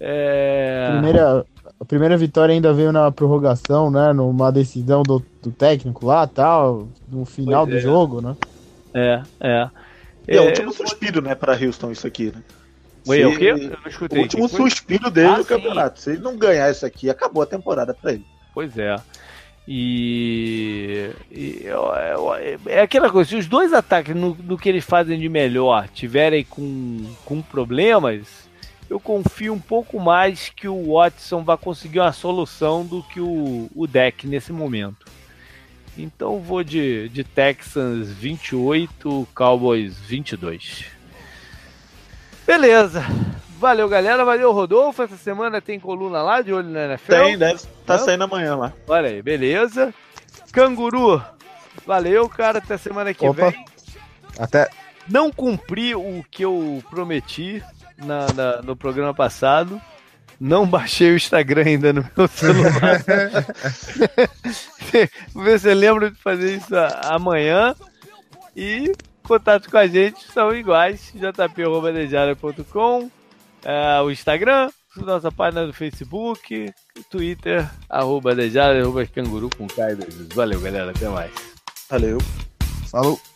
É... 0.00 0.88
Primeira, 0.92 1.44
a 1.78 1.84
primeira 1.84 2.16
vitória 2.16 2.54
ainda 2.54 2.72
veio 2.72 2.92
na 2.92 3.12
prorrogação, 3.12 3.90
né? 3.90 4.14
Numa 4.14 4.50
decisão 4.50 5.02
do, 5.02 5.22
do 5.42 5.52
técnico 5.52 6.06
lá, 6.06 6.26
tal, 6.26 6.88
no 7.06 7.26
final 7.26 7.66
pois 7.66 7.74
do 7.74 7.78
é. 7.78 7.82
jogo, 7.82 8.22
né? 8.22 8.36
É, 8.94 9.22
é. 9.38 9.70
É, 10.26 10.40
o 10.40 10.46
último 10.46 10.72
suspiro, 10.72 11.20
né, 11.20 11.34
para 11.34 11.52
Houston 11.52 11.90
isso 11.92 12.06
aqui, 12.06 12.32
né? 12.34 12.42
Oi, 13.06 13.20
é 13.20 13.26
o 13.26 13.36
quê? 13.36 13.50
Eu 13.50 13.58
não 13.58 13.86
escutei. 13.86 14.18
O 14.18 14.22
último 14.22 14.48
suspiro 14.48 15.10
dele 15.10 15.28
ah, 15.28 15.38
no 15.38 15.44
campeonato. 15.44 16.00
Se 16.00 16.12
ele 16.12 16.22
não 16.22 16.38
ganhar 16.38 16.70
isso 16.70 16.86
aqui, 16.86 17.10
acabou 17.10 17.42
a 17.42 17.46
temporada 17.46 17.92
para 17.92 18.14
ele. 18.14 18.24
Pois 18.54 18.78
é. 18.78 18.96
E, 19.66 21.10
e 21.30 21.64
é 22.66 22.80
aquela 22.82 23.10
coisa, 23.10 23.30
se 23.30 23.36
os 23.36 23.46
dois 23.46 23.72
ataques 23.72 24.14
no, 24.14 24.34
no, 24.34 24.58
que 24.58 24.68
eles 24.68 24.84
fazem 24.84 25.18
de 25.18 25.28
melhor 25.28 25.88
tiverem 25.88 26.44
com, 26.44 27.02
com 27.24 27.40
problemas, 27.40 28.48
eu 28.90 29.00
confio 29.00 29.54
um 29.54 29.58
pouco 29.58 29.98
mais 29.98 30.50
que 30.50 30.68
o 30.68 30.92
Watson 30.92 31.42
vai 31.42 31.56
conseguir 31.56 32.00
uma 32.00 32.12
solução 32.12 32.84
do 32.84 33.02
que 33.02 33.20
o, 33.20 33.70
o 33.74 33.86
deck 33.86 34.26
nesse 34.26 34.52
momento. 34.52 35.06
Então 35.96 36.40
vou 36.40 36.62
de, 36.62 37.08
de 37.08 37.24
Texans 37.24 38.08
28, 38.08 39.28
Cowboys 39.34 39.98
22. 39.98 40.93
Beleza. 42.46 43.04
Valeu, 43.58 43.88
galera. 43.88 44.24
Valeu, 44.24 44.52
Rodolfo. 44.52 45.02
Essa 45.02 45.16
semana 45.16 45.60
tem 45.60 45.80
coluna 45.80 46.22
lá 46.22 46.42
de 46.42 46.52
olho 46.52 46.68
na 46.68 46.84
NFL? 46.84 47.12
Tem, 47.12 47.38
deve 47.38 47.60
tá 47.86 47.98
saindo 47.98 48.24
amanhã 48.24 48.56
lá. 48.56 48.72
Olha 48.86 49.08
aí, 49.08 49.22
beleza. 49.22 49.92
Canguru, 50.52 51.22
valeu, 51.86 52.28
cara. 52.28 52.58
Até 52.58 52.76
semana 52.76 53.14
que 53.14 53.26
Opa. 53.26 53.50
vem. 53.50 53.64
Até. 54.38 54.68
Não 55.08 55.30
cumpri 55.30 55.94
o 55.94 56.24
que 56.30 56.44
eu 56.44 56.82
prometi 56.90 57.62
na, 57.98 58.26
na, 58.32 58.62
no 58.62 58.76
programa 58.76 59.14
passado. 59.14 59.80
Não 60.40 60.66
baixei 60.66 61.12
o 61.12 61.16
Instagram 61.16 61.64
ainda 61.64 61.92
no 61.92 62.04
meu 62.16 62.28
celular. 62.28 63.02
Vou 65.32 65.44
ver 65.44 65.60
se 65.60 65.70
eu 65.70 65.74
lembro 65.74 66.10
de 66.10 66.18
fazer 66.18 66.56
isso 66.56 66.74
amanhã. 67.04 67.74
E 68.56 68.92
contato 69.26 69.70
com 69.70 69.76
a 69.76 69.86
gente 69.86 70.22
são 70.32 70.54
iguais: 70.54 71.12
jp.com, 71.14 73.10
é, 73.64 74.00
o 74.00 74.10
Instagram, 74.10 74.70
nossa 74.96 75.32
página 75.32 75.66
do 75.66 75.72
Facebook, 75.72 76.72
Twitter, 77.10 77.68
arroba 77.88 78.34
Dejara, 78.34 78.80
arroba 78.80 79.06
canguru 79.06 79.50
com 79.56 79.66
Valeu, 80.34 80.60
galera. 80.60 80.90
Até 80.90 81.08
mais. 81.08 81.32
Valeu. 81.90 82.18
Falou. 82.90 83.33